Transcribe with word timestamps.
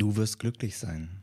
Du 0.00 0.16
wirst 0.16 0.38
glücklich 0.38 0.78
sein. 0.78 1.22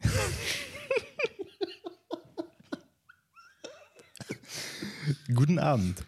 Guten 5.34 5.58
Abend. 5.58 6.04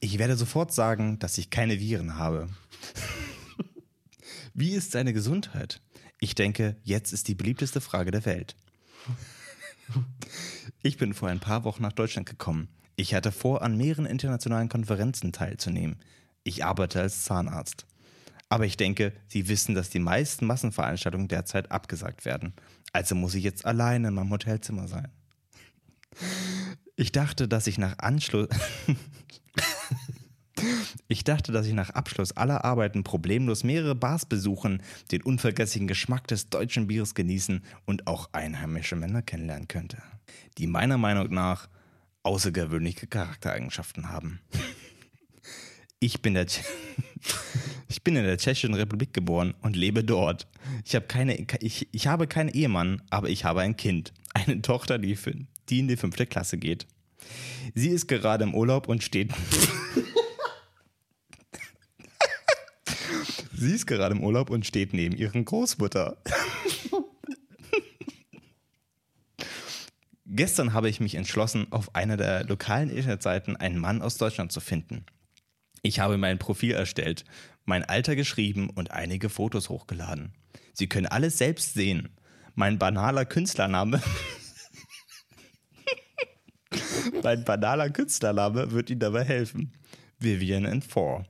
Ich 0.00 0.18
werde 0.18 0.36
sofort 0.36 0.72
sagen, 0.72 1.20
dass 1.20 1.38
ich 1.38 1.50
keine 1.50 1.78
Viren 1.78 2.18
habe. 2.18 2.48
Wie 4.54 4.72
ist 4.72 4.90
seine 4.90 5.12
Gesundheit? 5.12 5.80
Ich 6.18 6.34
denke, 6.34 6.74
jetzt 6.82 7.12
ist 7.12 7.28
die 7.28 7.36
beliebteste 7.36 7.80
Frage 7.80 8.10
der 8.10 8.24
Welt. 8.24 8.56
Ich 10.82 10.98
bin 10.98 11.14
vor 11.14 11.28
ein 11.28 11.38
paar 11.38 11.62
Wochen 11.62 11.82
nach 11.82 11.92
Deutschland 11.92 12.28
gekommen. 12.28 12.66
Ich 12.96 13.14
hatte 13.14 13.30
vor, 13.30 13.62
an 13.62 13.76
mehreren 13.76 14.06
internationalen 14.06 14.68
Konferenzen 14.68 15.30
teilzunehmen. 15.30 15.94
Ich 16.42 16.64
arbeite 16.64 17.00
als 17.00 17.22
Zahnarzt. 17.22 17.86
Aber 18.54 18.66
ich 18.66 18.76
denke, 18.76 19.12
Sie 19.26 19.48
wissen, 19.48 19.74
dass 19.74 19.90
die 19.90 19.98
meisten 19.98 20.46
Massenveranstaltungen 20.46 21.26
derzeit 21.26 21.72
abgesagt 21.72 22.24
werden. 22.24 22.52
Also 22.92 23.16
muss 23.16 23.34
ich 23.34 23.42
jetzt 23.42 23.66
alleine 23.66 24.06
in 24.06 24.14
meinem 24.14 24.30
Hotelzimmer 24.30 24.86
sein. 24.86 25.08
Ich 26.94 27.10
dachte, 27.10 27.48
dass 27.48 27.66
ich 27.66 27.78
nach 27.78 27.98
Anschluss. 27.98 28.48
Ich 31.08 31.24
dachte, 31.24 31.52
dass 31.52 31.66
ich 31.66 31.74
nach 31.74 31.90
Abschluss 31.90 32.32
aller 32.32 32.64
Arbeiten 32.64 33.04
problemlos 33.04 33.64
mehrere 33.64 33.94
Bars 33.94 34.24
besuchen, 34.24 34.82
den 35.10 35.20
unvergesslichen 35.20 35.86
Geschmack 35.86 36.26
des 36.28 36.48
deutschen 36.48 36.86
Bieres 36.86 37.14
genießen 37.14 37.62
und 37.84 38.06
auch 38.06 38.30
einheimische 38.32 38.96
Männer 38.96 39.20
kennenlernen 39.20 39.68
könnte, 39.68 39.98
die 40.56 40.66
meiner 40.66 40.96
Meinung 40.96 41.28
nach 41.34 41.68
außergewöhnliche 42.22 43.06
Charaktereigenschaften 43.06 44.08
haben. 44.08 44.40
Ich 46.00 46.20
bin, 46.22 46.34
der 46.34 46.46
ich 47.88 48.02
bin 48.02 48.16
in 48.16 48.24
der 48.24 48.38
Tschechischen 48.38 48.74
Republik 48.74 49.12
geboren 49.12 49.54
und 49.62 49.76
lebe 49.76 50.04
dort. 50.04 50.46
Ich, 50.84 50.94
habe 50.94 51.06
keine, 51.06 51.46
ich, 51.60 51.88
ich 51.92 52.06
habe 52.06 52.26
keinen 52.26 52.50
Ehemann, 52.50 53.02
aber 53.10 53.28
ich 53.30 53.44
habe 53.44 53.60
ein 53.60 53.76
Kind. 53.76 54.12
Eine 54.34 54.60
Tochter, 54.62 54.98
die, 54.98 55.16
die 55.68 55.78
in 55.78 55.88
die 55.88 55.96
fünfte 55.96 56.26
Klasse 56.26 56.58
geht. 56.58 56.86
Sie 57.74 57.88
ist 57.88 58.06
gerade 58.06 58.44
im 58.44 58.54
Urlaub 58.54 58.88
und 58.88 59.02
steht. 59.02 59.32
Sie 63.56 63.72
ist 63.72 63.86
gerade 63.86 64.14
im 64.14 64.22
Urlaub 64.22 64.50
und 64.50 64.66
steht 64.66 64.92
neben 64.92 65.16
ihren 65.16 65.44
Großmutter. 65.44 66.18
Gestern 70.26 70.72
habe 70.72 70.88
ich 70.88 70.98
mich 71.00 71.14
entschlossen, 71.14 71.68
auf 71.70 71.94
einer 71.94 72.16
der 72.16 72.44
lokalen 72.44 72.90
Internetseiten 72.90 73.56
einen 73.56 73.78
Mann 73.78 74.02
aus 74.02 74.18
Deutschland 74.18 74.50
zu 74.50 74.60
finden. 74.60 75.06
Ich 75.86 76.00
habe 76.00 76.16
mein 76.16 76.38
Profil 76.38 76.72
erstellt, 76.72 77.26
mein 77.66 77.84
Alter 77.84 78.16
geschrieben 78.16 78.70
und 78.70 78.90
einige 78.90 79.28
Fotos 79.28 79.68
hochgeladen. 79.68 80.32
Sie 80.72 80.88
können 80.88 81.06
alles 81.06 81.36
selbst 81.36 81.74
sehen. 81.74 82.08
Mein 82.54 82.78
banaler 82.78 83.26
Künstlername. 83.26 84.02
mein 87.22 87.44
banaler 87.44 87.90
Künstlername 87.90 88.70
wird 88.70 88.88
Ihnen 88.88 89.00
dabei 89.00 89.24
helfen. 89.24 89.74
Vivian 90.18 90.64
and 90.64 90.82
Four. 90.82 91.26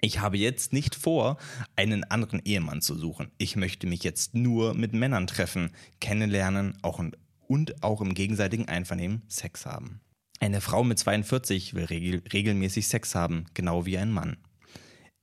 Ich 0.00 0.20
habe 0.20 0.38
jetzt 0.38 0.72
nicht 0.72 0.94
vor, 0.94 1.36
einen 1.76 2.02
anderen 2.04 2.40
Ehemann 2.46 2.80
zu 2.80 2.94
suchen. 2.94 3.30
Ich 3.36 3.56
möchte 3.56 3.86
mich 3.86 4.02
jetzt 4.04 4.34
nur 4.34 4.72
mit 4.72 4.94
Männern 4.94 5.26
treffen, 5.26 5.70
kennenlernen 6.00 6.78
auch 6.80 7.04
und 7.46 7.84
auch 7.84 8.00
im 8.00 8.14
gegenseitigen 8.14 8.68
Einvernehmen 8.68 9.20
Sex 9.28 9.66
haben. 9.66 10.00
Eine 10.40 10.60
Frau 10.60 10.84
mit 10.84 10.98
42 10.98 11.74
will 11.74 11.84
regel 11.84 12.22
regelmäßig 12.32 12.88
Sex 12.88 13.14
haben, 13.14 13.46
genau 13.54 13.86
wie 13.86 13.98
ein 13.98 14.10
Mann. 14.10 14.36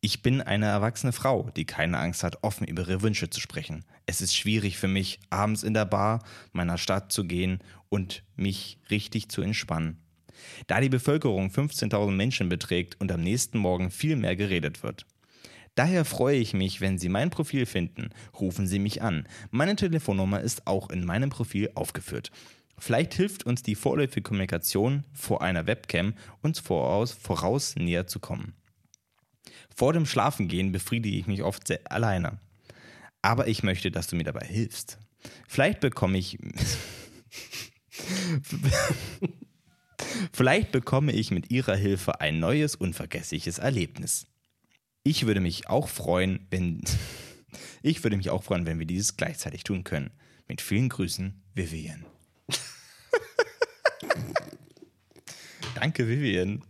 Ich 0.03 0.23
bin 0.23 0.41
eine 0.41 0.65
erwachsene 0.65 1.11
Frau, 1.11 1.51
die 1.55 1.65
keine 1.65 1.99
Angst 1.99 2.23
hat, 2.23 2.43
offen 2.43 2.65
über 2.65 2.81
ihre 2.81 3.03
Wünsche 3.03 3.29
zu 3.29 3.39
sprechen. 3.39 3.85
Es 4.07 4.19
ist 4.19 4.35
schwierig 4.35 4.77
für 4.77 4.87
mich, 4.87 5.19
abends 5.29 5.61
in 5.61 5.75
der 5.75 5.85
Bar 5.85 6.23
meiner 6.53 6.79
Stadt 6.79 7.11
zu 7.11 7.23
gehen 7.23 7.59
und 7.89 8.23
mich 8.35 8.79
richtig 8.89 9.29
zu 9.29 9.43
entspannen. 9.43 10.01
Da 10.65 10.81
die 10.81 10.89
Bevölkerung 10.89 11.49
15.000 11.49 12.11
Menschen 12.11 12.49
beträgt 12.49 12.99
und 12.99 13.11
am 13.11 13.21
nächsten 13.21 13.59
Morgen 13.59 13.91
viel 13.91 14.15
mehr 14.15 14.35
geredet 14.35 14.81
wird. 14.81 15.05
Daher 15.75 16.03
freue 16.03 16.37
ich 16.37 16.55
mich, 16.55 16.81
wenn 16.81 16.97
Sie 16.97 17.07
mein 17.07 17.29
Profil 17.29 17.67
finden. 17.67 18.09
Rufen 18.39 18.67
Sie 18.67 18.79
mich 18.79 19.03
an. 19.03 19.27
Meine 19.51 19.75
Telefonnummer 19.75 20.41
ist 20.41 20.65
auch 20.65 20.89
in 20.89 21.05
meinem 21.05 21.29
Profil 21.29 21.69
aufgeführt. 21.75 22.31
Vielleicht 22.81 23.13
hilft 23.13 23.45
uns 23.45 23.61
die 23.61 23.75
vorläufige 23.75 24.23
Kommunikation 24.23 25.05
vor 25.13 25.43
einer 25.43 25.67
Webcam, 25.67 26.15
uns 26.41 26.57
voraus, 26.57 27.11
voraus 27.11 27.75
näher 27.75 28.07
zu 28.07 28.19
kommen. 28.19 28.55
Vor 29.75 29.93
dem 29.93 30.07
Schlafengehen 30.07 30.71
befriedige 30.71 31.15
ich 31.15 31.27
mich 31.27 31.43
oft 31.43 31.67
sehr 31.67 31.79
alleine. 31.91 32.39
Aber 33.21 33.47
ich 33.47 33.61
möchte, 33.61 33.91
dass 33.91 34.07
du 34.07 34.15
mir 34.15 34.23
dabei 34.23 34.47
hilfst. 34.47 34.97
Vielleicht 35.47 35.79
bekomme 35.79 36.17
ich. 36.17 36.39
Vielleicht 40.33 40.71
bekomme 40.71 41.11
ich 41.11 41.29
mit 41.29 41.51
ihrer 41.51 41.75
Hilfe 41.75 42.19
ein 42.19 42.39
neues, 42.39 42.73
unvergessliches 42.75 43.59
Erlebnis. 43.59 44.25
Ich 45.03 45.27
würde 45.27 45.39
mich 45.39 45.69
auch 45.69 45.87
freuen, 45.87 46.47
wenn. 46.49 46.81
Ich 47.83 48.03
würde 48.03 48.15
mich 48.15 48.29
auch 48.29 48.43
freuen, 48.43 48.65
wenn 48.65 48.79
wir 48.79 48.85
dieses 48.85 49.17
gleichzeitig 49.17 49.63
tun 49.63 49.83
können. 49.83 50.11
Mit 50.47 50.61
vielen 50.61 50.87
Grüßen, 50.87 51.43
Vivian. 51.53 52.05
Danke, 55.81 56.07
Vivian. 56.07 56.63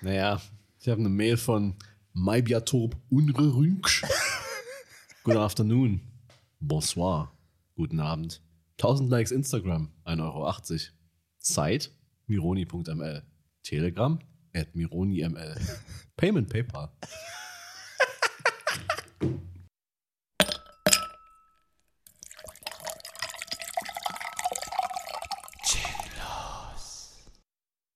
Naja, 0.00 0.40
ich 0.78 0.88
habe 0.88 1.00
eine 1.00 1.08
Mail 1.08 1.36
von 1.36 1.74
Maibiatorp 2.12 2.96
Unrerünksch. 3.10 4.04
Good 5.24 5.34
afternoon. 5.34 6.02
Bonsoir. 6.60 7.36
Guten 7.74 7.98
Abend. 7.98 8.40
1000 8.78 9.10
Likes 9.10 9.32
Instagram, 9.32 9.90
1,80 10.04 10.22
Euro. 10.22 10.54
Site 11.40 11.90
mironi.ml. 12.28 13.24
Telegram 13.64 14.20
at 14.54 14.72
mironiml. 14.76 15.56
Payment 16.16 16.48
PayPal. 16.48 16.92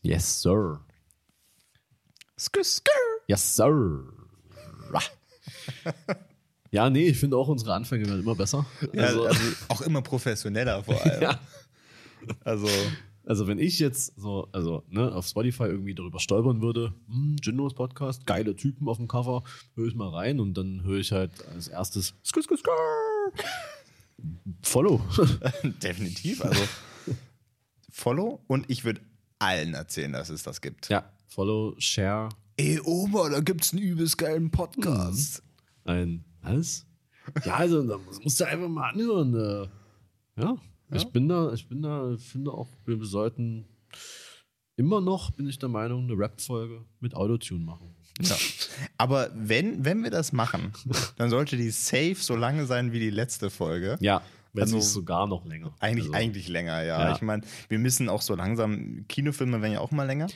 Yes, 0.03 0.43
sir. 0.43 0.81
Skr, 2.39 2.65
skr. 2.65 2.91
Yes, 3.29 3.57
sir. 3.57 4.05
Ja, 6.73 6.89
nee, 6.89 7.09
ich 7.09 7.19
finde 7.19 7.37
auch 7.37 7.49
unsere 7.49 7.75
Anfänge 7.75 8.07
werden 8.07 8.21
immer 8.21 8.37
besser. 8.37 8.65
Ja, 8.93 9.07
also, 9.07 9.25
also 9.25 9.41
auch 9.69 9.81
immer 9.81 10.03
professioneller 10.03 10.85
vor 10.85 11.01
allem. 11.03 11.23
ja. 11.23 11.41
Also. 12.45 12.69
Also, 13.27 13.47
wenn 13.47 13.59
ich 13.59 13.79
jetzt 13.79 14.19
so, 14.19 14.49
also, 14.51 14.83
ne, 14.89 15.13
auf 15.13 15.27
Spotify 15.27 15.65
irgendwie 15.65 15.95
darüber 15.95 16.19
stolpern 16.19 16.63
würde, 16.63 16.95
hm, 17.07 17.37
Jinnos 17.43 17.75
Podcast, 17.75 18.27
geile 18.27 18.57
Typen 18.57 18.89
auf 18.89 18.97
dem 18.97 19.09
Cover, 19.09 19.43
höre 19.75 19.89
ich 19.89 19.95
mal 19.95 20.09
rein 20.09 20.41
und 20.41 20.55
dann 20.55 20.83
höre 20.85 20.99
ich 20.99 21.13
halt 21.13 21.31
als 21.55 21.69
erstes 21.69 22.15
skr, 22.25 22.43
skr, 22.43 22.57
skr. 22.57 22.71
Follow. 24.63 25.01
Definitiv. 25.83 26.45
Also, 26.45 26.63
Follow 27.91 28.41
und 28.47 28.65
ich 28.69 28.85
würde 28.85 29.01
allen 29.41 29.75
erzählen, 29.75 30.13
dass 30.13 30.29
es 30.29 30.43
das 30.43 30.61
gibt. 30.61 30.89
Ja, 30.89 31.11
Follow, 31.27 31.75
Share. 31.79 32.29
Ey, 32.57 32.81
Oma, 32.85 33.29
da 33.31 33.41
gibt's 33.41 33.73
einen 33.73 33.83
übelst 33.83 34.19
geilen 34.19 34.51
Podcast. 34.51 35.43
Ein, 35.85 36.25
was? 36.43 36.87
Ja, 37.45 37.55
also, 37.55 37.83
da 37.83 37.99
musst 38.23 38.41
du 38.41 38.45
einfach 38.45 38.69
mal 38.69 38.91
anhören. 38.91 39.35
Äh. 39.35 40.41
Ja, 40.41 40.57
ja, 40.57 40.57
ich 40.97 41.07
bin 41.07 41.29
da, 41.29 41.53
ich 41.53 41.69
bin 41.69 41.83
da, 41.83 42.17
finde 42.19 42.53
auch, 42.53 42.69
wir 42.85 43.05
sollten 43.05 43.67
immer 44.77 45.01
noch, 45.01 45.31
bin 45.31 45.49
ich 45.49 45.59
der 45.59 45.69
Meinung, 45.69 46.05
eine 46.05 46.19
Rap-Folge 46.19 46.85
mit 47.01 47.15
Autotune 47.15 47.65
machen. 47.65 47.95
Ja. 48.21 48.37
Aber 48.99 49.31
wenn, 49.35 49.85
wenn 49.85 50.03
wir 50.03 50.11
das 50.11 50.33
machen, 50.33 50.73
dann 51.17 51.31
sollte 51.31 51.57
die 51.57 51.71
safe 51.71 52.17
so 52.17 52.37
lange 52.37 52.67
sein 52.67 52.93
wie 52.93 53.01
die 53.01 53.11
letzte 53.11 53.51
Folge. 53.51 53.97
Ja. 54.01 54.23
Wenn 54.53 54.63
also, 54.63 54.77
nicht 54.77 54.87
sogar 54.87 55.27
noch 55.27 55.45
länger. 55.45 55.75
Eigentlich, 55.79 56.07
also, 56.07 56.17
eigentlich 56.17 56.49
länger, 56.49 56.83
ja. 56.83 57.09
ja. 57.09 57.15
Ich 57.15 57.23
meine, 57.23 57.43
wir 57.69 57.79
müssen 57.79 58.09
auch 58.09 58.23
so 58.23 58.35
langsam, 58.35 59.05
Kinofilme 59.09 59.63
werden 59.63 59.75
ja 59.75 59.81
auch 59.81 59.93
mal 59.93 60.05
länger. 60.05 60.27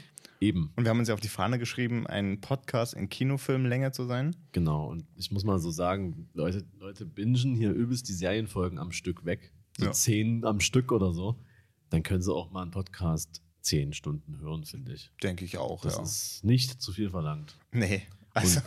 Eben. 0.41 0.71
Und 0.77 0.85
wir 0.85 0.91
haben 0.91 0.99
uns 0.99 1.09
ja 1.09 1.15
auf 1.15 1.21
die 1.21 1.29
Fahne 1.29 1.59
geschrieben, 1.59 2.07
ein 2.07 2.41
Podcast 2.41 2.95
in 2.95 3.09
Kinofilmlänge 3.09 3.93
zu 3.93 4.05
sein. 4.05 4.37
Genau. 4.53 4.89
Und 4.91 5.07
ich 5.17 5.31
muss 5.31 5.45
mal 5.45 5.59
so 5.59 5.71
sagen, 5.71 6.29
Leute, 6.35 6.65
Leute 6.79 7.07
bingen 7.07 7.55
hier 7.55 7.73
übelst 7.73 8.09
die 8.09 8.13
Serienfolgen 8.13 8.79
am 8.79 8.93
Stück 8.93 9.25
weg. 9.25 9.53
So 9.79 9.87
ja. 9.87 9.93
zehn 9.93 10.45
am 10.45 10.61
Stück 10.61 10.93
oder 10.93 11.13
so. 11.13 11.37
Dann 11.91 12.03
können 12.03 12.23
sie 12.23 12.33
auch 12.33 12.51
mal 12.51 12.63
einen 12.63 12.71
Podcast 12.71 13.43
zehn 13.61 13.93
Stunden 13.93 14.39
hören, 14.39 14.65
finde 14.65 14.93
ich. 14.93 15.11
Denke 15.23 15.45
ich 15.45 15.59
auch, 15.59 15.83
das 15.83 15.95
ja. 15.95 16.01
Das 16.01 16.11
ist 16.11 16.45
nicht 16.45 16.83
zu 16.83 16.93
viel 16.93 17.11
verlangt. 17.11 17.57
Nee. 17.73 18.03
Also. 18.35 18.61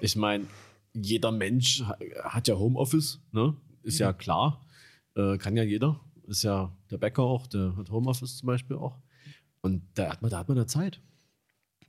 ich 0.00 0.16
meine, 0.16 0.46
jeder 0.94 1.30
Mensch 1.30 1.84
hat 2.24 2.48
ja 2.48 2.56
Homeoffice, 2.56 3.20
ne? 3.32 3.54
Ist 3.82 3.98
ja, 3.98 4.08
ja 4.08 4.12
klar. 4.12 4.66
Äh, 5.16 5.38
kann 5.38 5.56
ja 5.56 5.62
jeder. 5.62 6.00
Ist 6.26 6.42
ja 6.42 6.72
der 6.90 6.98
Bäcker 6.98 7.22
auch, 7.22 7.46
der 7.46 7.76
hat 7.76 7.90
Homeoffice 7.90 8.36
zum 8.38 8.46
Beispiel 8.46 8.76
auch. 8.76 8.98
Und 9.62 9.82
da 9.94 10.10
hat 10.12 10.22
man, 10.22 10.30
da 10.30 10.38
hat 10.38 10.48
man 10.48 10.56
da 10.56 10.66
Zeit. 10.66 11.00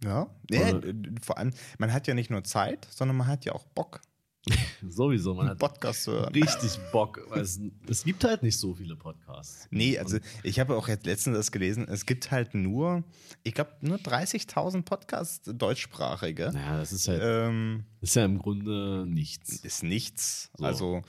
Ja, 0.03 0.29
ja 0.49 0.81
vor 1.21 1.37
allem, 1.37 1.51
man 1.77 1.93
hat 1.93 2.07
ja 2.07 2.13
nicht 2.15 2.31
nur 2.31 2.43
Zeit, 2.43 2.87
sondern 2.89 3.17
man 3.17 3.27
hat 3.27 3.45
ja 3.45 3.53
auch 3.53 3.65
Bock. 3.67 4.01
Sowieso, 4.87 5.35
man 5.35 5.49
hat 5.49 5.59
Podcast 5.59 6.07
hören. 6.07 6.33
richtig 6.33 6.79
Bock. 6.91 7.21
Weil 7.29 7.41
es, 7.41 7.59
es 7.87 8.03
gibt 8.03 8.23
halt 8.23 8.41
nicht 8.41 8.57
so 8.57 8.73
viele 8.73 8.95
Podcasts. 8.95 9.67
Nee, 9.69 9.99
also 9.99 10.17
ich 10.41 10.59
habe 10.59 10.75
auch 10.75 10.87
jetzt 10.87 11.05
letztens 11.05 11.37
das 11.37 11.51
gelesen, 11.51 11.87
es 11.87 12.07
gibt 12.07 12.31
halt 12.31 12.55
nur, 12.55 13.03
ich 13.43 13.53
glaube, 13.53 13.73
nur 13.81 13.97
30.000 13.97 14.81
Podcasts 14.81 15.51
deutschsprachige. 15.53 16.49
Naja, 16.51 16.77
das 16.77 16.91
ist 16.91 17.07
halt, 17.07 17.21
Ähm, 17.23 17.83
ist 18.01 18.15
ja 18.15 18.25
im 18.25 18.39
Grunde 18.39 19.05
nichts. 19.07 19.57
ist 19.57 19.83
nichts. 19.83 20.49
So. 20.57 20.65
Also, 20.65 21.01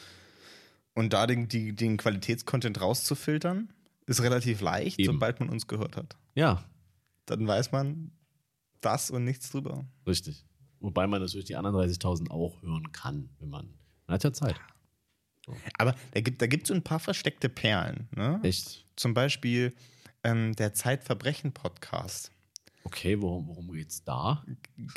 und 0.95 1.13
da 1.13 1.27
den, 1.27 1.49
die, 1.49 1.75
den 1.75 1.97
Qualitätscontent 1.97 2.81
rauszufiltern, 2.81 3.73
ist 4.07 4.23
relativ 4.23 4.61
leicht, 4.61 4.99
Eben. 4.99 5.13
sobald 5.15 5.41
man 5.41 5.49
uns 5.49 5.67
gehört 5.67 5.97
hat. 5.97 6.17
Ja, 6.35 6.65
Dann 7.27 7.47
weiß 7.47 7.71
man 7.73 8.11
das 8.81 9.11
und 9.11 9.25
nichts 9.25 9.51
drüber. 9.51 9.85
richtig. 10.07 10.45
Wobei 10.81 11.07
man 11.07 11.21
natürlich 11.23 11.45
die 11.47 11.55
anderen 11.55 11.77
30.000 11.77 12.31
auch 12.31 12.61
hören 12.63 12.91
kann, 12.91 13.29
wenn 13.39 13.49
man. 13.49 13.67
Man 14.09 14.15
hat 14.15 14.25
ja 14.25 14.33
Zeit. 14.33 14.57
Aber 15.79 15.95
da 16.13 16.21
gibt 16.21 16.43
da 16.43 16.47
gibt's 16.49 16.69
so 16.69 16.75
ein 16.75 16.83
paar 16.83 16.99
versteckte 16.99 17.49
Perlen. 17.49 18.09
Ne? 18.17 18.41
Echt? 18.43 18.85
Zum 18.97 19.15
Beispiel 19.15 19.73
ähm, 20.25 20.55
der 20.57 20.75
Zeitverbrechen-Podcast. 20.75 22.33
Okay, 22.85 23.21
worum, 23.21 23.47
worum 23.47 23.71
geht's 23.73 24.03
da? 24.03 24.45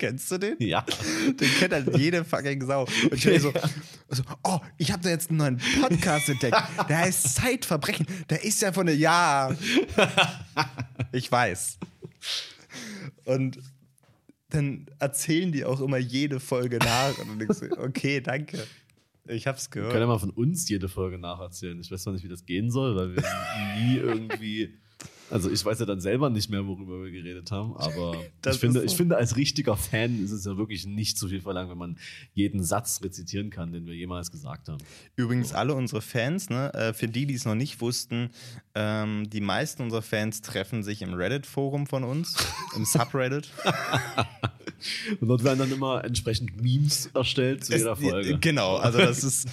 Ke- 0.00 0.06
Kennst 0.08 0.30
du 0.32 0.38
den? 0.38 0.56
Ja. 0.58 0.84
Den 1.26 1.50
kennt 1.58 1.72
halt 1.72 1.96
jede 1.96 2.24
fucking 2.24 2.64
Sau. 2.66 2.82
Und 2.84 3.14
ich 3.14 3.24
bin 3.24 3.40
so, 3.40 3.52
so, 4.08 4.22
oh, 4.42 4.58
ich 4.78 4.90
habe 4.90 5.02
da 5.02 5.10
jetzt 5.10 5.28
einen 5.30 5.38
neuen 5.38 5.60
Podcast 5.80 6.28
entdeckt. 6.28 6.56
Der 6.88 6.98
heißt 6.98 7.34
Zeitverbrechen. 7.36 8.06
Der 8.28 8.42
ist 8.42 8.60
ja 8.62 8.72
von 8.72 8.86
der, 8.86 8.96
ja. 8.96 9.54
Ich 11.12 11.30
weiß. 11.30 11.78
Und 13.24 13.58
dann 14.48 14.86
erzählen 14.98 15.52
die 15.52 15.64
auch 15.64 15.80
immer 15.80 15.98
jede 15.98 16.40
Folge 16.40 16.78
nach. 16.78 17.16
Und 17.18 17.28
dann 17.28 17.38
denkst 17.38 17.60
du, 17.60 17.78
okay, 17.78 18.20
danke. 18.20 18.66
Ich 19.28 19.46
hab's 19.46 19.66
Wir 19.66 19.82
können 19.82 19.86
ja 19.86 19.92
gehört. 19.92 20.08
mal 20.08 20.18
von 20.18 20.30
uns 20.30 20.68
jede 20.68 20.88
Folge 20.88 21.18
nacherzählen. 21.18 21.78
Ich 21.80 21.90
weiß 21.90 22.06
noch 22.06 22.14
nicht, 22.14 22.24
wie 22.24 22.28
das 22.28 22.46
gehen 22.46 22.70
soll, 22.70 22.96
weil 22.96 23.14
wir 23.14 23.22
nie 23.78 23.96
irgendwie. 23.98 24.76
Also 25.30 25.50
ich 25.50 25.64
weiß 25.64 25.78
ja 25.78 25.86
dann 25.86 26.00
selber 26.00 26.28
nicht 26.30 26.50
mehr, 26.50 26.66
worüber 26.66 27.04
wir 27.04 27.10
geredet 27.10 27.50
haben, 27.52 27.76
aber 27.76 28.16
ich 28.50 28.58
finde, 28.58 28.80
so. 28.80 28.86
ich 28.86 28.96
finde, 28.96 29.16
als 29.16 29.36
richtiger 29.36 29.76
Fan 29.76 30.22
ist 30.24 30.32
es 30.32 30.44
ja 30.44 30.56
wirklich 30.56 30.86
nicht 30.86 31.18
zu 31.18 31.28
viel 31.28 31.40
verlangt, 31.40 31.70
wenn 31.70 31.78
man 31.78 31.98
jeden 32.34 32.62
Satz 32.64 33.00
rezitieren 33.02 33.50
kann, 33.50 33.72
den 33.72 33.86
wir 33.86 33.94
jemals 33.94 34.30
gesagt 34.30 34.68
haben. 34.68 34.78
Übrigens, 35.16 35.52
alle 35.52 35.74
unsere 35.74 36.02
Fans, 36.02 36.50
ne, 36.50 36.72
äh, 36.74 36.92
für 36.92 37.08
die, 37.08 37.26
die 37.26 37.34
es 37.34 37.44
noch 37.44 37.54
nicht 37.54 37.80
wussten, 37.80 38.30
ähm, 38.74 39.28
die 39.30 39.40
meisten 39.40 39.82
unserer 39.82 40.02
Fans 40.02 40.40
treffen 40.40 40.82
sich 40.82 41.02
im 41.02 41.14
Reddit-Forum 41.14 41.86
von 41.86 42.04
uns, 42.04 42.34
im 42.76 42.84
Subreddit. 42.84 43.50
Und 45.20 45.28
dort 45.28 45.44
werden 45.44 45.58
dann 45.58 45.72
immer 45.72 46.04
entsprechend 46.04 46.60
Memes 46.62 47.10
erstellt 47.14 47.64
zu 47.64 47.72
jeder 47.76 47.92
Es- 47.92 47.98
Folge. 48.00 48.38
Genau, 48.38 48.76
also 48.76 48.98
das 48.98 49.22
ist. 49.24 49.48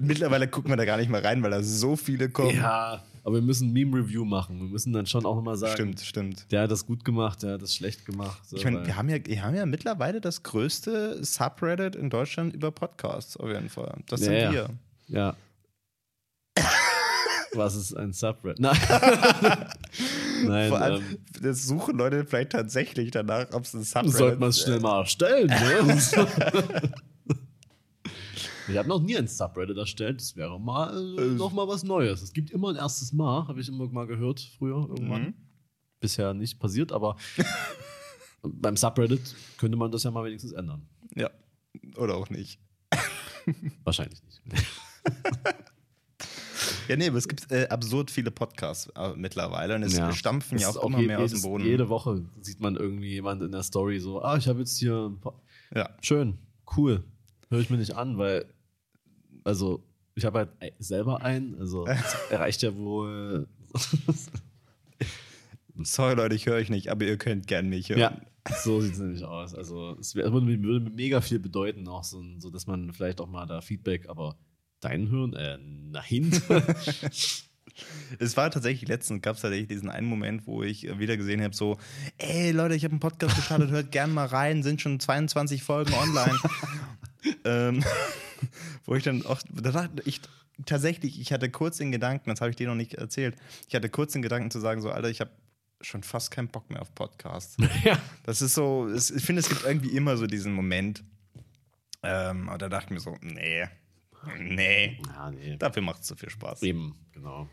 Mittlerweile 0.00 0.48
gucken 0.48 0.70
wir 0.70 0.76
da 0.76 0.84
gar 0.84 0.96
nicht 0.96 1.10
mehr 1.10 1.22
rein, 1.22 1.42
weil 1.42 1.50
da 1.50 1.62
so 1.62 1.94
viele 1.96 2.30
kommen. 2.30 2.56
Ja, 2.56 3.04
aber 3.22 3.36
wir 3.36 3.42
müssen 3.42 3.72
Meme-Review 3.72 4.24
machen. 4.24 4.58
Wir 4.60 4.68
müssen 4.68 4.92
dann 4.92 5.06
schon 5.06 5.26
auch 5.26 5.36
nochmal 5.36 5.56
sagen, 5.56 5.74
Stimmt, 5.74 6.00
stimmt. 6.00 6.52
der 6.52 6.62
hat 6.62 6.70
das 6.70 6.86
gut 6.86 7.04
gemacht, 7.04 7.42
der 7.42 7.54
hat 7.54 7.62
das 7.62 7.74
schlecht 7.74 8.06
gemacht. 8.06 8.40
So, 8.48 8.56
Ich 8.56 8.64
meine, 8.64 8.86
wir 8.86 8.96
haben, 8.96 9.08
ja, 9.08 9.18
wir 9.24 9.42
haben 9.42 9.54
ja 9.54 9.66
mittlerweile 9.66 10.20
das 10.20 10.42
größte 10.42 11.22
Subreddit 11.24 11.96
in 11.96 12.10
Deutschland 12.10 12.54
über 12.54 12.70
Podcasts, 12.70 13.36
auf 13.36 13.48
jeden 13.48 13.68
Fall. 13.68 13.98
Das 14.08 14.20
sind 14.20 14.32
Ja, 14.34 14.52
wir. 14.52 14.70
Ja. 15.08 15.36
Was 17.54 17.74
ist 17.74 17.94
ein 17.96 18.12
Subreddit? 18.12 18.60
Nein. 18.60 18.76
Nein, 20.46 20.68
Vor 20.70 20.80
allem, 20.80 21.02
ähm, 21.02 21.18
das 21.42 21.66
suchen 21.66 21.98
Leute 21.98 22.24
vielleicht 22.24 22.52
tatsächlich 22.52 23.10
danach, 23.10 23.46
ob 23.52 23.64
es 23.64 23.74
ein 23.74 23.82
Subreddit 23.82 24.12
sollte 24.16 24.38
man 24.38 24.48
es 24.50 24.60
schnell 24.62 24.80
mal 24.80 25.00
erstellen. 25.00 25.48
Ne? 25.48 26.00
ich 28.70 28.76
habe 28.78 28.88
noch 28.88 29.00
nie 29.02 29.16
ein 29.16 29.26
Subreddit 29.28 29.76
erstellt. 29.76 30.20
Das 30.20 30.36
wäre 30.36 30.58
mal 30.60 30.96
äh, 31.18 31.26
noch 31.34 31.52
mal 31.52 31.66
was 31.68 31.82
Neues. 31.82 32.22
Es 32.22 32.32
gibt 32.32 32.50
immer 32.50 32.70
ein 32.70 32.76
erstes 32.76 33.12
Mal, 33.12 33.46
habe 33.48 33.60
ich 33.60 33.68
immer 33.68 33.88
mal 33.88 34.06
gehört 34.06 34.40
früher 34.58 34.76
irgendwann. 34.88 35.22
Mhm. 35.22 35.34
Bisher 36.00 36.32
nicht 36.34 36.58
passiert, 36.58 36.92
aber 36.92 37.16
beim 38.42 38.76
Subreddit 38.76 39.34
könnte 39.58 39.76
man 39.76 39.90
das 39.92 40.02
ja 40.04 40.10
mal 40.10 40.24
wenigstens 40.24 40.52
ändern. 40.52 40.88
Ja. 41.14 41.30
Oder 41.96 42.16
auch 42.16 42.30
nicht. 42.30 42.58
Wahrscheinlich 43.84 44.20
nicht. 44.24 44.40
Ja, 46.88 46.96
nee, 46.96 47.06
aber 47.06 47.18
es 47.18 47.28
gibt 47.28 47.50
äh, 47.52 47.68
absurd 47.68 48.10
viele 48.10 48.32
Podcasts 48.32 48.90
äh, 48.96 49.12
mittlerweile 49.14 49.76
und 49.76 49.84
es 49.84 49.96
Ja. 49.96 50.12
stampfen 50.12 50.58
ja 50.58 50.70
ist 50.70 50.76
auch 50.76 50.86
immer 50.88 50.98
je- 50.98 51.06
mehr 51.06 51.20
aus 51.20 51.30
dem 51.30 51.36
jedes- 51.36 51.42
Boden. 51.42 51.64
Jede 51.64 51.88
Woche 51.88 52.24
sieht 52.40 52.60
man 52.60 52.74
irgendwie 52.74 53.10
jemand 53.12 53.42
in 53.42 53.52
der 53.52 53.62
Story 53.62 54.00
so, 54.00 54.20
ah, 54.22 54.36
ich 54.36 54.48
habe 54.48 54.58
jetzt 54.58 54.76
hier 54.76 55.16
Ja. 55.72 55.88
schön, 56.02 56.38
cool. 56.76 57.04
Höre 57.48 57.60
ich 57.60 57.70
mir 57.70 57.76
nicht 57.78 57.94
an, 57.94 58.18
weil, 58.18 58.52
also, 59.44 59.82
ich 60.14 60.24
habe 60.24 60.38
halt 60.38 60.50
selber 60.78 61.22
einen, 61.22 61.58
also, 61.58 61.86
erreicht 62.30 62.62
ja 62.62 62.74
wohl. 62.76 63.48
Sorry, 65.82 66.14
Leute, 66.14 66.34
ich 66.34 66.46
höre 66.46 66.56
euch 66.56 66.68
nicht, 66.68 66.88
aber 66.88 67.04
ihr 67.06 67.16
könnt 67.16 67.46
gern 67.46 67.68
mich 67.68 67.88
hören. 67.88 68.00
ja, 68.00 68.20
so 68.62 68.80
sieht 68.80 68.92
es 68.92 68.98
nämlich 68.98 69.24
aus. 69.24 69.54
Also, 69.54 69.96
es 69.98 70.14
würde, 70.14 70.90
mega 70.90 71.20
viel 71.20 71.38
bedeuten, 71.38 71.88
auch 71.88 72.04
so, 72.04 72.22
so, 72.38 72.50
dass 72.50 72.66
man 72.66 72.92
vielleicht 72.92 73.20
auch 73.20 73.28
mal 73.28 73.46
da 73.46 73.60
Feedback, 73.60 74.08
aber 74.08 74.36
deinen 74.80 75.10
hören? 75.10 75.34
Äh, 75.34 75.58
nein. 75.58 76.42
Es 78.18 78.36
war 78.36 78.50
tatsächlich 78.50 78.88
letztens, 78.88 79.22
gab 79.22 79.36
es 79.36 79.42
tatsächlich 79.42 79.68
diesen 79.68 79.88
einen 79.88 80.06
Moment, 80.06 80.46
wo 80.46 80.62
ich 80.62 80.82
wieder 80.98 81.16
gesehen 81.16 81.42
habe, 81.42 81.54
so, 81.54 81.78
ey 82.18 82.50
Leute, 82.50 82.74
ich 82.74 82.84
habe 82.84 82.92
einen 82.92 83.00
Podcast 83.00 83.36
gestartet, 83.36 83.70
hört 83.70 83.92
gern 83.92 84.12
mal 84.12 84.26
rein, 84.26 84.62
sind 84.62 84.82
schon 84.82 85.00
22 85.00 85.62
Folgen 85.62 85.94
online. 85.94 86.38
ähm, 87.44 87.84
wo 88.84 88.94
ich 88.94 89.04
dann 89.04 89.24
auch, 89.26 89.40
da 89.50 89.72
dachte 89.72 90.02
ich 90.04 90.20
tatsächlich, 90.66 91.20
ich 91.20 91.32
hatte 91.32 91.50
kurz 91.50 91.78
den 91.78 91.92
Gedanken, 91.92 92.30
das 92.30 92.40
habe 92.40 92.50
ich 92.50 92.56
dir 92.56 92.68
noch 92.68 92.74
nicht 92.74 92.94
erzählt, 92.94 93.36
ich 93.68 93.74
hatte 93.74 93.88
kurz 93.88 94.12
den 94.12 94.22
Gedanken 94.22 94.50
zu 94.50 94.60
sagen, 94.60 94.80
so, 94.82 94.90
Alter, 94.90 95.10
ich 95.10 95.20
habe 95.20 95.30
schon 95.80 96.02
fast 96.02 96.30
keinen 96.30 96.48
Bock 96.48 96.68
mehr 96.70 96.82
auf 96.82 96.94
Podcasts. 96.94 97.56
ja. 97.84 97.98
Das 98.24 98.42
ist 98.42 98.54
so, 98.54 98.86
es, 98.88 99.10
ich 99.10 99.24
finde, 99.24 99.40
es 99.40 99.48
gibt 99.48 99.64
irgendwie 99.64 99.96
immer 99.96 100.16
so 100.16 100.26
diesen 100.26 100.52
Moment. 100.52 101.02
Ähm, 102.02 102.48
aber 102.48 102.58
da 102.58 102.68
dachte 102.68 102.86
ich 102.86 102.90
mir 102.90 103.00
so, 103.00 103.16
nee, 103.20 103.66
nee, 104.38 104.98
ja, 105.06 105.30
nee. 105.30 105.56
dafür 105.56 105.82
macht 105.82 106.00
es 106.00 106.06
zu 106.06 106.16
viel 106.16 106.30
Spaß. 106.30 106.62
Eben, 106.62 106.94
genau. 107.12 107.48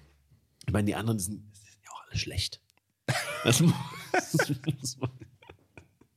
Ich 0.66 0.74
meine, 0.74 0.86
die 0.86 0.96
anderen 0.96 1.20
sind, 1.20 1.44
sind 1.56 1.84
ja 1.84 1.92
auch 1.92 2.04
alle 2.08 2.18
schlecht. 2.18 2.62
Das 3.44 3.62
muss, 3.62 3.74
das 4.12 4.50
muss 4.66 4.98
man. 4.98 5.12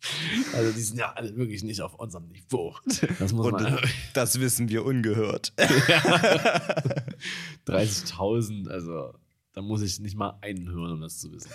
Also 0.55 0.73
die 0.73 0.81
sind 0.81 0.99
ja 0.99 1.13
alle 1.13 1.37
wirklich 1.37 1.63
nicht 1.63 1.81
auf 1.83 1.95
unserem 1.95 2.29
Niveau. 2.29 2.75
Das 3.19 3.33
muss 3.33 3.47
Und 3.47 3.53
man. 3.53 3.79
das 4.15 4.41
wissen 4.41 4.69
wir 4.69 4.85
ungehört. 4.85 5.53
30.000, 7.67 8.69
also 8.69 9.15
da 9.53 9.63
muss 9.63 9.83
ich 9.83 10.01
nicht 10.01 10.17
mal 10.17 10.39
einen 10.41 10.71
hören, 10.71 10.93
um 10.93 11.01
das 11.01 11.19
zu 11.19 11.31
wissen. 11.33 11.51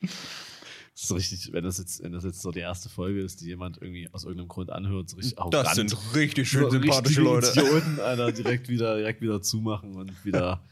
Das 0.00 1.04
ist 1.04 1.12
richtig, 1.12 1.52
wenn 1.52 1.62
das 1.64 1.78
jetzt, 1.78 2.02
wenn 2.02 2.12
das 2.12 2.24
jetzt 2.24 2.40
so 2.42 2.50
die 2.50 2.58
erste 2.60 2.88
Folge 2.88 3.20
ist, 3.22 3.40
die 3.40 3.46
jemand 3.46 3.80
irgendwie 3.80 4.08
aus 4.12 4.24
irgendeinem 4.24 4.48
Grund 4.48 4.70
anhört, 4.70 5.10
so 5.10 5.16
richtig 5.16 5.38
arrogant. 5.38 5.66
Das 5.66 5.74
sind 5.76 5.96
richtig 6.14 6.48
schön 6.48 6.62
So 6.64 6.70
sympathische 6.70 7.20
Leute. 7.20 7.50
Idioten, 7.50 8.00
Alter, 8.00 8.32
direkt 8.32 8.68
wieder, 8.68 8.96
direkt 8.96 9.20
wieder 9.20 9.40
zumachen 9.40 9.94
und 9.94 10.24
wieder. 10.24 10.64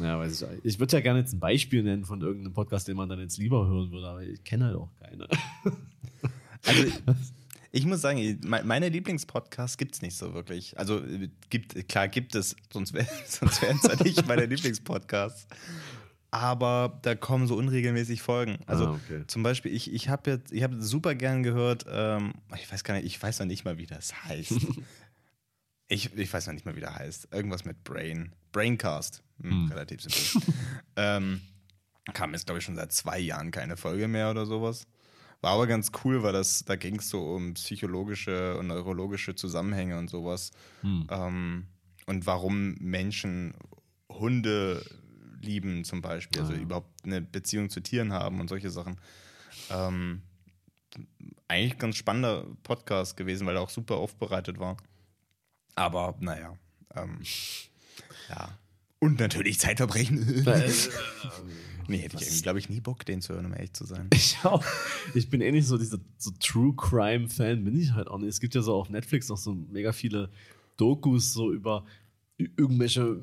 Ja, 0.00 0.18
weiß 0.18 0.42
ich. 0.42 0.48
Ich 0.64 0.78
würde 0.80 0.96
ja 0.96 1.00
gerne 1.00 1.20
jetzt 1.20 1.32
ein 1.32 1.40
Beispiel 1.40 1.82
nennen 1.82 2.04
von 2.04 2.20
irgendeinem 2.20 2.52
Podcast, 2.54 2.88
den 2.88 2.96
man 2.96 3.08
dann 3.08 3.20
jetzt 3.20 3.38
lieber 3.38 3.66
hören 3.68 3.90
würde, 3.92 4.08
aber 4.08 4.22
ich 4.22 4.42
kenne 4.44 4.66
halt 4.66 4.76
auch 4.76 4.90
keine. 5.00 5.28
Also, 6.66 6.84
ich 7.72 7.86
muss 7.86 8.02
sagen, 8.02 8.18
me- 8.44 8.62
meine 8.64 8.90
Lieblingspodcasts 8.90 9.78
gibt 9.78 9.94
es 9.94 10.02
nicht 10.02 10.14
so 10.14 10.34
wirklich. 10.34 10.78
Also, 10.78 11.02
gibt, 11.48 11.88
klar 11.88 12.08
gibt 12.08 12.34
es, 12.34 12.54
sonst, 12.70 12.92
wär, 12.92 13.06
sonst 13.26 13.62
wären 13.62 13.78
es 13.82 13.84
ja 13.84 14.02
nicht 14.02 14.26
meine 14.28 14.44
Lieblingspodcasts. 14.44 15.46
Aber 16.32 16.98
da 17.02 17.14
kommen 17.14 17.46
so 17.46 17.56
unregelmäßig 17.56 18.20
Folgen. 18.22 18.58
Also, 18.66 18.88
Ah, 18.88 18.90
okay. 19.02 19.24
zum 19.26 19.42
Beispiel, 19.42 19.72
ich, 19.74 19.90
ich 19.92 20.08
habe 20.10 20.32
jetzt, 20.32 20.52
ich 20.52 20.62
habe 20.62 20.82
super 20.82 21.14
gern 21.14 21.42
gehört, 21.42 21.86
ähm, 21.88 22.34
ich 22.54 22.70
weiß 22.70 22.84
gar 22.84 22.94
nicht, 22.94 23.06
ich 23.06 23.20
weiß 23.22 23.38
noch 23.38 23.46
nicht 23.46 23.64
mal, 23.64 23.78
wie 23.78 23.86
das 23.86 24.24
heißt. 24.24 24.52
ich, 25.88 26.14
ich 26.14 26.32
weiß 26.32 26.46
noch 26.46 26.52
nicht 26.54 26.66
mal, 26.66 26.76
wie 26.76 26.80
der 26.80 26.94
heißt. 26.94 27.28
Irgendwas 27.32 27.64
mit 27.64 27.82
Brain. 27.84 28.32
Braincast. 28.52 29.22
Hm, 29.42 29.68
Relativ 29.68 30.02
simpel. 30.02 30.54
ähm, 30.96 31.40
kam 32.14 32.32
jetzt, 32.32 32.46
glaube 32.46 32.58
ich, 32.58 32.64
schon 32.64 32.76
seit 32.76 32.92
zwei 32.92 33.18
Jahren 33.18 33.50
keine 33.50 33.76
Folge 33.76 34.08
mehr 34.08 34.30
oder 34.30 34.46
sowas. 34.46 34.86
War 35.40 35.52
aber 35.52 35.66
ganz 35.66 35.90
cool, 36.04 36.22
weil 36.22 36.32
das, 36.34 36.64
da 36.64 36.76
ging 36.76 36.96
es 36.98 37.08
so 37.08 37.34
um 37.34 37.54
psychologische 37.54 38.58
und 38.58 38.66
neurologische 38.66 39.34
Zusammenhänge 39.34 39.98
und 39.98 40.10
sowas. 40.10 40.50
Ähm, 40.82 41.66
und 42.06 42.26
warum 42.26 42.74
Menschen 42.74 43.54
Hunde 44.10 44.84
lieben 45.40 45.84
zum 45.84 46.02
Beispiel, 46.02 46.40
also 46.42 46.52
Ah, 46.52 46.56
ja. 46.56 46.62
überhaupt 46.62 47.04
eine 47.04 47.22
Beziehung 47.22 47.70
zu 47.70 47.80
Tieren 47.80 48.12
haben 48.12 48.40
und 48.40 48.48
solche 48.48 48.68
Sachen. 48.70 49.00
Ähm, 49.70 50.20
eigentlich 51.48 51.78
ganz 51.78 51.96
spannender 51.96 52.44
Podcast 52.62 53.16
gewesen, 53.16 53.46
weil 53.46 53.56
er 53.56 53.62
auch 53.62 53.70
super 53.70 53.94
aufbereitet 53.96 54.58
war. 54.58 54.76
Aber 55.76 56.14
naja, 56.20 56.54
ähm, 56.94 57.20
ja. 58.28 58.58
Und 59.00 59.18
natürlich 59.18 59.58
Zeitverbrechen. 59.58 60.44
Äh, 60.46 60.70
nee, 61.88 61.98
hätte 61.98 62.16
ich 62.16 62.22
irgendwie, 62.22 62.42
glaube 62.42 62.58
ich, 62.60 62.68
nie 62.68 62.80
Bock, 62.80 63.04
den 63.04 63.20
zu 63.20 63.34
hören, 63.34 63.46
um 63.46 63.52
ehrlich 63.54 63.72
zu 63.72 63.84
sein. 63.84 64.08
Ich 64.14 64.36
auch. 64.44 64.62
Ich 65.14 65.28
bin 65.28 65.40
eh 65.40 65.50
nicht 65.50 65.66
so 65.66 65.76
dieser 65.76 65.98
so 66.18 66.30
True 66.38 66.74
Crime 66.76 67.28
Fan, 67.28 67.64
bin 67.64 67.76
ich 67.80 67.92
halt 67.94 68.06
auch 68.08 68.18
nicht. 68.18 68.28
Es 68.28 68.38
gibt 68.40 68.54
ja 68.54 68.62
so 68.62 68.74
auf 68.74 68.88
Netflix 68.90 69.28
noch 69.28 69.38
so 69.38 69.52
mega 69.54 69.92
viele 69.92 70.30
Dokus 70.76 71.32
so 71.32 71.52
über 71.52 71.84
irgendwelche 72.38 73.18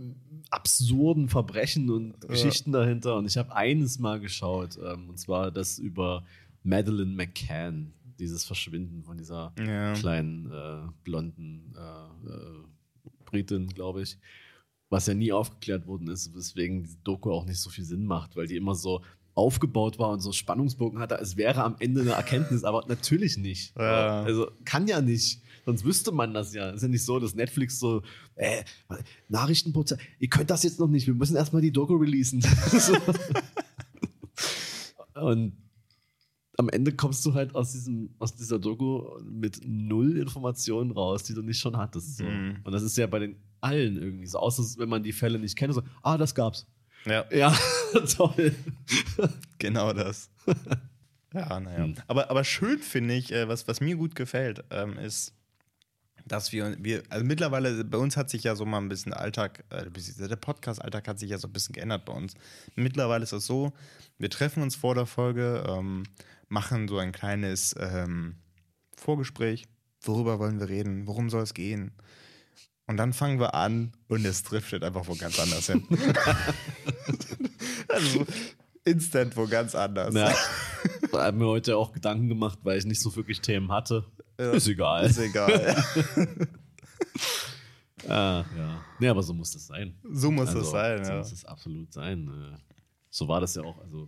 absurden 0.50 1.30
Verbrechen 1.30 1.90
und 1.90 2.20
Geschichten 2.28 2.72
dahinter. 2.72 3.16
Und 3.18 3.26
ich 3.26 3.38
habe 3.38 3.56
eines 3.56 4.00
mal 4.00 4.20
geschaut, 4.20 4.78
ähm, 4.84 5.10
und 5.10 5.18
zwar 5.18 5.52
das 5.52 5.80
über 5.80 6.26
Madeleine 6.64 7.12
McCann, 7.14 7.94
dieses 8.20 8.44
Verschwinden 8.46 9.04
von 9.04 9.18
dieser 9.18 9.54
Ja. 9.60 9.94
kleinen 9.94 10.52
äh, 10.52 10.90
blonden 11.04 11.74
äh, 11.78 12.30
äh, 12.30 12.64
Britin, 13.26 13.68
glaube 13.70 14.02
ich. 14.02 14.18
Was 14.90 15.08
ja 15.08 15.14
nie 15.14 15.34
aufgeklärt 15.34 15.86
worden 15.86 16.08
ist, 16.08 16.34
weswegen 16.34 16.84
die 16.84 16.98
Doku 17.04 17.32
auch 17.32 17.46
nicht 17.46 17.60
so 17.60 17.70
viel 17.70 17.84
Sinn 17.84 18.06
macht, 18.06 18.36
weil 18.36 18.48
die 18.48 18.56
immer 18.56 18.76
so 18.76 19.02
aufgebaut 19.38 20.00
war 20.00 20.10
und 20.10 20.20
so 20.20 20.32
Spannungsbogen 20.32 21.00
hatte, 21.00 21.20
als 21.20 21.38
wäre 21.38 21.64
am 21.64 21.76
Ende 21.80 22.02
eine 22.02 22.12
Erkenntnis, 22.12 22.64
aber 22.64 22.86
natürlich 22.88 23.38
nicht. 23.38 23.74
Ja. 23.88 24.24
Also 24.24 24.50
kann 24.66 24.88
ja 24.88 25.02
nicht. 25.02 25.42
Sonst 25.66 25.86
wüsste 25.86 26.12
man 26.12 26.34
das 26.34 26.54
ja. 26.54 26.72
Ist 26.72 26.82
ja 26.82 26.88
nicht 26.88 27.04
so, 27.04 27.20
dass 27.20 27.36
Netflix 27.36 27.80
so, 27.80 28.02
äh, 28.36 28.64
Nachrichtenprozess, 29.30 30.00
ihr 30.18 30.30
könnt 30.30 30.50
das 30.50 30.64
jetzt 30.64 30.80
noch 30.80 30.88
nicht, 30.88 31.08
wir 31.08 31.14
müssen 31.14 31.36
erstmal 31.36 31.62
die 31.62 31.72
Doku 31.72 31.96
releasen. 31.96 32.42
Und 35.14 35.54
am 36.58 36.70
Ende 36.70 36.94
kommst 36.94 37.26
du 37.26 37.34
halt 37.34 37.54
aus, 37.54 37.74
diesem, 37.74 38.16
aus 38.20 38.36
dieser 38.36 38.60
Doku 38.60 39.20
mit 39.24 39.62
null 39.64 40.18
Informationen 40.18 40.92
raus, 40.92 41.24
die 41.24 41.34
du 41.34 41.42
nicht 41.42 41.60
schon 41.60 41.78
hattest. 41.78 42.18
So. 42.18 42.24
Mhm. 42.24 42.58
Und 42.64 42.72
das 42.72 42.82
ist 42.82 42.98
ja 42.98 43.08
bei 43.08 43.20
den 43.20 43.36
allen 43.62 43.98
irgendwie 43.98 44.28
so, 44.28 44.40
außer 44.40 44.80
wenn 44.80 44.90
man 44.90 45.04
die 45.04 45.14
Fälle 45.14 45.40
nicht 45.40 45.56
kennt, 45.56 45.74
so, 45.74 45.84
ah, 46.04 46.18
das 46.18 46.36
gab's. 46.36 46.68
Ja, 47.06 47.26
Ja, 47.32 47.58
toll. 48.18 48.56
genau 49.60 49.94
das. 49.94 50.30
Ja, 51.34 51.60
naja. 51.60 51.84
Hm. 51.86 51.96
Aber, 52.08 52.30
aber 52.30 52.44
schön 52.44 52.80
finde 52.80 53.14
ich, 53.16 53.32
äh, 53.32 53.48
was, 53.48 53.68
was 53.68 53.82
mir 53.82 53.96
gut 53.96 54.16
gefällt, 54.16 54.64
ähm, 54.72 54.98
ist, 54.98 55.34
dass 56.26 56.52
wir, 56.52 56.76
wir, 56.80 57.04
also 57.10 57.26
mittlerweile, 57.26 57.84
bei 57.84 57.98
uns 57.98 58.18
hat 58.18 58.30
sich 58.30 58.44
ja 58.44 58.56
so 58.56 58.66
mal 58.66 58.80
ein 58.80 58.90
bisschen 58.90 59.14
Alltag, 59.14 59.64
äh, 59.70 59.86
der 59.90 60.36
Podcast-Alltag 60.36 61.08
hat 61.08 61.20
sich 61.20 61.30
ja 61.30 61.38
so 61.38 61.48
ein 61.48 61.54
bisschen 61.54 61.74
geändert 61.74 62.06
bei 62.06 62.14
uns. 62.14 62.34
Mittlerweile 62.76 63.24
ist 63.24 63.34
es 63.34 63.46
so, 63.46 63.74
wir 64.18 64.30
treffen 64.30 64.64
uns 64.64 64.76
vor 64.76 64.96
der 64.96 65.06
Folge, 65.06 65.64
ähm, 65.68 66.04
machen 66.50 66.88
so 66.88 66.98
ein 66.98 67.12
kleines 67.12 67.76
ähm, 67.80 68.36
Vorgespräch. 68.96 69.66
Worüber 70.02 70.40
wollen 70.40 70.60
wir 70.60 70.70
reden? 70.70 71.08
Worum 71.08 71.30
soll 71.30 71.44
es 71.44 71.54
gehen? 71.54 71.92
Und 72.88 72.98
dann 72.98 73.12
fangen 73.14 73.40
wir 73.40 73.54
an 73.54 73.92
und 74.08 74.26
es 74.26 74.44
driftet 74.44 74.84
einfach 74.84 75.08
wo 75.08 75.16
ganz 75.16 75.40
anders 75.40 75.68
hin. 75.68 75.86
also 77.90 78.26
instant 78.86 79.36
wo 79.36 79.46
ganz 79.46 79.76
anders. 79.76 80.14
Ja. 80.16 80.32
Ich 81.04 81.14
habe 81.14 81.38
mir 81.38 81.48
heute 81.48 81.76
auch 81.78 81.92
Gedanken 81.92 82.30
gemacht, 82.30 82.60
weil 82.64 82.78
ich 82.78 82.86
nicht 82.86 83.02
so 83.02 83.14
wirklich 83.16 83.42
Themen 83.42 83.72
hatte. 83.72 84.06
Ist 84.38 84.68
egal. 84.68 85.06
Ist 85.06 85.20
egal. 85.20 85.84
Ah, 88.08 88.46
ja. 88.56 88.82
Nee, 89.00 89.08
aber 89.10 89.22
so 89.24 89.34
muss 89.34 89.52
das 89.52 89.68
sein. 89.68 89.96
so 90.10 90.32
muss 90.32 90.50
Also, 90.50 90.62
es 90.62 90.72
sein, 90.72 91.04
So 91.04 91.12
ja. 91.12 91.18
muss 91.18 91.32
es 91.32 91.44
absolut 91.44 91.92
sein. 91.92 92.28
Äh, 92.30 92.58
So 93.10 93.28
war 93.28 93.42
das 93.42 93.56
ja 93.56 93.64
auch. 93.64 93.80
Also, 93.80 94.08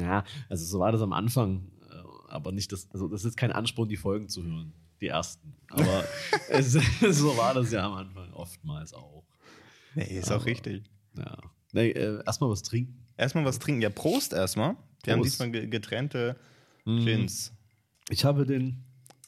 ja, 0.00 0.24
also 0.48 0.64
so 0.64 0.78
war 0.78 0.92
das 0.92 1.02
am 1.02 1.12
Anfang. 1.12 1.70
äh, 1.90 1.96
Aber 2.32 2.52
nicht 2.52 2.72
das, 2.72 2.88
also 2.92 3.08
das 3.08 3.24
ist 3.24 3.36
kein 3.36 3.52
Ansporn, 3.52 3.88
die 3.88 3.96
Folgen 3.96 4.28
zu 4.28 4.42
hören. 4.44 4.72
Die 5.00 5.08
ersten. 5.08 5.54
Aber 5.70 6.04
es, 6.48 6.72
so 6.72 7.36
war 7.36 7.54
das 7.54 7.70
ja 7.72 7.84
am 7.86 7.94
Anfang 7.94 8.32
oftmals 8.32 8.92
auch. 8.94 9.24
Nee, 9.94 10.04
ist 10.18 10.30
Aber- 10.30 10.42
auch 10.42 10.46
richtig. 10.46 10.84
Ja. 11.16 11.36
Nee, 11.72 11.90
äh, 11.90 12.22
erstmal 12.24 12.50
was 12.50 12.62
trinken. 12.62 13.04
Erstmal 13.16 13.44
was 13.44 13.58
trinken. 13.58 13.82
Ja, 13.82 13.90
Prost 13.90 14.32
erstmal. 14.32 14.76
Wir 15.04 15.12
haben 15.12 15.20
Prost. 15.20 15.32
diesmal 15.34 15.50
ge- 15.50 15.66
getrennte 15.66 16.36
Mhm. 16.84 17.04
Gins 17.04 17.52
Ich 18.10 18.24
habe 18.24 18.46
den, 18.46 18.84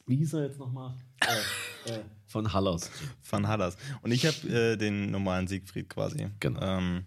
wie 0.07 0.17
hieß 0.17 0.35
er 0.35 0.45
jetzt 0.47 0.59
nochmal? 0.59 0.95
Äh, 1.21 1.91
äh, 1.91 2.01
von 2.27 2.53
Hallers. 2.53 2.91
von 3.23 3.49
Hallas. 3.49 3.77
Und 4.03 4.13
ich 4.13 4.25
habe 4.27 4.37
äh, 4.49 4.77
den 4.77 5.11
normalen 5.11 5.49
Siegfried 5.49 5.89
quasi. 5.89 6.29
Genau. 6.41 6.61
Ähm, 6.63 7.05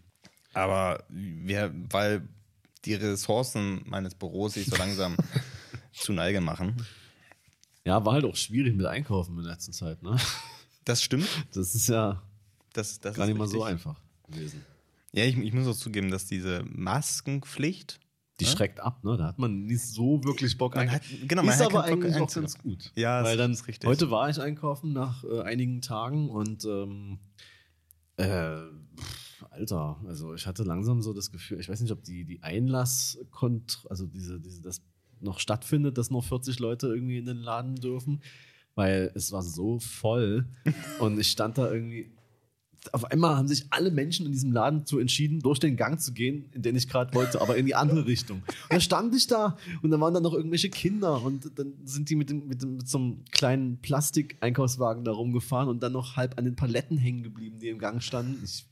aber 0.54 1.04
wir, 1.10 1.74
weil 1.90 2.28
die 2.84 2.96
Ressourcen 2.96 3.82
meines 3.86 4.14
Büros 4.16 4.54
sich 4.56 4.66
so 4.66 4.76
langsam 4.76 5.16
zu 5.94 6.12
Neige 6.12 6.42
machen. 6.42 6.76
Ja, 7.86 8.04
war 8.06 8.14
halt 8.14 8.26
auch 8.26 8.36
schwierig 8.36 8.76
mit 8.76 8.86
Einkaufen 8.86 9.38
in 9.38 9.44
der 9.44 9.54
letzten 9.54 9.74
Zeit, 9.74 10.02
ne? 10.04 10.18
Das 10.86 11.04
stimmt. 11.04 11.28
Das 11.54 11.76
ist 11.76 11.88
ja 11.88 12.22
Das, 12.74 13.00
das 13.00 13.16
gar 13.16 13.28
nicht 13.28 13.38
mal 13.38 13.48
so 13.48 13.64
einfach 13.64 14.02
gewesen. 14.28 14.66
Ja, 15.14 15.26
ich, 15.26 15.38
ich 15.38 15.54
muss 15.54 15.68
auch 15.68 15.76
zugeben, 15.80 16.10
dass 16.10 16.26
diese 16.26 16.64
Maskenpflicht. 16.64 18.00
Die 18.40 18.46
Ja? 18.46 18.52
schreckt 18.52 18.80
ab, 18.80 19.04
ne? 19.04 19.16
Da 19.18 19.26
hat 19.28 19.38
man 19.38 19.66
nicht 19.66 19.84
so 19.84 20.24
wirklich 20.24 20.58
Bock. 20.58 20.74
Man 20.76 20.90
hat- 20.92 21.04
genau, 21.28 21.44
man 21.44 21.54
ist 21.54 21.60
hat 21.60 21.68
aber 21.68 21.84
Bock 21.84 22.04
eigentlich 22.04 22.16
auch 22.16 22.34
ganz 22.34 22.58
gut. 22.58 22.92
Ja, 22.96 23.24
Weil 23.24 23.38
dann, 23.38 23.52
ist 23.52 23.68
richtig. 23.68 23.88
heute 23.88 24.10
war 24.10 24.28
ich 24.30 24.40
einkaufen 24.42 24.94
nach 24.94 25.24
äh, 25.24 25.42
einigen 25.42 25.82
Tagen 25.82 26.30
und 26.30 26.66
ähm, 26.66 27.20
äh, 28.18 28.58
pff, 28.98 29.46
Alter, 29.52 30.02
also 30.08 30.34
ich 30.34 30.48
hatte 30.48 30.64
langsam 30.64 31.02
so 31.04 31.14
das 31.14 31.32
Gefühl, 31.32 31.60
ich 31.60 31.70
weiß 31.70 31.82
nicht, 31.82 31.92
ob 31.92 32.04
die, 32.04 32.26
die 32.26 32.42
Einlasskont, 32.42 33.86
also 33.90 34.08
diese, 34.08 34.40
diese, 34.40 34.62
das 34.64 34.82
noch 35.22 35.40
stattfindet, 35.40 35.98
dass 35.98 36.12
nur 36.12 36.24
40 36.24 36.60
Leute 36.60 36.88
irgendwie 36.88 37.18
in 37.18 37.26
den 37.26 37.38
Laden 37.38 37.76
dürfen, 37.76 38.22
weil 38.76 39.12
es 39.16 39.32
war 39.32 39.44
so 39.44 39.80
voll 39.80 40.46
und 41.00 41.20
ich 41.20 41.28
stand 41.28 41.58
da 41.58 41.72
irgendwie. 41.72 42.12
Auf 42.94 43.06
einmal 43.06 43.36
haben 43.36 43.48
sich 43.48 43.66
alle 43.70 43.92
Menschen 43.92 44.26
in 44.26 44.32
diesem 44.32 44.52
Laden 44.52 44.88
zu 44.88 44.98
entschieden, 44.98 45.40
durch 45.40 45.60
den 45.60 45.78
Gang 45.78 46.02
zu 46.02 46.14
gehen, 46.14 46.50
in 46.52 46.64
den 46.64 46.76
ich 46.76 46.90
gerade 46.90 47.14
wollte, 47.14 47.40
aber 47.40 47.56
in 47.56 47.68
die 47.68 47.76
andere 47.76 48.08
Richtung. 48.08 48.38
Und 48.40 48.74
da 48.74 48.80
stand 48.80 49.14
ich 49.14 49.28
da 49.28 49.56
und 49.84 49.92
dann 49.92 50.02
waren 50.02 50.16
da 50.16 50.20
noch 50.20 50.34
irgendwelche 50.34 50.72
Kinder 50.72 51.22
und 51.22 51.52
dann 51.60 51.74
sind 51.86 52.10
die 52.10 52.16
mit, 52.16 52.32
dem, 52.32 52.48
mit, 52.48 52.64
dem, 52.64 52.78
mit 52.78 52.88
so 52.88 52.98
einem 52.98 53.24
kleinen 53.30 53.78
Plastik-Einkaufswagen 53.84 55.06
da 55.06 55.12
rumgefahren 55.12 55.70
und 55.70 55.84
dann 55.84 55.92
noch 55.92 56.16
halb 56.16 56.40
an 56.40 56.46
den 56.46 56.56
Paletten 56.56 56.98
hängen 56.98 57.22
geblieben, 57.22 57.60
die 57.60 57.70
im 57.70 57.78
Gang 57.78 58.02
standen. 58.02 58.42
Ich, 58.44 58.66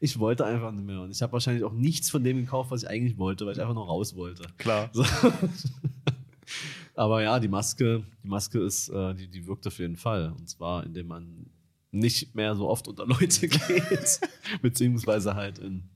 ich 0.00 0.18
wollte 0.18 0.44
einfach 0.44 0.72
nicht 0.72 0.84
mehr 0.84 1.00
und 1.00 1.10
ich 1.10 1.22
habe 1.22 1.32
wahrscheinlich 1.32 1.64
auch 1.64 1.72
nichts 1.72 2.10
von 2.10 2.22
dem 2.24 2.38
gekauft, 2.38 2.70
was 2.70 2.82
ich 2.82 2.88
eigentlich 2.88 3.18
wollte, 3.18 3.46
weil 3.46 3.52
ich 3.54 3.60
einfach 3.60 3.74
nur 3.74 3.86
raus 3.86 4.14
wollte. 4.16 4.44
Klar. 4.58 4.90
So. 4.92 5.04
Aber 6.94 7.22
ja, 7.22 7.38
die 7.40 7.48
Maske, 7.48 8.02
die 8.22 8.28
Maske 8.28 8.58
ist, 8.60 8.88
äh, 8.88 9.14
die, 9.14 9.28
die 9.28 9.46
wirkt 9.46 9.66
auf 9.66 9.78
jeden 9.78 9.96
Fall. 9.96 10.32
Und 10.36 10.48
zwar, 10.48 10.84
indem 10.84 11.06
man 11.06 11.46
nicht 11.92 12.34
mehr 12.34 12.54
so 12.56 12.68
oft 12.68 12.88
unter 12.88 13.06
Leute 13.06 13.48
geht, 13.48 14.20
beziehungsweise 14.62 15.34
halt 15.34 15.58
in, 15.58 15.88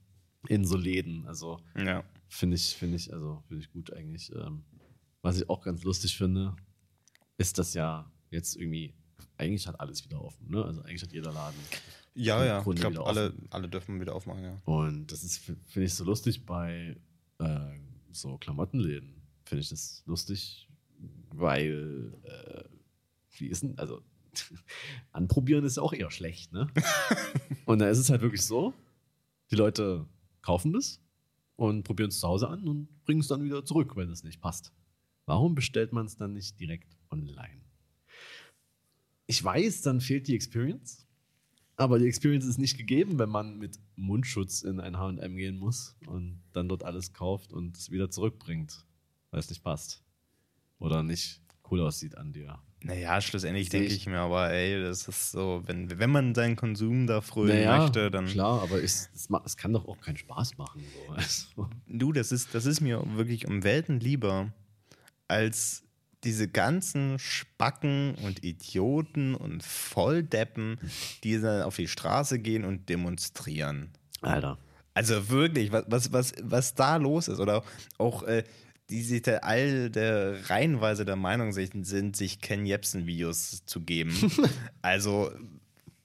in 0.49 0.65
so 0.65 0.77
Läden. 0.77 1.27
Also 1.27 1.61
Ja. 1.77 2.05
finde 2.29 2.57
ich, 2.57 2.75
finde 2.77 2.97
ich, 2.97 3.13
also 3.13 3.43
finde 3.49 3.63
ich 3.65 3.73
gut 3.73 3.93
eigentlich. 3.93 4.33
Ähm, 4.35 4.65
was 5.23 5.39
ich 5.41 5.49
auch 5.51 5.63
ganz 5.63 5.83
lustig 5.85 6.17
finde, 6.17 6.55
ist, 7.39 7.59
dass 7.59 7.75
ja 7.75 8.11
jetzt 8.31 8.57
irgendwie, 8.57 8.95
eigentlich 9.37 9.67
hat 9.67 9.81
alles 9.81 10.05
wieder 10.05 10.23
offen, 10.23 10.49
ne? 10.51 10.65
Also 10.65 10.83
eigentlich 10.83 11.03
hat 11.03 11.13
jeder 11.13 11.33
Laden. 11.33 11.59
Ja, 12.15 12.45
ja. 12.45 12.59
Ich 12.59 12.65
Grunde 12.65 12.81
glaube, 12.81 12.97
wieder 12.97 13.07
alle, 13.07 13.35
alle 13.51 13.69
dürfen 13.69 14.01
wieder 14.01 14.15
aufmachen, 14.15 14.45
ja. 14.45 14.57
Und 14.65 15.11
das 15.11 15.25
ist, 15.25 15.39
finde 15.39 15.87
ich, 15.87 15.95
so 15.95 16.05
lustig 16.05 16.47
bei 16.47 16.97
äh, 17.39 17.79
so 18.13 18.39
Klamottenläden. 18.39 19.23
Finde 19.45 19.63
ich 19.63 19.69
das 19.69 20.03
lustig, 20.07 20.69
weil, 21.31 22.15
äh, 22.23 22.65
wie 23.39 23.49
ist 23.49 23.63
denn, 23.63 23.79
also, 23.79 24.03
anprobieren 25.13 25.65
ist 25.65 25.79
auch 25.79 25.93
eher 25.93 26.11
schlecht, 26.11 26.53
ne? 26.53 26.69
und 27.67 27.81
da 27.81 27.89
ist 27.89 27.99
es 27.99 28.11
halt 28.11 28.23
wirklich 28.23 28.43
so, 28.43 28.75
die 29.51 29.57
Leute 29.57 30.07
kaufen 30.43 30.73
das 30.73 31.01
und 31.57 31.83
probieren 31.85 32.09
es 32.09 32.21
zu 32.21 32.29
Hause 32.29 32.49
an 32.49 32.67
und 32.67 33.05
bringen 33.05 33.21
es 33.21 33.29
dann 33.29 33.45
wieder 33.45 33.65
zurück, 33.65 33.97
wenn 33.97 34.11
es 34.11 34.25
nicht 34.25 34.41
passt. 34.41 34.73
Warum 35.27 35.55
bestellt 35.55 35.93
man 35.93 36.07
es 36.07 36.17
dann 36.17 36.33
nicht 36.33 36.59
direkt 36.61 36.97
online? 37.11 37.63
Ich 39.27 39.43
weiß, 39.43 39.83
dann 39.83 40.01
fehlt 40.01 40.29
die 40.29 40.35
Experience. 40.35 41.04
Aber 41.77 41.99
die 41.99 42.07
Experience 42.07 42.45
ist 42.45 42.59
nicht 42.59 42.79
gegeben, 42.79 43.19
wenn 43.19 43.29
man 43.29 43.59
mit 43.59 43.79
Mundschutz 43.97 44.63
in 44.63 44.79
ein 44.81 44.97
HM 44.97 45.37
gehen 45.37 45.59
muss 45.59 45.97
und 46.07 46.41
dann 46.53 46.69
dort 46.69 46.85
alles 46.85 47.13
kauft 47.13 47.53
und 47.53 47.77
es 47.77 47.91
wieder 47.91 48.11
zurückbringt, 48.11 48.85
weil 49.31 49.41
es 49.41 49.49
nicht 49.51 49.63
passt. 49.63 50.03
Oder 50.79 51.03
nicht 51.03 51.41
cool 51.71 51.81
aussieht 51.81 52.17
an 52.17 52.33
dir. 52.33 52.59
Naja, 52.83 53.19
schlussendlich 53.21 53.71
denke 53.71 53.87
ich. 53.87 53.95
ich 53.95 54.07
mir 54.07 54.19
aber, 54.19 54.51
ey, 54.51 54.83
das 54.83 55.09
ist 55.09 55.31
so, 55.31 55.63
wenn, 55.65 55.99
wenn 55.99 56.11
man 56.11 56.35
seinen 56.35 56.55
Konsum 56.55 57.07
da 57.07 57.23
frönen 57.23 57.65
möchte, 57.67 58.11
dann. 58.11 58.27
klar, 58.27 58.63
aber 58.63 58.83
es, 58.83 59.09
es 59.15 59.57
kann 59.57 59.73
doch 59.73 59.89
auch 59.89 59.99
keinen 60.01 60.19
Spaß 60.19 60.59
machen. 60.59 60.83
So. 61.07 61.13
Also, 61.15 61.71
Du, 61.87 62.13
das 62.13 62.31
ist, 62.31 62.55
das 62.55 62.67
ist 62.67 62.83
mir 62.83 63.03
wirklich 63.17 63.47
um 63.47 63.65
Welten 63.65 64.01
lieber, 64.01 64.53
als 65.29 65.84
diese 66.25 66.49
ganzen 66.49 67.19
Spacken 67.19 68.15
und 68.23 68.45
Idioten 68.45 69.35
und 69.35 69.63
Volldeppen, 69.63 70.79
die 71.23 71.41
dann 71.41 71.63
auf 71.63 71.77
die 71.77 71.89
Straße 71.89 72.39
gehen 72.39 72.65
und 72.65 72.89
demonstrieren. 72.89 73.91
Alter. 74.23 74.59
Also 74.95 75.29
wirklich, 75.29 75.73
was, 75.73 75.85
was, 75.89 76.13
was, 76.13 76.33
was 76.41 76.75
da 76.75 76.97
los 76.97 77.29
ist. 77.29 77.41
Oder 77.41 77.63
auch 77.99 78.23
äh, 78.23 78.45
die 78.91 79.03
sich 79.03 79.23
da 79.23 79.39
all 79.39 79.91
der 79.91 80.51
reihenweise 80.51 81.05
der 81.05 81.17
Meinung 81.17 81.53
sind, 81.53 81.87
sind 81.87 82.17
sich 82.17 82.41
Ken 82.41 82.67
Jebsen-Videos 82.67 83.65
zu 83.65 83.81
geben. 83.81 84.15
also, 84.83 85.31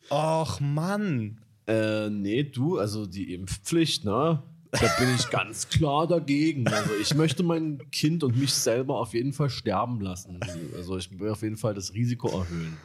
och 0.09 0.59
Mann. 0.59 1.39
Äh, 1.67 2.09
nee, 2.09 2.43
du, 2.43 2.79
also 2.79 3.05
die 3.05 3.33
Impfpflicht, 3.33 4.05
ne? 4.05 4.41
Da 4.71 4.87
bin 4.99 5.15
ich 5.15 5.29
ganz 5.29 5.67
klar 5.67 6.05
dagegen. 6.07 6.67
Also 6.67 6.91
ich 7.01 7.15
möchte 7.15 7.41
mein 7.41 7.89
Kind 7.91 8.23
und 8.23 8.37
mich 8.37 8.53
selber 8.53 8.99
auf 8.99 9.13
jeden 9.13 9.33
Fall 9.33 9.49
sterben 9.49 9.99
lassen. 9.99 10.39
Also 10.75 10.97
ich 10.97 11.19
will 11.19 11.31
auf 11.31 11.41
jeden 11.41 11.57
Fall 11.57 11.73
das 11.73 11.93
Risiko 11.93 12.29
erhöhen. 12.39 12.77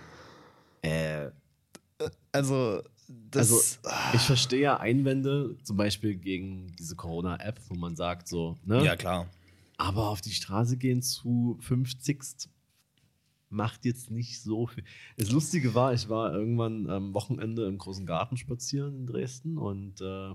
Äh, 0.82 1.30
also, 2.32 2.82
das, 3.06 3.50
Also 3.50 3.90
ich 4.14 4.22
verstehe 4.22 4.60
ja 4.60 4.76
Einwände, 4.78 5.56
zum 5.62 5.76
Beispiel 5.76 6.14
gegen 6.14 6.74
diese 6.78 6.96
Corona-App, 6.96 7.60
wo 7.68 7.74
man 7.74 7.96
sagt 7.96 8.28
so, 8.28 8.56
ne? 8.64 8.84
ja 8.84 8.96
klar. 8.96 9.26
Aber 9.76 10.08
auf 10.08 10.20
die 10.20 10.32
Straße 10.32 10.76
gehen 10.76 11.02
zu 11.02 11.58
50 11.60 12.48
macht 13.50 13.84
jetzt 13.84 14.10
nicht 14.10 14.40
so 14.42 14.66
viel. 14.66 14.84
Das 15.16 15.30
Lustige 15.30 15.74
war, 15.74 15.92
ich 15.92 16.08
war 16.08 16.32
irgendwann 16.32 16.88
am 16.88 17.14
Wochenende 17.14 17.66
im 17.66 17.78
großen 17.78 18.06
Garten 18.06 18.36
spazieren 18.36 18.96
in 18.96 19.06
Dresden 19.06 19.58
und 19.58 20.00
äh, 20.00 20.34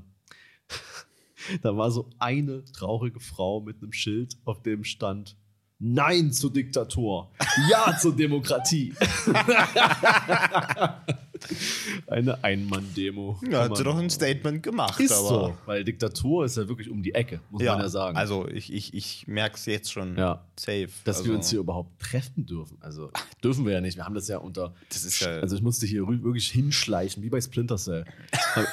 da 1.61 1.75
war 1.75 1.91
so 1.91 2.09
eine 2.19 2.63
traurige 2.65 3.19
Frau 3.19 3.61
mit 3.61 3.81
einem 3.81 3.93
Schild, 3.93 4.37
auf 4.45 4.61
dem 4.61 4.83
stand 4.83 5.35
Nein 5.81 6.33
zur 6.33 6.51
Diktatur, 6.51 7.31
Ja 7.69 7.97
zur 7.97 8.13
Demokratie. 8.13 8.93
eine 12.07 12.43
Einmann-Demo. 12.43 13.39
Ja, 13.49 13.63
hat 13.63 13.77
sie 13.77 13.83
doch 13.83 13.97
ein 13.97 14.09
Statement 14.09 14.61
gemacht. 14.63 14.99
Ist 14.99 15.11
aber, 15.11 15.27
so, 15.27 15.57
weil 15.65 15.83
Diktatur 15.83 16.45
ist 16.45 16.57
ja 16.57 16.67
wirklich 16.67 16.89
um 16.89 17.01
die 17.03 17.13
Ecke, 17.13 17.39
muss 17.49 17.61
Ja, 17.61 17.73
man 17.73 17.81
ja 17.83 17.89
sagen. 17.89 18.17
Also 18.17 18.47
ich, 18.47 18.71
ich, 18.73 18.93
ich 18.93 19.27
merke 19.27 19.55
es 19.55 19.65
jetzt 19.65 19.91
schon 19.91 20.17
Ja. 20.17 20.43
safe. 20.59 20.89
dass 21.05 21.17
also, 21.17 21.29
wir 21.29 21.35
uns 21.37 21.49
hier 21.49 21.59
überhaupt 21.59 21.99
treffen 21.99 22.45
dürfen. 22.45 22.77
Also 22.81 23.11
dürfen 23.43 23.65
wir 23.65 23.73
ja 23.73 23.81
nicht. 23.81 23.97
Wir 23.97 24.05
haben 24.05 24.15
das 24.15 24.27
ja 24.27 24.37
unter. 24.37 24.73
Das 24.89 25.03
ist 25.03 25.19
ja- 25.21 25.39
also 25.39 25.55
ich 25.55 25.61
musste 25.61 25.85
hier 25.85 26.07
wirklich 26.07 26.49
hinschleichen, 26.51 27.23
wie 27.23 27.29
bei 27.29 27.41
Splinter 27.41 27.77
Cell. 27.77 28.05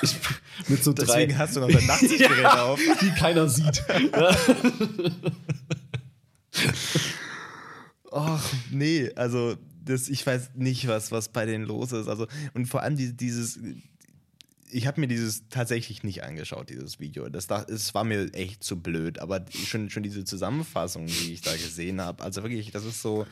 Ich, 0.02 0.14
mit 0.68 0.82
so 0.84 0.92
Deswegen 0.92 1.32
drei, 1.32 1.38
hast 1.38 1.56
du 1.56 1.60
noch 1.60 1.70
dein 1.70 1.86
Nachtsichtgerät 1.86 2.46
auf. 2.46 2.80
die 3.00 3.10
keiner 3.18 3.48
sieht. 3.48 3.82
Ja. 4.12 4.36
Ach, 8.12 8.52
nee, 8.70 9.10
also 9.14 9.56
das, 9.86 10.08
ich 10.08 10.26
weiß 10.26 10.50
nicht, 10.54 10.86
was, 10.88 11.10
was 11.12 11.30
bei 11.30 11.46
denen 11.46 11.64
los 11.64 11.92
ist. 11.92 12.08
Also, 12.08 12.26
und 12.54 12.66
vor 12.66 12.82
allem 12.82 12.96
die, 12.96 13.12
dieses, 13.16 13.58
ich 14.70 14.86
habe 14.86 15.00
mir 15.00 15.06
dieses 15.08 15.48
tatsächlich 15.48 16.02
nicht 16.02 16.22
angeschaut, 16.24 16.68
dieses 16.70 17.00
Video. 17.00 17.28
Das, 17.28 17.46
da- 17.46 17.62
es 17.68 17.94
war 17.94 18.04
mir 18.04 18.32
echt 18.34 18.62
zu 18.62 18.80
blöd, 18.80 19.18
aber 19.20 19.44
schon, 19.50 19.88
schon 19.90 20.02
diese 20.02 20.24
Zusammenfassung, 20.24 21.06
die 21.06 21.32
ich 21.32 21.40
da 21.40 21.52
gesehen 21.52 22.00
habe, 22.00 22.22
also 22.22 22.42
wirklich, 22.42 22.70
das 22.72 22.84
ist 22.84 23.00
so, 23.00 23.26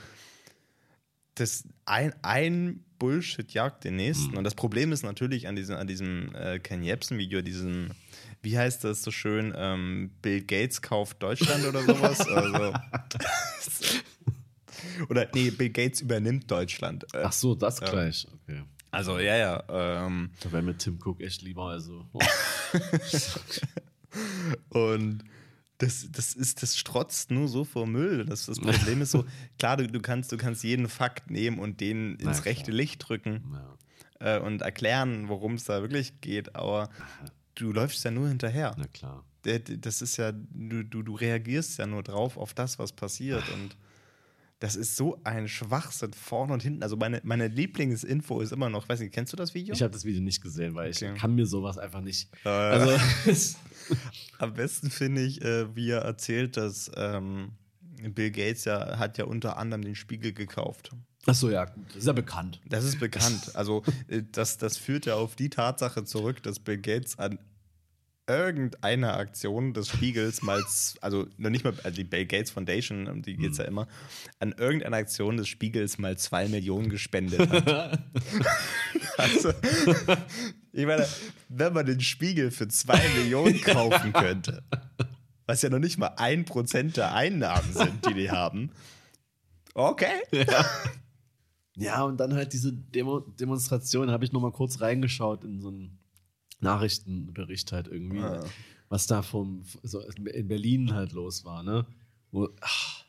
das 1.34 1.64
ein, 1.84 2.14
ein 2.23 2.84
Bullshit 3.00 3.52
jagt 3.52 3.82
den 3.84 3.96
nächsten. 3.96 4.37
Und 4.37 4.44
das 4.44 4.54
Problem 4.54 4.92
ist 4.92 5.02
natürlich 5.02 5.49
an 5.49 5.56
diesem, 5.56 5.76
an 5.76 5.87
diesem 5.88 6.32
äh, 6.37 6.61
Ken 6.61 6.82
Jebsen-Video, 6.84 7.42
diesem, 7.42 7.90
wie 8.42 8.56
heißt 8.56 8.84
das 8.84 9.02
so 9.02 9.11
schön, 9.11 9.52
ähm, 9.56 10.12
Bill 10.23 10.42
Gates 10.42 10.80
kauft 10.80 11.20
Deutschland 11.23 11.66
oder 11.66 11.82
sowas. 11.82 12.20
also, 12.20 12.73
oder 15.09 15.29
nee, 15.35 15.50
Bill 15.50 15.71
Gates 15.71 16.00
übernimmt 16.00 16.50
Deutschland. 16.50 17.05
Äh, 17.14 17.23
Ach 17.25 17.33
so, 17.33 17.55
das 17.55 17.81
gleich. 17.81 18.26
Okay. 18.47 18.62
Also 18.91 19.19
ja, 19.19 19.37
ja. 19.37 19.64
Ähm, 20.07 20.31
Da 20.41 20.53
wäre 20.53 20.62
mir 20.62 20.76
Tim 20.76 20.99
Cook 21.05 21.21
echt 21.21 21.43
lieber. 21.43 21.64
Also. 21.69 22.07
oh. 22.12 22.21
Und 24.79 25.25
das, 25.79 26.09
das 26.12 26.35
ist, 26.35 26.62
das 26.62 26.76
strotzt 26.76 27.31
nur 27.31 27.49
so 27.49 27.64
vor 27.64 27.87
Müll. 27.87 28.25
Das, 28.25 28.47
das 28.47 28.61
Problem 28.61 29.03
ist 29.03 29.11
so, 29.11 29.25
klar, 29.59 29.76
du, 29.76 29.88
du, 29.88 30.00
kannst, 30.00 30.31
du 30.31 30.37
kannst 30.37 30.62
jeden 30.62 30.88
Fakt 30.88 31.31
nehmen 31.31 31.59
und 31.59 31.81
den 31.81 32.14
ins 32.14 32.43
klar. 32.43 32.45
rechte 32.47 32.71
Licht 32.71 33.09
drücken 33.09 33.43
Ja, 34.21 34.37
äh, 34.37 34.41
und 34.41 34.62
erklären, 34.62 35.29
worum 35.29 35.55
es 35.55 35.64
da 35.64 35.81
wirklich 35.83 36.21
geht, 36.21 36.55
aber 36.55 36.88
du 37.57 37.73
läufst 37.73 38.05
ja 38.05 38.11
nur 38.12 38.29
hinterher. 38.29 38.75
na 38.79 38.87
klar. 38.87 39.25
Das 39.43 40.00
ist 40.00 40.17
ja, 40.17 40.33
du, 40.33 40.85
du, 40.85 41.03
du 41.03 41.14
reagierst 41.14 41.79
ja 41.79 41.87
nur 41.87 42.03
drauf 42.03 42.38
auf 42.38 42.55
das, 42.55 42.79
was 42.79 42.93
passiert. 42.93 43.45
Und 43.53 43.76
das 44.64 44.76
ist 44.76 44.97
so 44.97 45.21
ein 45.25 45.47
Schwachsinn 45.47 46.14
vorne 46.14 46.54
und 46.54 46.62
hinten. 46.62 46.83
Also 46.83 46.97
meine, 46.97 47.21
meine 47.23 47.49
Lieblingsinfo 47.49 48.40
ist 48.40 48.50
immer 48.50 48.71
noch, 48.71 48.88
weiß 48.88 48.99
nicht, 49.00 49.12
kennst 49.12 49.30
du 49.30 49.37
das 49.37 49.52
Video? 49.52 49.75
Ich 49.75 49.83
habe 49.83 49.92
das 49.92 50.06
Video 50.06 50.23
nicht 50.23 50.40
gesehen, 50.40 50.74
weil 50.74 50.88
Okay. 50.88 51.12
ich 51.12 51.20
kann 51.20 51.35
mir 51.35 51.44
sowas 51.44 51.77
einfach 51.77 52.00
nicht. 52.00 52.31
Äh. 52.46 52.48
Also, 52.48 52.96
Am 54.38 54.55
besten 54.55 54.88
finde 54.90 55.20
ich, 55.20 55.42
äh, 55.42 55.77
wie 55.77 55.90
er 55.90 56.00
erzählt, 56.00 56.57
dass 56.57 56.90
ähm, 56.96 57.50
Bill 58.14 58.31
Gates 58.31 58.64
ja 58.64 58.98
hat 58.98 59.18
ja 59.18 59.27
unter 59.27 59.59
anderem 59.59 59.83
den 59.83 59.94
Spiegel 59.94 60.33
gekauft. 60.33 60.92
ach 61.27 61.35
so, 61.35 61.50
ja, 61.50 61.66
gut. 61.66 61.85
Das 61.88 61.96
ist 61.98 62.07
ja 62.07 62.14
bekannt. 62.14 62.62
Das 62.66 62.85
ist 62.85 62.98
bekannt. 62.98 63.55
Also 63.55 63.83
äh, 64.09 64.22
das, 64.33 64.57
das 64.57 64.79
führt 64.79 65.05
ja 65.05 65.16
auf 65.16 65.37
die 65.37 65.50
Tatsache 65.50 66.05
zurück, 66.05 66.42
dass 66.42 66.59
Bill 66.59 66.79
Gates 66.79 67.18
an 67.18 67.38
irgendeiner 68.26 69.16
Aktion 69.16 69.74
des 69.74 69.88
Spiegels 69.88 70.42
mal, 70.42 70.62
also 71.00 71.26
noch 71.37 71.50
nicht 71.50 71.64
mal, 71.64 71.74
also 71.82 71.96
die 71.96 72.04
Bill 72.04 72.26
Gates 72.26 72.50
Foundation, 72.50 73.06
um 73.06 73.22
die 73.22 73.37
geht 73.37 73.52
es 73.52 73.58
ja 73.58 73.64
immer, 73.64 73.87
an 74.40 74.52
irgendeiner 74.52 74.96
Aktion 74.96 75.37
des 75.37 75.48
Spiegels 75.48 75.98
mal 75.98 76.16
zwei 76.16 76.48
Millionen 76.48 76.88
gespendet 76.88 77.48
hat. 77.50 78.02
also, 79.18 79.52
ich 80.72 80.87
meine, 80.87 81.06
wenn 81.48 81.72
man 81.72 81.87
den 81.87 82.00
Spiegel 82.00 82.50
für 82.50 82.68
zwei 82.68 83.00
Millionen 83.18 83.60
kaufen 83.60 84.12
könnte, 84.12 84.62
was 85.46 85.60
ja 85.60 85.68
noch 85.68 85.78
nicht 85.78 85.98
mal 85.98 86.14
ein 86.16 86.46
Prozent 86.46 86.96
der 86.96 87.14
Einnahmen 87.14 87.72
sind, 87.72 88.06
die 88.06 88.14
die 88.14 88.30
haben, 88.30 88.70
okay. 89.74 90.22
Ja, 91.76 92.04
und 92.04 92.18
dann 92.18 92.34
halt 92.34 92.52
diese 92.52 92.72
Demo 92.72 93.20
Demonstration, 93.20 94.10
habe 94.10 94.24
ich 94.24 94.32
noch 94.32 94.40
mal 94.40 94.52
kurz 94.52 94.80
reingeschaut 94.80 95.44
in 95.44 95.60
so 95.60 95.68
einen 95.68 95.98
Nachrichtenbericht 96.64 97.70
halt 97.72 97.87
irgendwie, 97.88 98.20
Ah. 98.20 98.44
was 98.88 99.07
da 99.07 99.22
vom, 99.22 99.62
so 99.83 100.00
in 100.00 100.48
Berlin 100.48 100.92
halt 100.94 101.12
los 101.12 101.44
war, 101.44 101.62
ne? 101.62 101.87
Wo, 102.33 102.48
ach, 102.61 103.05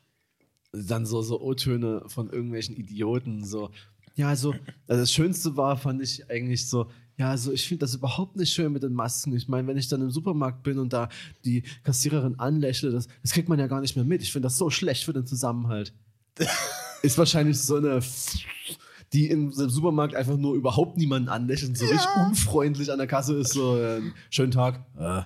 dann 0.72 1.06
so, 1.06 1.22
so 1.22 1.42
O-Töne 1.42 2.04
von 2.08 2.30
irgendwelchen 2.30 2.76
Idioten, 2.76 3.44
so, 3.44 3.72
ja, 4.16 4.30
also, 4.30 4.52
also 4.88 5.02
das 5.02 5.12
Schönste 5.12 5.58
war, 5.58 5.76
fand 5.78 6.02
ich 6.02 6.30
eigentlich 6.30 6.68
so, 6.68 6.90
ja, 7.18 7.30
also 7.32 7.52
ich 7.54 7.68
finde 7.68 7.80
das 7.82 7.96
überhaupt 7.96 8.36
nicht 8.36 8.54
schön 8.54 8.72
mit 8.74 8.84
den 8.84 8.94
Masken. 8.94 9.34
Ich 9.36 9.48
meine, 9.48 9.68
wenn 9.68 9.78
ich 9.78 9.88
dann 9.88 10.02
im 10.02 10.12
Supermarkt 10.12 10.64
bin 10.64 10.80
und 10.80 10.92
da 10.94 11.08
die 11.46 11.64
Kassiererin 11.84 12.38
anlächle, 12.40 12.92
das, 12.92 13.08
das 13.22 13.32
kriegt 13.32 13.48
man 13.50 13.58
ja 13.60 13.68
gar 13.68 13.80
nicht 13.82 13.96
mehr 13.96 14.04
mit. 14.06 14.22
Ich 14.22 14.32
finde 14.34 14.48
das 14.48 14.58
so 14.58 14.70
schlecht 14.70 15.06
für 15.06 15.14
den 15.14 15.26
Zusammenhalt. 15.26 15.94
Ist 17.04 17.18
wahrscheinlich 17.18 17.58
so 17.60 17.76
eine, 17.78 18.02
die 19.16 19.30
im 19.30 19.52
Supermarkt 19.52 20.14
einfach 20.16 20.38
nur 20.38 20.56
überhaupt 20.56 20.98
niemanden 20.98 21.30
anlächelt 21.30 21.70
und 21.70 21.78
so 21.78 21.86
richtig 21.86 22.08
unfreundlich 22.28 22.92
an 22.92 22.98
der 22.98 23.08
Kasse 23.08 23.36
ist, 23.38 23.54
so, 23.54 23.78
äh, 23.78 24.02
schönen 24.30 24.52
Tag. 24.52 24.82
Äh. 25.00 25.22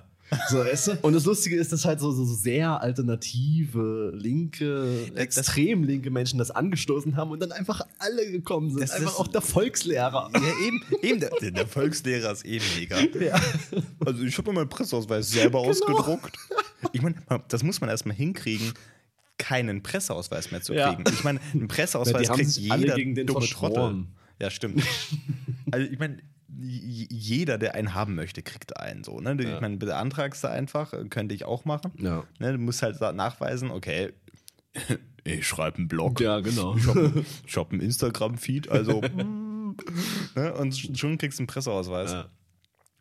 So, 0.48 0.58
weißt 0.58 0.86
du? 0.86 0.92
Und 1.02 1.12
das 1.14 1.24
Lustige 1.24 1.56
ist, 1.56 1.72
dass 1.72 1.84
halt 1.84 1.98
so, 1.98 2.12
so, 2.12 2.24
sehr 2.24 2.80
alternative, 2.80 4.12
linke, 4.14 5.08
Das- 5.12 5.16
extrem 5.38 5.82
linke 5.82 6.10
Menschen 6.12 6.38
das 6.38 6.52
angestoßen 6.52 7.16
haben 7.16 7.32
und 7.32 7.40
dann 7.42 7.50
einfach 7.50 7.80
alle 7.98 8.30
gekommen 8.30 8.70
sind. 8.70 8.80
Das 8.80 8.92
einfach 8.92 9.18
auch 9.18 9.26
der 9.26 9.40
Volkslehrer. 9.40 10.30
Ja, 10.32 10.40
eben, 10.66 10.82
eben 11.02 11.18
der, 11.20 11.50
der- 11.50 11.66
Volkslehrer 11.66 12.30
ist 12.30 12.46
eh 12.46 12.60
mega. 12.78 12.96
Also 14.06 14.22
ich 14.22 14.38
habe 14.38 14.50
mir 14.52 14.60
meinen 14.60 14.68
Presseausweis 14.68 15.30
selber 15.30 15.60
Genau. 15.62 15.70
ausgedruckt. 15.70 16.36
Ich 16.92 17.02
meine, 17.02 17.16
das 17.48 17.62
muss 17.64 17.80
man 17.80 17.90
erstmal 17.90 18.14
hinkriegen, 18.16 18.72
keinen 19.40 19.82
Presseausweis 19.82 20.50
mehr 20.52 20.62
zu 20.62 20.74
Ja. 20.74 20.92
kriegen. 20.94 21.10
Ich 21.12 21.24
meine, 21.24 21.40
einen 21.52 21.60
Ja, 21.62 21.66
Presseausweis 21.66 22.28
haben 22.30 22.36
kriegt 22.36 22.56
jeder 22.56 22.96
dumme. 23.24 23.46
Trottel. 23.46 24.04
Ja, 24.38 24.50
stimmt. 24.50 24.82
Also 25.72 25.86
ich 25.90 25.98
meine, 26.00 26.18
jeder, 26.58 27.56
der 27.56 27.74
einen 27.76 27.94
haben 27.94 28.16
möchte, 28.16 28.42
kriegt 28.42 28.76
einen 28.76 29.04
so. 29.04 29.20
Ne? 29.20 29.36
Ja. 29.40 29.54
Ich 29.54 29.60
meine, 29.60 29.76
beantragst 29.76 30.42
du 30.42 30.48
einfach, 30.48 30.92
könnte 31.08 31.32
ich 31.34 31.44
auch 31.44 31.64
machen. 31.64 31.92
Ja. 31.98 32.24
Ne? 32.40 32.52
Du 32.54 32.58
musst 32.58 32.82
halt 32.82 33.00
nachweisen, 33.00 33.70
okay, 33.70 34.12
ich 35.24 35.46
schreibe 35.46 35.78
einen 35.78 35.86
Blog. 35.88 36.20
Ja, 36.20 36.40
genau. 36.40 36.76
Ich 36.76 36.86
habe 36.88 37.24
hab 37.54 37.72
einen 37.72 37.80
Instagram-Feed, 37.82 38.68
also. 38.68 39.00
ne? 39.00 40.54
Und 40.54 40.74
sch- 40.74 40.96
schon 40.98 41.18
kriegst 41.18 41.38
du 41.38 41.42
einen 41.42 41.46
Presseausweis. 41.46 42.12
Ja. 42.12 42.28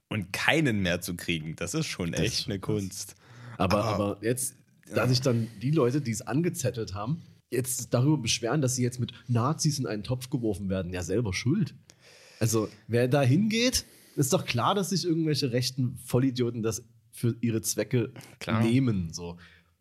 Und 0.10 0.32
keinen 0.34 0.82
mehr 0.82 1.02
zu 1.02 1.16
kriegen, 1.16 1.56
das 1.56 1.74
ist 1.74 1.88
schon 1.88 2.12
Das 2.12 2.22
ist 2.22 2.26
echt 2.28 2.44
schon 2.44 2.52
eine. 2.54 2.60
Kunst. 2.60 3.16
Aber, 3.58 3.84
Aber- 3.84 4.06
aber 4.16 4.18
jetzt, 4.26 4.56
da 4.94 5.08
sich 5.08 5.22
dann 5.22 5.48
die 5.62 5.72
Leute, 5.72 6.02
die 6.02 6.12
es 6.12 6.22
angezettelt 6.22 6.94
haben, 6.94 7.22
jetzt 7.50 7.94
darüber 7.94 8.18
beschweren, 8.18 8.62
dass 8.62 8.76
sie 8.76 8.84
jetzt 8.84 9.00
mit 9.00 9.14
Nazis 9.28 9.80
in 9.80 9.88
einen 9.88 10.04
Topf 10.04 10.30
geworfen 10.30 10.70
werden, 10.70 10.94
ja 10.94 11.04
selber 11.04 11.34
schuld. 11.34 11.76
Also, 12.40 12.70
wer 12.88 13.08
da 13.08 13.22
hingeht, 13.22 13.86
ist 14.16 14.34
doch 14.34 14.46
klar, 14.46 14.76
dass 14.76 14.90
sich 14.90 15.06
irgendwelche 15.06 15.52
rechten 15.52 15.98
Vollidioten 16.06 16.64
das 16.64 16.84
für 17.12 17.36
ihre 17.42 17.62
Zwecke 17.62 18.12
Klar. 18.40 18.64
nehmen. 18.64 19.12
So. 19.12 19.38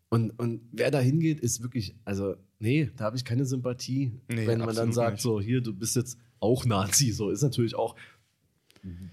Und, 0.09 0.31
und 0.39 0.61
wer 0.71 0.91
da 0.91 0.99
hingeht, 0.99 1.39
ist 1.39 1.61
wirklich, 1.61 1.95
also, 2.03 2.35
nee, 2.59 2.89
da 2.97 3.05
habe 3.05 3.17
ich 3.17 3.23
keine 3.23 3.45
Sympathie. 3.45 4.11
Nee, 4.27 4.47
wenn 4.47 4.59
man 4.59 4.75
dann 4.75 4.91
sagt, 4.91 5.13
nicht. 5.13 5.23
so, 5.23 5.39
hier, 5.39 5.61
du 5.61 5.73
bist 5.73 5.95
jetzt 5.95 6.17
auch 6.39 6.65
Nazi, 6.65 7.11
so 7.11 7.29
ist 7.29 7.43
natürlich 7.43 7.75
auch 7.75 7.95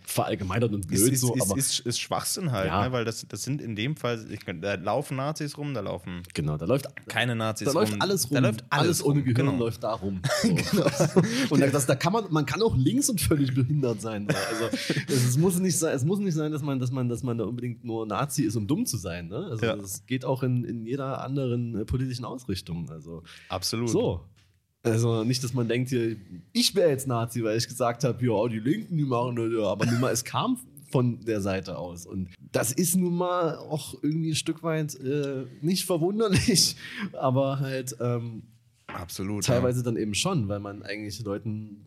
verallgemeinert 0.05 0.73
und 0.73 0.87
blöd 0.87 1.01
Ist, 1.01 1.09
ist, 1.15 1.21
so, 1.21 1.35
ist, 1.35 1.43
aber 1.43 1.59
ist, 1.59 1.81
ist 1.81 1.99
Schwachsinn 1.99 2.53
halt, 2.53 2.69
Ja. 2.69 2.85
ne? 2.87 2.93
weil 2.93 3.05
das, 3.05 3.27
das 3.29 3.43
sind 3.43 3.61
in 3.61 3.75
dem 3.75 3.97
Fall, 3.97 4.25
ich, 4.31 4.41
da 4.61 4.75
laufen 4.75 5.17
Nazis 5.17 5.59
rum, 5.59 5.75
da 5.75 5.81
laufen 5.81 6.23
genau, 6.35 6.57
da 6.57 6.67
läuft 6.67 6.87
keine 7.09 7.35
Nazis 7.35 7.67
da 7.67 7.73
rum. 7.73 7.81
läuft 7.81 8.01
alles 8.03 8.31
rum. 8.31 8.35
Da 8.35 8.41
läuft 8.41 8.65
alles, 8.71 9.03
ohne 9.05 9.19
rum. 9.21 9.25
Gehirn 9.25 9.47
genau. 9.47 9.59
läuft 9.59 9.83
da 9.83 9.93
rum. 9.93 10.21
So. 10.73 11.55
und 11.55 11.61
da, 11.61 11.67
das, 11.69 11.87
da 11.87 11.95
kann 11.95 12.13
man, 12.13 12.25
man 12.31 12.47
kann 12.47 12.63
auch 12.63 12.77
links 12.77 13.09
und 13.09 13.21
völlig 13.21 13.55
behindert 13.55 14.01
sein. 14.01 14.29
So. 14.31 14.37
Also 14.37 14.77
es, 15.09 15.25
es 15.31 15.37
muss 15.37 15.59
nicht 15.59 15.79
sein, 15.79 15.95
es 15.95 16.05
muss 16.05 16.19
nicht 16.19 16.35
sein, 16.35 16.53
dass 16.53 16.63
man, 16.63 16.79
dass 16.79 16.91
man, 16.91 17.09
dass 17.09 17.23
man 17.23 17.39
da 17.39 17.45
unbedingt 17.45 17.85
nur 17.85 18.07
Nazi 18.07 18.43
ist, 18.45 18.57
um 18.57 18.67
dumm 18.67 18.87
zu 18.87 18.97
sein. 18.97 19.29
Ne? 19.29 19.47
Also 19.51 19.67
Ja. 19.67 19.77
das 19.77 20.07
geht 20.07 20.25
auch 20.25 20.43
in, 20.43 20.65
in 20.65 20.85
jeder 20.87 21.23
anderen 21.23 21.77
äh, 21.81 21.85
politischen 21.85 22.25
Ausrichtung. 22.25 22.91
Also 22.91 23.23
Absolut. 23.49 23.89
so. 23.91 24.25
Also 24.87 25.25
nicht, 25.25 25.43
dass 25.43 25.53
man 25.53 25.69
denkt, 25.69 25.91
hier, 25.91 26.17
ich 26.53 26.75
wäre 26.75 26.91
jetzt 26.91 27.07
Nazi, 27.07 27.43
weil 27.43 27.59
ich 27.59 27.67
gesagt 27.67 28.05
habe, 28.05 28.25
ja, 28.25 28.49
die 28.49 28.61
Linken, 28.61 28.97
die 28.97 29.05
machen 29.05 29.37
das, 29.37 29.53
ja. 29.53 29.65
aber 29.65 29.87
nun 29.87 30.01
mal, 30.01 30.13
es 30.13 30.25
kam 30.25 30.59
von 30.91 31.25
der 31.25 31.41
Seite 31.41 31.77
aus. 31.77 32.07
Und 32.07 32.29
das 32.53 32.73
ist 32.73 32.97
nun 32.97 33.17
mal 33.17 33.57
auch 33.57 33.95
irgendwie 34.03 34.31
ein 34.31 34.37
Stück 34.37 34.63
weit 34.63 34.95
äh, 35.01 35.45
nicht 35.61 35.85
verwunderlich, 35.85 36.77
aber 37.13 37.59
halt 37.59 37.97
ähm, 38.01 38.45
Absolut. 38.87 39.45
teilweise 39.45 39.83
dann 39.83 39.97
eben 39.97 40.15
schon, 40.15 40.49
weil 40.49 40.61
man 40.61 40.83
eigentlich 40.83 41.21
Leuten 41.23 41.87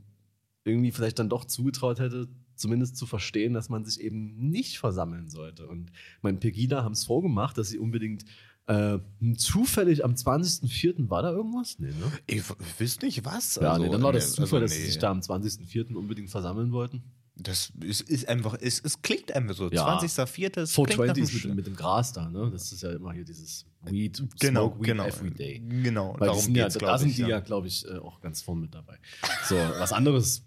irgendwie 0.65 0.91
vielleicht 0.91 1.19
dann 1.19 1.29
doch 1.29 1.45
zugetraut 1.45 1.99
hätte, 1.99 2.27
zumindest 2.55 2.97
zu 2.97 3.05
verstehen, 3.05 3.53
dass 3.53 3.69
man 3.69 3.85
sich 3.85 4.01
eben 4.01 4.49
nicht 4.49 4.79
versammeln 4.79 5.29
sollte. 5.29 5.67
Und 5.67 5.91
mein 6.21 6.39
Pegida 6.39 6.83
haben 6.83 6.91
es 6.91 7.05
vorgemacht, 7.05 7.57
dass 7.57 7.69
sie 7.69 7.79
unbedingt 7.79 8.25
äh, 8.69 8.99
zufällig 9.35 10.05
am 10.05 10.13
20.04. 10.13 11.09
war 11.09 11.23
da 11.23 11.31
irgendwas? 11.31 11.79
Nee, 11.79 11.87
ne? 11.87 12.11
Ja. 12.29 12.35
Ich, 12.37 12.43
wüsste 12.77 13.07
nicht 13.07 13.25
was. 13.25 13.55
Ja, 13.55 13.73
also, 13.73 13.83
nee, 13.83 13.89
dann 13.89 14.03
war 14.03 14.13
das 14.13 14.29
nee, 14.29 14.45
Zufall, 14.45 14.61
also, 14.61 14.73
dass 14.73 14.75
sie 14.75 14.85
sich 14.85 14.99
da 14.99 15.09
am 15.09 15.21
20.04. 15.21 15.95
unbedingt 15.95 16.29
versammeln 16.29 16.71
wollten. 16.71 17.01
Das 17.35 17.71
ist, 17.83 18.01
ist 18.01 18.27
einfach, 18.27 18.57
es, 18.61 18.79
es 18.81 19.01
klingt 19.01 19.31
einfach 19.31 19.55
so. 19.55 19.71
Ja. 19.71 19.97
20.04. 19.97 20.05
es 20.05 20.05
klingt 20.05 20.19
nach 20.19 20.27
420 20.27 20.99
einem 20.99 21.23
ist 21.23 21.45
mit, 21.45 21.55
mit 21.55 21.67
dem 21.67 21.75
Gras 21.75 22.13
da, 22.13 22.29
ne? 22.29 22.49
Das 22.51 22.71
ist 22.71 22.83
ja 22.83 22.91
immer 22.91 23.11
hier 23.11 23.25
dieses 23.25 23.65
Weed, 23.85 24.21
Genau, 24.39 24.67
smoke 24.67 24.79
weed 24.79 24.85
genau. 24.85 25.05
every 25.05 25.31
day. 25.31 25.59
Genau, 25.59 26.15
Weil 26.19 26.27
darum 26.27 26.41
sind 26.43 26.55
ja, 26.55 26.65
geht's, 26.65 26.77
da 26.77 26.97
sind 26.97 27.09
ich, 27.09 27.15
die 27.15 27.21
ja, 27.23 27.39
glaube 27.39 27.67
ich, 27.67 27.87
äh, 27.87 27.97
auch 27.97 28.21
ganz 28.21 28.41
vorn 28.41 28.59
mit 28.59 28.75
dabei. 28.75 28.99
So, 29.47 29.55
was 29.55 29.93
anderes, 29.93 30.43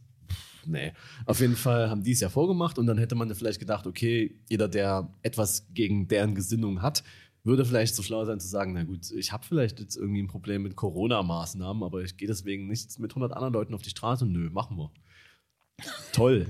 nee. 0.64 0.92
Auf 1.26 1.40
jeden 1.40 1.56
Fall 1.56 1.90
haben 1.90 2.04
die 2.04 2.12
es 2.12 2.20
ja 2.20 2.28
vorgemacht 2.28 2.78
und 2.78 2.86
dann 2.86 2.98
hätte 2.98 3.16
man 3.16 3.28
ja 3.28 3.34
vielleicht 3.34 3.58
gedacht, 3.58 3.86
okay, 3.88 4.38
jeder, 4.48 4.68
der 4.68 5.10
etwas 5.22 5.66
gegen 5.72 6.06
deren 6.06 6.36
Gesinnung 6.36 6.82
hat, 6.82 7.02
würde 7.44 7.64
vielleicht 7.64 7.94
so 7.94 8.02
schlau 8.02 8.24
sein 8.24 8.40
zu 8.40 8.46
sagen, 8.46 8.72
na 8.72 8.84
gut, 8.84 9.10
ich 9.10 9.32
habe 9.32 9.44
vielleicht 9.44 9.80
jetzt 9.80 9.96
irgendwie 9.96 10.22
ein 10.22 10.28
Problem 10.28 10.62
mit 10.62 10.76
Corona-Maßnahmen, 10.76 11.82
aber 11.82 12.02
ich 12.02 12.16
gehe 12.16 12.28
deswegen 12.28 12.68
nicht 12.68 12.98
mit 12.98 13.10
100 13.10 13.32
anderen 13.32 13.52
Leuten 13.52 13.74
auf 13.74 13.82
die 13.82 13.90
Straße. 13.90 14.26
Nö, 14.26 14.50
machen 14.50 14.76
wir. 14.76 14.90
Toll. 16.12 16.46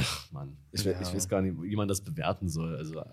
Ach, 0.00 0.32
Mann. 0.32 0.56
Ich, 0.72 0.84
Ja. 0.84 0.92
ich 1.00 1.14
weiß 1.14 1.28
gar 1.28 1.40
nicht, 1.40 1.54
wie 1.62 1.74
man 1.76 1.88
das 1.88 2.02
bewerten 2.02 2.48
soll. 2.48 2.76
Also, 2.76 2.98
äh, 3.00 3.04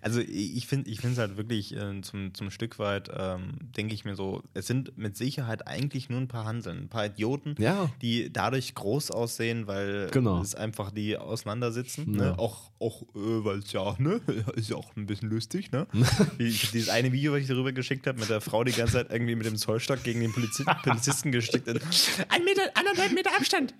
Also 0.00 0.20
ich 0.20 0.66
finde 0.66 0.90
ich 0.90 1.02
es 1.04 1.18
halt 1.18 1.36
wirklich 1.36 1.74
äh, 1.76 2.00
zum, 2.02 2.34
zum 2.34 2.50
Stück 2.50 2.78
weit, 2.78 3.10
ähm, 3.16 3.58
denke 3.76 3.94
ich 3.94 4.04
mir 4.04 4.16
so, 4.16 4.42
es 4.54 4.66
sind 4.66 4.96
mit 4.98 5.16
Sicherheit 5.16 5.66
eigentlich 5.68 6.08
nur 6.08 6.20
ein 6.20 6.28
paar 6.28 6.44
Hanseln, 6.44 6.78
ein 6.84 6.88
paar 6.88 7.06
Idioten, 7.06 7.54
Ja. 7.58 7.90
die 8.02 8.32
dadurch 8.32 8.74
groß 8.74 9.10
aussehen, 9.12 9.66
weil 9.66 10.08
Genau. 10.10 10.40
es 10.40 10.54
einfach 10.54 10.90
die 10.90 11.16
auseinandersitzen. 11.16 12.14
Ja. 12.14 12.20
Ne? 12.32 12.38
Auch, 12.38 12.70
auch 12.80 13.02
äh, 13.14 13.44
weil 13.44 13.58
es 13.58 13.70
ja, 13.72 13.94
ne, 13.98 14.20
ist 14.56 14.70
ja 14.70 14.76
auch 14.76 14.94
ein 14.96 15.06
bisschen 15.06 15.30
lustig, 15.30 15.70
ne? 15.72 15.86
Ich, 16.38 16.70
dieses 16.72 16.88
eine 16.88 17.12
Video, 17.12 17.32
was 17.32 17.40
ich 17.42 17.46
darüber 17.48 17.72
geschickt 17.72 18.06
habe, 18.06 18.18
mit 18.18 18.28
der 18.30 18.40
Frau 18.40 18.64
die 18.64 18.72
ganze 18.72 18.94
Zeit 18.94 19.10
irgendwie 19.10 19.36
mit 19.36 19.46
dem 19.46 19.56
Zollstock 19.56 20.02
gegen 20.02 20.20
den 20.20 20.32
Polizi 20.32 20.64
Polizisten 20.82 21.30
gesteckt 21.30 21.68
hat. 21.68 21.76
Ein 22.28 22.44
Meter, 22.44 22.62
anderthalb 22.74 23.12
Meter 23.12 23.30
Abstand. 23.36 23.74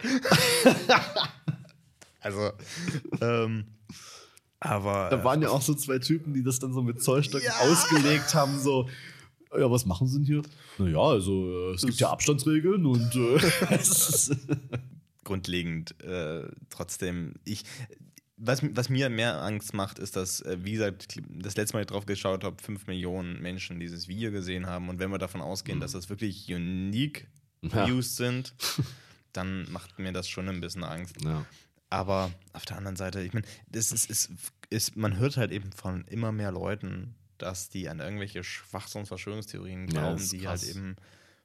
Also, 2.23 2.53
ähm, 3.21 3.67
aber. 4.61 5.09
Da 5.11 5.23
waren 5.25 5.43
ja 5.43 5.49
auch 5.51 5.63
so 5.63 5.75
zwei 5.75 5.99
Typen, 5.99 6.33
die 6.35 6.43
das 6.43 6.59
dann 6.61 6.73
so 6.73 6.83
mit 6.83 7.03
Zollstöcken 7.03 7.47
Ja. 7.47 7.71
ausgelegt 7.71 8.35
haben, 8.35 8.59
so. 8.59 8.89
Ja, 9.59 9.71
was 9.71 9.85
machen 9.85 10.07
sie 10.07 10.17
denn 10.19 10.25
hier? 10.27 10.43
Naja, 10.79 10.99
also 10.99 11.71
äh, 11.71 11.75
es 11.75 11.83
gibt 11.83 12.01
ja 12.01 12.09
Abstandsregeln 12.11 12.87
und 12.87 13.15
äh, 13.15 13.39
grundlegend 15.25 16.01
äh, 16.03 16.49
trotzdem, 16.71 17.35
ich, 17.45 17.65
was, 18.37 18.63
was 18.75 18.89
mir 18.89 19.09
mehr 19.11 19.43
Angst 19.43 19.75
macht, 19.75 19.99
ist, 19.99 20.17
dass, 20.17 20.41
äh, 20.41 20.57
wie 20.63 20.73
gesagt, 20.73 21.19
das 21.29 21.57
letzte 21.57 21.77
Mal 21.77 21.83
ich 21.83 21.87
drauf 21.89 22.07
geschaut 22.07 22.45
habe, 22.45 22.57
5 22.63 22.87
Millionen 22.87 23.41
Menschen 23.43 23.79
dieses 23.79 24.09
Video 24.09 24.31
gesehen 24.33 24.67
haben 24.67 24.89
und 24.89 24.99
wenn 24.99 25.11
wir 25.11 25.19
davon 25.19 25.41
ausgehen, 25.43 25.81
dass 25.81 25.93
das 25.93 26.09
wirklich 26.09 26.49
unique 26.53 27.29
Ja. 27.63 27.87
Views 27.87 28.17
sind, 28.17 28.55
dann 29.33 29.71
macht 29.71 29.99
mir 29.99 30.13
das 30.13 30.29
schon 30.29 30.49
ein 30.49 30.61
bisschen 30.61 30.85
Angst. 30.85 31.17
ja. 31.25 31.45
Aber 31.93 32.31
auf 32.55 32.65
der 32.65 32.79
anderen 32.79 32.97
Seite, 32.97 33.21
ich 33.21 33.35
meine, 33.35 33.45
das 33.71 33.93
ist, 33.93 34.09
ist, 34.09 34.31
ist, 34.71 34.97
man 34.97 35.19
hört 35.19 35.37
halt 35.37 35.53
eben 35.53 35.73
von 35.73 36.07
immer 36.07 36.33
mehr 36.33 36.51
Leuten, 36.51 37.15
dass 37.37 37.69
die 37.69 37.87
an 37.91 38.01
irgendwelche 38.01 38.43
Schwachsinns-Verschwörungstheorien 38.43 39.89
Ja, 39.89 39.93
glauben, 40.01 40.15
das 40.15 40.23
ist 40.23 40.33
die 40.33 40.39
krass. 40.39 40.63
halt 40.63 40.75
eben 40.75 40.97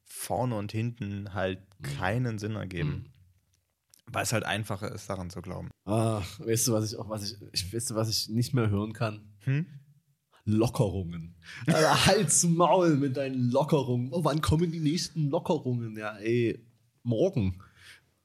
vorne 0.05 0.55
und 0.55 0.71
hinten 0.71 1.33
halt 1.33 1.60
keinen 1.81 2.39
Sinn 2.39 2.55
ergeben. 2.55 2.89
Mhm. 2.89 3.05
Weil 4.05 4.23
es 4.23 4.31
halt 4.31 4.45
einfacher 4.45 4.89
ist, 4.89 5.10
daran 5.10 5.29
zu 5.29 5.41
glauben. 5.41 5.69
Ah, 5.83 6.21
weißt 6.39 6.69
du, 6.69 6.71
was 6.71 6.93
ich 6.93 6.97
auch, 6.97 7.10
was 7.10 7.29
ich, 7.29 7.38
ich 7.51 7.73
weißt 7.73 7.89
du, 7.89 7.95
was 7.95 8.07
ich 8.07 8.29
nicht 8.29 8.53
mehr 8.53 8.69
hören 8.69 8.93
kann? 8.93 9.36
Hm? 9.39 9.65
Lockerungen. 10.45 11.36
Also, 11.65 12.05
Hals 12.05 12.43
Maul 12.45 12.95
mit 12.95 13.17
deinen 13.17 13.51
Lockerungen. 13.51 14.13
Oh, 14.13 14.23
wann 14.23 14.39
kommen 14.39 14.71
die 14.71 14.79
nächsten 14.79 15.29
Lockerungen? 15.29 15.97
Ja, 15.97 16.15
ey, 16.19 16.65
morgen. 17.03 17.62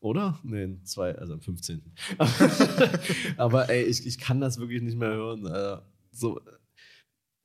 Oder? 0.02 0.40
Nee, 0.42 0.78
zwei, 0.82 1.14
also 1.16 1.34
am 1.34 1.40
15. 1.42 1.80
Aber 3.36 3.70
ey, 3.70 3.84
ich, 3.84 4.04
ich 4.04 4.18
kann 4.18 4.40
das 4.40 4.58
wirklich 4.58 4.82
nicht 4.82 4.98
mehr 4.98 5.12
hören. 5.12 5.80
So 6.10 6.40
äh, 6.40 6.42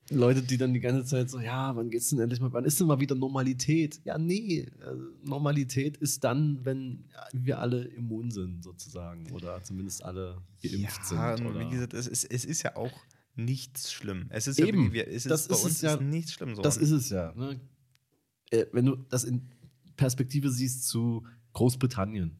Leute, 0.09 0.41
die 0.41 0.57
dann 0.57 0.73
die 0.73 0.79
ganze 0.79 1.05
Zeit 1.05 1.29
so, 1.29 1.39
ja, 1.39 1.75
wann 1.75 1.91
geht's 1.91 2.09
denn 2.09 2.19
endlich 2.19 2.39
mal, 2.39 2.51
wann 2.53 2.65
ist 2.65 2.79
denn 2.79 2.87
mal 2.87 2.99
wieder 2.99 3.13
Normalität? 3.13 4.01
Ja, 4.05 4.17
nee, 4.17 4.65
also 4.79 5.03
Normalität 5.23 5.97
ist 5.97 6.23
dann, 6.23 6.65
wenn 6.65 7.05
wir 7.31 7.59
alle 7.59 7.83
immun 7.83 8.31
sind, 8.31 8.63
sozusagen. 8.63 9.31
Oder 9.33 9.61
zumindest 9.63 10.03
alle 10.03 10.41
geimpft 10.63 11.11
ja, 11.11 11.37
sind. 11.37 11.45
Oder 11.45 11.59
wie 11.59 11.69
gesagt, 11.69 11.93
es 11.93 12.07
ist, 12.07 12.23
es 12.23 12.43
ist 12.43 12.63
ja 12.63 12.75
auch 12.75 13.03
nichts 13.35 13.91
schlimm. 13.91 14.25
Es 14.29 14.47
ist 14.47 14.59
Eben. 14.59 14.91
ja 14.95 15.03
es 15.03 15.25
ist, 15.25 15.29
Das 15.29 15.47
bei 15.47 15.55
ist 15.55 15.63
uns 15.63 15.73
es 15.75 15.81
ja. 15.81 15.93
ist 15.93 16.01
nichts 16.01 16.33
schlimm. 16.33 16.55
So. 16.55 16.63
Das 16.63 16.77
ist 16.77 16.89
es 16.89 17.09
ja. 17.09 17.33
Ne? 17.35 17.59
Äh, 18.49 18.65
wenn 18.71 18.85
du 18.85 18.95
das 18.95 19.25
in 19.25 19.47
Perspektive 19.95 20.49
siehst 20.49 20.87
zu 20.87 21.23
Großbritannien 21.53 22.35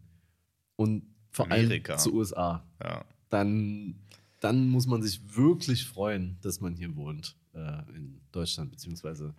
und 0.78 1.04
vor 1.32 1.46
Amerika. 1.46 1.94
allem 1.94 2.00
zu 2.02 2.14
USA, 2.14 2.64
ja. 2.82 3.04
dann, 3.30 3.96
dann 4.40 4.70
muss 4.70 4.88
man 4.88 5.04
sich 5.04 5.20
wirklich 5.36 5.86
freuen, 5.86 6.38
dass 6.42 6.62
man 6.62 6.76
hier 6.76 6.96
wohnt 6.96 7.36
äh, 7.54 7.82
in 7.96 8.22
Deutschland, 8.32 8.72
beziehungsweise 8.72 9.36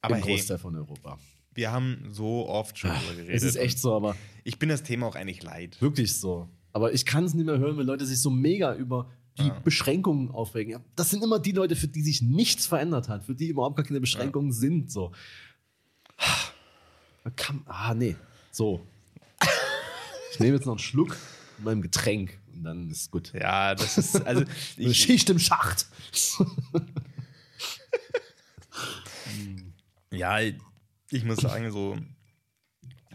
Aber 0.00 0.16
im 0.16 0.22
hey, 0.22 0.32
Großteil 0.36 0.58
von 0.58 0.74
Europa. 0.74 1.18
wir 1.54 1.70
haben 1.70 2.04
so 2.08 2.48
oft 2.48 2.78
schon 2.78 2.90
darüber 2.90 3.12
geredet. 3.14 3.34
Es 3.34 3.42
ist 3.42 3.56
echt 3.56 3.78
so, 3.78 3.94
aber 3.94 4.16
Ich 4.44 4.58
bin 4.58 4.68
das 4.70 4.82
Thema 4.82 5.06
auch 5.06 5.14
eigentlich 5.16 5.42
leid. 5.42 5.80
wirklich 5.82 6.18
so. 6.18 6.48
Aber 6.72 6.92
ich 6.94 7.04
kann 7.04 7.24
es 7.24 7.34
nicht 7.34 7.44
mehr 7.46 7.58
hören, 7.58 7.76
wenn 7.76 7.86
Leute 7.86 8.06
sich 8.06 8.20
so 8.20 8.30
mega 8.30 8.74
über 8.74 9.10
die 9.38 9.44
Ja. 9.48 9.58
Beschränkungen 9.60 10.30
aufregen. 10.30 10.72
Ja, 10.72 10.80
das 10.96 11.10
sind 11.10 11.22
immer 11.22 11.38
die 11.38 11.52
Leute, 11.52 11.76
für 11.76 11.86
die 11.88 12.02
sich 12.02 12.22
nichts 12.22 12.66
verändert 12.66 13.08
hat, 13.08 13.24
für 13.24 13.34
die 13.34 13.46
überhaupt 13.48 13.76
gar 13.76 13.84
keine 13.84 14.00
Beschränkungen 14.00 14.52
sind. 14.52 14.90
So. 14.90 15.12
Man 17.24 17.36
kann, 17.36 17.62
ah, 17.66 17.94
nee. 17.94 18.16
So. 18.50 18.80
Ich 20.32 20.40
nehme 20.40 20.56
jetzt 20.56 20.66
noch 20.66 20.74
einen 20.74 20.78
Schluck 20.78 21.16
von 21.56 21.64
meinem 21.64 21.82
Getränk 21.82 22.38
und 22.54 22.64
dann 22.64 22.90
ist 22.90 23.10
gut. 23.10 23.32
Ja, 23.32 23.74
das 23.74 23.98
ist, 23.98 24.26
also 24.26 24.42
Eine 24.76 24.88
ich, 24.88 24.98
Schicht 24.98 25.30
im 25.30 25.38
Schacht. 25.38 25.86
Ja, 30.10 30.40
ich 30.40 31.24
muss 31.24 31.38
sagen, 31.38 31.70
so, 31.70 31.98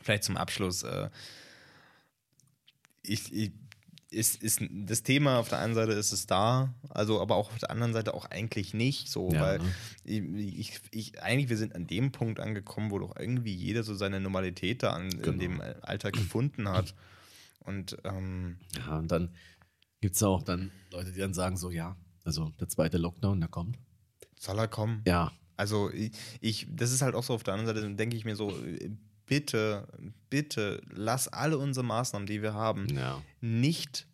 vielleicht 0.01 0.23
zum 0.23 0.37
Abschluss, 0.37 0.83
äh, 0.83 1.09
ich, 3.01 3.33
ich, 3.33 3.51
ist, 4.13 4.41
ist 4.43 4.61
das 4.69 5.03
Thema 5.03 5.39
auf 5.39 5.49
der 5.49 5.59
einen 5.59 5.73
Seite 5.75 5.91
ist 5.93 6.11
es 6.11 6.27
da, 6.27 6.73
also 6.89 7.21
aber 7.21 7.35
auch 7.35 7.51
auf 7.51 7.57
der 7.59 7.71
anderen 7.71 7.93
Seite 7.93 8.13
auch 8.13 8.25
eigentlich 8.25 8.73
nicht 8.73 9.09
so, 9.09 9.31
Ja, 9.31 9.41
weil 9.41 9.57
ne? 9.59 9.73
ich, 10.03 10.59
ich, 10.59 10.81
ich, 10.91 11.21
eigentlich 11.23 11.49
wir 11.49 11.57
sind 11.57 11.75
an 11.75 11.87
dem 11.87 12.11
Punkt 12.11 12.39
angekommen, 12.39 12.91
wo 12.91 12.99
doch 12.99 13.15
irgendwie 13.17 13.53
jeder 13.53 13.83
so 13.83 13.95
seine 13.95 14.19
Normalität 14.19 14.83
da 14.83 14.91
an, 14.91 15.11
in 15.11 15.21
Genau. 15.21 15.37
dem 15.39 15.61
Alltag 15.81 16.13
gefunden 16.13 16.69
hat. 16.69 16.93
Und 17.59 17.97
ähm, 18.03 18.57
Ja, 18.77 18.97
und 18.99 19.11
dann 19.11 19.33
gibt 20.01 20.15
es 20.15 20.23
auch 20.23 20.43
dann 20.43 20.71
Leute, 20.91 21.11
die 21.11 21.19
dann 21.19 21.33
sagen 21.33 21.57
so, 21.57 21.71
ja, 21.71 21.95
also 22.25 22.49
der 22.59 22.67
zweite 22.69 22.97
Lockdown, 22.97 23.39
der 23.39 23.49
kommt. 23.49 23.77
soll 24.39 24.59
er 24.59 24.67
kommen? 24.67 25.01
Ja, 25.07 25.31
Also 25.55 25.89
ich, 25.91 26.11
ich, 26.41 26.67
das 26.71 26.91
ist 26.91 27.01
halt 27.01 27.15
auch 27.15 27.23
so 27.23 27.33
auf 27.33 27.43
der 27.43 27.53
anderen 27.53 27.73
Seite, 27.75 27.85
dann 27.85 27.95
denke 27.97 28.15
ich 28.17 28.25
mir 28.25 28.35
so, 28.35 28.49
äh, 28.51 28.91
bitte, 29.25 29.87
bitte, 30.29 30.81
lass 30.89 31.27
alle 31.27 31.57
unsere 31.57 31.85
Maßnahmen, 31.85 32.25
die 32.27 32.41
wir 32.41 32.53
haben, 32.53 32.87
ja. 32.89 33.21
nicht 33.41 34.07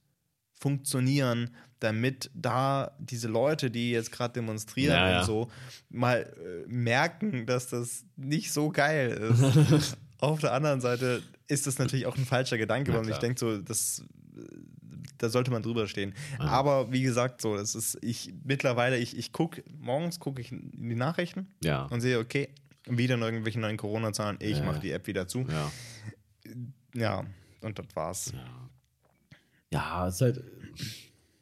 funktionieren, 0.53 1.51
damit 1.79 2.29
da 2.33 2.91
diese 2.99 3.27
Leute, 3.29 3.71
die 3.71 3.91
jetzt 3.91 4.11
gerade 4.11 4.33
demonstrieren 4.33 4.95
Ja, 4.95 5.09
ja. 5.11 5.19
und 5.21 5.25
so, 5.25 5.51
mal 5.89 6.21
äh, 6.21 6.67
merken, 6.67 7.45
dass 7.45 7.67
das 7.69 8.03
nicht 8.17 8.51
so 8.51 8.69
geil 8.69 9.11
ist. 9.11 9.97
Auf 10.19 10.41
der 10.41 10.51
anderen 10.51 10.81
Seite 10.81 11.23
ist 11.47 11.65
das 11.65 11.79
natürlich 11.79 12.05
auch 12.05 12.17
ein 12.17 12.25
falscher 12.25 12.57
Gedanke, 12.57 12.93
weil 12.93 13.09
ich 13.09 13.17
denke 13.17 13.39
so, 13.39 13.57
das 13.57 14.03
äh, 14.35 14.41
da 15.17 15.29
sollte 15.29 15.51
man 15.51 15.61
drüber 15.61 15.87
stehen. 15.87 16.13
Aber 16.37 16.91
wie 16.91 17.01
gesagt, 17.01 17.41
so, 17.41 17.55
das 17.55 17.75
ist, 17.75 17.97
ich 18.01 18.33
mittlerweile, 18.43 18.97
ich, 18.97 19.17
ich 19.17 19.31
gucke, 19.33 19.63
morgens 19.77 20.19
gucke 20.19 20.41
ich 20.41 20.51
in 20.51 20.71
die 20.89 20.95
Nachrichten 20.95 21.47
Ja. 21.63 21.83
und 21.85 22.01
sehe, 22.01 22.19
okay, 22.19 22.49
wieder 22.97 23.17
irgendwelche 23.17 23.59
neuen 23.59 23.77
Corona-Zahlen, 23.77 24.37
ich 24.41 24.57
Ja. 24.57 24.63
mache 24.65 24.79
die 24.79 24.91
App 24.91 25.07
wieder 25.07 25.27
zu. 25.27 25.45
Ja. 25.49 25.71
Ja, 26.95 27.25
und 27.61 27.77
das 27.77 27.85
war's. 27.95 28.33
Ja, 29.71 30.07
es 30.07 30.15
ist 30.15 30.21
halt. 30.21 30.43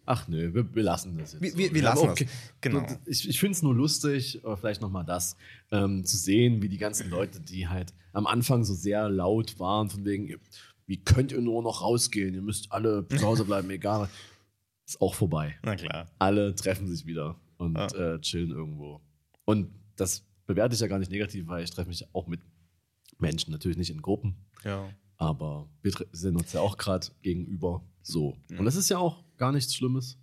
Ach 0.09 0.27
nö, 0.29 0.53
wir, 0.53 0.73
wir 0.73 0.83
lassen 0.83 1.17
das 1.17 1.33
jetzt. 1.33 1.41
Wir- 1.41 1.57
wir- 1.57 1.73
wir 1.73 1.81
lassen 1.81 1.99
auch 1.99 2.07
das. 2.09 2.19
ge- 2.19 2.27
Genau. 2.61 2.85
Ich, 3.05 3.27
ich 3.27 3.39
finde 3.39 3.53
es 3.53 3.61
nur 3.61 3.75
lustig, 3.75 4.43
oder 4.43 4.55
vielleicht 4.55 4.81
nochmal 4.81 5.03
das, 5.05 5.35
ähm, 5.71 6.05
zu 6.05 6.15
sehen, 6.17 6.61
wie 6.61 6.69
die 6.69 6.77
ganzen 6.77 7.09
Leute, 7.09 7.41
die 7.41 7.67
halt 7.67 7.93
am 8.13 8.25
Anfang 8.25 8.63
so 8.63 8.73
sehr 8.73 9.09
laut 9.09 9.59
waren, 9.59 9.89
von 9.89 10.05
wegen, 10.05 10.33
wie 10.85 10.97
könnt 10.97 11.33
ihr 11.33 11.41
nur 11.41 11.61
noch 11.61 11.81
rausgehen? 11.81 12.33
Ihr 12.33 12.41
müsst 12.41 12.71
alle 12.71 13.05
zu 13.09 13.21
Hause 13.21 13.43
bleiben, 13.43 13.69
egal. 13.69 14.09
Ist 14.85 15.01
auch 15.01 15.13
vorbei. 15.13 15.57
Na 15.63 15.75
klar. 15.75 16.07
Alle 16.19 16.55
treffen 16.55 16.87
sich 16.87 17.05
wieder 17.05 17.35
und 17.57 17.75
Ja. 17.75 17.87
äh, 18.15 18.21
chillen 18.21 18.51
irgendwo. 18.51 19.01
Und 19.43 19.69
das 19.97 20.23
bewerte 20.47 20.73
ich 20.73 20.81
ja 20.81 20.87
gar 20.87 20.97
nicht 20.99 21.11
negativ, 21.11 21.45
weil 21.47 21.63
ich 21.63 21.69
treffe 21.69 21.89
mich 21.89 22.03
auch 22.15 22.25
mit 22.27 22.41
Menschen, 23.19 23.51
natürlich 23.51 23.77
nicht 23.77 23.89
in 23.91 24.01
Gruppen, 24.01 24.35
Ja. 24.63 24.89
aber 25.17 25.69
wir 25.83 25.93
sind 26.11 26.35
uns 26.37 26.53
ja 26.53 26.61
auch 26.61 26.77
gerade 26.77 27.07
gegenüber 27.21 27.83
so. 28.01 28.35
Und 28.57 28.65
das 28.65 28.75
ist 28.75 28.89
ja 28.89 28.97
auch 28.97 29.23
gar 29.37 29.51
nichts 29.51 29.75
Schlimmes. 29.75 30.17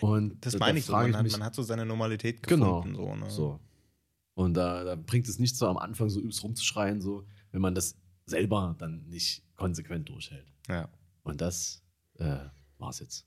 Und 0.00 0.44
Das 0.44 0.52
da- 0.54 0.58
meine 0.58 0.74
da 0.74 0.78
ich 0.78 0.84
so. 0.86 0.92
Man 0.92 1.14
hat, 1.16 1.22
mich, 1.22 1.32
man 1.32 1.44
hat 1.44 1.54
so 1.54 1.62
seine 1.62 1.86
Normalität 1.86 2.42
genau, 2.42 2.82
gefunden. 2.82 2.96
So, 2.96 3.14
ne? 3.16 3.30
so. 3.30 3.60
Und 4.34 4.54
da, 4.54 4.84
da 4.84 4.96
bringt 4.96 5.28
es 5.28 5.38
nicht 5.38 5.56
so 5.56 5.66
am 5.68 5.78
Anfang 5.78 6.10
so 6.10 6.20
übelst 6.20 6.42
rumzuschreien, 6.42 7.00
so, 7.00 7.24
wenn 7.52 7.60
man 7.62 7.74
das 7.74 7.96
selber 8.26 8.74
dann 8.78 9.06
nicht 9.08 9.42
konsequent 9.56 10.08
durchhält. 10.08 10.46
Ja, 10.68 10.88
Und 11.22 11.40
das 11.40 11.82
äh, 12.18 12.40
war 12.78 12.90
es 12.90 12.98
jetzt. 12.98 13.26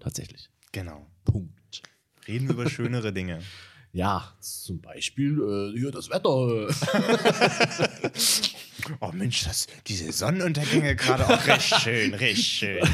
Tatsächlich. 0.00 0.48
genau. 0.72 1.06
Punkt. 1.24 1.82
Reden 2.26 2.48
wir 2.48 2.54
über 2.54 2.68
schönere 2.70 3.12
Dinge. 3.12 3.42
Ja, 3.92 4.32
zum 4.40 4.80
Beispiel 4.80 5.72
äh, 5.74 5.78
hier 5.78 5.90
das 5.90 6.10
Wetter. 6.10 6.68
Oh 9.00 9.10
Mensch, 9.12 9.44
das, 9.44 9.66
diese 9.86 10.12
Sonnenuntergänge 10.12 10.96
gerade 10.96 11.26
auch 11.26 11.46
recht 11.46 11.74
schön, 11.80 12.14
recht 12.14 12.44
schön. 12.44 12.80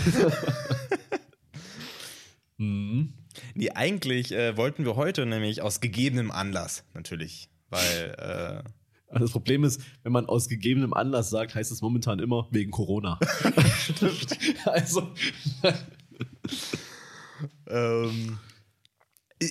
mhm. 2.57 3.13
Nee, 3.55 3.71
eigentlich 3.71 4.33
äh, 4.33 4.57
wollten 4.57 4.85
wir 4.85 4.97
heute 4.97 5.27
nämlich 5.27 5.63
aus 5.63 5.81
gegebenem 5.81 6.31
Anlass, 6.31 6.85
natürlich, 6.95 7.51
weil, 7.69 8.15
äh, 8.19 8.69
Aber 9.09 9.21
Das 9.21 9.31
Problem 9.31 9.63
ist, 9.63 9.81
wenn 10.03 10.13
man 10.13 10.27
aus 10.27 10.49
gegebenem 10.49 10.95
Anlass 10.95 11.31
sagt, 11.31 11.55
heißt 11.55 11.71
es 11.71 11.83
momentan 11.83 12.19
immer 12.19 12.49
wegen 12.51 12.71
Corona. 12.71 13.19
also, 14.65 15.13
ähm, 17.69 18.39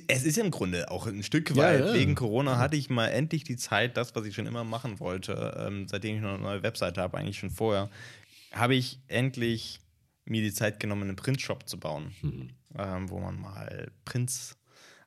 es 0.07 0.23
ist 0.23 0.37
ja 0.37 0.43
im 0.43 0.51
Grunde 0.51 0.89
auch 0.91 1.07
ein 1.07 1.23
Stück 1.23 1.49
Ja, 1.51 1.55
weit. 1.57 1.79
ja. 1.85 1.93
Wegen 1.93 2.15
Corona 2.15 2.57
hatte 2.57 2.75
ich 2.75 2.89
mal 2.89 3.07
endlich 3.07 3.43
die 3.43 3.55
Zeit, 3.57 3.97
das, 3.97 4.15
was 4.15 4.25
ich 4.25 4.35
schon 4.35 4.45
immer 4.45 4.63
machen 4.63 4.99
wollte, 4.99 5.55
ähm, 5.67 5.87
seitdem 5.87 6.15
ich 6.15 6.21
noch 6.21 6.33
eine 6.35 6.43
neue 6.43 6.63
Webseite 6.63 7.01
habe, 7.01 7.17
eigentlich 7.17 7.39
schon 7.39 7.49
vorher, 7.51 7.89
habe 8.51 8.75
ich 8.75 8.99
endlich 9.07 9.79
mir 10.25 10.41
die 10.41 10.53
Zeit 10.53 10.79
genommen, 10.79 11.03
einen 11.03 11.15
Printshop 11.15 11.67
zu 11.67 11.77
bauen, 11.79 12.13
ähm, 12.77 13.09
wo 13.09 13.19
man 13.19 13.39
mal 13.39 13.91
Prints 14.05 14.55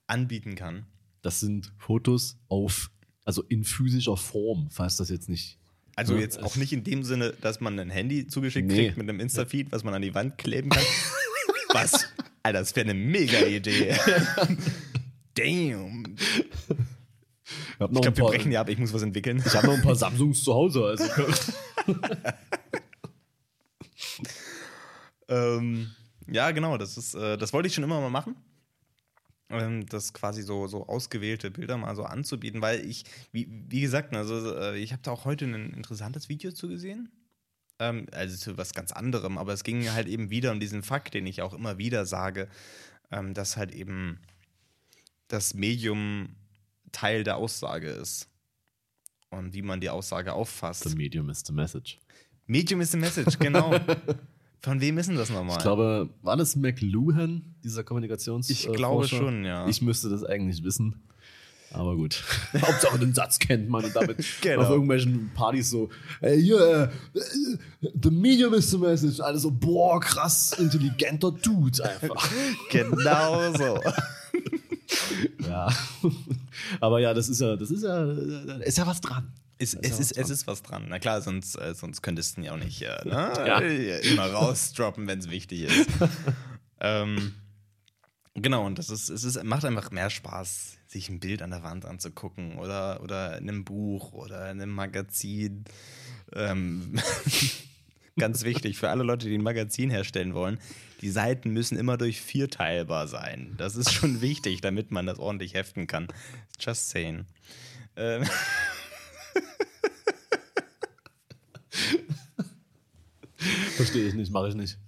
anbieten 0.07 0.55
kann. 0.55 0.87
das 1.23 1.41
sind 1.41 1.73
Fotos 1.79 2.39
auf, 2.49 2.91
also 3.25 3.43
in 3.45 3.65
physischer 3.65 4.17
Form, 4.17 4.69
falls 4.71 4.97
das 4.97 5.09
jetzt 5.09 5.29
nicht. 5.29 5.59
Also 5.97 6.15
Ja, 6.15 6.21
jetzt 6.21 6.43
auch 6.43 6.57
nicht 6.57 6.73
in 6.73 6.85
dem 6.85 7.03
Sinne, 7.03 7.33
dass 7.41 7.61
man 7.61 7.79
ein 7.81 7.91
Handy 7.91 8.27
zugeschickt 8.29 8.69
Nee. 8.69 8.85
kriegt 8.87 8.99
mit 8.99 9.09
einem 9.09 9.19
Insta-Feed, 9.19 9.73
was 9.73 9.83
man 9.83 9.95
an 9.95 10.03
die 10.03 10.15
Wand 10.15 10.37
kleben 10.39 10.69
kann. 10.71 10.85
was? 11.73 12.07
Alter, 12.47 12.61
das 12.61 12.77
wäre 12.77 12.89
eine 12.89 12.95
mega 12.99 13.41
Idee. 13.41 13.97
Damn. 15.35 16.15
Ich 16.15 17.81
habe 17.81 17.93
Ich 17.93 18.01
glaube, 18.01 18.17
wir 18.17 18.25
brechen 18.25 18.53
ja 18.53 18.61
ab, 18.61 18.69
ich 18.69 18.79
muss 18.79 18.93
was 18.93 19.03
entwickeln. 19.03 19.43
ich 19.45 19.53
hab 19.53 19.65
noch 19.65 19.75
ein 19.75 19.83
paar 19.83 19.97
Samsungs 19.97 20.45
zu 20.45 20.55
Hause. 20.55 20.85
Also 20.85 21.05
ähm, 25.29 25.91
ja, 26.29 26.53
genau, 26.53 26.79
das 26.79 26.97
ist, 26.97 27.15
äh, 27.15 27.37
das 27.37 27.53
wollte 27.53 27.67
ich 27.67 27.75
schon 27.75 27.83
immer 27.83 28.01
mal 28.01 28.11
machen. 28.11 28.37
Ähm, 29.49 29.87
das 29.87 30.13
quasi 30.13 30.43
so, 30.43 30.69
so 30.69 30.87
ausgewählte 30.87 31.51
Bilder 31.51 31.77
mal 31.77 31.97
so 31.97 32.05
anzubieten, 32.05 32.63
weil 32.63 32.87
ich, 32.87 33.05
wie, 33.33 33.49
wie 33.69 33.81
gesagt, 33.81 34.15
also 34.15 34.55
äh, 34.57 34.79
ich 34.79 34.93
habe 34.93 35.03
da 35.03 35.11
auch 35.11 35.25
heute 35.25 35.47
ein 35.47 35.73
interessantes 35.73 36.29
Video 36.29 36.53
zu 36.53 36.69
gesehen. 36.69 37.11
Ähm, 37.79 38.07
also 38.13 38.37
zu 38.37 38.57
was 38.57 38.73
ganz 38.73 38.93
anderem, 38.93 39.37
aber 39.39 39.53
es 39.53 39.65
ging 39.65 39.91
halt 39.93 40.09
eben 40.09 40.31
wieder 40.31 40.53
um 40.53 40.61
diesen 40.61 40.83
Fakt, 40.83 41.15
den 41.15 41.27
ich 41.27 41.43
auch 41.43 41.53
immer 41.53 41.79
wieder 41.79 42.07
sage, 42.07 42.49
ähm, 43.11 43.35
dass 43.35 43.57
halt 43.57 43.73
eben 43.73 44.19
das 45.29 45.55
Medium 45.55 46.37
Teil 46.93 47.25
der 47.25 47.37
Aussage 47.37 47.89
ist. 47.89 48.29
Und 49.31 49.53
wie 49.53 49.63
man 49.63 49.81
die 49.81 49.91
Aussage 49.91 50.33
auffasst. 50.33 50.89
The 50.89 50.97
medium 50.97 51.29
is 51.29 51.43
the 51.47 51.53
message. 51.53 51.99
Medium 52.47 52.81
is 52.81 52.93
the 52.93 52.99
message, 52.99 53.39
genau. 53.41 53.79
Von 54.61 54.81
wem 54.81 54.99
ist 54.99 55.09
denn 55.09 55.17
das 55.17 55.31
nochmal? 55.31 55.59
Ich 55.59 55.63
glaube, 55.63 56.09
war 56.23 56.37
das 56.37 56.57
McLuhan, 56.57 57.55
dieser 57.63 57.85
Kommunikations? 57.85 58.49
Ich 58.49 58.69
äh, 58.69 58.73
glaube 58.73 59.07
Forscher? 59.07 59.19
schon, 59.19 59.45
ja. 59.45 59.69
Ich 59.69 59.83
müsste 59.83 60.09
das 60.09 60.25
eigentlich 60.25 60.63
wissen. 60.63 61.07
Aber 61.77 61.95
gut. 61.95 62.23
Hauptsache 62.55 62.99
den 62.99 63.13
Satz 63.13 63.39
kennt 63.39 63.69
man 63.69 63.85
und 63.85 63.95
damit 63.95 64.25
Genau. 64.41 64.63
auf 64.63 64.71
irgendwelchen 64.71 65.31
Partys 65.35 65.69
so, 65.71 65.91
ey, 66.23 66.43
hier, 66.43 66.91
äh, 67.15 67.19
the 68.03 68.11
medium 68.11 68.55
is 68.55 68.71
the 68.71 68.79
message. 68.79 69.21
Alle 69.21 69.39
so, 69.39 69.51
boah, 69.51 70.01
krass, 70.01 70.53
intelligenter 70.59 71.33
Dude 71.33 71.85
einfach. 71.85 72.31
genau 72.71 73.53
so. 73.53 73.79
ja. 75.47 75.69
Aber 76.81 77.01
ja, 77.01 77.13
das 77.13 77.29
ist 77.29 77.41
ja, 77.41 77.57
das 77.57 77.71
ist 77.71 77.83
ja, 77.83 78.07
da 78.07 78.57
ist 78.59 78.79
ja 78.79 78.87
was 78.87 79.01
dran. 79.03 79.33
Es, 79.59 79.73
Da 79.73 79.81
es, 79.83 79.91
ja 79.91 79.97
ist, 79.99 79.99
was 79.99 80.01
es 80.01 80.15
dran. 80.17 80.31
ist 80.33 80.47
was 80.47 80.63
dran. 80.63 80.87
Na 80.89 80.99
klar, 80.99 81.21
sonst, 81.21 81.57
äh, 81.57 81.75
sonst 81.75 82.03
könntest 82.03 82.37
du 82.37 82.41
ihn 82.41 82.45
ja 82.45 82.53
auch 82.53 82.59
nicht 82.59 82.81
äh, 82.83 83.05
ne? 83.05 83.33
Ja. 83.47 83.59
immer 83.99 84.31
rausdroppen, 84.31 85.07
wenn 85.07 85.19
es 85.19 85.31
wichtig 85.31 85.63
ist. 85.65 85.89
ähm, 86.81 87.35
genau, 88.35 88.65
und 88.67 88.79
das 88.79 88.89
ist, 88.91 89.09
es 89.11 89.25
ist, 89.25 89.43
macht 89.45 89.65
einfach 89.65 89.91
mehr 89.91 90.11
Spaß, 90.11 90.76
sich 90.97 91.09
ein 91.11 91.21
Bild 91.21 91.43
an 91.43 91.51
der 91.51 91.63
Wand 91.63 91.85
anzugucken 91.85 92.59
oder, 92.59 93.03
oder 93.03 93.37
in 93.39 93.49
einem 93.49 93.65
Buch 93.65 94.13
oder 94.13 94.51
in 94.51 94.61
einem 94.61 94.73
Magazin. 94.73 95.65
Ähm, 96.33 96.99
ganz 98.19 98.45
wichtig 98.45 98.79
für 98.79 98.89
alle 98.89 99.05
Leute, 99.05 99.29
die 99.29 99.37
ein 99.37 99.43
Magazin 99.43 99.91
herstellen 99.91 100.33
wollen. 100.35 100.59
Die 101.03 101.11
Seiten 101.11 101.51
müssen 101.51 101.77
immer 101.79 101.99
durch 101.99 102.21
vier 102.21 102.49
teilbar 102.49 103.09
sein. 103.09 103.55
Das 103.59 103.77
ist 103.77 103.93
schon 103.93 104.21
wichtig, 104.23 104.63
damit 104.63 104.91
man 104.91 105.05
das 105.07 105.19
ordentlich 105.19 105.53
heften 105.55 105.87
kann. 105.87 106.09
Just 106.59 106.89
saying. 106.89 107.27
Ähm, 107.97 108.25
Verstehe 113.77 114.09
ich 114.09 114.15
nicht, 114.15 114.33
mache 114.33 114.49
ich 114.49 114.55
nicht. 114.55 114.79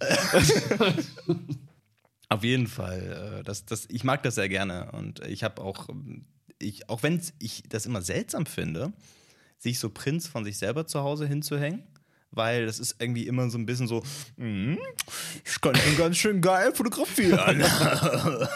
Auf 2.28 2.44
jeden 2.44 2.66
Fall. 2.66 3.38
äh, 3.40 3.42
Das, 3.44 3.64
das, 3.64 3.86
ich 3.90 4.04
mag 4.04 4.22
das 4.22 4.34
sehr 4.36 4.48
gerne. 4.48 4.90
Und 4.92 5.20
ich 5.26 5.42
habe 5.44 5.62
auch, 5.62 5.88
ich, 6.58 6.88
auch 6.88 7.02
wenn 7.02 7.20
ich 7.38 7.62
das 7.68 7.86
immer 7.86 8.02
seltsam 8.02 8.46
finde, 8.46 8.92
sich 9.58 9.78
so 9.78 9.90
Prints 9.90 10.26
von 10.26 10.44
sich 10.44 10.58
selber 10.58 10.86
zu 10.86 11.00
Hause 11.00 11.26
hinzuhängen, 11.26 11.82
weil 12.30 12.66
das 12.66 12.78
ist 12.78 12.96
irgendwie 13.00 13.26
immer 13.26 13.48
so 13.50 13.56
ein 13.58 13.64
bisschen 13.66 13.88
so, 13.88 14.02
"Mhm, 14.36 14.78
ich 15.44 15.60
kann 15.60 15.74
schon 15.74 15.96
ganz 15.96 16.16
schön 16.18 16.40
geil 16.42 16.72
fotografieren. 16.74 17.60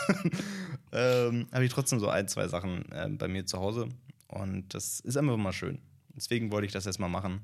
ähm, 0.93 1.47
habe 1.53 1.65
ich 1.65 1.73
trotzdem 1.73 1.99
so 1.99 2.09
ein, 2.09 2.29
zwei 2.29 2.49
Sachen 2.49 2.91
äh, 2.93 3.09
bei 3.09 3.29
mir 3.29 3.47
zu 3.47 3.59
Hause. 3.59 3.89
Und 4.29 4.75
das 4.75 5.01
ist 5.01 5.17
einfach 5.17 5.37
mal 5.37 5.53
schön. 5.53 5.81
Deswegen 6.15 6.53
wollte 6.53 6.67
ich 6.67 6.73
das 6.73 6.85
jetzt 6.85 6.99
mal 7.01 7.09
machen. 7.09 7.41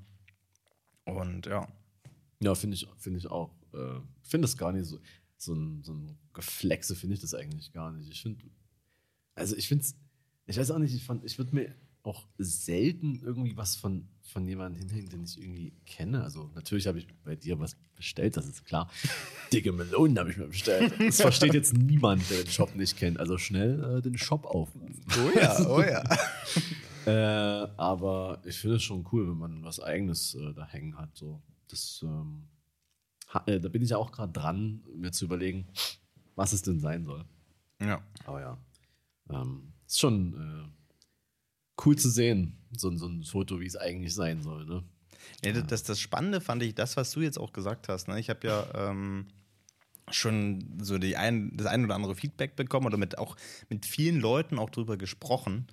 Und 1.05 1.47
ja. 1.47 1.67
Ja, 2.41 2.55
finde 2.55 2.77
ich, 2.77 2.87
finde 2.99 3.19
ich 3.19 3.27
auch. 3.31 3.51
Äh, 3.73 4.01
finde 4.23 4.47
das 4.47 4.57
gar 4.57 4.73
nicht 4.73 4.87
so. 4.87 4.99
So 5.39 5.55
ein, 5.55 5.83
so 5.85 5.93
ein 5.95 6.19
Geflexe 6.35 6.95
finde 6.97 7.15
ich 7.15 7.21
das 7.21 7.33
eigentlich 7.35 7.73
gar 7.73 7.93
nicht. 7.93 8.11
Ich 8.11 8.23
finde, 8.23 8.45
also 9.35 9.57
ich 9.57 9.69
finde 9.69 9.85
es, 9.85 9.95
ich 10.47 10.59
weiß 10.59 10.71
auch 10.73 10.79
nicht, 10.79 10.95
ich, 10.95 11.05
fand- 11.05 11.25
ich 11.25 11.39
würde 11.39 11.55
mir 11.55 11.75
auch 12.03 12.27
selten 12.39 13.21
irgendwie 13.23 13.57
was 13.57 13.77
von, 13.77 14.09
von 14.23 14.47
jemandem 14.49 14.81
hinhängen, 14.81 15.11
den 15.11 15.25
ich 15.25 15.39
irgendwie 15.39 15.73
kenne. 15.87 16.23
Also 16.25 16.51
natürlich 16.55 16.87
habe 16.87 16.99
ich 16.99 17.07
bei 17.25 17.37
dir 17.37 17.59
was 17.61 17.77
bestellt, 17.95 18.37
das 18.37 18.47
ist 18.47 18.65
klar. 18.65 18.91
Dicke 19.53 19.73
Melonen 19.73 20.19
habe 20.19 20.31
ich 20.31 20.37
mir 20.39 20.49
bestellt. 20.49 20.93
Das 20.99 21.21
versteht 21.21 21.55
jetzt 21.55 21.73
niemand, 21.75 22.29
der 22.31 22.43
den 22.45 22.51
Shop 22.51 22.75
nicht 22.77 22.97
kennt. 22.97 23.19
Also 23.21 23.37
schnell 23.39 23.99
äh, 23.99 24.03
den 24.03 24.17
Shop 24.19 24.45
aufrufen. 24.45 25.05
Oh 25.25 25.39
ja, 25.39 25.67
oh 25.69 25.81
ja. 25.83 26.03
Äh, 27.07 27.69
aber 27.77 28.41
ich 28.45 28.59
finde 28.59 28.77
es 28.77 28.83
schon 28.83 29.07
cool, 29.13 29.29
wenn 29.29 29.39
man 29.39 29.63
was 29.65 29.81
Eigenes 29.81 30.35
äh, 30.35 30.53
da 30.55 30.67
hängen 30.67 30.97
hat. 30.99 31.17
So. 31.17 31.41
Das, 31.69 32.01
ähm, 32.03 32.45
äh, 33.47 33.61
da 33.61 33.69
bin 33.69 33.83
ich 33.83 33.91
ja 33.91 33.97
auch 33.97 34.13
gerade 34.13 34.33
dran, 34.33 34.83
mir 34.95 35.13
zu 35.13 35.25
überlegen, 35.27 35.67
was 36.35 36.53
es 36.53 36.63
denn 36.63 36.81
sein 36.81 37.05
soll. 37.05 37.25
ja. 37.81 38.03
Aber 38.25 38.41
ja, 38.41 38.59
ähm, 39.31 39.73
ist 39.87 39.99
schon 40.01 40.35
äh, 40.35 41.83
cool 41.85 41.97
zu 41.97 42.11
sehen, 42.11 42.57
so, 42.77 42.89
ein- 42.89 42.99
so 42.99 43.07
ein 43.07 43.23
Foto, 43.25 43.61
wie 43.61 43.67
es 43.67 43.77
eigentlich 43.77 44.15
sein 44.15 44.43
soll. 44.43 44.65
Ne? 44.67 44.83
Ja, 45.45 45.53
das, 45.53 45.67
das, 45.67 45.83
das 45.85 46.01
Spannende 46.01 46.41
fand 46.41 46.63
ich, 46.63 46.75
das, 46.75 46.97
was 46.97 47.11
du 47.13 47.21
jetzt 47.21 47.39
auch 47.39 47.53
gesagt 47.53 47.89
hast. 47.89 48.09
Ne? 48.09 48.19
Ich 48.19 48.31
habe 48.31 48.47
ja 48.47 48.67
ähm, 48.75 49.27
schon 50.11 50.79
so 50.83 50.99
die 50.99 51.17
ein, 51.17 51.57
das 51.57 51.67
ein 51.67 51.85
oder 51.85 51.95
andere 51.95 52.15
Feedback 52.15 52.57
bekommen 52.57 52.87
oder 52.87 52.97
mit 52.97 53.19
auch 53.19 53.37
mit 53.69 53.85
vielen 53.87 54.21
Leuten 54.21 54.59
auch 54.59 54.71
drüber 54.71 54.97
gesprochen. 54.97 55.67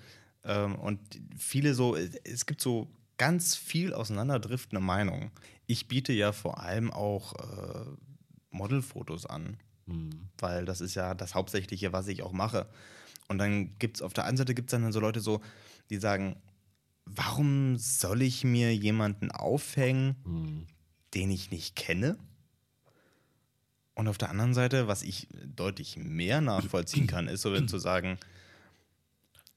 Ähm, 0.43 0.75
und 0.75 0.99
viele 1.37 1.73
so, 1.73 1.95
es 1.95 2.45
gibt 2.45 2.61
so 2.61 2.89
ganz 3.17 3.55
viel 3.55 3.93
auseinanderdriftende 3.93 4.81
Meinungen. 4.83 5.31
Ich 5.67 5.87
biete 5.87 6.13
ja 6.13 6.31
vor 6.31 6.59
allem 6.61 6.91
auch 6.91 7.33
äh, 7.33 7.85
Modelfotos 8.51 9.25
an, 9.25 9.57
mhm. 9.85 10.29
weil 10.37 10.65
das 10.65 10.81
ist 10.81 10.95
ja 10.95 11.13
das 11.13 11.35
Hauptsächliche, 11.35 11.93
was 11.93 12.07
ich 12.07 12.23
auch 12.23 12.31
mache. 12.31 12.67
Und 13.27 13.39
dann 13.39 13.77
gibt 13.79 13.97
es 13.97 14.01
auf 14.01 14.13
der 14.13 14.25
einen 14.25 14.37
Seite 14.37 14.53
gibt 14.53 14.69
es 14.69 14.79
dann 14.79 14.91
so 14.91 14.99
Leute 14.99 15.19
so, 15.19 15.41
die 15.89 15.97
sagen, 15.97 16.35
warum 17.05 17.77
soll 17.77 18.21
ich 18.21 18.43
mir 18.43 18.75
jemanden 18.75 19.31
aufhängen, 19.31 20.15
mhm. 20.23 20.67
den 21.13 21.31
ich 21.31 21.51
nicht 21.51 21.75
kenne? 21.75 22.17
Und 23.95 24.09
auf 24.09 24.17
der 24.17 24.29
anderen 24.29 24.53
Seite, 24.53 24.87
was 24.87 25.03
ich 25.03 25.29
deutlich 25.45 25.95
mehr 25.97 26.41
nachvollziehen 26.41 27.07
kann, 27.07 27.27
ist 27.27 27.41
so, 27.41 27.59
zu 27.61 27.79
sagen, 27.79 28.19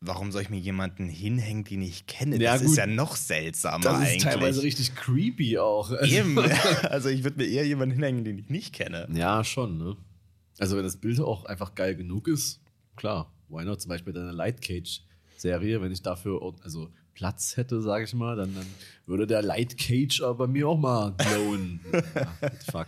warum 0.01 0.33
soll 0.33 0.43
ich 0.43 0.51
mir 0.51 0.59
jemanden 0.59 1.09
hinhängen, 1.09 1.65
den 1.65 1.83
ich 1.83 2.07
kenne? 2.07 2.37
Ja, 2.37 2.53
das 2.53 2.63
gut. 2.63 2.71
ist 2.71 2.77
ja 2.77 2.87
noch 2.87 3.17
seltsamer 3.17 3.83
das 3.83 3.95
eigentlich. 3.95 4.23
Das 4.23 4.35
ist 4.35 4.39
teilweise 4.39 4.63
richtig 4.63 4.95
creepy 4.95 5.59
auch. 5.59 5.93
Eben. 6.03 6.39
Also 6.39 7.09
ich 7.09 7.25
würde 7.25 7.39
mir 7.39 7.47
eher 7.47 7.67
jemanden 7.67 7.95
hinhängen, 7.95 8.25
den 8.25 8.39
ich 8.39 8.49
nicht 8.49 8.73
kenne. 8.73 9.09
Ja, 9.13 9.45
schon, 9.45 9.79
ne? 9.79 9.97
Also 10.59 10.77
wenn 10.77 10.85
das 10.85 10.97
Bild 10.97 11.21
auch 11.21 11.45
einfach 11.45 11.75
geil 11.75 11.95
genug 11.95 12.29
ist, 12.29 12.61
klar. 12.97 13.33
Why 13.49 13.65
not? 13.65 13.81
Zum 13.81 13.89
Beispiel 13.89 14.13
deine 14.13 14.33
Light 14.33 14.61
Cage 14.61 15.03
Serie, 15.37 15.81
wenn 15.81 15.93
ich 15.93 16.03
dafür, 16.03 16.41
also 16.63 16.91
Platz 17.15 17.57
hätte, 17.57 17.81
sage 17.81 18.05
ich 18.05 18.15
mal, 18.15 18.37
dann, 18.37 18.55
dann 18.55 18.67
würde 19.07 19.27
der 19.27 19.43
Light 19.43 19.77
Cage 19.79 20.23
aber 20.23 20.47
bei 20.47 20.47
mir 20.47 20.69
auch 20.69 20.79
mal 20.79 21.15
glowen. 21.17 21.81
ja, 21.93 22.51
fuck. 22.71 22.87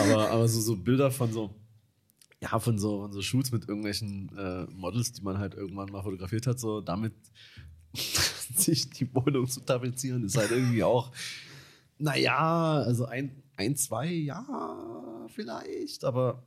Aber, 0.00 0.30
aber 0.30 0.48
so, 0.48 0.60
so 0.60 0.76
Bilder 0.76 1.10
von 1.10 1.32
so, 1.32 1.54
ja, 2.44 2.58
von 2.58 2.78
so, 2.78 3.00
von 3.00 3.12
so 3.12 3.22
Shoots 3.22 3.52
mit 3.52 3.68
irgendwelchen 3.68 4.30
äh, 4.36 4.66
Models, 4.70 5.12
die 5.12 5.22
man 5.22 5.38
halt 5.38 5.54
irgendwann 5.54 5.90
mal 5.90 6.02
fotografiert 6.02 6.46
hat, 6.46 6.60
so 6.60 6.80
damit 6.80 7.14
sich 8.56 8.90
die 8.90 9.12
Wohnung 9.14 9.48
zu 9.48 9.60
tapezieren, 9.60 10.24
ist 10.24 10.36
halt 10.36 10.50
irgendwie 10.50 10.84
auch, 10.84 11.10
naja, 11.98 12.82
also 12.82 13.06
ein, 13.06 13.42
ein, 13.56 13.76
zwei, 13.76 14.10
ja, 14.10 15.26
vielleicht, 15.28 16.04
aber 16.04 16.42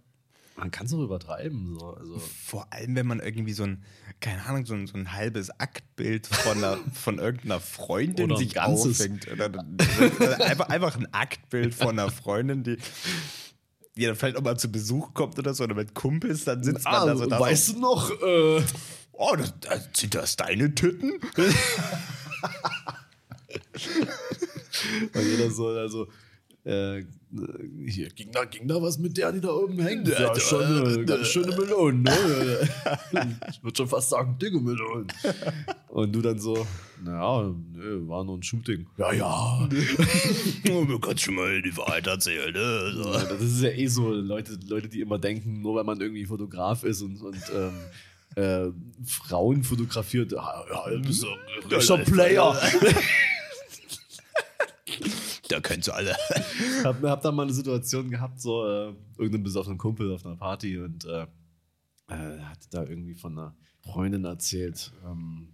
man 0.56 0.72
kann 0.72 0.88
es 0.88 0.94
auch 0.94 1.04
übertreiben. 1.04 1.78
So. 1.80 1.94
Also. 1.94 2.18
Vor 2.18 2.74
allem, 2.74 2.96
wenn 2.96 3.06
man 3.06 3.20
irgendwie 3.20 3.54
so 3.54 3.64
ein, 3.64 3.84
keine 4.20 4.44
Ahnung, 4.46 4.66
so 4.66 4.74
ein, 4.74 4.88
so 4.88 4.98
ein 4.98 5.14
halbes 5.14 5.52
Aktbild 5.60 6.26
von, 6.26 6.58
einer, 6.58 6.78
von 6.94 7.20
irgendeiner 7.20 7.60
Freundin 7.60 8.36
sich 8.36 8.56
ganzes. 8.56 9.00
aufhängt. 9.00 9.32
Oder, 9.32 9.50
oder 10.20 10.46
einfach, 10.46 10.70
einfach 10.70 10.98
ein 10.98 11.14
Aktbild 11.14 11.76
von 11.76 11.90
einer 11.90 12.10
Freundin, 12.10 12.64
die, 12.64 12.78
dann 14.06 14.16
vielleicht 14.16 14.38
auch 14.38 14.42
mal 14.42 14.58
zu 14.58 14.72
Besuch 14.72 15.14
kommt 15.14 15.38
oder 15.40 15.54
so, 15.54 15.64
oder 15.64 15.76
mit 15.76 15.94
Kumpels, 15.94 16.46
dann 16.46 16.64
sitzt 16.64 16.86
man 16.86 16.94
ah, 16.94 17.06
da 17.06 17.16
so 17.16 17.26
da. 17.26 17.40
Weißt 17.40 17.70
du 17.70 17.80
noch, 17.80 18.12
äh, 18.12 18.62
oh, 19.14 19.36
das, 19.36 19.54
das, 19.62 19.90
sind 19.94 20.16
das 20.16 20.36
deine 20.36 20.74
Titten? 20.76 21.20
Weil 25.14 25.24
jeder 25.24 25.50
so, 25.52 25.68
also 25.70 26.08
äh, 26.68 27.06
hier, 27.86 28.10
ging 28.10 28.32
da, 28.32 28.46
ging 28.46 28.68
da 28.68 28.82
was 28.82 28.98
mit 28.98 29.18
der, 29.18 29.32
die 29.32 29.42
da 29.42 29.50
oben 29.50 29.80
hängt? 29.80 30.08
Ja, 30.08 30.20
ja 30.20 30.40
schon 30.40 30.64
eine 30.64 31.06
ganz 31.06 31.28
schöne 31.28 31.56
Melone, 31.56 32.00
ne? 32.00 32.12
ich 33.50 33.64
würde 33.64 33.78
schon 33.78 33.88
fast 33.88 34.10
sagen, 34.10 34.38
dicke 34.40 34.60
Melone. 34.60 35.08
Und 35.88 36.14
du 36.14 36.22
dann 36.22 36.40
so, 36.40 36.66
naja, 37.04 37.54
nö, 37.74 38.08
war 38.08 38.24
nur 38.24 38.38
ein 38.38 38.44
Shooting. 38.44 38.86
Ja, 38.98 39.14
ja. 39.14 39.70
du 40.64 41.00
kannst 41.00 41.24
schon 41.24 41.36
mal 41.36 41.62
die 41.62 41.76
Wahrheit 41.78 42.08
erzählen, 42.08 42.54
ne? 42.54 42.94
So. 42.96 43.14
Ja, 43.14 43.24
das 43.24 43.42
ist 43.42 43.62
ja 43.62 43.70
eh 43.70 43.88
so, 43.88 44.12
Leute, 44.12 44.58
Leute, 44.68 44.90
die 44.90 45.02
immer 45.02 45.20
denken, 45.20 45.62
nur 45.62 45.76
weil 45.76 45.86
man 45.86 46.02
irgendwie 46.02 46.26
Fotograf 46.26 46.84
ist 46.84 47.02
und, 47.02 47.22
und 47.22 47.42
ähm, 47.56 47.74
äh, 48.36 48.72
Frauen 49.06 49.64
fotografiert, 49.64 50.32
ja, 50.32 50.64
ja, 50.70 50.98
bist 51.00 51.24
du 51.24 51.28
ein 51.28 51.74
richtiger 51.74 51.98
Player. 52.00 52.62
Da 55.58 55.62
könnt 55.62 55.88
ihr 55.88 55.96
alle. 55.96 56.16
Ich 56.36 56.86
hab, 56.86 57.02
hab 57.02 57.22
da 57.24 57.32
mal 57.32 57.42
eine 57.42 57.52
Situation 57.52 58.12
gehabt, 58.12 58.40
so 58.40 58.64
äh, 58.64 58.94
irgendein 59.18 59.42
besoffenen 59.42 59.80
Kumpel 59.80 60.14
auf 60.14 60.24
einer 60.24 60.36
Party 60.36 60.78
und 60.78 61.04
äh, 61.06 61.26
äh, 62.10 62.40
hat 62.42 62.60
da 62.70 62.84
irgendwie 62.84 63.16
von 63.16 63.32
einer 63.36 63.56
Freundin 63.82 64.24
erzählt, 64.24 64.94
ähm, 65.04 65.50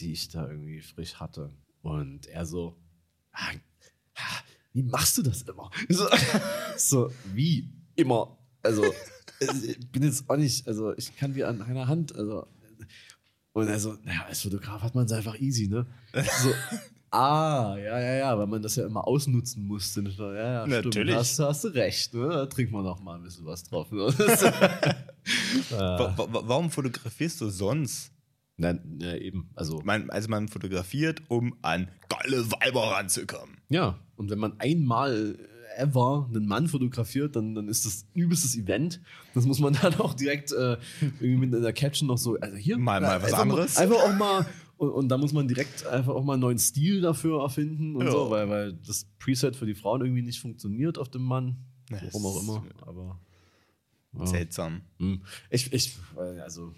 die 0.00 0.10
ich 0.10 0.28
da 0.28 0.48
irgendwie 0.48 0.80
frisch 0.80 1.14
hatte. 1.20 1.52
Und 1.82 2.26
er 2.26 2.46
so, 2.46 2.80
ah, 3.30 3.52
wie 4.72 4.82
machst 4.82 5.18
du 5.18 5.22
das 5.22 5.42
immer? 5.42 5.70
So, 5.88 6.08
so 6.76 7.12
wie 7.32 7.70
immer. 7.94 8.36
Also, 8.64 8.82
ich 9.38 9.88
bin 9.92 10.02
jetzt 10.02 10.28
auch 10.28 10.36
nicht, 10.36 10.66
also 10.66 10.96
ich 10.96 11.16
kann 11.16 11.36
wie 11.36 11.44
an 11.44 11.62
einer 11.62 11.86
Hand, 11.86 12.12
also 12.16 12.48
und 13.52 13.68
er 13.68 13.78
so, 13.78 13.96
naja, 14.02 14.24
als 14.26 14.42
Fotograf 14.42 14.82
hat 14.82 14.96
man 14.96 15.06
es 15.06 15.12
einfach 15.12 15.38
easy, 15.38 15.68
ne? 15.68 15.86
So, 16.12 16.52
Ah, 17.10 17.76
ja, 17.78 17.98
ja, 18.00 18.14
ja, 18.16 18.38
weil 18.38 18.46
man 18.46 18.62
das 18.62 18.76
ja 18.76 18.84
immer 18.86 19.06
ausnutzen 19.06 19.66
musste. 19.66 20.02
Ja, 20.02 20.34
ja, 20.34 20.66
Natürlich. 20.66 20.92
Stimmt, 20.92 21.14
hast, 21.14 21.38
hast 21.38 21.64
du 21.64 21.68
recht. 21.68 22.12
Ne? 22.14 22.28
Da 22.28 22.46
trinken 22.46 22.72
wir 22.74 22.82
noch 22.82 23.00
mal 23.00 23.16
ein 23.16 23.22
bisschen 23.22 23.46
was 23.46 23.64
drauf. 23.64 23.90
Ne? 23.90 24.06
Warum 25.70 26.70
fotografierst 26.70 27.40
du 27.40 27.48
sonst? 27.48 28.12
Nein, 28.58 28.98
ja, 29.00 29.14
eben. 29.14 29.50
Also, 29.54 29.80
man, 29.84 30.10
also 30.10 30.28
man 30.28 30.48
fotografiert, 30.48 31.22
um 31.28 31.56
an 31.62 31.88
geile 32.08 32.50
Weiber 32.50 32.92
ranzukommen. 32.92 33.56
Ja, 33.70 33.98
und 34.16 34.30
wenn 34.30 34.38
man 34.38 34.58
einmal 34.58 35.38
ever 35.78 36.28
einen 36.28 36.46
Mann 36.46 36.68
fotografiert, 36.68 37.36
dann, 37.36 37.54
dann 37.54 37.68
ist 37.68 37.86
das 37.86 38.04
übelstes 38.14 38.56
Event. 38.56 39.00
Das 39.34 39.46
muss 39.46 39.60
man 39.60 39.72
dann 39.82 39.94
auch 40.00 40.14
direkt 40.14 40.52
äh, 40.52 40.76
irgendwie 41.20 41.46
mit 41.46 41.54
einer 41.54 41.72
Caption 41.72 42.08
noch 42.08 42.18
so, 42.18 42.36
also 42.38 42.56
hier. 42.56 42.76
Mal, 42.78 43.00
mal 43.00 43.22
was 43.22 43.32
anderes. 43.32 43.76
Mal, 43.76 43.82
einfach 43.82 44.02
auch 44.02 44.14
mal 44.14 44.46
und, 44.78 44.90
und, 44.90 45.08
da 45.08 45.18
muss 45.18 45.32
man 45.32 45.46
direkt 45.46 45.86
einfach 45.86 46.14
auch 46.14 46.24
mal 46.24 46.34
einen 46.34 46.42
neuen 46.42 46.58
Stil 46.58 47.00
dafür 47.00 47.42
erfinden 47.42 47.96
und 47.96 48.06
ja. 48.06 48.12
so, 48.12 48.30
weil, 48.30 48.48
weil 48.48 48.72
das 48.72 49.06
Preset 49.18 49.56
für 49.56 49.66
die 49.66 49.74
Frauen 49.74 50.00
irgendwie 50.00 50.22
nicht 50.22 50.40
funktioniert 50.40 50.98
auf 50.98 51.10
dem 51.10 51.22
Mann. 51.22 51.56
Warum 51.90 52.26
auch 52.26 52.42
immer. 52.42 52.64
Aber. 52.82 53.20
Ja. 54.18 54.26
Seltsam. 54.26 54.82
Hm. 54.98 55.22
Ich, 55.50 55.72
ich, 55.72 55.98
also, 56.42 56.72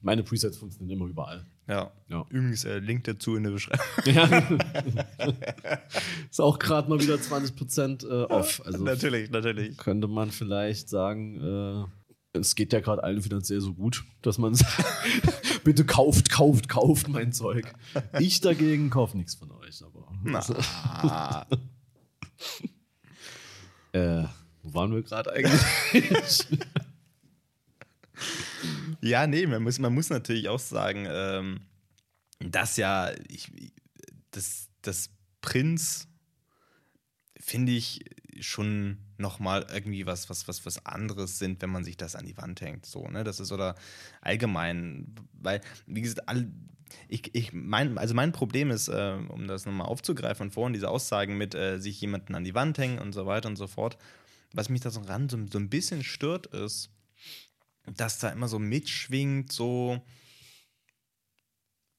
meine 0.00 0.22
Presets 0.22 0.58
funktionieren 0.58 1.00
immer 1.00 1.10
überall. 1.10 1.44
Ja. 1.66 1.92
ja. 2.08 2.24
Übrigens, 2.30 2.64
äh, 2.64 2.78
Link 2.78 3.04
dazu 3.04 3.36
in 3.36 3.44
der 3.44 3.50
Beschreibung. 3.50 3.84
Ja. 4.06 4.48
Ist 6.30 6.40
auch 6.40 6.58
gerade 6.58 6.88
mal 6.88 7.00
wieder 7.00 7.16
20% 7.16 8.06
äh, 8.06 8.24
off. 8.24 8.62
Also 8.64 8.82
natürlich, 8.82 9.30
natürlich. 9.30 9.76
Könnte 9.76 10.08
man 10.08 10.30
vielleicht 10.30 10.88
sagen, 10.88 11.88
äh, 12.32 12.38
es 12.38 12.54
geht 12.54 12.72
ja 12.72 12.80
gerade 12.80 13.02
allen 13.02 13.20
finanziell 13.20 13.60
so 13.60 13.74
gut, 13.74 14.04
dass 14.22 14.38
man 14.38 14.54
bitte 15.68 15.84
kauft, 15.84 16.30
kauft, 16.30 16.70
kauft 16.70 17.08
mein 17.08 17.30
Zeug. 17.30 17.70
Ich 18.18 18.40
dagegen 18.40 18.88
kaufe 18.88 19.18
nichts 19.18 19.34
von 19.34 19.50
euch, 19.50 19.84
aber. 19.84 20.10
Na. 20.22 21.46
äh, 23.92 24.24
wo 24.62 24.72
waren 24.72 24.94
wir 24.94 25.02
gerade 25.02 25.30
eigentlich? 25.30 25.60
ja, 29.02 29.26
nee, 29.26 29.46
man 29.46 29.62
muss, 29.62 29.78
man 29.78 29.92
muss 29.92 30.08
natürlich 30.08 30.48
auch 30.48 30.58
sagen, 30.58 31.06
ähm, 31.06 31.60
dass 32.38 32.78
ja, 32.78 33.10
ich, 33.28 33.52
das, 34.30 34.70
das 34.80 35.10
Prinz 35.42 36.08
finde 37.38 37.72
ich 37.72 38.06
schon 38.40 38.98
nochmal 39.16 39.66
irgendwie 39.72 40.06
was, 40.06 40.30
was, 40.30 40.48
was, 40.48 40.64
was 40.66 40.84
anderes 40.86 41.38
sind, 41.38 41.60
wenn 41.62 41.70
man 41.70 41.84
sich 41.84 41.96
das 41.96 42.16
an 42.16 42.26
die 42.26 42.36
Wand 42.36 42.60
hängt. 42.60 42.86
So, 42.86 43.06
ne? 43.08 43.24
Das 43.24 43.40
ist 43.40 43.52
oder 43.52 43.74
allgemein, 44.20 45.14
weil, 45.32 45.60
wie 45.86 46.02
gesagt, 46.02 46.28
all, 46.28 46.50
ich, 47.08 47.34
ich 47.34 47.52
mein, 47.52 47.98
also 47.98 48.14
mein 48.14 48.32
Problem 48.32 48.70
ist, 48.70 48.88
äh, 48.88 49.18
um 49.28 49.46
das 49.46 49.66
nochmal 49.66 49.88
aufzugreifen, 49.88 50.50
vorhin 50.50 50.72
diese 50.72 50.88
Aussagen 50.88 51.36
mit 51.36 51.54
äh, 51.54 51.78
sich 51.78 52.00
jemanden 52.00 52.34
an 52.34 52.44
die 52.44 52.54
Wand 52.54 52.78
hängen 52.78 52.98
und 52.98 53.12
so 53.12 53.26
weiter 53.26 53.48
und 53.48 53.56
so 53.56 53.66
fort. 53.66 53.98
Was 54.52 54.68
mich 54.68 54.80
da 54.80 54.90
so 54.90 55.00
ran 55.00 55.28
so, 55.28 55.38
so 55.50 55.58
ein 55.58 55.68
bisschen 55.68 56.02
stört, 56.04 56.46
ist, 56.46 56.90
dass 57.96 58.18
da 58.18 58.30
immer 58.30 58.48
so 58.48 58.58
mitschwingt, 58.58 59.52
so 59.52 60.02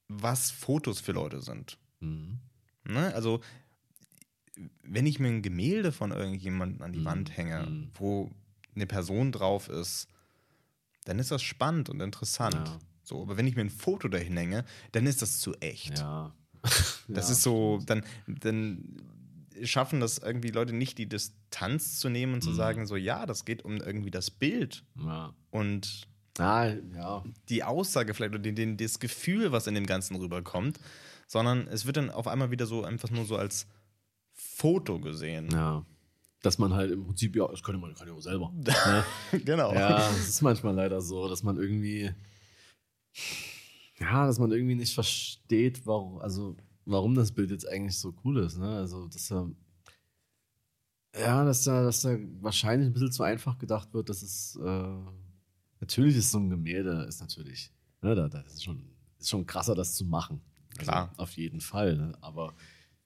was 0.07 0.51
Fotos 0.51 0.99
für 0.99 1.11
Leute 1.11 1.41
sind. 1.41 1.77
Mhm. 1.99 2.39
Ne? 2.83 3.13
Also 3.13 3.41
wenn 4.83 5.05
ich 5.05 5.19
mir 5.19 5.29
ein 5.29 5.41
Gemälde 5.41 5.91
von 5.91 6.11
irgendjemandem 6.11 6.81
an 6.81 6.91
die 6.91 6.99
mhm. 6.99 7.05
Wand 7.05 7.37
hänge, 7.37 7.67
mhm. 7.69 7.89
wo 7.93 8.31
eine 8.75 8.87
Person 8.87 9.31
drauf 9.31 9.69
ist, 9.69 10.07
dann 11.05 11.19
ist 11.19 11.31
das 11.31 11.41
spannend 11.41 11.89
und 11.89 12.01
interessant. 12.01 12.67
Ja. 12.67 12.79
So, 13.03 13.21
aber 13.21 13.37
wenn 13.37 13.47
ich 13.47 13.55
mir 13.55 13.61
ein 13.61 13.69
Foto 13.69 14.07
dahin 14.07 14.37
hänge, 14.37 14.65
dann 14.91 15.07
ist 15.07 15.21
das 15.21 15.39
zu 15.39 15.53
echt. 15.55 15.99
Ja. 15.99 16.33
Das 17.11 17.27
ja, 17.29 17.33
ist 17.33 17.41
so, 17.41 17.81
dann, 17.87 18.03
dann 18.27 19.01
schaffen 19.63 19.99
das 19.99 20.19
irgendwie 20.19 20.51
Leute 20.51 20.73
nicht, 20.73 20.99
die 20.99 21.09
Distanz 21.09 21.99
zu 21.99 22.07
nehmen 22.07 22.35
und 22.35 22.41
zu 22.43 22.51
mhm. 22.51 22.55
sagen, 22.55 22.85
so 22.85 22.95
ja, 22.95 23.25
das 23.25 23.45
geht 23.45 23.65
um 23.65 23.77
irgendwie 23.77 24.11
das 24.11 24.29
Bild. 24.29 24.83
Ja. 25.03 25.33
Und 25.49 26.07
ah, 26.37 26.67
ja. 26.95 27.23
die 27.49 27.63
Aussage 27.63 28.13
vielleicht 28.13 28.33
oder 28.33 28.43
den, 28.43 28.55
den, 28.55 28.77
das 28.77 28.99
Gefühl, 28.99 29.51
was 29.51 29.65
in 29.65 29.73
dem 29.73 29.87
Ganzen 29.87 30.17
rüberkommt, 30.17 30.79
sondern 31.25 31.67
es 31.67 31.87
wird 31.87 31.97
dann 31.97 32.11
auf 32.11 32.27
einmal 32.27 32.51
wieder 32.51 32.67
so 32.67 32.83
einfach 32.83 33.09
nur 33.09 33.25
so 33.25 33.37
als 33.37 33.65
Foto 34.59 34.99
gesehen. 34.99 35.49
Ja. 35.51 35.85
dass 36.41 36.57
man 36.57 36.73
halt 36.73 36.91
im 36.91 37.05
Prinzip, 37.05 37.35
ja, 37.35 37.47
das 37.47 37.63
könnte 37.63 37.79
man 37.79 37.93
kann 37.93 38.07
ja 38.07 38.13
auch 38.13 38.21
selber. 38.21 38.51
ne? 38.55 39.03
genau. 39.45 39.73
Ja, 39.73 40.09
es 40.11 40.29
ist 40.29 40.41
manchmal 40.41 40.75
leider 40.75 41.01
so, 41.01 41.27
dass 41.29 41.43
man 41.43 41.57
irgendwie, 41.57 42.11
ja, 43.99 44.25
dass 44.25 44.39
man 44.39 44.51
irgendwie 44.51 44.75
nicht 44.75 44.93
versteht, 44.93 45.85
warum, 45.85 46.19
also 46.19 46.55
warum 46.85 47.15
das 47.15 47.31
Bild 47.31 47.51
jetzt 47.51 47.67
eigentlich 47.67 47.97
so 47.97 48.13
cool 48.23 48.39
ist. 48.39 48.57
Ne? 48.57 48.69
Also, 48.69 49.07
dass 49.07 49.27
da, 49.27 49.49
ja, 51.17 51.43
dass 51.45 51.63
da, 51.63 51.83
dass 51.83 52.01
da 52.01 52.17
wahrscheinlich 52.41 52.89
ein 52.89 52.93
bisschen 52.93 53.11
zu 53.11 53.23
einfach 53.23 53.57
gedacht 53.57 53.93
wird, 53.93 54.09
dass 54.09 54.21
es, 54.21 54.57
äh, 54.61 54.97
natürlich 55.79 56.17
ist 56.17 56.31
so 56.31 56.39
ein 56.39 56.49
Gemälde, 56.49 57.05
ist 57.07 57.21
natürlich, 57.21 57.71
ne, 58.01 58.15
da, 58.15 58.27
das 58.27 58.53
ist 58.53 58.63
schon, 58.63 58.83
ist 59.17 59.29
schon 59.29 59.45
krasser, 59.45 59.75
das 59.75 59.95
zu 59.95 60.05
machen. 60.05 60.41
Also, 60.77 60.91
Klar. 60.91 61.13
Auf 61.17 61.33
jeden 61.33 61.61
Fall, 61.61 61.97
ne? 61.97 62.17
aber 62.21 62.53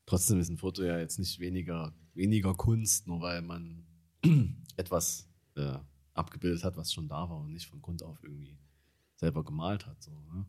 trotzdem 0.06 0.40
ist 0.40 0.50
ein 0.50 0.58
Foto 0.58 0.84
ja 0.84 0.98
jetzt 1.00 1.20
nicht 1.20 1.40
weniger, 1.40 1.94
weniger 2.14 2.54
Kunst, 2.56 3.08
nur 3.08 3.22
weil 3.22 3.42
man 3.42 3.86
etwas 4.78 5.30
äh, 5.56 5.78
abgebildet 6.14 6.64
hat, 6.64 6.78
was 6.78 6.94
schon 6.94 7.08
da 7.08 7.30
war 7.30 7.38
und 7.38 7.54
nicht 7.54 7.68
von 7.68 7.82
Grund 7.82 8.04
auf 8.04 8.22
irgendwie 8.24 8.58
selber 9.16 9.44
gemalt 9.44 9.86
hat. 9.86 10.02
So, 10.02 10.12
ne? 10.12 10.46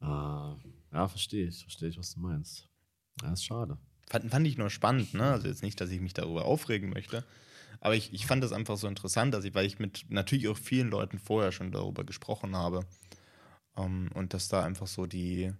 äh, 0.00 0.96
ja, 0.96 1.08
verstehe 1.08 1.48
ich, 1.48 1.62
verstehe 1.62 1.88
ich, 1.88 1.98
was 1.98 2.14
du 2.14 2.20
meinst. 2.20 2.68
Ja, 3.22 3.32
ist 3.32 3.44
schade. 3.44 3.78
Fand, 4.08 4.30
fand 4.30 4.46
ich 4.46 4.58
nur 4.58 4.70
spannend, 4.70 5.14
ne? 5.14 5.24
Also 5.32 5.48
jetzt 5.48 5.62
nicht, 5.62 5.80
dass 5.80 5.90
ich 5.90 6.00
mich 6.00 6.12
darüber 6.12 6.44
aufregen 6.44 6.90
möchte. 6.90 7.24
Aber 7.80 7.94
ich, 7.94 8.12
ich 8.12 8.26
fand 8.26 8.42
das 8.42 8.52
einfach 8.52 8.76
so 8.76 8.86
interessant, 8.86 9.34
dass 9.34 9.44
ich, 9.44 9.54
weil 9.54 9.66
ich 9.66 9.78
mit 9.78 10.06
natürlich 10.08 10.48
auch 10.48 10.56
vielen 10.56 10.90
Leuten 10.90 11.18
vorher 11.18 11.52
schon 11.52 11.72
darüber 11.72 12.04
gesprochen 12.04 12.56
habe. 12.56 12.86
Ähm, 13.76 14.10
und 14.14 14.34
dass 14.34 14.48
da 14.48 14.62
einfach 14.62 14.86
so 14.86 15.06
die, 15.06 15.52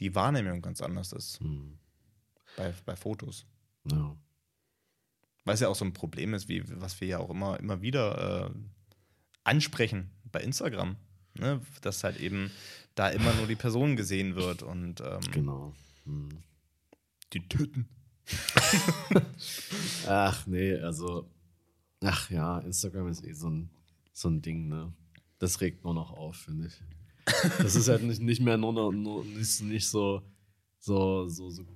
die 0.00 0.14
Wahrnehmung 0.14 0.62
ganz 0.62 0.80
anders 0.80 1.12
ist 1.12 1.40
Hm. 1.40 1.78
Bei, 2.56 2.74
bei 2.84 2.96
Fotos. 2.96 3.46
Ja. 3.90 4.16
Weil 5.44 5.54
es 5.54 5.60
ja 5.60 5.68
auch 5.68 5.76
so 5.76 5.84
ein 5.84 5.92
Problem 5.92 6.34
ist, 6.34 6.48
wie, 6.48 6.62
was 6.80 7.00
wir 7.00 7.08
ja 7.08 7.18
auch 7.18 7.30
immer, 7.30 7.58
immer 7.60 7.82
wieder 7.82 8.46
äh, 8.46 8.50
ansprechen 9.44 10.10
bei 10.32 10.40
Instagram. 10.40 10.96
Ne? 11.34 11.60
Dass 11.82 12.04
halt 12.04 12.18
eben 12.20 12.50
da 12.94 13.08
immer 13.08 13.34
nur 13.34 13.46
die 13.46 13.56
Person 13.56 13.96
gesehen 13.96 14.36
wird 14.36 14.62
und 14.62 15.00
ähm, 15.00 15.20
Genau. 15.32 15.74
Hm. 16.04 16.28
die 17.32 17.46
töten. 17.48 17.88
Ach 20.06 20.46
nee, 20.46 20.76
also, 20.76 21.28
ach 22.00 22.30
ja, 22.30 22.58
Instagram 22.60 23.08
ist 23.08 23.24
eh 23.24 23.32
so 23.32 23.50
ein, 23.50 23.70
so 24.12 24.28
ein 24.28 24.40
Ding, 24.40 24.68
ne? 24.68 24.92
Das 25.38 25.60
regt 25.60 25.84
nur 25.84 25.94
noch 25.94 26.10
auf, 26.10 26.36
finde 26.36 26.68
ich. 26.68 26.80
Das 27.58 27.74
ist 27.74 27.88
halt 27.88 28.02
nicht, 28.02 28.22
nicht 28.22 28.40
mehr 28.40 28.56
nur, 28.56 28.72
noch, 28.72 28.92
nur 28.92 29.24
nicht, 29.24 29.60
nicht 29.62 29.88
so, 29.88 30.22
so, 30.78 31.28
so, 31.28 31.50
so, 31.50 31.66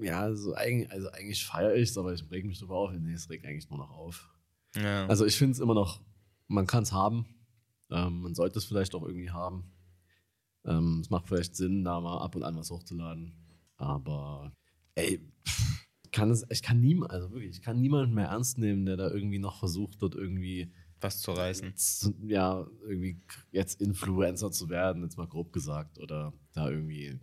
ja, 0.00 0.34
so 0.34 0.54
eigentlich, 0.54 0.90
also 0.90 1.10
eigentlich 1.10 1.44
feiere 1.44 1.74
ich 1.74 1.90
es, 1.90 1.98
aber 1.98 2.12
ich 2.12 2.28
reg 2.30 2.44
mich 2.44 2.58
drüber 2.58 2.76
auf. 2.76 2.92
Nee, 2.92 3.12
es 3.12 3.30
regt 3.30 3.46
eigentlich 3.46 3.68
nur 3.70 3.78
noch 3.78 3.90
auf. 3.90 4.30
Ja. 4.76 5.06
Also 5.06 5.24
ich 5.24 5.36
finde 5.36 5.52
es 5.52 5.60
immer 5.60 5.74
noch, 5.74 6.00
man 6.46 6.66
kann 6.66 6.82
es 6.82 6.92
haben. 6.92 7.26
Ähm, 7.90 8.20
man 8.20 8.34
sollte 8.34 8.58
es 8.58 8.64
vielleicht 8.64 8.94
auch 8.94 9.02
irgendwie 9.02 9.30
haben. 9.30 9.72
Ähm, 10.64 11.00
es 11.00 11.10
macht 11.10 11.26
vielleicht 11.28 11.56
Sinn, 11.56 11.84
da 11.84 12.00
mal 12.00 12.18
ab 12.18 12.36
und 12.36 12.42
an 12.42 12.56
was 12.56 12.70
hochzuladen. 12.70 13.34
Aber 13.76 14.52
ey, 14.94 15.20
kann 16.12 16.30
es, 16.30 16.44
ich 16.50 16.62
kann 16.62 16.80
niemand, 16.80 17.12
also 17.12 17.30
wirklich, 17.30 17.56
ich 17.56 17.62
kann 17.62 17.80
niemanden 17.80 18.14
mehr 18.14 18.28
ernst 18.28 18.58
nehmen, 18.58 18.86
der 18.86 18.96
da 18.96 19.10
irgendwie 19.10 19.38
noch 19.38 19.58
versucht, 19.58 20.02
dort 20.02 20.14
irgendwie, 20.14 20.72
was 21.00 21.20
zu 21.20 21.32
reißen. 21.32 21.76
zu, 21.76 22.14
ja, 22.26 22.66
irgendwie 22.82 23.20
jetzt 23.52 23.80
Influencer 23.80 24.50
zu 24.50 24.68
werden, 24.68 25.02
jetzt 25.02 25.16
mal 25.16 25.28
grob 25.28 25.52
gesagt, 25.52 25.98
oder 25.98 26.32
da 26.52 26.68
irgendwie. 26.68 27.18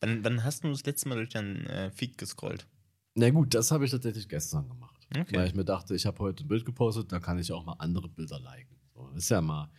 Wann, 0.00 0.24
wann 0.24 0.44
hast 0.44 0.64
du 0.64 0.68
das 0.68 0.84
letzte 0.84 1.08
Mal 1.08 1.16
durch 1.16 1.30
deinen 1.30 1.66
äh, 1.66 1.90
Feed 1.90 2.18
gescrollt? 2.18 2.66
Na 3.14 3.30
gut, 3.30 3.54
das 3.54 3.70
habe 3.70 3.84
ich 3.84 3.90
tatsächlich 3.90 4.28
gestern 4.28 4.68
gemacht. 4.68 5.06
Okay. 5.10 5.36
Weil 5.36 5.46
ich 5.46 5.54
mir 5.54 5.64
dachte, 5.64 5.94
ich 5.94 6.04
habe 6.04 6.18
heute 6.18 6.44
ein 6.44 6.48
Bild 6.48 6.64
gepostet, 6.64 7.10
da 7.12 7.18
kann 7.18 7.38
ich 7.38 7.50
auch 7.52 7.64
mal 7.64 7.76
andere 7.78 8.08
Bilder 8.08 8.38
liken. 8.38 8.76
So, 8.94 9.08
ist 9.16 9.30
ja 9.30 9.40
mal, 9.40 9.70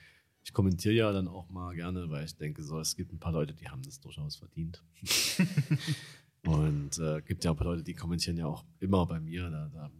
ich 0.43 0.53
kommentiere 0.53 0.95
ja 0.95 1.11
dann 1.11 1.27
auch 1.27 1.49
mal 1.49 1.75
gerne, 1.75 2.09
weil 2.09 2.25
ich 2.25 2.35
denke, 2.35 2.63
so, 2.63 2.79
es 2.79 2.95
gibt 2.95 3.13
ein 3.13 3.19
paar 3.19 3.33
Leute, 3.33 3.53
die 3.53 3.69
haben 3.69 3.83
das 3.83 3.99
durchaus 3.99 4.37
verdient. 4.37 4.83
Und 6.45 6.97
äh, 6.99 7.21
gibt 7.21 7.43
ja 7.43 7.51
ein 7.51 7.57
paar 7.57 7.67
Leute, 7.67 7.83
die 7.83 7.93
kommentieren 7.93 8.37
ja 8.37 8.45
auch 8.45 8.63
immer 8.79 9.05
bei 9.05 9.19
mir. 9.19 9.49
Da, 9.49 9.67
da 9.67 9.91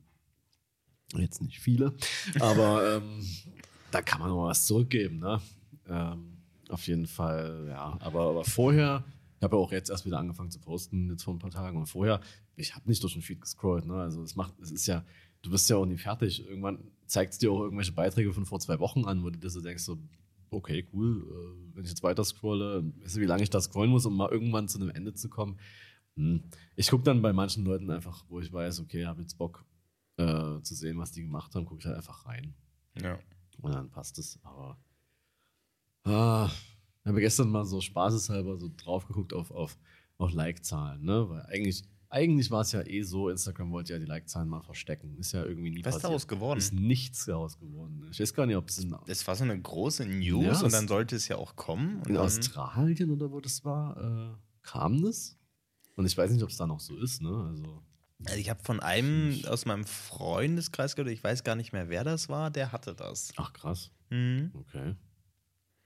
jetzt 1.19 1.41
nicht 1.41 1.59
viele, 1.59 1.95
aber 2.39 2.97
ähm, 2.97 3.25
da 3.91 4.01
kann 4.01 4.19
man 4.19 4.31
auch 4.31 4.45
was 4.45 4.65
zurückgeben, 4.65 5.19
ne? 5.19 5.41
Ähm, 5.87 6.37
auf 6.69 6.85
jeden 6.87 7.07
Fall, 7.07 7.67
ja. 7.69 7.97
Aber, 8.01 8.29
aber 8.29 8.43
vorher, 8.43 9.03
ich 9.37 9.43
habe 9.43 9.55
ja 9.55 9.61
auch 9.61 9.71
jetzt 9.71 9.89
erst 9.89 10.05
wieder 10.05 10.17
angefangen 10.17 10.49
zu 10.49 10.59
posten, 10.59 11.09
jetzt 11.11 11.23
vor 11.23 11.33
ein 11.33 11.39
paar 11.39 11.51
Tagen. 11.51 11.77
Und 11.77 11.87
vorher, 11.87 12.21
ich 12.55 12.75
habe 12.75 12.87
nicht 12.89 13.03
durch 13.03 13.13
den 13.13 13.21
Feed 13.21 13.41
gescrollt, 13.41 13.85
ne? 13.85 13.95
Also 13.95 14.23
es 14.23 14.35
macht, 14.35 14.59
es 14.59 14.71
ist 14.71 14.87
ja, 14.87 15.05
du 15.43 15.51
bist 15.51 15.69
ja 15.69 15.77
auch 15.77 15.85
nie 15.85 15.97
fertig. 15.97 16.47
Irgendwann 16.47 16.91
zeigt 17.05 17.33
es 17.33 17.39
dir 17.39 17.51
auch 17.51 17.61
irgendwelche 17.61 17.91
Beiträge 17.91 18.33
von 18.33 18.45
vor 18.45 18.59
zwei 18.59 18.79
Wochen 18.79 19.05
an, 19.05 19.23
wo 19.23 19.29
du 19.29 19.37
dir 19.37 19.49
so 19.49 19.61
denkst, 19.61 19.83
so, 19.83 19.97
okay, 20.49 20.87
cool, 20.91 21.23
äh, 21.29 21.75
wenn 21.75 21.83
ich 21.83 21.89
jetzt 21.91 22.03
weiter 22.03 22.23
scrolle, 22.23 22.91
weißt 23.03 23.17
du, 23.17 23.21
wie 23.21 23.25
lange 23.25 23.43
ich 23.43 23.49
da 23.49 23.61
scrollen 23.61 23.91
muss, 23.91 24.05
um 24.05 24.17
mal 24.17 24.29
irgendwann 24.29 24.67
zu 24.67 24.79
einem 24.79 24.89
Ende 24.89 25.13
zu 25.13 25.29
kommen. 25.29 25.59
Hm. 26.15 26.43
Ich 26.75 26.89
gucke 26.89 27.03
dann 27.03 27.21
bei 27.21 27.31
manchen 27.31 27.63
Leuten 27.63 27.91
einfach, 27.91 28.25
wo 28.29 28.39
ich 28.39 28.51
weiß, 28.51 28.79
okay, 28.79 29.05
habe 29.05 29.21
jetzt 29.21 29.37
Bock 29.37 29.65
äh, 30.17 30.61
zu 30.61 30.73
sehen, 30.73 30.97
was 30.97 31.11
die 31.11 31.21
gemacht 31.21 31.53
haben, 31.53 31.65
gucke 31.65 31.81
ich 31.81 31.85
halt 31.85 31.97
einfach 31.97 32.25
rein. 32.25 32.55
Ja. 32.99 33.19
Und 33.61 33.73
dann 33.73 33.89
passt 33.89 34.17
es. 34.17 34.39
Aber 34.43 34.77
ah, 36.05 36.49
ich 37.07 37.09
habe 37.09 37.21
gestern 37.21 37.49
mal 37.49 37.63
so 37.63 37.79
spaßeshalber 37.79 38.57
so 38.57 38.69
drauf 38.75 39.07
geguckt 39.07 39.31
auf, 39.31 39.49
auf, 39.51 39.77
auf 40.17 40.33
Like-Zahlen, 40.33 41.05
ne? 41.05 41.29
Weil 41.29 41.41
eigentlich, 41.45 41.83
eigentlich 42.09 42.51
war 42.51 42.61
es 42.61 42.73
ja 42.73 42.85
eh 42.85 43.01
so, 43.03 43.29
Instagram 43.29 43.71
wollte 43.71 43.93
ja 43.93 43.99
die 43.99 44.05
Like-Zahlen 44.05 44.49
mal 44.49 44.59
verstecken. 44.61 45.15
Ist 45.17 45.31
ja 45.31 45.45
irgendwie 45.45 45.69
nie 45.69 45.85
Was 45.85 45.95
ist 45.95 46.01
passiert. 46.01 46.03
daraus 46.03 46.27
geworden? 46.27 46.57
Ist 46.59 46.73
nichts 46.73 47.23
daraus 47.23 47.57
geworden. 47.57 48.05
Ich 48.11 48.19
weiß 48.19 48.33
gar 48.33 48.45
nicht, 48.45 48.57
ob 48.57 48.67
es 48.67 48.85
Das 49.05 49.25
war 49.25 49.35
so 49.37 49.45
eine 49.45 49.57
große 49.57 50.05
News 50.05 50.43
Ja, 50.45 50.59
und 50.59 50.65
es- 50.65 50.71
dann 50.73 50.89
sollte 50.89 51.15
es 51.15 51.29
ja 51.29 51.37
auch 51.37 51.55
kommen. 51.55 51.99
Und 51.99 52.09
in 52.09 52.17
Australien 52.17 53.09
oder 53.11 53.31
wo 53.31 53.39
das 53.39 53.63
war, 53.63 53.95
äh, 54.33 54.35
kam 54.63 55.01
das. 55.01 55.37
Und 55.95 56.05
ich 56.05 56.17
weiß 56.17 56.29
nicht, 56.31 56.43
ob 56.43 56.49
es 56.49 56.57
da 56.57 56.67
noch 56.67 56.81
so 56.81 56.97
ist, 56.97 57.21
ne? 57.21 57.29
Also, 57.49 57.81
also 58.25 58.37
ich 58.37 58.49
habe 58.49 58.61
von 58.63 58.81
einem 58.81 59.45
aus 59.47 59.65
meinem 59.65 59.85
Freundeskreis 59.85 60.97
gehört, 60.97 61.13
ich 61.13 61.23
weiß 61.23 61.45
gar 61.45 61.55
nicht 61.55 61.71
mehr, 61.71 61.87
wer 61.87 62.03
das 62.03 62.27
war, 62.27 62.51
der 62.51 62.73
hatte 62.73 62.93
das. 62.95 63.31
ach 63.37 63.53
krass. 63.53 63.91
Mhm. 64.09 64.51
Okay. 64.53 64.95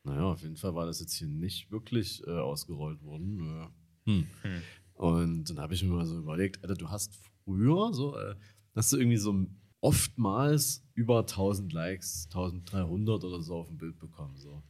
Naja, 0.04 0.24
auf 0.24 0.42
jeden 0.42 0.58
Fall 0.58 0.74
war 0.74 0.86
das 0.86 1.00
jetzt 1.00 1.14
hier 1.14 1.28
nicht 1.28 1.72
wirklich 1.72 2.26
äh, 2.26 2.32
ausgerollt 2.32 3.04
worden. 3.04 3.70
Hm. 4.06 4.28
Hm. 4.42 4.62
Und 4.94 5.50
dann 5.50 5.60
habe 5.60 5.74
ich 5.74 5.84
mir 5.84 5.92
mal 5.94 6.06
so 6.06 6.18
überlegt, 6.18 6.64
Alter, 6.64 6.76
du 6.76 6.90
hast 6.90 7.16
früher 7.44 7.94
so, 7.94 8.18
äh, 8.18 8.36
hast 8.76 8.92
du 8.94 8.98
irgendwie 8.98 9.18
so 9.18 9.48
oftmals 9.80 10.84
über 10.94 11.20
1000 11.20 11.74
Likes, 11.74 12.26
1300 12.28 13.24
oder 13.24 13.42
so 13.42 13.56
auf 13.56 13.68
dem 13.68 13.78
Bild 13.78 14.00
bekommen. 14.00 14.38
So. 14.38 14.64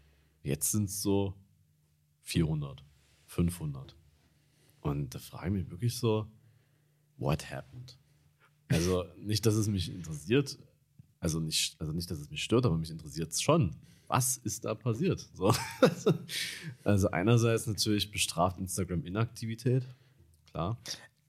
Jetzt 0.43 0.71
sind 0.71 0.85
es 0.85 1.01
so 1.01 1.35
400, 2.21 2.83
500. 3.25 3.95
Und 4.81 5.13
da 5.13 5.19
frage 5.19 5.47
ich 5.47 5.63
mich 5.63 5.71
wirklich 5.71 5.97
so, 5.97 6.27
what 7.17 7.51
happened? 7.51 7.97
Also 8.67 9.05
nicht, 9.17 9.45
dass 9.45 9.55
es 9.55 9.67
mich 9.67 9.93
interessiert, 9.93 10.57
also 11.19 11.39
nicht, 11.39 11.79
also 11.79 11.93
nicht, 11.93 12.09
dass 12.09 12.19
es 12.19 12.29
mich 12.29 12.41
stört, 12.41 12.65
aber 12.65 12.77
mich 12.77 12.89
interessiert 12.89 13.31
es 13.31 13.41
schon. 13.41 13.75
Was 14.13 14.35
ist 14.37 14.65
da 14.65 14.75
passiert? 14.75 15.25
So. 15.33 15.53
Also 16.83 17.11
einerseits 17.11 17.65
natürlich 17.67 18.11
bestraft 18.11 18.57
Instagram 18.59 19.05
Inaktivität, 19.05 19.83
klar. 20.51 20.77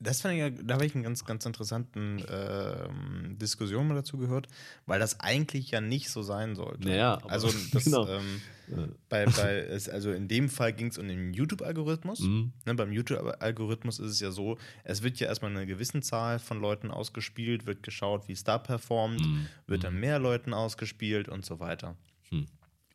Das 0.01 0.21
fand 0.21 0.35
ich, 0.35 0.41
ja- 0.41 0.51
da 0.51 0.75
habe 0.75 0.85
ich 0.85 0.95
einen 0.97 1.05
ganz, 1.05 1.25
ganz 1.25 1.47
interessanten 1.47 2.25
ähm, 2.29 3.37
Diskussion 3.39 3.87
mal 3.87 3.95
dazu 3.95 4.19
gehört, 4.19 4.49
weil 4.87 4.99
das 4.99 5.21
eigentlich 5.21 5.71
ja 5.71 5.81
nicht 5.81 6.11
so 6.11 6.23
sein 6.23 6.57
sollte. 6.57 6.89
Naja, 6.89 7.15
aber- 7.15 7.31
also 7.31 7.49
das, 7.73 7.85
genau. 7.85 8.09
ähm, 8.09 8.41
Äh, 8.69 8.89
bei, 9.09 9.27
bei 9.27 9.59
es, 9.59 9.89
also 9.89 10.11
in 10.11 10.27
dem 10.27 10.49
Fall 10.49 10.73
ging 10.73 10.89
es 10.89 10.99
um 10.99 11.07
den 11.07 11.35
YouTube-Algorithmus. 11.35 12.21
Mhm. 12.21 12.53
Ne, 12.67 12.75
beim 12.75 12.91
YouTube-Algorithmus 12.93 14.01
ist 14.01 14.11
es 14.13 14.21
ja 14.21 14.31
so, 14.33 14.59
es 14.83 15.03
wird 15.05 15.21
ja 15.21 15.29
erstmal 15.29 15.51
eine 15.53 15.67
gewisse 15.67 16.01
Zahl 16.01 16.39
von 16.41 16.61
Leuten 16.61 16.91
ausgespielt, 16.91 17.67
wird 17.67 17.83
geschaut, 17.85 18.27
wie 18.27 18.33
es 18.33 18.43
da 18.43 18.59
performt, 18.59 19.21
Mhm. 19.21 19.47
wird 19.69 19.85
dann 19.85 20.01
mehr 20.01 20.19
Leuten 20.19 20.53
ausgespielt 20.53 21.29
und 21.29 21.45
so 21.45 21.61
weiter. 21.61 21.97
Hm. 22.31 22.47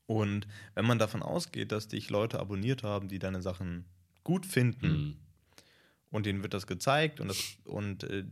Und 0.07 0.47
wenn 0.73 0.85
man 0.85 0.97
davon 0.99 1.21
ausgeht, 1.21 1.71
dass 1.71 1.87
dich 1.89 2.09
Leute 2.09 2.39
abonniert 2.39 2.81
haben, 2.83 3.07
die 3.09 3.19
deine 3.19 3.41
Sachen 3.41 3.85
gut 4.23 4.45
finden, 4.45 4.87
Mhm. 4.87 5.15
und 6.09 6.25
denen 6.25 6.41
wird 6.43 6.53
das 6.53 6.65
gezeigt 6.65 7.19
und, 7.19 7.27
das, 7.27 7.57
und 7.65 8.03
äh, 8.05 8.23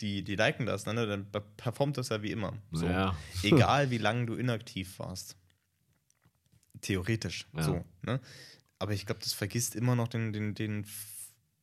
die, 0.00 0.22
die 0.22 0.36
liken 0.36 0.66
das, 0.66 0.84
ne, 0.86 1.06
dann 1.06 1.30
pe- 1.32 1.40
performt 1.56 1.96
das 1.96 2.10
ja 2.10 2.22
wie 2.22 2.30
immer. 2.30 2.52
So. 2.70 2.84
Ja. 2.86 3.16
Egal 3.42 3.90
wie 3.90 3.96
lange 3.98 4.26
du 4.26 4.34
inaktiv 4.34 4.98
warst. 4.98 5.36
Theoretisch. 6.82 7.46
Ja. 7.54 7.62
So, 7.62 7.84
ne? 8.02 8.20
Aber 8.78 8.92
ich 8.92 9.06
glaube, 9.06 9.20
das 9.22 9.32
vergisst 9.32 9.74
immer 9.74 9.96
noch 9.96 10.08
den, 10.08 10.32
den, 10.34 10.54
den 10.54 10.86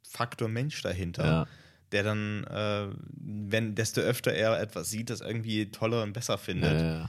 Faktor 0.01 0.47
Mensch 0.49 0.81
dahinter, 0.81 1.25
Ja. 1.25 1.47
der 1.91 2.01
dann, 2.03 2.43
äh, 2.45 2.87
wenn 3.19 3.75
desto 3.75 4.01
öfter 4.01 4.33
er 4.33 4.59
etwas 4.59 4.89
sieht, 4.89 5.11
das 5.11 5.21
irgendwie 5.21 5.69
toller 5.69 6.01
und 6.01 6.13
besser 6.13 6.39
findet. 6.39 7.07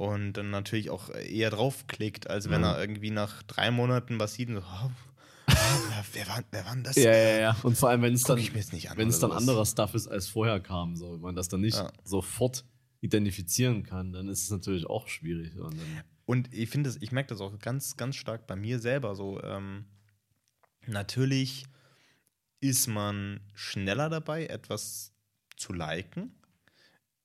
Und 0.00 0.32
dann 0.32 0.48
natürlich 0.48 0.88
auch 0.88 1.10
eher 1.10 1.50
draufklickt, 1.50 2.30
als 2.30 2.48
wenn 2.48 2.62
Ja. 2.62 2.72
er 2.72 2.80
irgendwie 2.80 3.10
nach 3.10 3.42
drei 3.42 3.70
Monaten 3.70 4.18
was 4.18 4.32
sieht 4.32 4.48
und 4.48 4.54
so, 4.54 4.62
oh, 4.62 4.90
wer, 6.14 6.26
war, 6.26 6.42
wer 6.50 6.64
war 6.64 6.72
denn 6.72 6.84
das? 6.84 6.96
Ja, 6.96 7.12
ja, 7.14 7.38
ja. 7.38 7.56
Und 7.62 7.76
vor 7.76 7.90
allem, 7.90 8.00
wenn 8.00 8.14
es 8.14 8.22
dann, 8.22 8.38
an 8.38 8.96
wenn 8.96 9.08
es 9.08 9.18
dann 9.18 9.30
anderer 9.30 9.66
Stuff 9.66 9.92
ist, 9.92 10.08
als 10.08 10.26
vorher 10.26 10.58
kam, 10.60 10.96
so, 10.96 11.12
wenn 11.12 11.20
man 11.20 11.34
das 11.36 11.48
dann 11.48 11.60
nicht 11.60 11.76
Ja. 11.76 11.92
sofort 12.02 12.64
identifizieren 13.02 13.82
kann, 13.82 14.10
dann 14.14 14.28
ist 14.28 14.44
es 14.44 14.50
natürlich 14.50 14.86
auch 14.86 15.06
schwierig. 15.06 15.54
Und 15.58 15.76
Und 16.24 16.54
ich 16.54 16.70
finde 16.70 16.88
das, 16.88 17.02
ich 17.02 17.12
merke 17.12 17.28
das 17.28 17.42
auch 17.42 17.58
ganz, 17.58 17.98
ganz 17.98 18.16
stark 18.16 18.46
bei 18.46 18.56
mir 18.56 18.78
selber 18.78 19.14
so. 19.14 19.42
Ähm, 19.42 19.84
natürlich 20.86 21.66
ist 22.60 22.86
man 22.86 23.40
schneller 23.52 24.08
dabei, 24.08 24.46
etwas 24.46 25.12
zu 25.56 25.74
liken, 25.74 26.32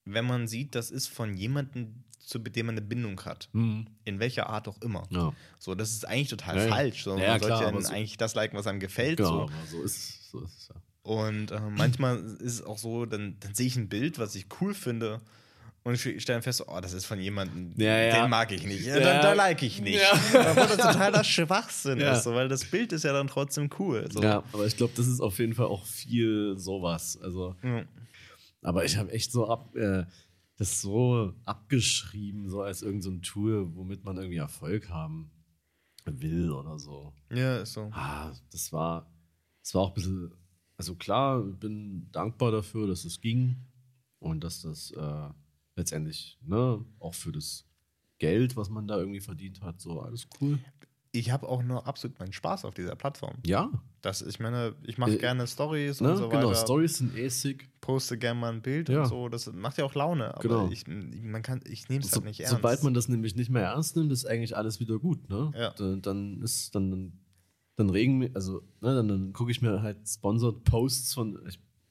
wenn 0.05 0.25
man 0.25 0.47
sieht, 0.47 0.75
das 0.75 0.91
ist 0.91 1.07
von 1.07 1.35
jemandem, 1.35 2.03
zu 2.25 2.39
dem 2.39 2.65
man 2.65 2.73
eine 2.75 2.81
Bindung 2.85 3.19
hat. 3.25 3.49
In 3.53 4.19
welcher 4.19 4.49
Art 4.49 4.67
auch 4.67 4.81
immer. 4.81 5.03
ja. 5.09 5.33
So, 5.59 5.75
das 5.75 5.91
ist 5.91 6.07
eigentlich 6.07 6.29
total 6.29 6.57
Ja, 6.57 6.67
falsch. 6.67 7.03
So, 7.03 7.17
Ja, 7.17 7.31
man 7.31 7.39
klar, 7.41 7.59
sollte 7.59 7.75
ja 7.75 7.81
so- 7.81 7.93
eigentlich 7.93 8.17
das 8.17 8.35
liken, 8.35 8.57
was 8.57 8.67
einem 8.67 8.79
gefällt. 8.79 9.17
Genau, 9.17 9.47
So. 9.67 9.77
so 9.77 9.83
ist, 9.83 10.29
so 10.31 10.41
ist 10.41 10.57
es 10.57 10.67
ja. 10.69 10.75
Und 11.03 11.51
äh, 11.51 11.59
manchmal 11.69 12.17
ist 12.39 12.53
es 12.53 12.61
auch 12.63 12.79
so, 12.79 13.05
dann, 13.05 13.37
dann 13.39 13.53
sehe 13.53 13.67
ich 13.67 13.75
ein 13.75 13.89
Bild, 13.89 14.17
was 14.17 14.33
ich 14.35 14.47
cool 14.59 14.73
finde. 14.73 15.21
Und 15.83 15.93
ich 16.03 16.21
stelle 16.23 16.41
fest, 16.41 16.63
oh, 16.65 16.79
das 16.81 16.93
ist 16.93 17.05
von 17.05 17.19
jemandem, 17.19 17.75
den 17.75 18.29
mag 18.31 18.51
ich 18.51 18.65
nicht. 18.65 18.85
Ja, 18.87 18.99
dann, 18.99 19.21
da 19.21 19.33
like 19.33 19.61
ich 19.61 19.79
nicht. 19.81 20.01
Ja. 20.01 20.13
Obwohl 20.49 20.65
das 20.65 20.77
totaler 20.77 21.23
Schwachsinn 21.23 21.99
ist, 21.99 22.23
so, 22.23 22.33
weil 22.33 22.47
das 22.49 22.65
Bild 22.65 22.91
ist 22.91 23.03
ja 23.03 23.13
dann 23.13 23.27
trotzdem 23.27 23.69
cool. 23.77 24.09
So. 24.11 24.23
Ja, 24.23 24.41
aber 24.51 24.65
ich 24.65 24.75
glaube, 24.75 24.93
das 24.97 25.05
ist 25.05 25.19
auf 25.21 25.37
jeden 25.37 25.53
Fall 25.53 25.67
auch 25.67 25.85
viel 25.85 26.55
sowas. 26.57 27.19
Also, 27.21 27.55
aber 28.63 28.83
ich 28.83 28.97
habe 28.97 29.11
echt 29.11 29.31
so 29.31 29.47
ab, 29.47 29.75
äh, 29.75 30.05
das 30.57 30.81
so 30.81 31.33
abgeschrieben, 31.45 32.49
so 32.49 32.61
als 32.61 32.81
irgendein 32.81 33.01
so 33.03 33.11
ein 33.11 33.21
Tool, 33.21 33.75
womit 33.75 34.03
man 34.03 34.17
irgendwie 34.17 34.37
Erfolg 34.37 34.89
haben 34.89 35.31
will 36.05 36.51
oder 36.51 36.77
so. 36.79 37.13
ja, 37.31 37.57
ist 37.57 37.73
so. 37.73 37.89
Ah, 37.91 38.31
das 38.51 38.71
war, 38.71 39.11
das 39.61 39.73
war 39.73 39.81
auch 39.81 39.89
ein 39.89 39.93
bisschen, 39.95 40.31
also 40.77 40.95
klar, 40.95 41.41
bin 41.41 42.09
dankbar 42.11 42.51
dafür, 42.51 42.87
dass 42.87 43.05
es 43.05 43.19
ging 43.21 43.57
und 44.19 44.43
dass 44.43 44.61
das 44.61 44.91
äh, 44.91 45.29
letztendlich, 45.75 46.37
ne, 46.41 46.83
auch 46.99 47.13
für 47.15 47.31
das 47.31 47.65
Geld, 48.17 48.55
was 48.55 48.69
man 48.69 48.87
da 48.87 48.97
irgendwie 48.97 49.19
verdient 49.21 49.61
hat, 49.61 49.81
so 49.81 49.99
alles 49.99 50.27
cool. 50.39 50.59
Ich 51.11 51.31
habe 51.31 51.47
auch 51.49 51.63
nur 51.63 51.87
absolut 51.87 52.19
meinen 52.19 52.33
Spaß 52.33 52.65
auf 52.65 52.73
dieser 52.73 52.95
Plattform. 52.95 53.35
Ja, 53.45 53.71
Das, 54.01 54.21
ich 54.21 54.39
meine, 54.39 54.75
ich 54.83 54.97
mache 54.97 55.15
Äh, 55.15 55.17
gerne 55.17 55.47
Stories 55.47 55.99
ne, 56.01 56.11
und 56.11 56.17
so 56.17 56.29
genau, 56.29 56.49
weiter. 56.49 56.55
Stories 56.61 56.97
sind 56.97 57.17
eh 57.17 57.27
sick. 57.29 57.69
Poste 57.85 58.17
gerne 58.17 58.39
mal 58.39 58.51
ein 58.53 58.61
Bild 58.61 58.89
Ja. 58.89 59.03
und 59.03 59.09
so. 59.09 59.29
Das 59.29 59.51
macht 59.53 59.77
ja 59.77 59.85
auch 59.85 59.93
Laune. 59.95 60.33
Aber 60.33 60.41
Genau. 60.41 60.69
ich, 60.71 60.85
man 60.87 61.41
kann, 61.41 61.61
ich 61.65 61.87
nehme 61.89 62.03
es 62.03 62.09
So, 62.11 62.15
halt 62.17 62.25
nicht 62.25 62.39
ernst. 62.39 62.55
sobald 62.55 62.83
man 62.83 62.93
das 62.93 63.07
nämlich 63.07 63.35
nicht 63.35 63.49
mehr 63.49 63.63
ernst 63.63 63.95
nimmt, 63.95 64.11
ist 64.11 64.25
eigentlich 64.25 64.57
alles 64.57 64.79
wieder 64.79 64.97
gut, 64.99 65.29
ne? 65.29 65.51
Ja. 65.55 65.69
Dann, 65.71 66.01
dann 66.01 66.41
ist, 66.41 66.73
dann, 66.75 67.13
dann, 67.75 67.89
regen 67.89 68.29
also, 68.35 68.61
ne, 68.81 68.95
dann, 68.95 69.07
dann 69.07 69.33
gucke 69.33 69.51
ich 69.51 69.61
mir 69.61 69.81
halt 69.81 70.07
Sponsored 70.07 70.63
Posts 70.63 71.13
von 71.13 71.39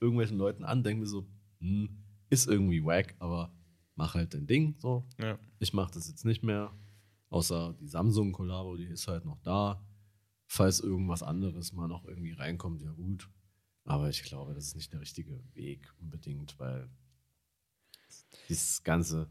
irgendwelchen 0.00 0.36
Leuten 0.38 0.64
an, 0.64 0.82
denke 0.82 1.00
mir 1.02 1.06
so, 1.06 1.26
hm, 1.60 1.88
ist 2.30 2.48
irgendwie 2.48 2.84
wack, 2.84 3.14
aber 3.20 3.52
mach 3.94 4.14
halt 4.14 4.34
dein 4.34 4.46
Ding, 4.46 4.74
so. 4.78 5.04
ja. 5.20 5.38
Ich 5.60 5.72
mache 5.72 5.92
das 5.94 6.08
jetzt 6.08 6.24
nicht 6.24 6.42
mehr. 6.42 6.72
Außer 7.30 7.74
die 7.80 7.86
Samsung-Kollabo, 7.88 8.76
die 8.76 8.84
ist 8.84 9.08
halt 9.08 9.24
noch 9.24 9.38
da. 9.42 9.80
Falls 10.46 10.80
irgendwas 10.80 11.22
anderes 11.22 11.72
mal 11.72 11.88
noch 11.88 12.04
irgendwie 12.04 12.32
reinkommt, 12.32 12.82
ja 12.82 12.90
gut. 12.92 13.28
Aber 13.84 14.08
ich 14.08 14.22
glaube, 14.22 14.54
das 14.54 14.68
ist 14.68 14.76
nicht 14.76 14.92
der 14.92 15.00
richtige 15.00 15.38
Weg 15.54 15.92
unbedingt, 16.00 16.58
weil 16.58 16.88
dieses 18.48 18.82
ganze. 18.82 19.28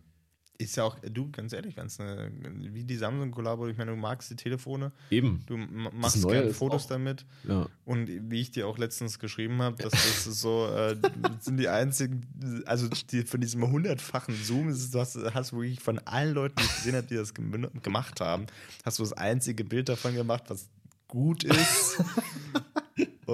Ist 0.59 0.75
ja 0.77 0.83
auch, 0.83 0.99
du, 0.99 1.31
ganz 1.31 1.51
ehrlich, 1.51 1.77
es 1.77 1.99
eine, 1.99 2.31
wie 2.55 2.83
die 2.83 2.95
Samsung 2.95 3.31
Kollabo, 3.31 3.67
ich 3.67 3.75
meine, 3.77 3.89
du 3.91 3.97
magst 3.97 4.29
die 4.29 4.35
Telefone, 4.35 4.91
Eben. 5.09 5.43
du 5.47 5.57
machst 5.57 6.25
gerne 6.27 6.53
Fotos 6.53 6.85
auch- 6.85 6.89
damit 6.89 7.25
Ja. 7.43 7.67
und 7.85 8.07
wie 8.29 8.39
ich 8.39 8.51
dir 8.51 8.67
auch 8.67 8.77
letztens 8.77 9.17
geschrieben 9.17 9.59
habe, 9.63 9.75
das 9.83 9.93
ist 9.93 10.39
so, 10.39 10.67
äh, 10.67 10.95
sind 11.39 11.57
die 11.57 11.67
einzigen, 11.67 12.21
also 12.67 12.87
die, 12.87 13.23
von 13.23 13.41
diesem 13.41 13.67
hundertfachen 13.67 14.35
Zoom, 14.35 14.69
ist, 14.69 14.93
du 14.93 14.99
hast, 14.99 15.15
hast 15.33 15.53
wirklich 15.53 15.79
von 15.79 15.97
allen 15.99 16.35
Leuten, 16.35 16.55
die 16.59 16.63
ich 16.65 16.75
gesehen 16.75 16.95
habe, 16.95 17.07
die 17.07 17.15
das 17.15 17.33
gem- 17.33 17.71
gemacht 17.81 18.21
haben, 18.21 18.45
hast 18.85 18.99
du 18.99 19.03
das 19.03 19.13
einzige 19.13 19.63
Bild 19.63 19.89
davon 19.89 20.13
gemacht, 20.13 20.43
was 20.49 20.69
gut 21.07 21.43
ist 21.43 21.97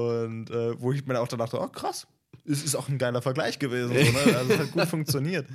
und 0.07 0.49
äh, 0.49 0.79
wo 0.81 0.91
ich 0.91 1.05
mir 1.05 1.19
auch 1.19 1.27
dann 1.27 1.39
dachte, 1.39 1.59
oh 1.59 1.67
krass, 1.67 2.07
es 2.45 2.63
ist 2.63 2.75
auch 2.75 2.89
ein 2.89 2.97
geiler 2.97 3.21
Vergleich 3.21 3.59
gewesen, 3.59 3.89
so, 3.89 3.93
ne? 3.93 4.35
also 4.37 4.53
es 4.53 4.59
hat 4.59 4.71
gut 4.71 4.87
funktioniert. 4.87 5.47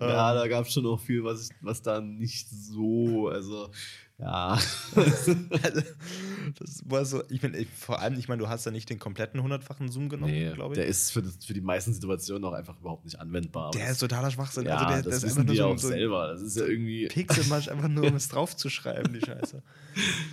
Ja, 0.00 0.34
da 0.34 0.46
gab 0.48 0.66
es 0.66 0.72
schon 0.72 0.86
auch 0.86 1.00
viel, 1.00 1.24
was, 1.24 1.50
ich, 1.50 1.56
was 1.60 1.82
da 1.82 2.00
nicht 2.00 2.48
so, 2.48 3.28
also, 3.28 3.70
ja. 4.18 4.58
Also, 4.94 5.34
das 6.58 6.82
war 6.86 7.04
so, 7.04 7.22
ich 7.28 7.42
meine, 7.42 7.64
vor 7.76 8.00
allem, 8.00 8.18
ich 8.18 8.28
meine, 8.28 8.40
du 8.40 8.48
hast 8.48 8.64
ja 8.64 8.70
nicht 8.70 8.88
den 8.88 8.98
kompletten 8.98 9.42
hundertfachen 9.42 9.90
Zoom 9.90 10.08
genommen, 10.08 10.32
Nee, 10.32 10.52
glaube 10.52 10.74
ich. 10.74 10.78
der 10.78 10.86
ist 10.86 11.10
für, 11.12 11.22
das, 11.22 11.44
für 11.44 11.54
die 11.54 11.60
meisten 11.60 11.92
Situationen 11.92 12.44
auch 12.44 12.52
einfach 12.52 12.78
überhaupt 12.78 13.04
nicht 13.04 13.18
anwendbar. 13.18 13.72
Der 13.72 13.90
ist 13.90 13.98
totaler 13.98 14.30
Schwachsinn. 14.30 14.66
ja, 14.66 14.76
also 14.76 14.88
der, 14.88 15.02
das, 15.02 15.24
ist 15.24 15.36
wissen 15.36 15.46
die 15.46 15.60
auch 15.60 15.76
so, 15.78 15.88
selber. 15.88 16.28
Das 16.28 16.42
ist 16.42 16.56
ja 16.56 16.64
irgendwie. 16.64 17.08
Pixelmatch, 17.08 17.68
einfach 17.68 17.88
nur 17.88 18.06
um 18.06 18.16
es 18.16 18.28
draufzuschreiben, 18.30 19.12
die 19.12 19.26
Scheiße. 19.26 19.62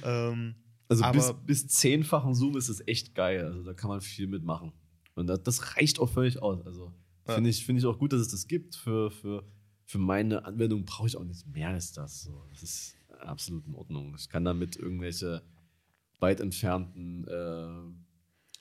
ähm, 0.03 0.55
Also 0.89 1.09
bis, 1.11 1.29
aber 1.29 1.39
bis 1.39 1.67
zehnfachen 1.67 2.33
Zoom 2.35 2.57
ist 2.57 2.67
es 2.67 2.85
echt 2.87 3.15
geil. 3.15 3.45
Also 3.45 3.63
da 3.63 3.73
kann 3.73 3.89
man 3.89 4.01
viel 4.01 4.27
mitmachen. 4.27 4.73
Und 5.15 5.27
das, 5.27 5.41
das 5.43 5.77
reicht 5.77 5.99
auch 5.99 6.09
völlig 6.09 6.41
aus. 6.41 6.65
Also 6.65 6.91
Ja. 7.27 7.35
finde 7.35 7.49
ich, 7.51 7.63
finde 7.65 7.79
ich 7.79 7.85
auch 7.85 7.97
gut, 7.99 8.11
dass 8.11 8.21
es 8.21 8.29
das 8.29 8.47
gibt. 8.47 8.75
Für, 8.75 9.11
für, 9.11 9.43
für 9.85 9.97
meine 9.99 10.43
Anwendung 10.45 10.85
brauche 10.85 11.07
ich 11.07 11.15
auch 11.15 11.23
nichts 11.23 11.45
mehr 11.45 11.69
als 11.69 11.91
das. 11.93 12.23
So, 12.23 12.43
das 12.49 12.63
ist 12.63 12.95
absolut 13.19 13.65
in 13.67 13.75
Ordnung. 13.75 14.15
Ich 14.17 14.29
kann 14.29 14.43
damit 14.45 14.75
irgendwelche 14.77 15.43
weit 16.19 16.39
entfernten, 16.41 17.25
äh, 17.27 17.93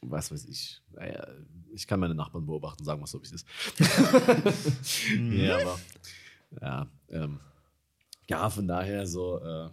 was 0.03 0.31
weiß 0.31 0.45
ich, 0.45 0.81
naja, 0.93 1.27
ich 1.75 1.87
kann 1.89 1.99
meine 1.99 2.15
Nachbarn 2.15 2.47
beobachten, 2.47 2.85
sagen 2.85 3.01
wir 3.03 3.07
so, 3.09 3.21
wie 3.21 3.25
es 3.27 3.33
ist. 3.33 3.47
ja, 5.33 5.59
aber 5.59 5.79
ja, 6.61 6.91
ähm, 7.09 7.41
ja, 8.29 8.49
von 8.49 8.69
daher 8.69 9.07
so, 9.09 9.41
äh, 9.43 9.71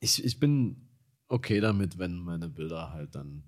ich, 0.00 0.24
ich 0.24 0.40
bin 0.40 0.85
okay 1.28 1.60
damit, 1.60 1.98
wenn 1.98 2.18
meine 2.18 2.48
Bilder 2.48 2.92
halt 2.92 3.14
dann. 3.14 3.44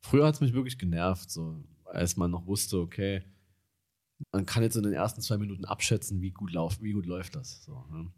Früher 0.00 0.26
hat 0.26 0.34
es 0.34 0.40
mich 0.40 0.52
wirklich 0.52 0.78
genervt, 0.78 1.30
so 1.30 1.64
als 1.84 2.16
man 2.16 2.30
noch 2.30 2.46
wusste, 2.46 2.78
okay, 2.78 3.22
man 4.30 4.46
kann 4.46 4.62
jetzt 4.62 4.76
in 4.76 4.82
den 4.82 4.92
ersten 4.92 5.20
zwei 5.20 5.38
Minuten 5.38 5.64
abschätzen, 5.64 6.20
wie 6.20 6.30
gut, 6.30 6.52
lauf, 6.52 6.80
wie 6.80 6.92
gut 6.92 7.06
läuft 7.06 7.36
das. 7.36 7.64
So, 7.64 7.84
ne? 7.90 8.12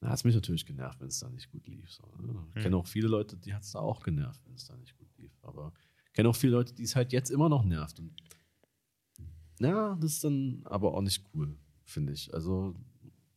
Da 0.00 0.08
hat 0.08 0.16
es 0.16 0.24
mich 0.24 0.34
natürlich 0.34 0.64
genervt, 0.64 1.00
wenn 1.00 1.08
es 1.08 1.18
da 1.18 1.28
nicht 1.28 1.50
gut 1.50 1.66
lief. 1.66 1.90
So, 1.90 2.04
ne? 2.18 2.46
Ich 2.54 2.62
kenne 2.62 2.76
auch 2.76 2.86
viele 2.86 3.08
Leute, 3.08 3.36
die 3.36 3.52
hat 3.52 3.62
es 3.62 3.72
da 3.72 3.80
auch 3.80 4.02
genervt, 4.02 4.40
wenn 4.46 4.54
es 4.54 4.66
da 4.66 4.76
nicht 4.76 4.96
gut 4.96 5.08
lief. 5.18 5.32
Aber 5.42 5.72
ich 6.06 6.12
kenne 6.12 6.28
auch 6.28 6.36
viele 6.36 6.52
Leute, 6.52 6.72
die 6.72 6.84
es 6.84 6.96
halt 6.96 7.12
jetzt 7.12 7.30
immer 7.30 7.48
noch 7.48 7.64
nervt. 7.64 7.98
Und 7.98 8.14
ja, 9.60 9.96
das 9.96 10.12
ist 10.12 10.24
dann 10.24 10.62
aber 10.64 10.94
auch 10.94 11.02
nicht 11.02 11.24
cool, 11.34 11.56
finde 11.84 12.12
ich. 12.12 12.32
Also 12.32 12.74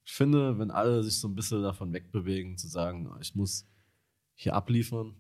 ich 0.05 0.13
finde, 0.13 0.57
wenn 0.57 0.71
alle 0.71 1.03
sich 1.03 1.17
so 1.17 1.28
ein 1.28 1.36
bisschen 1.36 1.63
davon 1.63 1.91
wegbewegen, 1.91 2.57
zu 2.57 2.67
sagen, 2.67 3.09
ich 3.19 3.36
muss 3.36 3.67
hier 4.36 4.56
abliefern 4.56 5.16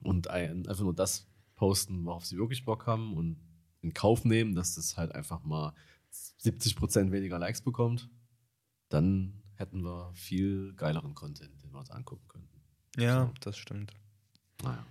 und 0.00 0.28
ein, 0.28 0.66
einfach 0.66 0.84
nur 0.84 0.94
das 0.94 1.26
posten, 1.54 2.04
worauf 2.04 2.24
sie 2.26 2.36
wirklich 2.36 2.64
Bock 2.64 2.86
haben 2.86 3.16
und 3.16 3.40
in 3.80 3.94
Kauf 3.94 4.24
nehmen, 4.24 4.54
dass 4.54 4.74
das 4.74 4.96
halt 4.96 5.14
einfach 5.14 5.42
mal 5.44 5.72
70% 6.12 7.12
weniger 7.12 7.38
Likes 7.38 7.62
bekommt, 7.62 8.08
dann 8.88 9.42
hätten 9.54 9.82
wir 9.82 10.12
viel 10.14 10.74
geileren 10.74 11.14
Content, 11.14 11.62
den 11.62 11.72
wir 11.72 11.78
uns 11.78 11.90
angucken 11.90 12.28
könnten. 12.28 12.62
ja, 12.98 13.32
das 13.40 13.56
stimmt. 13.56 13.92
Naja. 14.62 14.84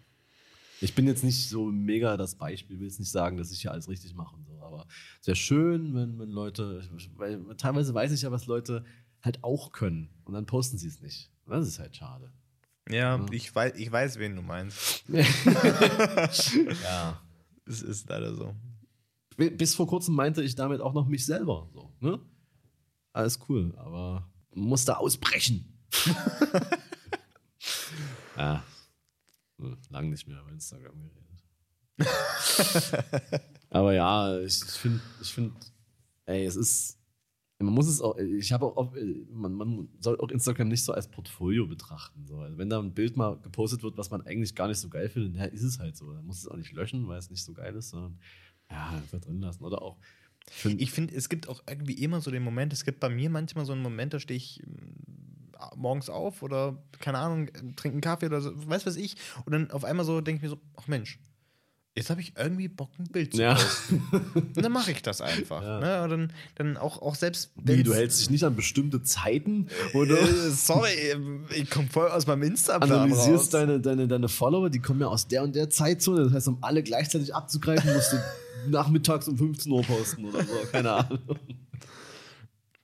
Ich 0.81 0.93
bin 0.93 1.07
jetzt 1.07 1.23
nicht 1.23 1.47
so 1.47 1.71
mega 1.71 2.17
das 2.17 2.35
Beispiel, 2.35 2.79
will 2.79 2.87
jetzt 2.87 2.99
nicht 2.99 3.11
sagen, 3.11 3.37
dass 3.37 3.51
ich 3.51 3.61
hier 3.61 3.71
alles 3.71 3.87
richtig 3.87 4.13
mache 4.13 4.35
und 4.35 4.45
so, 4.45 4.61
aber 4.61 4.87
sehr 5.21 5.35
schön, 5.35 5.95
wenn, 5.95 6.19
wenn 6.19 6.29
Leute, 6.29 6.87
weil 7.15 7.55
teilweise 7.55 7.93
weiß 7.93 8.11
ich 8.11 8.23
ja, 8.23 8.31
was 8.31 8.45
Leute 8.45 8.83
halt 9.21 9.43
auch 9.43 9.71
können 9.71 10.09
und 10.25 10.33
dann 10.33 10.45
posten 10.45 10.77
sie 10.77 10.87
es 10.87 11.01
nicht. 11.01 11.31
Und 11.45 11.53
Das 11.53 11.67
ist 11.67 11.79
halt 11.79 11.95
schade. 11.95 12.31
Ja, 12.89 13.17
Ja. 13.17 13.25
Ich, 13.31 13.53
weiß, 13.53 13.73
ich 13.75 13.91
weiß, 13.91 14.19
wen 14.19 14.35
du 14.35 14.41
meinst. 14.41 15.03
ja. 16.83 17.21
Es 17.67 17.81
ist 17.81 18.07
leider 18.09 18.35
so. 18.35 18.53
Bis 19.37 19.73
vor 19.73 19.87
kurzem 19.87 20.13
meinte 20.13 20.43
ich 20.43 20.53
damit 20.53 20.81
auch 20.81 20.93
noch 20.93 21.07
mich 21.07 21.25
selber. 21.25 21.67
So, 21.73 21.91
ne? 21.99 22.19
Alles 23.11 23.39
cool, 23.49 23.73
aber 23.77 24.29
musste 24.53 24.99
ausbrechen. 24.99 25.73
ja. 28.37 28.63
Hm, 29.57 29.77
Lang 29.89 30.09
nicht 30.11 30.27
mehr 30.27 30.39
über 30.41 30.51
Instagram 30.51 30.93
geredet. 31.97 32.13
aber 33.71 33.93
ja, 33.93 34.39
ich, 34.41 34.61
ich 34.61 34.69
finde, 34.71 35.01
ich 35.21 35.33
find, 35.33 35.53
ey, 36.27 36.45
es 36.45 36.55
ist. 36.55 36.99
Man 37.59 37.73
muss 37.73 37.87
es 37.87 38.01
auch, 38.01 38.17
ich 38.17 38.51
habe 38.51 38.65
auch, 38.65 38.93
man, 39.31 39.53
man 39.53 39.87
soll 39.99 40.19
auch 40.19 40.29
Instagram 40.29 40.67
nicht 40.67 40.83
so 40.83 40.91
als 40.93 41.07
Portfolio 41.09 41.65
betrachten. 41.65 42.25
So. 42.27 42.39
Also 42.39 42.57
wenn 42.57 42.69
da 42.69 42.79
ein 42.79 42.93
Bild 42.93 43.15
mal 43.15 43.37
gepostet 43.39 43.81
wird, 43.81 43.97
was 43.97 44.11
man 44.11 44.21
eigentlich 44.23 44.55
gar 44.55 44.67
nicht 44.67 44.79
so 44.79 44.89
geil 44.89 45.07
findet, 45.07 45.35
ja, 45.35 45.45
ist 45.45 45.63
es 45.63 45.79
halt 45.79 45.95
so. 45.95 46.11
Dann 46.11 46.25
muss 46.25 46.39
es 46.39 46.47
auch 46.49 46.57
nicht 46.57 46.73
löschen, 46.73 47.07
weil 47.07 47.17
es 47.17 47.29
nicht 47.29 47.43
so 47.43 47.53
geil 47.53 47.73
ist, 47.75 47.89
sondern 47.91 48.19
ja, 48.69 48.89
einfach 48.89 49.21
drin 49.21 49.39
lassen. 49.39 49.63
Oder 49.63 49.81
auch. 49.81 49.97
find- 50.49 50.81
Ich 50.81 50.91
finde, 50.91 51.15
es 51.15 51.29
gibt 51.29 51.47
auch 51.47 51.63
irgendwie 51.69 51.93
immer 51.93 52.19
so 52.19 52.29
den 52.29 52.43
Moment, 52.43 52.73
es 52.73 52.83
gibt 52.83 52.99
bei 52.99 53.09
mir 53.09 53.29
manchmal 53.29 53.65
so 53.65 53.71
einen 53.71 53.81
Moment, 53.83 54.13
da 54.13 54.19
stehe 54.19 54.35
ich 54.37 54.61
mm, 54.65 55.77
morgens 55.79 56.09
auf 56.09 56.43
oder, 56.43 56.83
keine 56.99 57.19
Ahnung, 57.19 57.47
trinke 57.77 57.93
einen 57.95 58.01
Kaffee 58.01 58.25
oder 58.25 58.41
so, 58.41 58.51
weiß 58.67 58.85
was 58.85 58.97
ich. 58.97 59.15
Und 59.45 59.53
dann 59.53 59.71
auf 59.71 59.85
einmal 59.85 60.05
so 60.05 60.19
denke 60.19 60.39
ich 60.39 60.43
mir 60.43 60.49
so, 60.49 60.59
ach 60.75 60.87
Mensch, 60.87 61.19
jetzt 61.95 62.09
habe 62.09 62.19
ich 62.21 62.33
irgendwie 62.37 62.67
Bock, 62.67 62.89
ein 62.99 63.05
Bild 63.05 63.33
zu 63.33 63.41
Ja. 63.41 63.53
posten. 63.55 64.03
Und 64.35 64.57
dann 64.63 64.71
mache 64.71 64.91
ich 64.91 65.01
das 65.01 65.21
einfach. 65.21 65.61
Ja. 65.63 65.79
Ne? 65.79 66.03
Und 66.03 66.09
dann, 66.09 66.33
dann 66.55 66.77
auch, 66.77 67.01
auch 67.01 67.15
selbst 67.15 67.51
Wie, 67.55 67.83
du 67.83 67.93
hältst 67.93 68.19
dich 68.19 68.29
nicht 68.29 68.43
an 68.43 68.55
bestimmte 68.55 69.01
Zeiten 69.03 69.67
oder 69.93 70.19
Äh, 70.19 70.49
sorry, 70.51 70.89
ich 71.55 71.69
komme 71.69 71.87
voll 71.87 72.09
aus 72.09 72.27
meinem 72.27 72.43
Insta-Plan 72.43 72.91
analysierst 72.91 73.45
raus. 73.45 73.49
deine, 73.49 73.79
deine, 73.79 74.07
deine 74.07 74.27
Follower, 74.29 74.69
die 74.69 74.79
kommen 74.79 74.99
ja 75.01 75.07
aus 75.07 75.27
der 75.27 75.43
und 75.43 75.55
der 75.55 75.69
Zeitzone. 75.69 76.23
Das 76.25 76.33
heißt, 76.33 76.47
um 76.49 76.57
alle 76.61 76.83
gleichzeitig 76.83 77.33
abzugreifen, 77.33 77.93
musst 77.93 78.13
du 78.13 78.17
nachmittags 78.69 79.27
um 79.27 79.37
15 79.37 79.71
Uhr 79.71 79.83
posten 79.83 80.25
oder 80.25 80.43
so. 80.43 80.53
Keine 80.71 80.91
Ahnung. 80.91 81.19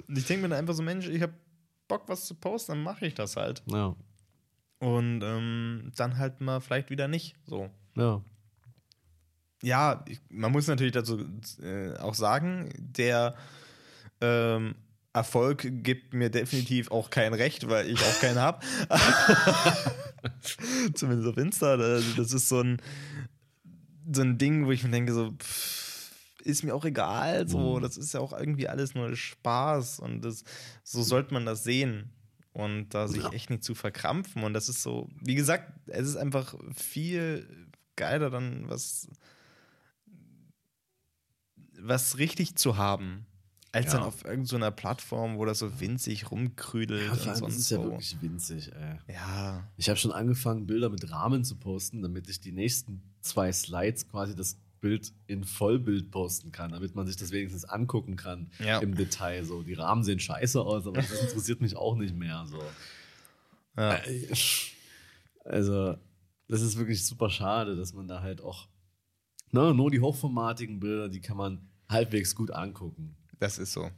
Und 0.07 0.17
ich 0.17 0.25
denke 0.25 0.43
mir 0.43 0.49
dann 0.49 0.59
einfach 0.59 0.73
so, 0.73 0.83
Mensch, 0.83 1.07
ich 1.07 1.21
habe 1.21 1.33
Bock, 1.87 2.03
was 2.07 2.25
zu 2.25 2.35
posten, 2.35 2.73
dann 2.73 2.83
mache 2.83 3.05
ich 3.05 3.13
das 3.13 3.35
halt. 3.35 3.61
Ja. 3.67 3.95
Und 4.79 5.21
ähm, 5.23 5.91
dann 5.95 6.17
halt 6.17 6.41
mal 6.41 6.59
vielleicht 6.59 6.89
wieder 6.89 7.07
nicht. 7.07 7.35
So. 7.45 7.69
Ja. 7.95 8.21
Ja, 9.61 10.03
ich, 10.07 10.19
man 10.29 10.51
muss 10.51 10.67
natürlich 10.67 10.93
dazu 10.93 11.25
äh, 11.61 11.95
auch 11.97 12.15
sagen, 12.15 12.69
der 12.77 13.35
ähm, 14.19 14.75
Erfolg 15.13 15.67
gibt 15.83 16.13
mir 16.13 16.29
definitiv 16.29 16.91
auch 16.91 17.09
kein 17.09 17.33
Recht, 17.33 17.67
weil 17.69 17.89
ich 17.89 17.99
auch 17.99 18.19
keinen 18.21 18.39
habe. 18.39 18.65
Zumindest 20.93 21.27
auf 21.29 21.37
Insta. 21.37 21.77
Das 21.77 22.33
ist 22.33 22.49
so 22.49 22.61
ein, 22.61 22.81
so 24.11 24.21
ein 24.21 24.37
Ding, 24.37 24.65
wo 24.65 24.71
ich 24.71 24.83
mir 24.83 24.91
denke, 24.91 25.13
so, 25.13 25.31
pff, 25.31 26.11
ist 26.43 26.63
mir 26.63 26.73
auch 26.73 26.85
egal. 26.85 27.47
So, 27.47 27.79
das 27.79 27.97
ist 27.97 28.13
ja 28.13 28.19
auch 28.19 28.33
irgendwie 28.33 28.67
alles 28.67 28.95
nur 28.95 29.15
Spaß 29.15 29.99
und 29.99 30.21
das, 30.23 30.43
so 30.83 31.03
sollte 31.03 31.33
man 31.33 31.45
das 31.45 31.63
sehen. 31.63 32.09
Und 32.53 32.89
da 32.89 33.07
sich 33.07 33.23
Ja. 33.23 33.31
echt 33.31 33.49
nicht 33.49 33.63
zu 33.63 33.75
verkrampfen. 33.75 34.43
Und 34.43 34.53
das 34.53 34.67
ist 34.67 34.83
so, 34.83 35.07
wie 35.21 35.35
gesagt, 35.35 35.71
es 35.87 36.07
ist 36.07 36.17
einfach 36.17 36.55
viel 36.75 37.47
geiler, 37.95 38.29
dann 38.29 38.67
was, 38.67 39.07
was 41.83 42.17
richtig 42.17 42.55
zu 42.55 42.77
haben, 42.77 43.25
als 43.71 43.87
Ja. 43.87 43.93
dann 43.93 44.03
auf 44.03 44.25
irgendeiner 44.25 44.71
Plattform, 44.71 45.37
wo 45.37 45.45
das 45.45 45.59
so 45.59 45.79
winzig 45.79 46.29
rumkrüdelt 46.31 47.05
Ja, 47.05 47.11
und 47.13 47.19
vor 47.19 47.27
allem, 47.31 47.39
sonst 47.39 47.55
das 47.55 47.61
ist 47.63 47.69
ja 47.71 47.77
so. 47.77 47.83
wirklich 47.83 48.21
winzig, 48.21 48.71
ey. 48.73 49.13
ja, 49.13 49.63
Ich 49.77 49.87
habe 49.89 49.97
schon 49.97 50.11
angefangen, 50.11 50.67
Bilder 50.67 50.89
mit 50.89 51.09
Rahmen 51.09 51.43
zu 51.43 51.55
posten, 51.55 52.01
damit 52.01 52.29
ich 52.29 52.39
die 52.41 52.51
nächsten 52.51 53.01
zwei 53.21 53.51
Slides 53.51 54.07
quasi 54.09 54.35
das 54.35 54.57
Bild 54.81 55.13
in 55.27 55.43
Vollbild 55.43 56.09
posten 56.11 56.51
kann, 56.51 56.71
damit 56.71 56.95
man 56.95 57.05
sich 57.05 57.15
das 57.15 57.31
wenigstens 57.31 57.65
angucken 57.65 58.15
kann 58.15 58.49
Ja. 58.59 58.79
im 58.79 58.95
Detail. 58.95 59.43
So, 59.45 59.61
die 59.61 59.73
Rahmen 59.75 60.03
sehen 60.03 60.19
scheiße 60.19 60.59
aus, 60.59 60.87
aber 60.87 60.97
das 60.97 61.21
interessiert 61.21 61.61
mich 61.61 61.75
auch 61.75 61.95
nicht 61.95 62.15
mehr. 62.15 62.45
So. 62.47 62.61
ja. 63.77 63.93
Äh, 63.95 64.27
Also, 65.43 65.97
das 66.47 66.61
ist 66.61 66.77
wirklich 66.77 67.05
super 67.05 67.29
schade, 67.29 67.75
dass 67.75 67.93
man 67.93 68.07
da 68.07 68.21
halt 68.21 68.41
auch 68.41 68.67
ne, 69.51 69.73
nur 69.73 69.89
die 69.89 69.99
hochformatigen 69.99 70.79
Bilder, 70.79 71.09
die 71.09 71.21
kann 71.21 71.37
man 71.37 71.67
halbwegs 71.91 72.35
gut 72.35 72.51
angucken. 72.51 73.15
das 73.39 73.57
ist 73.59 73.73
so. 73.73 73.89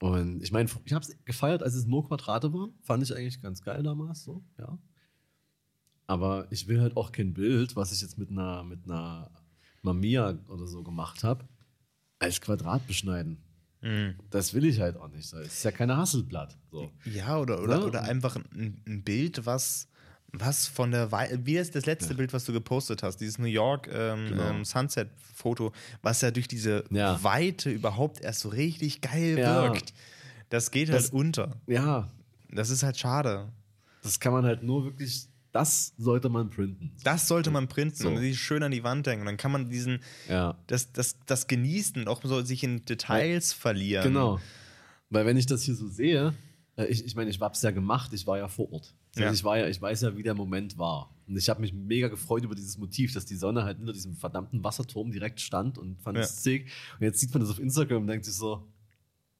Und 0.00 0.42
ich 0.42 0.52
meine, 0.52 0.68
ich 0.84 0.92
habe 0.92 1.04
es 1.04 1.16
gefeiert, 1.24 1.62
als 1.62 1.74
es 1.74 1.86
nur 1.86 2.06
Quadrate 2.06 2.52
waren. 2.52 2.74
Fand 2.82 3.02
ich 3.02 3.14
eigentlich 3.16 3.40
ganz 3.40 3.62
geil 3.62 3.82
damals, 3.82 4.24
so, 4.24 4.44
ja. 4.58 4.78
Aber 6.06 6.46
ich 6.50 6.68
will 6.68 6.80
halt 6.80 6.96
auch 6.96 7.12
kein 7.12 7.32
Bild, 7.34 7.74
was 7.76 7.92
ich 7.92 8.00
jetzt 8.02 8.18
mit 8.18 8.30
einer, 8.30 8.62
mit 8.62 8.84
einer 8.84 9.30
Mamiya 9.82 10.38
oder 10.48 10.66
so 10.66 10.82
gemacht 10.82 11.24
habe, 11.24 11.48
als 12.18 12.40
Quadrat 12.40 12.86
beschneiden. 12.86 13.38
Mhm. 13.80 14.14
Das 14.30 14.54
will 14.54 14.64
ich 14.66 14.80
halt 14.80 14.96
auch 14.96 15.08
nicht. 15.08 15.32
Das 15.32 15.46
ist 15.46 15.64
ja 15.64 15.72
keine 15.72 15.96
Hasselblatt. 15.96 16.56
So. 16.70 16.90
Ja, 17.04 17.38
oder, 17.38 17.60
oder, 17.62 17.78
Ja. 17.80 17.84
oder 17.84 18.02
einfach 18.02 18.36
ein, 18.36 18.82
ein 18.86 19.02
Bild, 19.02 19.46
was, 19.46 19.88
was 20.32 20.66
von 20.66 20.90
der 20.90 21.12
Wei 21.12 21.38
Wie 21.44 21.56
ist 21.56 21.74
das 21.74 21.86
letzte 21.86 22.14
Bild, 22.14 22.32
was 22.32 22.44
du 22.44 22.52
gepostet 22.52 23.02
hast? 23.02 23.18
Dieses 23.18 23.38
New 23.38 23.46
York 23.46 23.88
ähm, 23.92 24.26
Genau. 24.28 24.42
ähm, 24.50 24.64
Sunset-Foto, 24.64 25.72
was 26.02 26.20
ja 26.20 26.30
durch 26.30 26.48
diese 26.48 26.84
Ja. 26.90 27.22
Weite 27.22 27.70
überhaupt 27.70 28.20
erst 28.20 28.40
so 28.40 28.48
richtig 28.50 29.00
geil 29.00 29.38
Ja. 29.38 29.62
wirkt. 29.62 29.92
Das 30.50 30.70
geht 30.70 30.88
Das- 30.88 31.04
halt 31.04 31.12
unter. 31.14 31.56
Ja, 31.66 32.10
Das 32.50 32.70
ist 32.70 32.82
halt 32.82 32.96
schade. 32.98 33.48
das 34.02 34.20
kann 34.20 34.32
man 34.32 34.44
halt 34.44 34.62
nur 34.62 34.84
wirklich, 34.84 35.26
das 35.52 35.94
sollte 35.96 36.28
man 36.28 36.50
printen. 36.50 36.92
Das 37.02 37.26
sollte 37.28 37.50
man 37.50 37.66
printen 37.66 37.96
So. 37.96 38.08
und 38.10 38.18
sich 38.18 38.38
schön 38.38 38.62
an 38.62 38.70
die 38.72 38.84
Wand 38.84 39.06
hängen. 39.06 39.20
Und 39.22 39.26
dann 39.26 39.36
kann 39.38 39.50
man 39.52 39.70
diesen, 39.70 40.00
Ja. 40.28 40.56
das, 40.66 40.92
das, 40.92 41.16
das 41.26 41.46
genießen 41.46 42.02
und 42.02 42.08
auch 42.08 42.20
so 42.22 42.42
sich 42.42 42.62
in 42.62 42.84
Details 42.84 43.52
verlieren. 43.54 44.04
Genau. 44.04 44.38
Weil 45.08 45.24
wenn 45.24 45.36
ich 45.36 45.46
das 45.46 45.62
hier 45.62 45.74
so 45.74 45.88
sehe, 45.88 46.34
äh, 46.76 46.84
ich, 46.86 47.04
ich 47.06 47.14
meine, 47.16 47.30
ich 47.30 47.40
habe 47.40 47.54
es 47.54 47.62
ja 47.62 47.70
gemacht, 47.70 48.12
ich 48.12 48.26
war 48.26 48.36
ja 48.38 48.48
vor 48.48 48.70
Ort. 48.72 48.92
Also 49.16 49.22
Ja. 49.28 49.32
Ich, 49.32 49.44
war 49.44 49.58
ja, 49.58 49.66
ich 49.68 49.80
weiß 49.80 50.02
ja, 50.02 50.16
wie 50.16 50.22
der 50.22 50.34
Moment 50.34 50.78
war. 50.78 51.10
Und 51.26 51.36
ich 51.36 51.48
habe 51.48 51.60
mich 51.60 51.72
mega 51.72 52.08
gefreut 52.08 52.44
über 52.44 52.54
dieses 52.54 52.78
Motiv, 52.78 53.12
dass 53.14 53.24
die 53.26 53.34
Sonne 53.34 53.64
halt 53.64 53.78
hinter 53.78 53.92
diesem 53.92 54.14
verdammten 54.14 54.62
Wasserturm 54.62 55.10
direkt 55.10 55.40
stand 55.40 55.78
und 55.78 56.00
fand 56.00 56.16
Ja. 56.18 56.22
es 56.24 56.42
sick. 56.42 56.70
Und 57.00 57.04
jetzt 57.04 57.18
sieht 57.18 57.32
man 57.34 57.40
das 57.40 57.50
auf 57.50 57.58
Instagram 57.58 58.02
und 58.02 58.06
denkt 58.06 58.24
sich 58.24 58.34
so, 58.34 58.66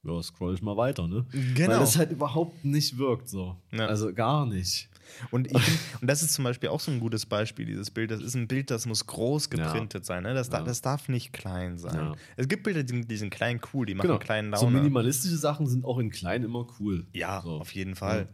ja, 0.03 0.21
scroll 0.21 0.53
ich 0.53 0.61
mal 0.61 0.77
weiter, 0.77 1.07
ne? 1.07 1.25
Genau. 1.55 1.71
Weil 1.71 1.79
das 1.79 1.97
halt 1.97 2.11
überhaupt 2.11 2.63
nicht 2.65 2.97
wirkt 2.97 3.29
so. 3.29 3.55
Ja. 3.71 3.87
Also 3.87 4.13
gar 4.13 4.45
nicht. 4.45 4.89
Und, 5.31 5.47
ich 5.47 5.53
und 6.01 6.07
das 6.07 6.21
ist 6.21 6.33
zum 6.33 6.43
Beispiel 6.43 6.67
auch 6.69 6.81
so 6.81 6.91
ein 6.91 6.99
gutes 6.99 7.25
Beispiel, 7.25 7.65
dieses 7.65 7.89
Bild. 7.91 8.11
Das 8.11 8.21
ist 8.21 8.35
ein 8.35 8.47
Bild, 8.49 8.69
das 8.69 8.85
muss 8.85 9.05
groß 9.07 9.49
geprintet 9.49 10.05
sein. 10.05 10.23
Ne? 10.23 10.33
Das, 10.33 10.49
da, 10.49 10.59
Ja. 10.59 10.63
das 10.65 10.81
darf 10.81 11.07
nicht 11.07 11.31
klein 11.31 11.77
sein. 11.77 11.95
Ja. 11.95 12.15
Es 12.35 12.47
gibt 12.49 12.63
Bilder, 12.63 12.83
die, 12.83 12.93
sind- 12.93 13.09
die 13.09 13.15
sind 13.17 13.29
klein 13.29 13.61
cool, 13.73 13.85
die 13.85 13.95
machen 13.95 14.19
kleinen 14.19 14.47
Genau. 14.49 14.57
So 14.59 14.65
Laune. 14.65 14.79
minimalistische 14.79 15.37
Sachen 15.37 15.65
sind 15.67 15.85
auch 15.85 15.99
in 15.99 16.09
klein 16.09 16.43
immer 16.43 16.67
cool. 16.79 17.07
ja, 17.13 17.41
so. 17.41 17.51
auf 17.61 17.73
jeden 17.73 17.95
Fall. 17.95 18.27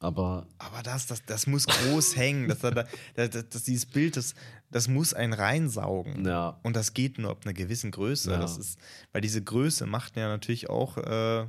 Aber 0.00 0.46
Aber 0.58 0.82
das, 0.82 1.06
das, 1.06 1.24
das 1.24 1.46
muss 1.46 1.66
groß 1.66 2.16
hängen. 2.16 2.48
Das, 2.48 2.60
das, 2.60 2.74
das, 3.14 3.48
das, 3.48 3.62
dieses 3.64 3.86
Bild, 3.86 4.16
das, 4.16 4.34
das 4.70 4.86
muss 4.88 5.12
einen 5.14 5.32
reinsaugen. 5.32 6.24
Ja. 6.24 6.60
Und 6.62 6.76
das 6.76 6.94
geht 6.94 7.18
nur 7.18 7.30
ab 7.30 7.40
einer 7.44 7.54
gewissen 7.54 7.90
Größe. 7.90 8.30
Ja. 8.30 8.38
Das 8.38 8.56
ist, 8.58 8.78
weil 9.12 9.20
diese 9.20 9.42
Größe 9.42 9.86
macht 9.86 10.16
ja 10.16 10.28
natürlich 10.28 10.70
auch 10.70 10.98
äh, 10.98 11.46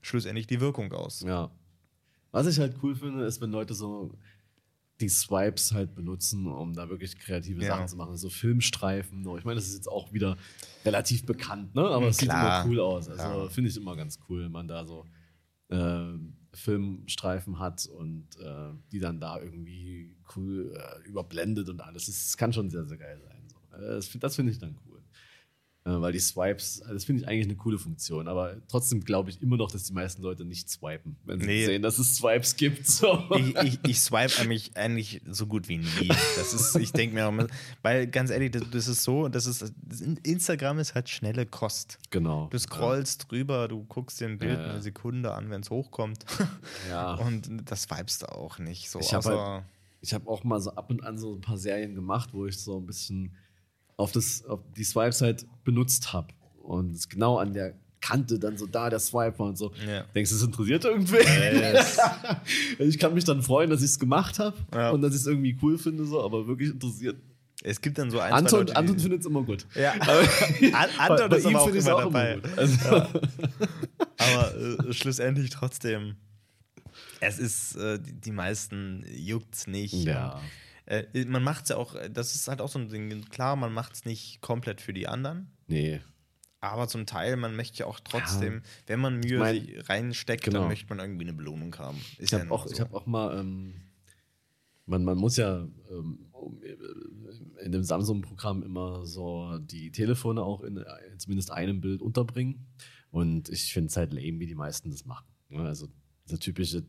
schlussendlich 0.00 0.46
die 0.46 0.60
Wirkung 0.60 0.92
aus. 0.92 1.20
Ja. 1.20 1.50
Was 2.32 2.46
ich 2.46 2.58
halt 2.58 2.76
cool 2.82 2.94
finde, 2.94 3.24
ist, 3.24 3.40
wenn 3.40 3.50
Leute 3.50 3.74
so 3.74 4.14
die 5.00 5.08
Swipes 5.08 5.72
halt 5.72 5.94
benutzen, 5.94 6.46
um 6.46 6.74
da 6.74 6.88
wirklich 6.90 7.18
kreative 7.18 7.62
Ja. 7.62 7.74
Sachen 7.76 7.88
zu 7.88 7.96
machen. 7.96 8.16
So 8.16 8.28
Filmstreifen. 8.28 9.20
Ich 9.38 9.44
meine, 9.44 9.54
das 9.56 9.68
ist 9.68 9.74
jetzt 9.74 9.88
auch 9.88 10.12
wieder 10.12 10.36
relativ 10.84 11.24
bekannt, 11.24 11.74
ne? 11.74 11.82
Aber 11.82 12.08
es 12.08 12.18
sieht 12.18 12.28
immer 12.28 12.64
cool 12.66 12.80
aus. 12.80 13.08
Also 13.08 13.48
finde 13.48 13.70
ich 13.70 13.76
immer 13.76 13.96
ganz 13.96 14.18
cool, 14.28 14.44
wenn 14.44 14.52
man 14.52 14.68
da 14.68 14.84
so 14.84 15.06
äh, 15.70 16.12
Filmstreifen 16.52 17.58
hat 17.58 17.86
und 17.86 18.26
äh, 18.40 18.72
die 18.90 18.98
dann 18.98 19.20
da 19.20 19.40
irgendwie 19.40 20.14
cool 20.34 20.76
äh, 20.76 21.08
überblendet 21.08 21.68
und 21.68 21.80
alles. 21.80 22.06
Das 22.06 22.36
kann 22.36 22.52
schon 22.52 22.70
sehr, 22.70 22.84
sehr 22.84 22.98
geil 22.98 23.20
sein. 23.22 23.42
So. 23.48 23.76
Äh, 23.76 23.94
das 23.94 24.10
das 24.18 24.36
finde 24.36 24.52
ich 24.52 24.58
dann 24.58 24.76
cool. 24.86 24.89
Äh, 25.86 25.98
weil 25.98 26.12
die 26.12 26.18
Swipes, 26.20 26.82
also 26.82 26.92
das 26.92 27.04
finde 27.06 27.22
ich 27.22 27.28
eigentlich 27.28 27.46
eine 27.46 27.56
coole 27.56 27.78
Funktion, 27.78 28.28
aber 28.28 28.56
trotzdem 28.68 29.00
glaube 29.02 29.30
ich 29.30 29.40
immer 29.40 29.56
noch, 29.56 29.70
dass 29.72 29.84
die 29.84 29.94
meisten 29.94 30.20
Leute 30.20 30.44
nicht 30.44 30.68
swipen, 30.68 31.16
wenn 31.24 31.40
sie 31.40 31.46
Nee. 31.46 31.64
sehen, 31.64 31.80
dass 31.80 31.98
es 31.98 32.16
Swipes 32.16 32.56
gibt. 32.56 32.86
So. 32.86 33.24
Ich, 33.34 33.56
ich, 33.56 33.78
ich 33.88 34.00
swipe 34.00 34.38
eigentlich, 34.38 34.76
eigentlich 34.76 35.22
so 35.30 35.46
gut 35.46 35.68
wie 35.68 35.78
nie. 35.78 36.08
Das 36.36 36.52
ist, 36.52 36.76
ich 36.76 36.92
denke 36.92 37.14
mir 37.14 37.26
auch 37.26 37.48
weil 37.80 38.06
ganz 38.08 38.28
ehrlich, 38.28 38.50
das, 38.50 38.64
das 38.70 38.88
ist 38.88 39.02
so, 39.04 39.28
das 39.28 39.46
ist, 39.46 39.72
Instagram 40.22 40.80
ist 40.80 40.94
halt 40.94 41.08
schnelle 41.08 41.46
Kost. 41.46 41.98
Genau. 42.10 42.48
Du 42.50 42.58
scrollst 42.58 43.30
drüber, 43.32 43.66
du 43.66 43.82
guckst 43.84 44.20
dir 44.20 44.26
ein 44.26 44.36
Bild 44.36 44.58
Ja, 44.58 44.66
ja. 44.66 44.70
eine 44.72 44.82
Sekunde 44.82 45.32
an, 45.32 45.48
wenn 45.48 45.62
es 45.62 45.70
hochkommt. 45.70 46.26
Ja. 46.90 47.14
Und 47.14 47.48
das 47.70 47.84
swipest 47.84 48.20
du 48.22 48.26
auch 48.32 48.58
nicht. 48.58 48.90
So, 48.90 49.00
Ich 49.00 49.14
hab 49.14 49.24
außer- 49.24 49.62
Ich 50.02 50.12
habe 50.12 50.28
auch 50.28 50.44
mal 50.44 50.60
so 50.60 50.72
ab 50.74 50.90
und 50.90 51.02
an 51.04 51.16
so 51.16 51.34
ein 51.34 51.40
paar 51.40 51.56
Serien 51.56 51.94
gemacht, 51.94 52.30
wo 52.34 52.44
ich 52.44 52.58
so 52.58 52.76
ein 52.78 52.84
bisschen 52.86 53.34
auf, 54.00 54.12
das, 54.12 54.44
auf 54.46 54.60
die 54.76 54.84
Swipes 54.84 55.20
halt 55.20 55.46
benutzt 55.64 56.12
habe. 56.12 56.28
Und 56.62 56.94
es 56.94 57.08
genau 57.08 57.38
an 57.38 57.52
der 57.54 57.74
Kante 58.00 58.38
dann 58.38 58.56
so 58.56 58.66
da 58.66 58.88
der 58.88 58.98
Swipe 58.98 59.38
war 59.38 59.46
und 59.48 59.58
so. 59.58 59.72
Ja. 59.86 60.04
Denkst 60.14 60.30
du, 60.30 60.36
es 60.36 60.42
interessiert 60.42 60.84
irgendwen? 60.84 61.20
ich 62.78 62.98
kann 62.98 63.12
mich 63.14 63.24
dann 63.24 63.42
freuen, 63.42 63.68
dass 63.70 63.80
ich 63.80 63.90
es 63.90 63.98
gemacht 63.98 64.38
habe 64.38 64.56
Ja. 64.74 64.90
und 64.90 65.02
dass 65.02 65.14
ich 65.14 65.20
es 65.20 65.26
irgendwie 65.26 65.56
cool 65.62 65.76
finde, 65.78 66.06
so, 66.06 66.24
aber 66.24 66.46
wirklich 66.46 66.70
interessiert. 66.70 67.16
es 67.62 67.78
gibt 67.80 67.98
dann 67.98 68.10
so 68.10 68.18
ein, 68.18 68.32
Anton, 68.32 68.60
Leute, 68.60 68.76
Anton 68.76 68.98
findet 68.98 69.20
es 69.20 69.26
immer 69.26 69.42
gut. 69.42 69.66
Ja. 69.74 69.92
An- 70.72 70.88
Anton 70.98 71.28
bei 71.28 71.36
ist 71.36 71.44
ihm 71.46 71.56
aber 71.56 71.64
auch 71.64 71.68
immer 71.74 71.82
dabei. 72.00 72.34
gut. 72.36 72.58
Also, 72.58 73.06
Aber 74.16 74.54
äh, 74.88 74.92
schlussendlich 74.94 75.50
trotzdem, 75.50 76.16
es 77.20 77.38
ist, 77.38 77.76
äh, 77.76 77.98
die, 77.98 78.12
die 78.14 78.32
meisten 78.32 79.04
juckt's 79.14 79.66
nicht. 79.66 79.92
Ja. 79.92 80.34
Und, 80.36 80.40
äh, 80.90 81.24
man 81.24 81.42
macht 81.42 81.64
es 81.64 81.68
ja 81.70 81.76
auch, 81.76 81.94
das 82.12 82.34
ist 82.34 82.48
halt 82.48 82.60
auch 82.60 82.68
so 82.68 82.78
ein 82.78 82.88
Ding, 82.88 83.24
klar, 83.30 83.56
man 83.56 83.72
macht 83.72 83.94
es 83.94 84.04
nicht 84.04 84.40
komplett 84.40 84.80
für 84.80 84.92
die 84.92 85.06
anderen, 85.08 85.50
Nee. 85.68 86.00
aber 86.60 86.88
zum 86.88 87.06
Teil, 87.06 87.36
man 87.36 87.54
möchte 87.56 87.78
ja 87.78 87.86
auch 87.86 88.00
trotzdem, 88.00 88.62
wenn 88.86 89.00
man 89.00 89.20
Mühe 89.20 89.38
mein, 89.38 89.68
reinsteckt, 89.88 90.44
genau. 90.44 90.60
dann 90.60 90.68
möchte 90.68 90.88
man 90.88 90.98
irgendwie 90.98 91.24
eine 91.24 91.32
Belohnung 91.32 91.74
haben. 91.78 91.98
Ist 92.18 92.20
Ich 92.24 92.30
ja 92.32 92.38
habe 92.38 92.48
nur 92.48 92.58
auch, 92.58 92.66
so. 92.66 92.74
ich 92.74 92.80
hab 92.80 92.92
auch 92.92 93.06
mal, 93.06 93.38
ähm, 93.38 93.74
man, 94.86 95.04
man 95.04 95.16
muss 95.16 95.36
ja 95.36 95.66
ähm, 95.90 96.26
äh, 96.62 97.64
in 97.64 97.72
dem 97.72 97.84
Samsung-Programm 97.84 98.62
immer 98.62 99.06
so 99.06 99.58
die 99.58 99.92
Telefone 99.92 100.42
auch 100.42 100.62
in, 100.62 100.78
äh, 100.78 100.84
zumindest 101.18 101.50
einem 101.52 101.80
Bild 101.80 102.02
unterbringen. 102.02 102.66
Und 103.10 103.48
ich 103.48 103.72
finde 103.72 103.88
es 103.88 103.96
halt 103.96 104.12
lame, 104.12 104.40
wie 104.40 104.46
die 104.46 104.54
meisten 104.54 104.90
das 104.90 105.04
machen. 105.04 105.26
Ne? 105.48 105.60
Also 105.60 105.88
dieser 106.24 106.38
typische 106.38 106.84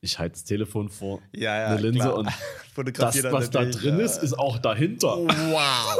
ich 0.00 0.18
halte 0.18 0.32
das 0.34 0.44
Telefon 0.44 0.88
vor 0.88 1.20
Ja, 1.34 1.56
ja, 1.58 1.66
eine 1.68 1.80
Linse 1.80 1.98
klar. 2.00 2.14
und 2.16 2.28
das, 2.98 3.22
was 3.24 3.50
da 3.50 3.64
drin 3.64 3.98
äh, 4.00 4.04
ist, 4.04 4.22
ist 4.22 4.38
auch 4.38 4.58
dahinter. 4.58 5.16
Wow. 5.16 5.98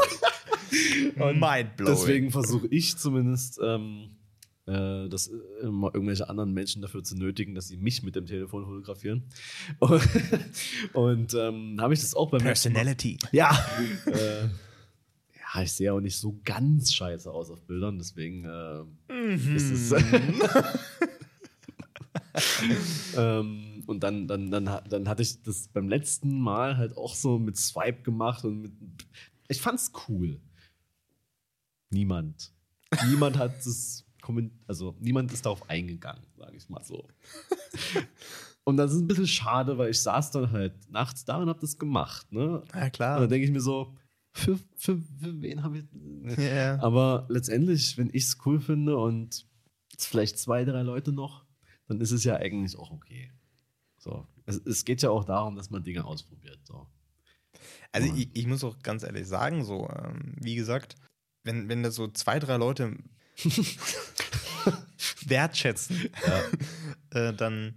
Mindblowing. 1.17 1.75
Deswegen 1.87 2.31
versuche 2.31 2.69
ich 2.69 2.97
zumindest, 2.97 3.59
ähm, 3.63 4.11
äh, 4.67 5.09
das 5.09 5.29
äh, 5.29 5.33
immer 5.67 5.93
irgendwelche 5.95 6.29
anderen 6.29 6.53
Menschen 6.53 6.83
dafür 6.83 7.03
zu 7.03 7.17
nötigen, 7.17 7.55
dass 7.55 7.69
sie 7.69 7.77
mich 7.79 8.03
mit 8.03 8.15
dem 8.17 8.27
Telefon 8.27 8.67
fotografieren. 8.67 9.25
Und, 9.81 10.03
und 10.93 11.35
ähm, 11.35 11.77
habe 11.81 11.95
ich 11.95 12.01
das 12.01 12.15
auch 12.15 12.31
Mal- 12.31 12.41
Personality. 12.41 13.19
Ja. 13.33 13.51
äh, 14.07 14.45
ja, 15.55 15.63
ich 15.63 15.73
sehe 15.73 15.93
auch 15.93 16.01
nicht 16.01 16.19
so 16.19 16.39
ganz 16.45 16.93
scheiße 16.93 17.31
aus 17.31 17.51
auf 17.51 17.63
Bildern, 17.63 17.99
deswegen 17.99 18.45
äh, 18.45 19.35
ist 19.35 19.93
es. 19.93 19.95
ähm, 23.17 23.78
und 23.89 24.01
dann, 24.01 24.29
dann, 24.29 24.51
dann, 24.51 24.67
dann 24.67 25.09
hatte 25.09 25.23
ich 25.23 25.43
das 25.43 25.69
beim 25.69 25.89
letzten 25.89 26.39
Mal 26.41 26.77
halt 26.77 26.97
auch 26.97 27.15
so 27.15 27.39
mit 27.39 27.57
Swipe 27.57 28.03
gemacht 28.03 28.45
und 28.45 28.61
mit, 28.61 28.73
ich 29.49 29.63
fand's 29.63 29.91
cool. 30.07 30.41
Niemand. 31.91 32.53
Niemand 33.09 33.39
hat 33.39 33.59
es 33.67 34.05
also 34.67 34.95
niemand 35.01 35.33
ist 35.33 35.47
darauf 35.47 35.71
eingegangen, 35.71 36.23
sage 36.37 36.55
ich 36.55 36.69
mal 36.69 36.85
so. 36.85 37.09
Und 38.65 38.77
das 38.77 38.93
ist 38.93 39.01
ein 39.01 39.07
bisschen 39.07 39.27
schade, 39.27 39.79
weil 39.79 39.89
ich 39.89 40.03
saß 40.03 40.33
dann 40.33 40.51
halt 40.53 40.75
nachts 40.91 41.25
da 41.25 41.39
und 41.39 41.49
hab 41.49 41.59
das 41.59 41.79
gemacht, 41.79 42.31
ne? 42.31 42.63
Ja, 42.75 42.85
Und 42.85 42.93
klar. 42.93 43.21
dann 43.21 43.31
denke 43.31 43.47
ich 43.47 43.51
mir 43.51 43.63
so, 43.63 43.97
für, 44.33 44.59
für, 44.77 44.99
für 44.99 45.41
wen 45.41 45.63
habe 45.63 45.79
ich. 45.79 46.37
Ja. 46.37 46.79
Aber 46.83 47.25
letztendlich, 47.31 47.97
wenn 47.97 48.11
ich 48.13 48.25
es 48.25 48.37
cool 48.45 48.61
finde 48.61 48.99
und 48.99 49.47
vielleicht 49.99 50.39
zwei, 50.39 50.67
drei 50.67 50.83
Leute 50.83 51.13
noch, 51.13 51.47
dann 51.87 51.99
ist 52.03 52.11
es 52.11 52.25
ja 52.25 52.37
eigentlich 52.37 52.77
auch 52.79 52.91
okay. 52.91 53.33
So. 53.99 54.27
Es, 54.47 54.57
es 54.65 54.85
geht 54.85 55.03
ja 55.03 55.11
auch 55.11 55.25
darum, 55.25 55.57
dass 55.57 55.71
man 55.71 55.83
Dinge 55.85 56.05
ausprobiert. 56.05 56.59
So. 56.65 56.87
Also 57.93 58.13
ich, 58.15 58.31
ich 58.35 58.47
muss 58.47 58.65
auch 58.65 58.79
ganz 58.83 59.03
ehrlich 59.03 59.27
sagen, 59.27 59.65
so, 59.65 59.89
ähm, 59.89 60.35
wie 60.41 60.55
gesagt, 60.55 60.97
wenn, 61.45 61.69
wenn 61.69 61.83
das 61.83 61.95
so 61.95 62.09
zwei, 62.09 62.39
drei 62.39 62.57
Leute 62.57 62.97
wertschätzen, 65.27 66.11
äh, 67.11 67.33
dann, 67.33 67.75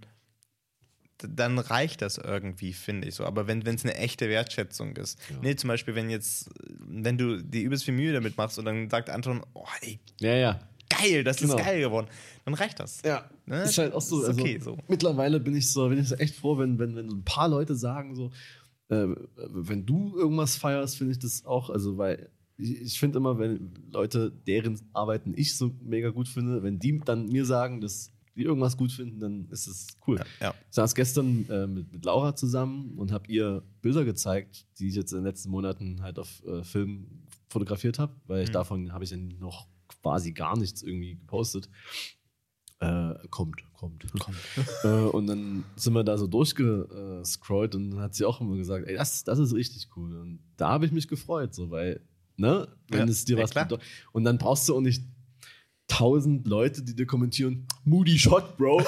dann 1.18 1.58
reicht 1.58 2.02
das 2.02 2.18
irgendwie, 2.18 2.72
finde 2.72 3.08
ich 3.08 3.14
so. 3.14 3.24
Aber 3.24 3.46
wenn 3.46 3.62
es 3.66 3.84
eine 3.84 3.94
echte 3.94 4.28
Wertschätzung 4.28 4.96
ist. 4.96 5.18
Ja. 5.30 5.36
Nee, 5.42 5.56
zum 5.56 5.68
Beispiel, 5.68 5.94
wenn 5.94 6.10
jetzt, 6.10 6.50
wenn 6.78 7.16
du 7.16 7.42
dir 7.42 7.62
übelst 7.62 7.84
viel 7.84 7.94
Mühe 7.94 8.12
damit 8.12 8.36
machst 8.36 8.58
und 8.58 8.64
dann 8.64 8.90
sagt 8.90 9.08
Anton, 9.08 9.44
oh 9.54 9.66
ey, 9.80 10.00
Ja, 10.20 10.34
ja. 10.34 10.60
Geil, 10.98 11.24
das 11.24 11.36
Genau. 11.38 11.56
ist 11.56 11.64
geil 11.64 11.80
geworden, 11.80 12.06
dann 12.44 12.54
reicht 12.54 12.78
das. 12.80 13.00
Ja, 13.04 13.28
Ne? 13.46 13.62
ist 13.64 13.78
halt 13.78 13.92
auch 13.92 14.00
so. 14.00 14.20
Ist 14.22 14.28
Also, 14.28 14.40
okay 14.40 14.58
so. 14.62 14.76
Mittlerweile 14.88 15.40
bin 15.40 15.54
ich 15.56 15.70
so, 15.70 15.88
bin 15.88 15.98
ich 15.98 16.08
so 16.08 16.14
echt 16.16 16.34
froh, 16.36 16.58
wenn, 16.58 16.78
wenn, 16.78 16.94
wenn 16.96 17.08
so 17.10 17.16
ein 17.16 17.24
paar 17.24 17.48
Leute 17.48 17.74
sagen, 17.74 18.14
so, 18.14 18.30
äh, 18.88 19.06
wenn 19.36 19.84
du 19.86 20.16
irgendwas 20.16 20.56
feierst, 20.56 20.96
finde 20.98 21.12
ich 21.12 21.18
das 21.18 21.44
auch, 21.44 21.70
also 21.70 21.96
weil 21.98 22.30
ich, 22.58 22.80
ich 22.80 22.98
finde 23.00 23.18
immer, 23.18 23.38
wenn 23.38 23.72
Leute, 23.90 24.30
deren 24.46 24.78
Arbeiten 24.92 25.32
ich 25.36 25.56
so 25.56 25.72
mega 25.82 26.10
gut 26.10 26.28
finde, 26.28 26.62
wenn 26.62 26.78
die 26.78 27.00
dann 27.04 27.26
mir 27.26 27.44
sagen, 27.44 27.80
dass 27.80 28.10
die 28.36 28.42
irgendwas 28.44 28.76
gut 28.78 28.92
finden, 28.92 29.20
dann 29.20 29.48
ist 29.50 29.66
es 29.66 29.88
cool. 30.06 30.18
Ja. 30.40 30.54
Ich 30.70 30.74
saß 30.76 30.94
gestern 30.94 31.46
äh, 31.50 31.66
mit, 31.66 31.92
mit 31.92 32.04
Laura 32.04 32.34
zusammen 32.34 32.94
und 32.96 33.12
habe 33.12 33.30
ihr 33.30 33.62
Bilder 33.82 34.04
gezeigt, 34.06 34.64
die 34.78 34.88
ich 34.88 34.94
jetzt 34.94 35.12
in 35.12 35.18
den 35.18 35.24
letzten 35.26 35.50
Monaten 35.50 36.00
halt 36.02 36.18
auf 36.18 36.42
äh, 36.46 36.62
Film 36.64 37.06
fotografiert 37.48 37.98
habe, 37.98 38.14
weil 38.26 38.42
ich 38.44 38.48
Mhm. 38.48 38.52
davon 38.54 38.92
habe 38.92 39.04
ich 39.04 39.10
ja 39.10 39.16
noch 39.18 39.66
quasi 40.00 40.32
gar 40.32 40.56
nichts 40.56 40.82
irgendwie 40.82 41.16
gepostet. 41.16 41.68
Äh, 42.80 43.14
kommt, 43.30 43.62
kommt. 43.74 44.04
äh, 44.84 44.88
und 44.88 45.28
dann 45.28 45.64
sind 45.76 45.92
wir 45.92 46.02
da 46.02 46.18
so 46.18 46.26
durchgescrollt 46.26 47.76
und 47.76 47.92
dann 47.92 48.00
hat 48.00 48.14
sie 48.14 48.24
auch 48.24 48.40
immer 48.40 48.56
gesagt, 48.56 48.88
ey, 48.88 48.96
das, 48.96 49.22
das 49.22 49.38
ist 49.38 49.54
richtig 49.54 49.88
cool. 49.96 50.16
Und 50.18 50.40
da 50.56 50.70
habe 50.70 50.86
ich 50.86 50.90
mich 50.90 51.06
gefreut, 51.06 51.54
so, 51.54 51.70
weil, 51.70 52.00
ne, 52.36 52.66
wenn 52.88 53.00
Ja, 53.00 53.04
es 53.06 53.24
dir 53.24 53.36
ja, 53.36 53.44
was 53.44 53.54
bedeutet. 53.54 53.86
Und 54.10 54.24
dann 54.24 54.36
brauchst 54.36 54.68
du 54.68 54.74
auch 54.74 54.80
nicht 54.80 55.04
tausend 55.86 56.48
Leute, 56.48 56.82
die 56.82 56.96
dir 56.96 57.06
kommentieren, 57.06 57.68
Moody 57.84 58.18
Shot, 58.18 58.56
Bro. 58.56 58.78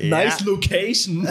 nice 0.02 0.40
Location. 0.44 1.28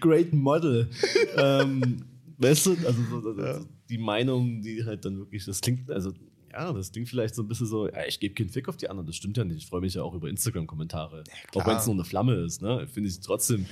Great 0.00 0.32
Model. 0.32 0.90
ähm, 1.36 2.04
weißt 2.38 2.66
du, 2.66 2.70
also 2.84 3.02
so, 3.10 3.20
so, 3.20 3.34
so, 3.34 3.66
die 3.88 3.98
Meinung, 3.98 4.60
die 4.62 4.84
halt 4.84 5.04
dann 5.04 5.18
wirklich, 5.18 5.44
das 5.44 5.60
klingt, 5.60 5.90
also 5.90 6.12
ja, 6.52 6.72
das 6.72 6.92
klingt 6.92 7.08
vielleicht 7.08 7.34
so 7.34 7.42
ein 7.42 7.48
bisschen 7.48 7.66
so, 7.66 7.88
ja, 7.88 8.04
ich 8.06 8.20
gebe 8.20 8.34
keinen 8.34 8.48
Fick 8.48 8.68
auf 8.68 8.76
die 8.76 8.88
anderen, 8.88 9.06
das 9.06 9.16
stimmt 9.16 9.36
ja 9.36 9.44
nicht. 9.44 9.58
Ich 9.58 9.66
freue 9.66 9.80
mich 9.80 9.94
ja 9.94 10.02
auch 10.02 10.14
über 10.14 10.28
Instagram-Kommentare. 10.28 11.24
auch 11.48 11.50
klar. 11.52 11.66
wenn 11.66 11.76
es 11.76 11.86
nur 11.86 11.94
eine 11.94 12.04
Flamme 12.04 12.34
ist, 12.36 12.62
ne? 12.62 12.86
Finde 12.86 13.08
ich 13.10 13.20
trotzdem, 13.20 13.66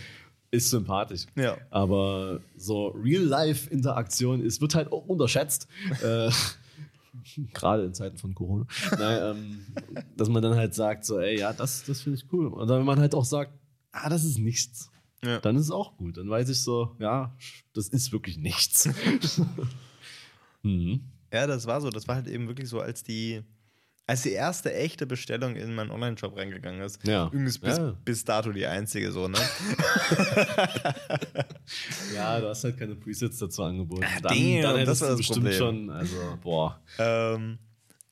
ist 0.51 0.71
sympathisch. 0.71 1.27
Ja. 1.37 1.57
Aber 1.71 2.41
so 2.57 2.89
Real-Life-Interaktion 2.89 4.41
ist, 4.41 4.61
wird 4.61 4.75
halt 4.75 4.93
auch 4.93 5.07
unterschätzt. 5.07 5.69
äh, 6.03 6.31
Gerade 7.55 7.85
in 7.85 7.95
Zeiten 7.95 8.19
von 8.19 8.35
Corona. 8.35 8.67
Nein, 8.99 9.37
ähm, 9.37 9.67
dass 10.17 10.29
man 10.29 10.43
dann 10.43 10.55
halt 10.55 10.75
sagt, 10.75 11.05
so, 11.05 11.19
ey, 11.19 11.39
ja, 11.41 11.53
das, 11.53 11.83
das 11.85 12.03
finde 12.03 12.19
ich 12.19 12.33
cool. 12.33 12.47
Und 12.49 12.69
dann, 12.69 12.79
wenn 12.81 12.87
man 12.87 13.01
halt 13.01 13.14
auch 13.14 13.25
sagt, 13.25 13.53
ah, 13.93 14.09
das 14.09 14.25
ist 14.25 14.39
nichts, 14.39 14.91
Ja. 15.25 15.41
dann 15.41 15.57
ist 15.57 15.62
es 15.62 15.71
auch 15.71 15.97
gut. 15.97 16.19
Dann 16.19 16.29
weiß 16.29 16.49
ich 16.51 16.61
so, 16.61 16.95
ja, 17.01 17.35
das 17.73 17.89
ist 17.89 18.12
wirklich 18.12 18.37
nichts. 18.39 18.89
mhm. 20.67 21.01
Ja, 21.33 21.47
das 21.47 21.67
war 21.67 21.81
so. 21.81 21.91
Das 21.91 22.07
war 22.09 22.17
halt 22.17 22.29
eben 22.29 22.47
wirklich 22.49 22.69
so, 22.69 22.81
als 22.81 23.03
die, 23.03 23.43
als 24.07 24.23
die 24.23 24.31
erste 24.31 24.73
echte 24.73 25.07
Bestellung 25.07 25.57
in 25.57 25.75
meinen 25.75 25.91
Online-Shop 25.91 26.37
reingegangen 26.37 26.81
ist. 26.83 27.05
Ja. 27.07 27.27
Übrigens 27.27 27.59
bis, 27.59 27.77
Ja. 27.79 27.97
bis 28.05 28.25
dato 28.25 28.53
die 28.53 28.67
einzige 28.67 29.11
so, 29.12 29.29
ne? 29.29 29.39
Ja, 32.14 32.41
du 32.41 32.49
hast 32.49 32.64
halt 32.64 32.79
keine 32.79 32.95
Presets 32.95 33.39
dazu 33.39 33.62
angeboten. 33.64 34.05
Ah, 34.05 34.21
Dann, 34.23 34.35
damn, 34.39 34.62
dann 34.62 34.87
das 34.87 35.01
war 35.01 35.09
das 35.09 35.19
bestimmt 35.19 35.45
Problem. 35.47 35.59
schon, 35.59 35.91
also, 35.91 36.17
boah. 36.43 36.81
ähm, 36.99 37.59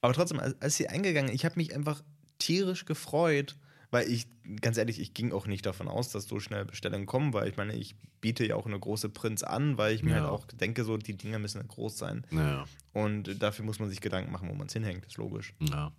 aber 0.01 0.13
trotzdem, 0.13 0.41
als, 0.41 0.61
als 0.61 0.77
sie 0.77 0.89
eingegangen, 0.89 1.33
ich 1.33 1.45
habe 1.45 1.55
mich 1.57 1.75
einfach 1.75 2.03
tierisch 2.39 2.85
gefreut, 2.85 3.57
weil 3.95 4.11
ich, 4.11 4.26
ganz 4.61 4.76
ehrlich, 4.76 5.01
ich 5.01 5.14
ging 5.14 5.32
auch 5.32 5.47
nicht 5.47 5.64
davon 5.64 5.88
aus, 5.88 6.11
dass 6.11 6.26
so 6.28 6.38
schnell 6.40 6.66
Bestellungen 6.66 7.07
kommen, 7.07 7.32
weil 7.32 7.49
ich 7.49 7.57
meine, 7.57 7.74
ich 7.74 7.95
biete 8.20 8.47
ja 8.47 8.57
auch 8.57 8.66
eine 8.66 8.78
große 8.78 9.09
Prinz 9.09 9.42
an, 9.42 9.78
weil 9.78 9.95
ich 9.95 10.03
mir 10.03 10.11
Ja. 10.11 10.16
halt 10.20 10.26
auch 10.30 10.45
denke, 10.47 10.84
so 10.84 10.97
die 10.99 11.16
Dinger 11.16 11.38
müssen 11.38 11.59
ja 11.59 11.64
groß 11.66 11.97
sein. 11.97 12.26
Naja. 12.30 12.66
Und 12.92 13.42
dafür 13.42 13.64
muss 13.64 13.78
man 13.78 13.88
sich 13.88 14.01
Gedanken 14.03 14.30
machen, 14.32 14.49
wo 14.51 14.55
man 14.55 14.66
es 14.66 14.72
hinhängt, 14.74 15.07
ist 15.07 15.16
logisch. 15.16 15.55
Ja. 15.61 15.92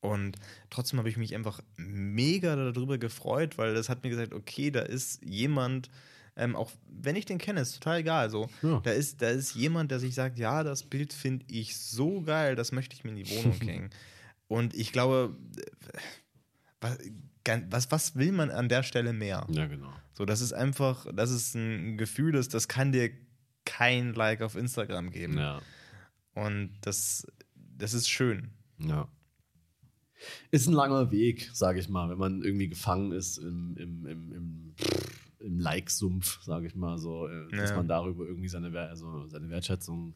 Und 0.00 0.36
trotzdem 0.70 0.98
habe 0.98 1.08
ich 1.08 1.16
mich 1.16 1.34
einfach 1.34 1.60
mega 1.76 2.54
darüber 2.54 2.96
gefreut, 2.98 3.58
weil 3.58 3.74
das 3.74 3.88
hat 3.88 4.04
mir 4.04 4.10
gesagt, 4.10 4.32
okay, 4.32 4.70
da 4.70 4.80
ist 4.80 5.22
jemand, 5.24 5.90
ähm, 6.36 6.54
auch 6.54 6.70
wenn 6.88 7.16
ich 7.16 7.24
den 7.24 7.38
kenne, 7.38 7.60
ist 7.60 7.74
total 7.74 8.00
egal. 8.00 8.30
So, 8.30 8.48
Ja. 8.62 8.80
da, 8.84 8.92
ist, 8.92 9.20
da 9.20 9.30
ist 9.30 9.54
jemand, 9.54 9.90
der 9.90 9.98
sich 9.98 10.14
sagt, 10.14 10.38
ja, 10.38 10.62
das 10.62 10.84
Bild 10.84 11.12
finde 11.12 11.44
ich 11.48 11.76
so 11.76 12.22
geil, 12.22 12.54
das 12.54 12.70
möchte 12.72 12.94
ich 12.94 13.02
mir 13.04 13.10
in 13.10 13.16
die 13.16 13.28
Wohnung 13.30 13.52
hängen. 13.60 13.90
Und 14.48 14.74
ich 14.74 14.92
glaube, 14.92 15.36
was, 16.80 16.98
was, 17.70 17.90
was 17.90 18.16
will 18.16 18.32
man 18.32 18.50
an 18.50 18.68
der 18.68 18.82
Stelle 18.82 19.12
mehr? 19.12 19.46
ja, 19.50 19.66
genau. 19.66 19.92
So, 20.14 20.24
das 20.24 20.40
ist 20.40 20.52
einfach, 20.54 21.06
das 21.14 21.30
ist 21.30 21.54
ein 21.54 21.98
Gefühl, 21.98 22.32
das, 22.32 22.48
das 22.48 22.68
kann 22.68 22.90
dir 22.92 23.10
kein 23.66 24.14
Like 24.14 24.40
auf 24.40 24.56
Instagram 24.56 25.10
geben. 25.10 25.36
Ja. 25.36 25.60
Und 26.34 26.70
das, 26.82 27.26
das 27.54 27.92
ist 27.92 28.08
schön. 28.08 28.50
Ja. 28.78 29.08
Ist 30.50 30.66
ein 30.66 30.72
langer 30.72 31.10
Weg, 31.10 31.50
sage 31.52 31.78
ich 31.80 31.88
mal, 31.90 32.08
wenn 32.08 32.18
man 32.18 32.42
irgendwie 32.42 32.68
gefangen 32.68 33.12
ist 33.12 33.36
im, 33.38 33.76
im, 33.76 34.06
im, 34.06 34.32
im, 34.32 34.74
im 35.40 35.58
Like-Sumpf, 35.58 36.42
sage 36.42 36.66
ich 36.66 36.74
mal 36.74 36.96
so, 36.98 37.28
äh, 37.28 37.48
dass 37.54 37.70
Ja. 37.70 37.76
man 37.76 37.86
darüber 37.88 38.24
irgendwie 38.26 38.48
seine, 38.48 38.76
also 38.78 39.26
seine 39.28 39.50
Wertschätzung 39.50 40.14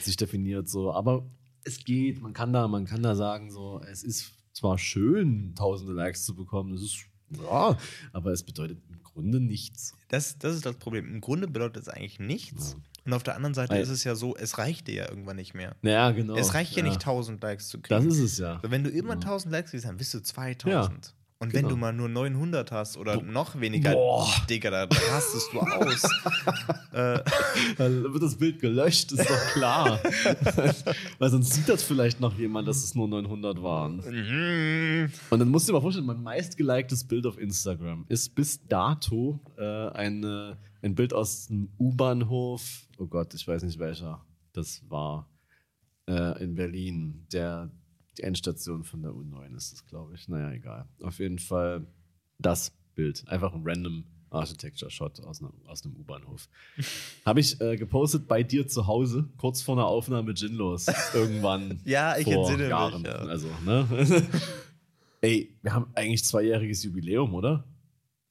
sich 0.00 0.16
definiert. 0.16 0.68
So. 0.68 0.92
Aber 0.92 1.30
es 1.62 1.84
geht, 1.84 2.20
man 2.20 2.32
kann 2.32 2.52
da, 2.52 2.66
man 2.66 2.84
kann 2.86 3.02
da 3.04 3.14
sagen, 3.14 3.52
so, 3.52 3.80
es 3.88 4.02
ist 4.02 4.32
zwar 4.58 4.78
schön, 4.78 5.54
tausende 5.54 5.92
Likes 5.92 6.24
zu 6.24 6.34
bekommen, 6.34 6.72
das 6.72 6.82
ist 6.82 6.98
ja, 7.30 7.76
aber 8.12 8.32
es 8.32 8.42
bedeutet 8.42 8.78
im 8.88 9.02
Grunde 9.02 9.38
nichts. 9.40 9.92
Das, 10.08 10.38
das 10.38 10.54
ist 10.54 10.64
das 10.64 10.76
Problem. 10.76 11.06
Im 11.12 11.20
Grunde 11.20 11.46
bedeutet 11.46 11.82
es 11.82 11.88
eigentlich 11.88 12.18
nichts. 12.18 12.72
Ja. 12.72 12.78
Und 13.04 13.12
auf 13.12 13.22
der 13.22 13.36
anderen 13.36 13.54
Seite 13.54 13.72
Weil- 13.74 13.82
ist 13.82 13.90
es 13.90 14.04
ja 14.04 14.14
so, 14.14 14.34
es 14.36 14.56
reicht 14.58 14.86
dir 14.86 14.94
ja 14.94 15.08
irgendwann 15.10 15.36
nicht 15.36 15.54
mehr. 15.54 15.76
Ja, 15.82 16.10
genau. 16.10 16.36
es 16.36 16.54
reicht 16.54 16.72
ja, 16.72 16.78
ja 16.82 16.88
nicht 16.88 17.00
1000 17.00 17.42
Likes 17.42 17.68
zu 17.68 17.78
Das 17.78 18.00
kriegen. 18.00 18.10
ist 18.10 18.18
es 18.18 18.38
ja. 18.38 18.60
Wenn 18.62 18.82
du 18.84 18.90
immer 18.90 19.14
Ja. 19.14 19.20
1000 19.20 19.52
Likes 19.52 19.70
kriegst, 19.72 19.86
dann 19.86 19.96
bist 19.98 20.14
du 20.14 20.22
2000. 20.22 21.14
Und 21.40 21.52
wenn 21.52 21.62
genau. 21.62 21.74
du 21.74 21.76
mal 21.76 21.92
nur 21.92 22.08
900 22.08 22.72
hast 22.72 22.96
oder 22.96 23.22
noch 23.22 23.60
weniger, 23.60 23.92
Boah. 23.92 24.26
Digga, 24.50 24.70
da 24.70 24.88
rastest 25.12 25.52
du 25.52 25.60
aus. 25.60 26.02
äh, 26.92 27.20
Dann 27.76 28.12
wird 28.12 28.22
das 28.24 28.36
Bild 28.36 28.60
gelöscht, 28.60 29.12
ist 29.12 29.30
doch 29.30 29.52
klar. 29.52 30.00
Weil 31.20 31.30
sonst 31.30 31.52
sieht 31.52 31.68
das 31.68 31.84
vielleicht 31.84 32.18
noch 32.18 32.36
jemand, 32.36 32.66
dass 32.66 32.82
es 32.82 32.96
nur 32.96 33.06
900 33.06 33.62
waren. 33.62 33.98
mhm. 33.98 35.12
Und 35.30 35.38
dann 35.38 35.48
musst 35.48 35.68
du 35.68 35.72
dir 35.72 35.76
mal 35.76 35.82
vorstellen, 35.82 36.06
mein 36.06 36.24
meistgeliktes 36.24 37.04
Bild 37.04 37.24
auf 37.24 37.38
Instagram 37.38 38.04
ist 38.08 38.34
bis 38.34 38.66
dato 38.66 39.38
äh, 39.56 39.90
eine, 39.90 40.58
ein 40.82 40.96
Bild 40.96 41.14
aus 41.14 41.46
dem 41.46 41.68
U-Bahnhof. 41.78 42.88
Oh 42.98 43.06
Gott, 43.06 43.32
ich 43.34 43.46
weiß 43.46 43.62
nicht 43.62 43.78
welcher. 43.78 44.26
Das 44.54 44.82
war 44.88 45.28
äh, 46.08 46.42
in 46.42 46.56
Berlin. 46.56 47.26
Der, 47.32 47.70
die 48.18 48.22
Endstation 48.24 48.84
von 48.84 49.02
der 49.02 49.12
U9 49.12 49.54
ist 49.56 49.72
es, 49.72 49.86
glaube 49.86 50.14
ich. 50.14 50.28
Naja, 50.28 50.52
egal. 50.52 50.86
Auf 51.02 51.18
jeden 51.18 51.38
Fall 51.38 51.86
das 52.38 52.72
Bild. 52.94 53.24
Einfach 53.28 53.52
ein 53.54 53.62
random 53.64 54.04
Architecture-Shot 54.30 55.20
aus, 55.20 55.40
einem- 55.40 55.52
aus 55.66 55.84
einem 55.84 55.96
U-Bahnhof. 55.96 56.48
Habe 57.24 57.40
ich 57.40 57.60
äh, 57.60 57.76
gepostet 57.76 58.28
bei 58.28 58.42
dir 58.42 58.66
zu 58.68 58.86
Hause, 58.86 59.28
kurz 59.38 59.62
vor 59.62 59.76
einer 59.76 59.86
Aufnahme 59.86 60.34
Ginlos. 60.34 60.86
Irgendwann. 61.14 61.80
Ja, 61.84 62.16
ich 62.18 62.24
vor 62.24 62.34
entsinne 62.34 62.64
mich, 62.64 62.70
Jahren. 62.70 63.04
ja. 63.04 63.12
Also, 63.12 63.48
ne? 63.64 63.86
Ey, 65.22 65.56
wir 65.62 65.72
haben 65.72 65.86
eigentlich 65.94 66.24
zweijähriges 66.24 66.82
Jubiläum, 66.84 67.34
oder? 67.34 67.64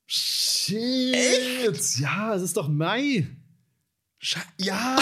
Shit! 0.06 1.98
Ja, 2.00 2.34
es 2.36 2.42
ist 2.44 2.56
doch 2.58 2.68
Mai. 2.70 3.28
Sche 4.20 4.40
ja! 4.60 4.98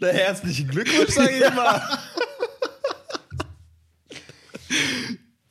Na, 0.00 0.08
herzlichen 0.08 0.68
Glückwunsch, 0.68 1.10
sage 1.14 1.38
ich 1.38 1.54
mal. 1.54 1.80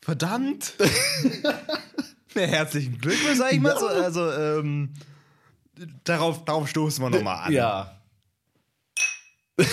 Verdammt! 0.01 0.73
Na, 2.35 2.41
herzlichen 2.41 2.97
Glückwunsch, 2.99 3.37
sage 3.37 3.55
ich 3.55 3.61
mal. 3.61 3.77
So, 3.79 3.87
also, 3.87 4.31
ähm, 4.31 4.93
darauf, 6.03 6.45
darauf 6.45 6.67
stoßen 6.67 7.03
wir 7.03 7.09
nochmal 7.09 7.47
an. 7.47 7.53
Ja. 7.53 8.01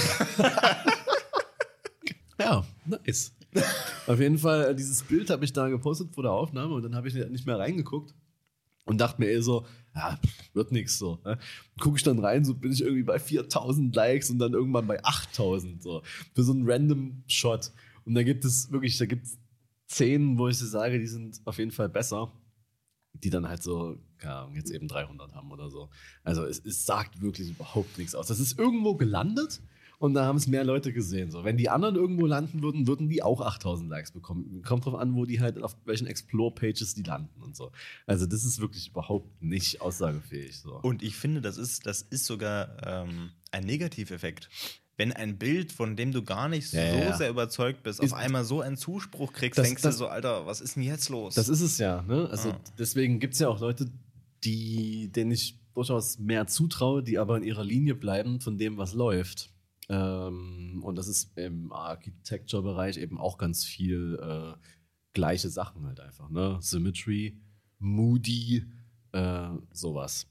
ja, 2.38 2.64
nice. 2.86 3.32
Auf 4.06 4.18
jeden 4.18 4.38
Fall, 4.38 4.70
äh, 4.70 4.74
dieses 4.74 5.02
Bild 5.02 5.30
habe 5.30 5.44
ich 5.44 5.52
da 5.52 5.68
gepostet 5.68 6.14
vor 6.14 6.22
der 6.22 6.32
Aufnahme 6.32 6.74
und 6.74 6.82
dann 6.82 6.96
habe 6.96 7.08
ich 7.08 7.14
nicht 7.14 7.46
mehr 7.46 7.58
reingeguckt 7.58 8.14
und 8.84 8.98
dachte 8.98 9.20
mir 9.20 9.30
eh 9.30 9.40
so, 9.40 9.66
ja, 9.94 10.18
wird 10.52 10.72
nix 10.72 10.98
so. 10.98 11.20
Ne? 11.24 11.38
Gucke 11.78 11.96
ich 11.96 12.02
dann 12.02 12.18
rein, 12.18 12.44
so 12.44 12.54
bin 12.54 12.72
ich 12.72 12.82
irgendwie 12.82 13.04
bei 13.04 13.18
4000 13.18 13.94
Likes 13.94 14.30
und 14.30 14.38
dann 14.38 14.52
irgendwann 14.52 14.86
bei 14.86 15.02
8000 15.04 15.82
so. 15.82 16.02
Für 16.34 16.42
so 16.42 16.52
einen 16.52 16.68
random 16.68 17.22
Shot. 17.26 17.72
Und 18.04 18.14
da 18.14 18.22
gibt 18.22 18.44
es 18.44 18.70
wirklich, 18.70 18.98
da 18.98 19.06
gibt 19.06 19.26
es 19.26 19.38
Szenen, 19.88 20.38
wo 20.38 20.48
ich 20.48 20.58
so 20.58 20.66
sage, 20.66 20.98
die 20.98 21.06
sind 21.06 21.40
auf 21.44 21.58
jeden 21.58 21.70
Fall 21.70 21.88
besser 21.88 22.32
die 23.22 23.30
dann 23.30 23.48
halt 23.48 23.62
so, 23.62 23.96
keine 24.18 24.34
Ahnung, 24.34 24.56
jetzt 24.56 24.70
eben 24.70 24.88
300 24.88 25.34
haben 25.34 25.50
oder 25.52 25.70
so. 25.70 25.88
Also 26.22 26.44
es, 26.44 26.58
es 26.64 26.84
sagt 26.84 27.20
wirklich 27.20 27.50
überhaupt 27.50 27.96
nichts 27.98 28.14
aus. 28.14 28.26
Das 28.26 28.40
ist 28.40 28.58
irgendwo 28.58 28.96
gelandet 28.96 29.62
und 29.98 30.14
da 30.14 30.26
haben 30.26 30.36
es 30.36 30.46
mehr 30.46 30.64
Leute 30.64 30.92
gesehen. 30.92 31.30
So, 31.30 31.44
wenn 31.44 31.56
die 31.56 31.70
anderen 31.70 31.94
irgendwo 31.94 32.26
landen 32.26 32.62
würden, 32.62 32.86
würden 32.86 33.08
die 33.08 33.22
auch 33.22 33.40
8000 33.40 33.88
Likes 33.88 34.10
bekommen. 34.10 34.62
Kommt 34.62 34.84
drauf 34.84 34.96
an, 34.96 35.14
wo 35.14 35.24
die 35.24 35.40
halt 35.40 35.62
auf 35.62 35.76
welchen 35.84 36.06
Explore-Pages 36.06 36.94
die 36.94 37.04
landen 37.04 37.40
und 37.40 37.56
so. 37.56 37.70
Also 38.06 38.26
das 38.26 38.44
ist 38.44 38.60
wirklich 38.60 38.88
überhaupt 38.88 39.42
nicht 39.42 39.80
aussagefähig. 39.80 40.58
So. 40.58 40.80
Und 40.80 41.02
ich 41.02 41.16
finde, 41.16 41.40
das 41.40 41.56
ist, 41.56 41.86
das 41.86 42.02
ist 42.02 42.26
sogar 42.26 42.76
ähm, 42.84 43.30
ein 43.52 43.64
Negativeffekt. 43.64 44.48
Wenn 44.96 45.12
ein 45.12 45.38
Bild, 45.38 45.72
von 45.72 45.96
dem 45.96 46.12
du 46.12 46.22
gar 46.22 46.48
nicht 46.48 46.72
Ja, 46.72 46.90
so 46.92 46.96
ja. 46.98 47.16
sehr 47.16 47.30
überzeugt 47.30 47.82
bist, 47.82 48.00
Ist- 48.00 48.12
auf 48.12 48.18
einmal 48.18 48.44
so 48.44 48.60
einen 48.60 48.76
Zuspruch 48.76 49.32
kriegst, 49.32 49.58
Das- 49.58 49.66
denkst 49.66 49.82
das- 49.82 49.96
du 49.96 49.98
so, 50.04 50.06
Alter, 50.08 50.46
was 50.46 50.60
ist 50.60 50.76
denn 50.76 50.84
jetzt 50.84 51.08
los? 51.08 51.34
Das 51.34 51.48
ist 51.48 51.60
es 51.62 51.78
ja, 51.78 52.02
ne? 52.02 52.28
Also 52.30 52.50
Ah. 52.52 52.60
deswegen 52.78 53.18
gibt 53.18 53.34
es 53.34 53.40
ja 53.40 53.48
auch 53.48 53.58
Leute, 53.60 53.90
die, 54.44 55.10
denen 55.10 55.32
ich 55.32 55.58
durchaus 55.74 56.18
mehr 56.20 56.46
zutraue, 56.46 57.02
die 57.02 57.18
aber 57.18 57.36
in 57.36 57.42
ihrer 57.42 57.64
Linie 57.64 57.94
bleiben 57.96 58.40
von 58.40 58.56
dem, 58.58 58.76
was 58.76 58.94
läuft. 58.94 59.50
Ähm, 59.88 60.80
und 60.84 60.96
das 60.96 61.08
ist 61.08 61.36
im 61.36 61.72
Architecture-Bereich 61.72 62.96
eben 62.96 63.18
auch 63.18 63.36
ganz 63.38 63.64
viel 63.64 64.18
äh, 64.22 64.54
gleiche 65.12 65.48
Sachen 65.48 65.86
halt 65.86 66.00
einfach, 66.00 66.30
ne? 66.30 66.58
Symmetry, 66.60 67.36
Moody, 67.80 68.64
äh, 69.12 69.48
sowas. 69.72 70.26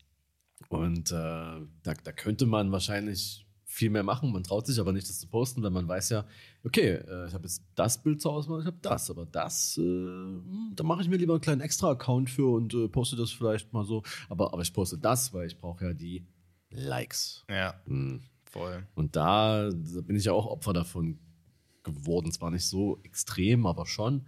Und 0.69 1.11
äh, 1.11 1.13
da, 1.13 1.93
da 2.03 2.11
könnte 2.13 2.45
man 2.45 2.71
wahrscheinlich 2.71 3.45
viel 3.73 3.89
mehr 3.89 4.03
machen. 4.03 4.31
Man 4.31 4.43
traut 4.43 4.67
sich 4.67 4.79
aber 4.79 4.93
nicht, 4.93 5.09
das 5.09 5.19
zu 5.19 5.27
posten, 5.27 5.63
weil 5.63 5.71
man 5.71 5.87
weiß 5.87 6.09
ja, 6.09 6.25
okay, 6.63 6.91
äh, 6.91 7.27
ich 7.27 7.33
habe 7.33 7.43
jetzt 7.45 7.63
das 7.73 8.01
Bild 8.01 8.21
zur 8.21 8.33
Auswahl, 8.33 8.59
ich 8.59 8.67
habe 8.67 8.77
das, 8.81 9.09
aber 9.09 9.25
das, 9.25 9.77
äh, 9.77 9.81
hm, 9.81 10.73
da 10.75 10.83
mache 10.83 11.01
ich 11.01 11.09
mir 11.09 11.17
lieber 11.17 11.33
einen 11.33 11.41
kleinen 11.41 11.61
Extra-Account 11.61 12.29
für 12.29 12.45
und 12.53 12.73
äh, 12.75 12.87
poste 12.87 13.15
das 13.15 13.31
vielleicht 13.31 13.73
mal 13.73 13.83
so. 13.83 14.03
Aber, 14.29 14.53
aber 14.53 14.61
ich 14.61 14.71
poste 14.71 14.97
das, 14.99 15.33
weil 15.33 15.47
ich 15.47 15.57
brauche 15.57 15.85
ja 15.85 15.93
die 15.93 16.23
Likes. 16.69 17.43
ja, 17.49 17.73
Hm. 17.85 18.21
voll. 18.43 18.85
Und 18.93 19.15
da, 19.15 19.69
da 19.71 20.01
bin 20.01 20.15
ich 20.15 20.25
ja 20.25 20.33
auch 20.33 20.45
Opfer 20.45 20.73
davon 20.73 21.17
geworden. 21.81 22.31
Zwar 22.31 22.51
nicht 22.51 22.65
so 22.65 22.99
extrem, 23.03 23.65
aber 23.65 23.85
schon. 23.87 24.27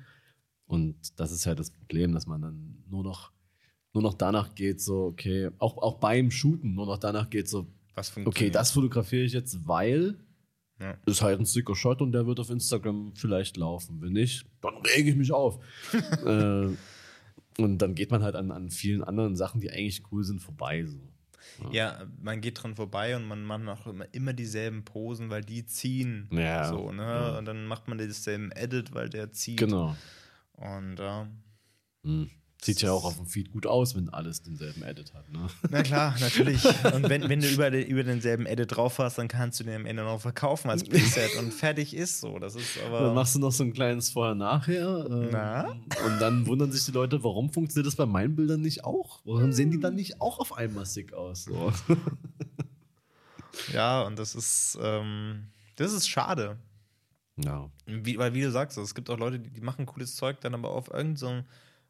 Und 0.66 1.20
das 1.20 1.32
ist 1.32 1.46
halt 1.46 1.60
das 1.60 1.70
Problem, 1.70 2.14
dass 2.14 2.26
man 2.26 2.42
dann 2.42 2.84
nur 2.90 3.04
noch, 3.04 3.32
nur 3.94 4.02
noch 4.02 4.16
danach 4.16 4.56
geht, 4.56 4.82
so, 4.82 5.06
okay, 5.06 5.52
auch, 5.60 5.78
auch 5.78 6.00
beim 6.00 6.32
Shooten 6.32 6.74
nur 6.74 6.88
noch 6.88 6.98
danach 6.98 7.30
geht, 7.30 7.48
so, 7.48 7.68
Was 7.96 8.12
okay, 8.12 8.24
funktioniert. 8.24 8.56
das 8.56 8.72
fotografiere 8.72 9.24
ich 9.24 9.34
jetzt, 9.34 9.68
weil 9.68 10.18
Ja. 10.80 10.98
ist 11.06 11.22
halt 11.22 11.40
ein 11.40 11.46
sticker 11.46 11.76
Shot 11.76 12.02
und 12.02 12.12
der 12.12 12.28
wird 12.28 12.40
auf 12.40 12.50
Instagram 12.50 13.14
vielleicht 13.16 13.58
laufen. 13.58 14.02
Wenn 14.02 14.14
nicht, 14.14 14.46
dann 14.62 14.76
rege 14.96 15.10
ich 15.12 15.16
mich 15.16 15.32
auf. 15.32 15.60
äh, 16.26 16.76
und 17.58 17.78
dann 17.78 17.96
geht 17.96 18.12
man 18.12 18.22
halt 18.22 18.36
an, 18.36 18.52
an 18.52 18.70
vielen 18.70 19.04
anderen 19.04 19.36
Sachen, 19.36 19.62
die 19.62 19.72
eigentlich 19.72 20.04
cool 20.12 20.24
sind, 20.24 20.42
vorbei. 20.42 20.86
So. 20.86 21.72
Ja, 21.72 22.06
man 22.22 22.42
geht 22.42 22.62
dran 22.62 22.76
vorbei 22.76 23.16
und 23.16 23.26
man 23.26 23.46
macht 23.46 23.68
auch 23.68 23.88
immer, 23.88 24.14
immer 24.14 24.34
dieselben 24.34 24.84
Posen, 24.84 25.30
weil 25.30 25.42
die 25.44 25.66
ziehen. 25.66 26.28
Ja. 26.32 26.68
So, 26.68 26.92
ne? 26.92 27.04
Ja. 27.04 27.38
Und 27.38 27.46
dann 27.46 27.66
macht 27.68 27.88
man 27.88 27.98
denselben 27.98 28.52
Edit, 28.52 28.94
weil 28.94 29.10
der 29.10 29.32
zieht. 29.32 29.58
Genau. 29.58 29.96
Und 30.54 30.98
ja. 31.00 31.28
Hm. 32.04 32.30
Sieht 32.66 32.82
ja 32.82 32.92
auch 32.92 33.06
auf 33.06 33.16
dem 33.18 33.28
Feed 33.28 33.52
gut 33.52 33.68
aus, 33.68 33.96
wenn 33.96 34.10
alles 34.10 34.42
denselben 34.42 34.82
Edit 34.82 35.14
hat. 35.14 35.32
Ne? 35.32 35.48
Na 35.70 35.84
klar, 35.84 36.16
natürlich. 36.20 36.66
Und 36.94 37.08
wenn, 37.10 37.30
wenn 37.30 37.40
du 37.40 37.48
über, 37.48 37.70
den, 37.70 37.86
über 37.86 38.04
denselben 38.04 38.48
Edit 38.48 38.76
drauf 38.76 38.98
hast, 38.98 39.18
dann 39.20 39.28
kannst 39.28 39.60
du 39.60 39.64
den 39.64 39.76
am 39.76 39.86
Ende 39.86 40.04
noch 40.04 40.20
verkaufen 40.20 40.70
als 40.72 40.84
Preset 40.84 41.38
und 41.38 41.54
fertig 41.54 41.96
ist 41.96 42.22
so. 42.22 42.40
Das 42.40 42.56
ist 42.56 42.80
aber. 42.84 43.02
Dann 43.02 43.14
machst 43.16 43.36
du 43.36 43.40
noch 43.40 43.52
so 43.52 43.64
ein 43.64 43.72
kleines 43.74 44.10
Vorher-Nachher. 44.10 45.06
ähm, 45.10 45.30
Na? 45.32 45.76
Und 46.06 46.20
dann 46.20 46.48
wundern 46.48 46.72
sich 46.72 46.86
die 46.86 46.92
Leute, 46.92 47.24
warum 47.24 47.52
funktioniert 47.52 47.86
das 47.86 47.96
bei 47.96 48.06
meinen 48.08 48.36
Bildern 48.36 48.62
nicht 48.62 48.84
auch? 48.84 49.22
Warum 49.26 49.52
sehen 49.52 49.70
die 49.70 49.80
dann 49.80 49.94
nicht 49.96 50.20
auch 50.20 50.40
auf 50.40 50.58
einmal 50.58 50.86
sick 50.86 51.14
aus? 51.14 51.44
So. 51.46 51.72
Ja, 53.74 54.02
und 54.04 54.20
das 54.20 54.36
ist, 54.36 54.78
ähm, 54.82 55.48
das 55.78 55.94
ist 55.94 56.08
schade. 56.10 56.58
Ja. 57.38 57.70
Wie, 57.86 58.18
weil, 58.18 58.34
wie 58.34 58.42
du 58.42 58.52
sagst, 58.52 58.78
es 58.78 58.96
gibt 58.96 59.10
auch 59.10 59.18
Leute, 59.18 59.40
die, 59.40 59.50
die 59.50 59.62
machen 59.62 59.86
cooles 59.86 60.16
Zeug 60.16 60.40
dann 60.42 60.54
aber 60.54 60.70
auf 60.72 60.88
irgendeinem 60.90 61.16
so 61.16 61.44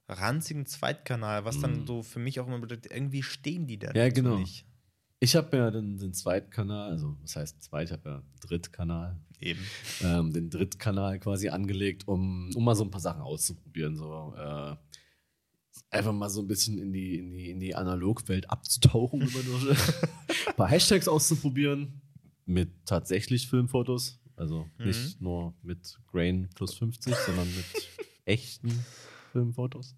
ranzigen 0.07 0.65
Zweitkanal, 0.65 1.45
was 1.45 1.59
dann 1.59 1.85
so 1.87 2.03
für 2.03 2.19
mich 2.19 2.39
auch 2.39 2.47
immer 2.47 2.59
bedeutet, 2.59 2.91
irgendwie 2.91 3.23
stehen 3.23 3.67
die 3.67 3.79
da 3.79 3.89
Mhm. 3.89 3.95
Ja, 3.95 4.09
genau. 4.09 4.37
nicht. 4.37 4.65
Ich 5.19 5.35
habe 5.35 5.57
ja 5.57 5.71
den, 5.71 5.97
den 5.97 6.13
Zweitkanal, 6.13 6.91
also 6.91 7.17
was 7.21 7.35
heißt 7.35 7.63
zweit, 7.63 7.87
ich 7.87 7.93
habe 7.93 8.09
ja 8.09 8.23
Drittkanal, 8.41 9.17
Eben. 9.39 9.61
ähm, 10.01 10.31
den 10.33 10.49
Drittkanal 10.49 11.19
quasi 11.19 11.49
angelegt, 11.49 12.07
um, 12.07 12.49
um 12.53 12.63
mal 12.63 12.75
so 12.75 12.83
ein 12.83 12.91
paar 12.91 13.01
Sachen 13.01 13.21
auszuprobieren. 13.21 13.95
So, 13.95 14.33
äh, 14.37 14.75
einfach 15.89 16.13
mal 16.13 16.29
so 16.29 16.41
ein 16.41 16.47
bisschen 16.47 16.77
in 16.77 16.91
die, 16.93 17.17
in 17.17 17.31
die, 17.31 17.49
in 17.49 17.59
die 17.59 17.75
Analogwelt 17.75 18.49
abzutauchen, 18.49 19.21
ein 20.47 20.55
paar 20.55 20.67
Hashtags 20.69 21.07
auszuprobieren 21.07 22.01
mit 22.45 22.69
tatsächlich 22.85 23.47
Filmfotos. 23.47 24.19
Also 24.35 24.69
nicht 24.77 25.21
nur 25.21 25.53
mit 25.63 25.97
Grain 26.11 26.49
plus 26.55 26.73
50, 26.75 27.15
sondern 27.15 27.47
mit 27.47 27.65
echten 28.25 28.85
Filmfotos. 29.35 29.95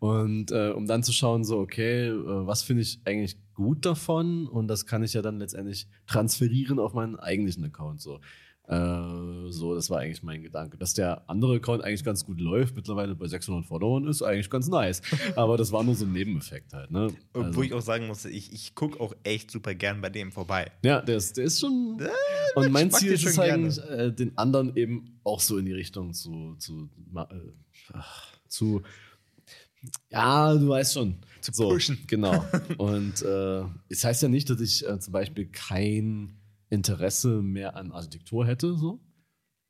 Und 0.00 0.50
äh, 0.50 0.70
um 0.70 0.86
dann 0.86 1.02
zu 1.02 1.12
schauen, 1.12 1.44
so, 1.44 1.58
okay, 1.58 2.08
äh, 2.08 2.14
was 2.46 2.62
finde 2.62 2.82
ich 2.82 3.00
eigentlich 3.06 3.38
gut 3.54 3.86
davon? 3.86 4.46
Und 4.46 4.68
das 4.68 4.84
kann 4.84 5.02
ich 5.02 5.14
ja 5.14 5.22
dann 5.22 5.38
letztendlich 5.38 5.88
transferieren 6.06 6.78
auf 6.78 6.92
meinen 6.92 7.16
eigentlichen 7.16 7.64
Account. 7.64 8.02
So. 8.02 8.20
Äh, 8.68 9.48
so, 9.50 9.76
das 9.76 9.90
war 9.90 10.00
eigentlich 10.00 10.24
mein 10.24 10.42
Gedanke. 10.42 10.76
Dass 10.76 10.92
der 10.92 11.22
andere 11.30 11.54
Account 11.56 11.84
eigentlich 11.84 12.02
ganz 12.04 12.26
gut 12.26 12.40
läuft, 12.40 12.74
mittlerweile 12.74 13.14
bei 13.14 13.28
600 13.28 13.64
Followern, 13.64 14.08
ist 14.08 14.22
eigentlich 14.22 14.50
ganz 14.50 14.66
nice. 14.68 15.02
Aber 15.36 15.56
das 15.56 15.70
war 15.70 15.84
nur 15.84 15.94
so 15.94 16.04
ein 16.04 16.12
Nebeneffekt 16.12 16.72
halt. 16.72 16.90
Ne? 16.90 17.14
Obwohl 17.32 17.44
Also- 17.44 17.62
ich 17.62 17.72
auch 17.74 17.80
sagen 17.80 18.08
musste, 18.08 18.28
ich, 18.28 18.52
ich 18.52 18.74
gucke 18.74 19.00
auch 19.00 19.14
echt 19.22 19.50
super 19.52 19.74
gern 19.74 20.00
bei 20.00 20.10
dem 20.10 20.32
vorbei. 20.32 20.70
ja, 20.84 21.00
der 21.00 21.16
ist, 21.16 21.36
der 21.36 21.44
ist 21.44 21.60
schon. 21.60 21.98
Äh, 22.00 22.08
und 22.58 22.72
mein 22.72 22.90
Ziel 22.90 23.12
ist 23.12 23.24
es 23.24 23.38
eigentlich, 23.38 23.78
äh, 23.88 24.12
den 24.12 24.36
anderen 24.36 24.74
eben 24.76 25.20
auch 25.22 25.38
so 25.40 25.58
in 25.58 25.64
die 25.64 25.72
Richtung 25.72 26.12
zu. 26.12 26.56
zu, 26.58 26.90
äh, 27.14 27.24
ach, 27.92 28.35
zu 28.56 28.82
ja, 30.10 30.54
du 30.54 30.68
weißt 30.68 30.94
schon. 30.94 31.16
Zu 31.40 31.52
so, 31.52 31.68
pushen. 31.68 31.98
Genau. 32.06 32.44
Und 32.78 33.22
äh, 33.22 33.64
es 33.88 34.04
heißt 34.04 34.22
ja 34.22 34.28
nicht, 34.28 34.50
dass 34.50 34.60
ich 34.60 34.86
äh, 34.86 34.98
zum 34.98 35.12
Beispiel 35.12 35.46
kein 35.46 36.38
Interesse 36.70 37.42
mehr 37.42 37.76
an 37.76 37.92
Architektur 37.92 38.46
hätte. 38.46 38.76
So. 38.76 39.00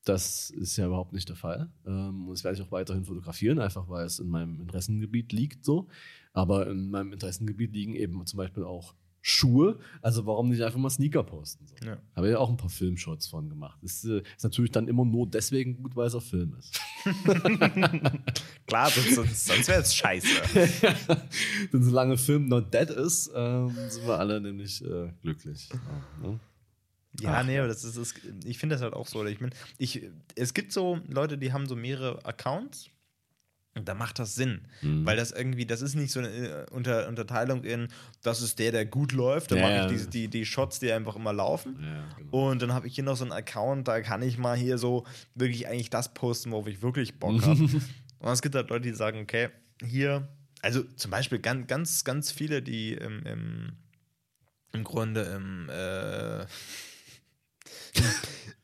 Das 0.05 0.51
ist 0.51 0.77
ja 0.77 0.87
überhaupt 0.87 1.13
nicht 1.13 1.29
der 1.29 1.37
Fall. 1.37 1.71
Ähm, 1.85 2.29
und 2.29 2.35
das 2.35 2.45
werde 2.45 2.59
ich 2.59 2.67
auch 2.67 2.73
weiterhin 2.73 3.05
fotografieren, 3.05 3.59
einfach 3.59 3.89
weil 3.89 4.07
es 4.07 4.19
in 4.19 4.29
meinem 4.29 4.61
Interessengebiet 4.61 5.33
liegt. 5.33 5.65
So. 5.65 5.89
Aber 6.33 6.69
in 6.69 6.91
meinem 6.91 7.13
Interessengebiet 7.13 7.73
liegen 7.73 7.95
eben 7.95 8.25
zum 8.27 8.37
Beispiel 8.39 8.65
auch 8.65 8.95
Schuhe. 9.29 9.81
Also 10.03 10.25
warum 10.25 10.51
nicht 10.51 10.63
einfach 10.63 10.79
mal 10.79 10.89
Sneaker 10.89 11.25
posten? 11.25 11.67
So. 11.67 11.85
Ja. 11.85 11.99
Habe 12.15 12.31
ja 12.31 12.39
auch 12.39 12.49
ein 12.49 12.57
paar 12.57 12.71
Filmshots 12.71 13.27
von 13.27 13.49
gemacht. 13.49 13.83
Ist, 13.83 14.05
äh, 14.05 14.23
ist 14.37 14.45
natürlich 14.45 14.71
dann 14.71 14.87
immer 14.87 15.05
nur 15.05 15.29
deswegen 15.29 15.83
gut, 15.83 15.97
weil 15.97 16.07
es 16.07 16.15
auf 16.15 16.25
Film 16.25 16.55
ist. 16.57 16.81
Klar, 18.69 18.89
sonst, 18.89 19.47
sonst, 19.47 19.67
wäre 19.67 19.81
es 19.81 19.97
scheiße. 19.97 20.29
Denn 21.73 21.83
solange 21.83 22.17
Film 22.17 22.47
not 22.47 22.73
dead 22.73 22.89
ist, 22.89 23.29
ähm, 23.35 23.75
sind 23.89 24.07
wir 24.07 24.17
alle 24.17 24.41
nämlich 24.41 24.85
äh, 24.85 25.13
glücklich. 25.23 25.71
Ja, 25.73 26.29
ne? 26.29 26.41
Ja, 27.19 27.35
Ach, 27.39 27.47
nee, 27.47 27.59
aber 27.59 27.67
das 27.67 27.83
ist, 27.83 27.97
ist 27.97 28.15
ich 28.45 28.59
finde 28.59 28.77
das 28.77 28.83
halt 28.83 28.93
auch 28.93 29.09
so. 29.09 29.25
Ich 29.25 29.41
mein, 29.41 29.51
ich, 29.79 30.03
es 30.37 30.55
gibt 30.55 30.71
so 30.71 31.01
Leute, 31.09 31.37
die 31.37 31.53
haben 31.53 31.67
so 31.67 31.75
mehrere 31.75 32.25
Accounts 32.25 32.91
da 33.85 33.95
macht 33.95 34.19
das 34.19 34.35
Sinn. 34.35 34.63
Weil 35.05 35.17
das 35.17 35.33
irgendwie, 35.33 35.67
das 35.67 35.83
ist 35.83 35.95
nicht 35.95 36.11
so 36.13 36.21
eine 36.21 36.29
äh, 36.29 36.67
Unter 36.71 37.09
Unterteilung 37.09 37.63
in, 37.65 37.89
das 38.23 38.41
ist 38.41 38.59
der, 38.59 38.73
der 38.73 38.87
gut 38.87 39.13
läuft, 39.13 39.51
dann 39.51 39.59
Ja, 39.59 39.69
mache 39.69 39.95
ich 39.95 40.03
die, 40.05 40.11
die, 40.11 40.29
die 40.29 40.47
Shots, 40.47 40.79
die 40.79 40.91
einfach 40.93 41.17
immer 41.17 41.33
laufen. 41.33 41.77
Ja, 41.83 42.09
genau. 42.17 42.51
Und 42.51 42.63
dann 42.63 42.73
habe 42.73 42.87
ich 42.87 42.95
hier 42.95 43.05
noch 43.05 43.17
so 43.17 43.25
einen 43.25 43.33
Account, 43.33 43.89
da 43.89 44.01
kann 44.01 44.23
ich 44.23 44.39
mal 44.39 44.57
hier 44.57 44.79
so 44.79 45.05
wirklich 45.35 45.69
eigentlich 45.69 45.91
das 45.91 46.15
posten, 46.15 46.53
worauf 46.53 46.67
ich 46.67 46.83
wirklich 46.83 47.19
Bock 47.19 47.43
habe. 47.43 47.61
Und 48.19 48.33
es 48.33 48.41
gibt 48.43 48.55
halt 48.55 48.71
Leute, 48.71 48.89
die 48.89 48.95
sagen, 48.95 49.21
okay, 49.21 49.51
hier, 49.85 50.27
also 50.63 50.83
zum 50.83 51.11
Beispiel 51.11 51.39
ganz, 51.39 51.67
ganz, 51.67 52.05
ganz 52.05 52.33
viele, 52.33 52.63
die 52.63 52.95
im, 52.95 53.25
im, 53.27 53.73
im 54.73 54.85
Grunde 54.85 55.23
im, 55.23 55.69
äh, 55.69 56.47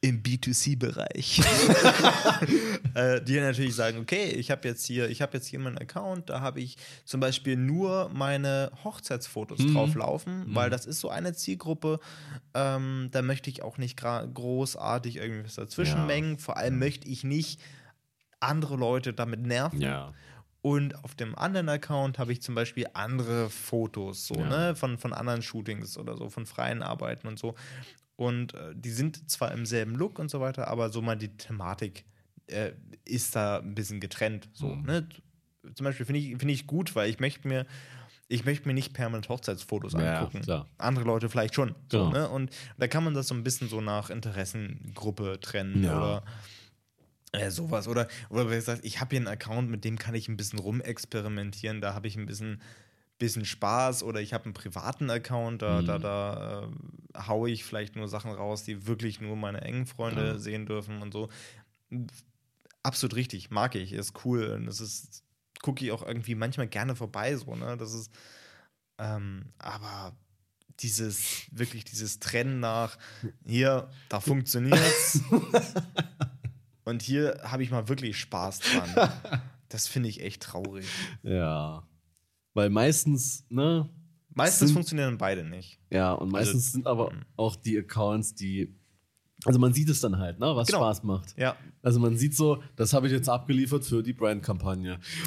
im 0.00 0.22
B2C-Bereich, 0.22 1.40
äh, 2.94 3.22
die 3.22 3.38
natürlich 3.40 3.74
sagen, 3.74 3.98
okay, 3.98 4.30
ich 4.30 4.50
habe 4.50 4.66
jetzt 4.66 4.84
hier, 4.84 5.08
ich 5.08 5.22
habe 5.22 5.34
jetzt 5.34 5.46
hier 5.46 5.60
meinen 5.60 5.78
Account, 5.78 6.28
da 6.28 6.40
habe 6.40 6.60
ich 6.60 6.76
zum 7.04 7.20
Beispiel 7.20 7.56
nur 7.56 8.08
meine 8.12 8.72
Hochzeitsfotos 8.82 9.60
drauflaufen, 9.72 10.44
weil 10.54 10.70
das 10.70 10.86
ist 10.86 10.98
so 11.00 11.08
eine 11.08 11.34
Zielgruppe, 11.34 12.00
ähm, 12.54 13.08
da 13.12 13.22
möchte 13.22 13.48
ich 13.48 13.62
auch 13.62 13.78
nicht 13.78 13.96
großartig 14.00 15.16
irgendwas 15.16 15.54
dazwischen 15.54 15.98
Ja. 16.00 16.06
mengen. 16.06 16.38
Vor 16.38 16.56
allem 16.56 16.78
möchte 16.78 17.08
ich 17.08 17.22
nicht 17.22 17.60
andere 18.40 18.76
Leute 18.76 19.12
damit 19.12 19.40
nerven. 19.42 19.80
Ja. 19.82 20.12
Und 20.62 21.04
auf 21.04 21.16
dem 21.16 21.36
anderen 21.36 21.68
Account 21.68 22.20
habe 22.20 22.32
ich 22.32 22.40
zum 22.40 22.54
Beispiel 22.54 22.86
andere 22.92 23.50
Fotos, 23.50 24.26
so, 24.28 24.34
Ja. 24.36 24.48
ne, 24.48 24.76
von, 24.76 24.96
von 24.96 25.12
anderen 25.12 25.42
Shootings 25.42 25.98
oder 25.98 26.16
so, 26.16 26.28
von 26.30 26.46
freien 26.46 26.82
Arbeiten 26.82 27.26
und 27.26 27.38
so. 27.38 27.54
Und 28.16 28.54
äh, 28.54 28.72
die 28.74 28.90
sind 28.90 29.30
zwar 29.30 29.52
im 29.52 29.66
selben 29.66 29.94
Look 29.94 30.18
und 30.18 30.30
so 30.30 30.40
weiter, 30.40 30.68
aber 30.68 30.90
so 30.90 31.02
mal 31.02 31.16
die 31.16 31.36
Thematik 31.36 32.04
äh, 32.46 32.72
ist 33.04 33.34
da 33.34 33.58
ein 33.58 33.74
bisschen 33.74 34.00
getrennt. 34.00 34.48
So, 34.52 34.66
Mhm. 34.74 34.82
ne? 34.84 35.08
Zum 35.74 35.84
Beispiel 35.84 36.04
finde 36.06 36.20
ich, 36.20 36.28
find 36.36 36.50
ich 36.50 36.66
gut, 36.66 36.94
weil 36.96 37.08
ich 37.08 37.20
möchte 37.20 37.46
mir, 37.46 37.66
ich 38.28 38.44
möchte 38.44 38.66
mir 38.66 38.74
nicht 38.74 38.92
permanent 38.94 39.28
Hochzeitsfotos 39.28 39.92
Ja, 39.94 40.18
angucken. 40.18 40.40
klar. 40.42 40.68
Andere 40.78 41.04
Leute 41.04 41.28
vielleicht 41.28 41.54
schon. 41.54 41.74
So, 41.90 41.98
Genau. 42.06 42.10
ne? 42.10 42.28
Und 42.28 42.50
da 42.78 42.88
kann 42.88 43.04
man 43.04 43.14
das 43.14 43.28
so 43.28 43.34
ein 43.34 43.44
bisschen 43.44 43.68
so 43.68 43.80
nach 43.80 44.10
Interessengruppe 44.10 45.38
trennen 45.40 45.84
Ja. 45.84 45.96
oder 45.96 46.24
äh, 47.32 47.50
sowas. 47.50 47.88
Oder, 47.88 48.08
oder 48.28 48.50
wie 48.50 48.54
gesagt, 48.54 48.84
ich 48.84 49.00
habe 49.00 49.10
hier 49.10 49.20
einen 49.20 49.28
Account, 49.28 49.70
mit 49.70 49.84
dem 49.84 49.98
kann 49.98 50.14
ich 50.14 50.28
ein 50.28 50.36
bisschen 50.36 50.58
rumexperimentieren, 50.58 51.80
da 51.80 51.94
habe 51.94 52.08
ich 52.08 52.16
ein 52.16 52.26
bisschen, 52.26 52.60
bisschen 53.22 53.44
Spaß 53.44 54.02
oder 54.02 54.20
ich 54.20 54.32
habe 54.34 54.44
einen 54.44 54.54
privaten 54.54 55.08
Account, 55.10 55.62
da, 55.62 55.80
Mhm. 55.80 55.86
da, 55.86 55.98
da 55.98 56.62
äh, 57.14 57.18
haue 57.28 57.50
ich 57.50 57.64
vielleicht 57.64 57.96
nur 57.96 58.08
Sachen 58.08 58.30
raus, 58.32 58.64
die 58.64 58.86
wirklich 58.86 59.20
nur 59.20 59.36
meine 59.36 59.60
engen 59.62 59.86
Freunde 59.86 60.26
Ja. 60.32 60.38
sehen 60.38 60.66
dürfen 60.66 61.00
und 61.02 61.12
so. 61.12 61.28
Absolut 62.82 63.14
richtig, 63.16 63.50
mag 63.50 63.74
ich, 63.76 63.92
ist 63.92 64.24
cool. 64.24 64.46
Und 64.54 64.66
das 64.66 64.80
ist, 64.80 65.24
gucke 65.62 65.84
ich 65.84 65.92
auch 65.92 66.02
irgendwie 66.04 66.34
manchmal 66.34 66.66
gerne 66.66 66.96
vorbei, 66.96 67.36
so, 67.36 67.54
ne? 67.54 67.76
Das 67.76 67.92
ist, 67.94 68.10
ähm, 68.98 69.52
aber 69.58 70.16
dieses, 70.80 71.46
wirklich 71.52 71.84
dieses 71.84 72.18
Trennen 72.18 72.58
nach, 72.60 72.98
hier, 73.46 73.88
da 74.08 74.18
funktioniert's. 74.20 75.20
und 76.84 77.02
hier 77.02 77.40
habe 77.44 77.62
ich 77.62 77.70
mal 77.70 77.88
wirklich 77.88 78.18
Spaß 78.18 78.58
dran. 78.60 79.10
Das 79.68 79.86
finde 79.88 80.10
ich 80.10 80.20
echt 80.20 80.42
traurig. 80.42 80.84
Ja. 81.22 81.82
Weil 82.54 82.70
meistens, 82.70 83.44
ne? 83.48 83.88
Meistens 84.34 84.68
Sind- 84.68 84.74
funktionieren 84.74 85.18
beide 85.18 85.44
nicht. 85.44 85.78
Ja, 85.90 86.12
und 86.12 86.30
meistens 86.32 86.64
Also, 86.64 86.70
sind 86.72 86.86
aber 86.86 87.12
auch 87.36 87.56
die 87.56 87.78
Accounts, 87.78 88.34
die. 88.34 88.74
Also 89.44 89.58
man 89.58 89.72
sieht 89.72 89.88
es 89.88 90.00
dann 90.00 90.18
halt, 90.18 90.38
ne, 90.38 90.54
was 90.54 90.68
Genau. 90.68 90.78
Spaß 90.80 91.02
macht. 91.02 91.36
Ja. 91.36 91.56
Also 91.82 91.98
man 91.98 92.16
sieht 92.16 92.36
so, 92.36 92.62
das 92.76 92.92
habe 92.92 93.08
ich 93.08 93.12
jetzt 93.12 93.28
abgeliefert 93.28 93.84
für 93.84 94.00
die 94.02 94.12
Brand-Kampagne. 94.12 95.00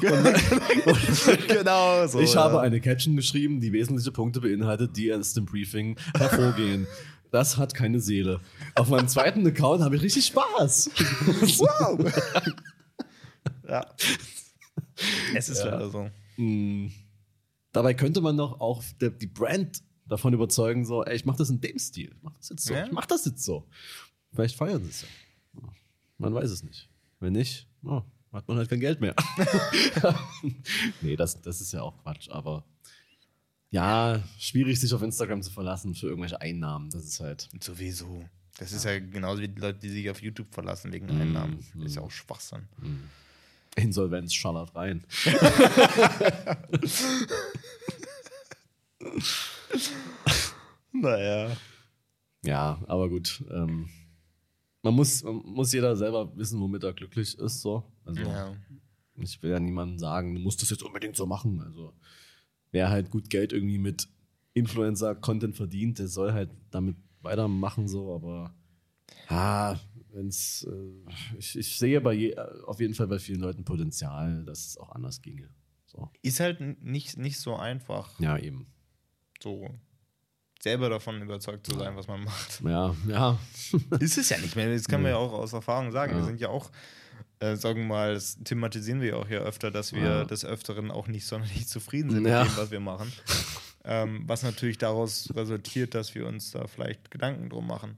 genau 1.48 2.06
so. 2.06 2.20
ich 2.20 2.32
ja. 2.34 2.44
habe 2.44 2.60
eine 2.62 2.80
Caption 2.80 3.14
geschrieben, 3.16 3.60
die 3.60 3.72
wesentliche 3.72 4.12
Punkte 4.12 4.40
beinhaltet, 4.40 4.96
die 4.96 5.12
aus 5.12 5.34
dem 5.34 5.44
Briefing 5.46 5.98
hervorgehen. 6.16 6.86
Das 7.32 7.58
hat 7.58 7.74
keine 7.74 7.98
Seele. 8.00 8.40
Auf 8.76 8.88
meinem 8.88 9.08
zweiten 9.08 9.44
Account 9.46 9.82
habe 9.82 9.96
ich 9.96 10.02
richtig 10.02 10.26
Spaß. 10.26 10.90
Wow! 11.58 12.12
ja. 13.68 13.84
Es 15.34 15.48
ist 15.48 15.58
Ja. 15.58 15.70
leider 15.72 15.90
so. 15.90 16.08
Mm. 16.38 16.86
Dabei 17.76 17.92
könnte 17.92 18.22
man 18.22 18.38
doch 18.38 18.58
auch 18.58 18.82
die 18.98 19.26
Brand 19.26 19.82
davon 20.06 20.32
überzeugen, 20.32 20.86
so, 20.86 21.04
ey, 21.04 21.14
ich 21.14 21.26
mache 21.26 21.36
das 21.36 21.50
in 21.50 21.60
dem 21.60 21.78
Stil. 21.78 22.10
Ich 22.16 22.22
mach 22.22 22.34
das 22.34 22.48
jetzt 22.48 22.64
so. 22.64 22.72
Ja. 22.72 22.86
Ich 22.86 22.92
mach 22.92 23.04
das 23.04 23.26
jetzt 23.26 23.44
so. 23.44 23.68
Vielleicht 24.32 24.56
feiern 24.56 24.82
sie 24.82 24.88
es 24.88 25.02
ja. 25.02 25.08
Man 26.16 26.32
weiß 26.32 26.50
es 26.50 26.62
nicht. 26.62 26.88
Wenn 27.20 27.34
nicht, 27.34 27.68
oh, 27.84 28.00
hat 28.32 28.48
man 28.48 28.56
halt 28.56 28.70
kein 28.70 28.80
Geld 28.80 29.02
mehr. 29.02 29.14
nee, 31.02 31.16
das, 31.16 31.42
das 31.42 31.60
ist 31.60 31.72
ja 31.72 31.82
auch 31.82 31.98
Quatsch, 31.98 32.30
aber 32.30 32.64
ja, 33.68 34.22
schwierig, 34.38 34.80
sich 34.80 34.94
auf 34.94 35.02
Instagram 35.02 35.42
zu 35.42 35.50
verlassen 35.50 35.94
für 35.94 36.06
irgendwelche 36.06 36.40
Einnahmen. 36.40 36.88
Das 36.88 37.04
ist 37.04 37.20
halt. 37.20 37.46
Sowieso. 37.60 38.24
Das 38.58 38.72
ist 38.72 38.86
ja 38.86 38.98
genauso 38.98 39.42
wie 39.42 39.48
die 39.48 39.60
Leute, 39.60 39.80
die 39.80 39.90
sich 39.90 40.08
auf 40.08 40.22
YouTube 40.22 40.50
verlassen 40.50 40.94
wegen 40.94 41.10
Einnahmen. 41.10 41.62
Das 41.74 41.84
ist 41.84 41.96
ja 41.96 42.00
auch 42.00 42.10
Schwachsinn. 42.10 42.66
Insolvenz 43.76 44.34
schallert 44.34 44.74
rein. 44.74 45.06
Naja. 50.92 51.56
Ja, 52.44 52.80
aber 52.86 53.08
gut. 53.08 53.44
Ähm, 53.50 53.88
man, 54.82 54.94
muss, 54.94 55.22
man 55.22 55.36
muss 55.44 55.72
jeder 55.72 55.96
selber 55.96 56.36
wissen, 56.36 56.60
womit 56.60 56.84
er 56.84 56.92
glücklich 56.92 57.38
ist. 57.38 57.60
So. 57.60 57.84
Also, 58.04 58.22
Ja. 58.22 58.54
Ich 59.18 59.42
will 59.42 59.50
ja 59.50 59.58
niemandem 59.58 59.98
sagen, 59.98 60.34
du 60.34 60.40
musst 60.40 60.60
das 60.60 60.68
jetzt 60.68 60.82
unbedingt 60.82 61.16
so 61.16 61.24
machen. 61.24 61.62
Also, 61.62 61.94
wer 62.70 62.90
halt 62.90 63.10
gut 63.10 63.30
Geld 63.30 63.52
irgendwie 63.52 63.78
mit 63.78 64.08
Influencer-Content 64.52 65.56
verdient, 65.56 65.98
der 65.98 66.08
soll 66.08 66.32
halt 66.32 66.50
damit 66.70 66.96
weitermachen, 67.22 67.88
so, 67.88 68.14
aber 68.14 68.54
ah, 69.28 69.76
wenn's, 70.16 70.66
äh, 70.70 71.36
ich, 71.38 71.56
ich 71.58 71.78
sehe 71.78 72.00
bei 72.00 72.12
je, 72.14 72.36
auf 72.36 72.80
jeden 72.80 72.94
Fall 72.94 73.06
bei 73.06 73.18
vielen 73.18 73.40
Leuten 73.40 73.64
Potenzial, 73.64 74.44
dass 74.44 74.66
es 74.66 74.78
auch 74.78 74.90
anders 74.90 75.20
ginge. 75.22 75.48
So. 75.86 76.10
Ist 76.22 76.40
halt 76.40 76.60
nicht, 76.82 77.16
nicht 77.16 77.38
so 77.38 77.54
einfach, 77.56 78.18
Ja, 78.18 78.36
eben. 78.38 78.66
so 79.42 79.68
selber 80.60 80.88
davon 80.88 81.20
überzeugt 81.22 81.66
zu 81.66 81.78
sein, 81.78 81.94
was 81.96 82.08
man 82.08 82.24
macht. 82.24 82.60
Ja, 82.64 82.94
ja. 83.08 83.38
ist 84.00 84.18
es 84.18 84.30
ja 84.30 84.38
nicht 84.38 84.56
mehr. 84.56 84.72
Das 84.72 84.88
kann 84.88 85.02
man 85.02 85.12
ja 85.12 85.16
auch 85.16 85.32
aus 85.32 85.52
Erfahrung 85.52 85.92
sagen. 85.92 86.12
Wir 86.14 86.20
Ja. 86.20 86.24
sind 86.26 86.40
ja 86.40 86.48
auch, 86.48 86.70
äh, 87.38 87.54
sagen 87.56 87.80
wir 87.80 87.86
mal, 87.86 88.14
das 88.14 88.36
thematisieren 88.42 89.00
wir 89.00 89.08
ja 89.10 89.16
auch 89.16 89.28
ja 89.28 89.40
öfter, 89.40 89.70
dass 89.70 89.92
wir 89.92 90.02
Ja. 90.02 90.24
des 90.24 90.44
Öfteren 90.44 90.90
auch 90.90 91.06
nicht 91.08 91.26
sonderlich 91.26 91.68
zufrieden 91.68 92.10
sind 92.10 92.26
Ja. 92.26 92.42
mit 92.42 92.52
dem, 92.52 92.56
was 92.56 92.70
wir 92.70 92.80
machen. 92.80 93.12
ähm, 93.84 94.24
was 94.26 94.42
natürlich 94.42 94.78
daraus 94.78 95.32
resultiert, 95.36 95.94
dass 95.94 96.14
wir 96.16 96.26
uns 96.26 96.50
da 96.50 96.66
vielleicht 96.66 97.10
Gedanken 97.12 97.48
drum 97.50 97.66
machen. 97.68 97.96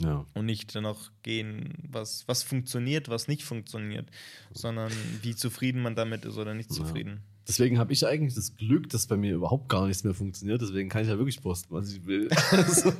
Ja. 0.00 0.26
und 0.34 0.46
nicht 0.46 0.74
danach 0.74 1.10
gehen, 1.22 1.74
was, 1.88 2.26
was 2.28 2.42
funktioniert, 2.42 3.08
was 3.08 3.28
nicht 3.28 3.44
funktioniert, 3.44 4.08
sondern 4.52 4.92
wie 5.22 5.34
zufrieden 5.34 5.82
man 5.82 5.94
damit 5.94 6.24
ist 6.24 6.36
oder 6.36 6.54
nicht 6.54 6.72
zufrieden. 6.72 7.22
Deswegen 7.48 7.78
habe 7.78 7.92
ich 7.92 8.06
eigentlich 8.06 8.34
das 8.34 8.54
Glück, 8.56 8.88
dass 8.90 9.08
bei 9.08 9.16
mir 9.16 9.34
überhaupt 9.34 9.68
gar 9.68 9.88
nichts 9.88 10.04
mehr 10.04 10.14
funktioniert. 10.14 10.62
Deswegen 10.62 10.88
kann 10.88 11.02
ich 11.02 11.08
ja 11.08 11.18
wirklich 11.18 11.42
posten, 11.42 11.74
was 11.74 11.92
ich 11.92 12.06
will. 12.06 12.28
Also, 12.52 12.92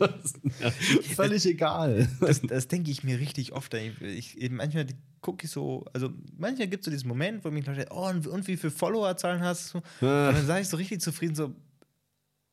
ja 0.60 0.70
völlig 1.14 1.46
egal. 1.46 2.08
Das, 2.20 2.40
das 2.42 2.66
denke 2.66 2.90
ich 2.90 3.04
mir 3.04 3.20
richtig 3.20 3.52
oft. 3.52 3.72
Ich, 3.74 4.36
ich, 4.36 4.50
manchmal 4.50 4.86
gucke 5.20 5.46
ich 5.46 5.52
so, 5.52 5.84
also 5.92 6.10
manchmal 6.36 6.66
gibt 6.66 6.80
es 6.80 6.86
so 6.86 6.90
diesen 6.90 7.06
Moment, 7.06 7.44
wo 7.44 7.50
mich 7.50 7.66
Leute, 7.66 7.86
oh, 7.90 8.08
und, 8.08 8.26
und 8.26 8.48
wie 8.48 8.56
viele 8.56 8.72
Followerzahlen 8.72 9.42
hast 9.42 9.74
du? 9.74 9.78
Und 9.78 9.84
dann 10.00 10.46
sage 10.46 10.62
ich 10.62 10.68
so 10.68 10.76
richtig 10.76 11.00
zufrieden, 11.00 11.36
so 11.36 11.54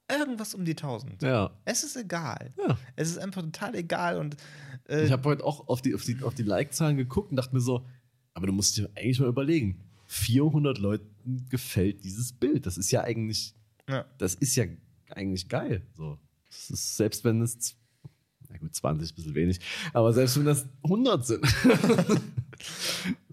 irgendwas 0.10 0.54
um 0.54 0.66
die 0.66 0.72
1000. 0.72 1.22
Ja. 1.22 1.52
Es 1.66 1.84
ist 1.84 1.96
egal. 1.96 2.54
Ja. 2.58 2.78
Es 2.96 3.10
ist 3.10 3.18
einfach 3.18 3.42
total 3.42 3.76
egal 3.76 4.18
und 4.18 4.38
äh, 4.88 5.06
Ich 5.06 5.12
habe 5.12 5.24
heute 5.30 5.44
auch 5.44 5.68
auf 5.68 5.82
die, 5.82 5.96
auf 5.96 6.04
die, 6.04 6.22
auf 6.24 6.36
die 6.36 6.44
Like-Zahlen 6.44 6.98
geguckt 6.98 7.32
und 7.32 7.38
dachte 7.38 7.54
mir 7.54 7.62
so, 7.62 7.86
aber 8.34 8.48
du 8.48 8.54
musst 8.54 8.78
dir 8.78 8.90
eigentlich 8.96 9.20
mal 9.20 9.30
überlegen, 9.30 9.82
400 10.08 10.78
Leuten 10.80 11.48
gefällt 11.50 12.04
dieses 12.04 12.34
Bild. 12.34 12.66
Das 12.66 12.78
ist 12.78 12.92
ja 12.92 13.02
eigentlich, 13.02 13.54
ja. 13.88 14.06
das 14.18 14.36
ist 14.36 14.56
ja 14.56 14.66
eigentlich 15.12 15.48
geil. 15.48 15.86
So. 15.96 16.18
Ist, 16.50 16.98
selbst 16.98 17.24
wenn 17.24 17.42
es, 17.42 17.76
na 18.50 18.58
gut, 18.58 18.74
20 18.74 19.04
ist 19.04 19.12
ein 19.12 19.16
bisschen 19.16 19.36
wenig, 19.36 19.60
aber 19.94 20.12
selbst 20.14 20.38
wenn 20.38 20.46
das 20.46 20.68
100 20.84 21.28
sind. 21.28 21.46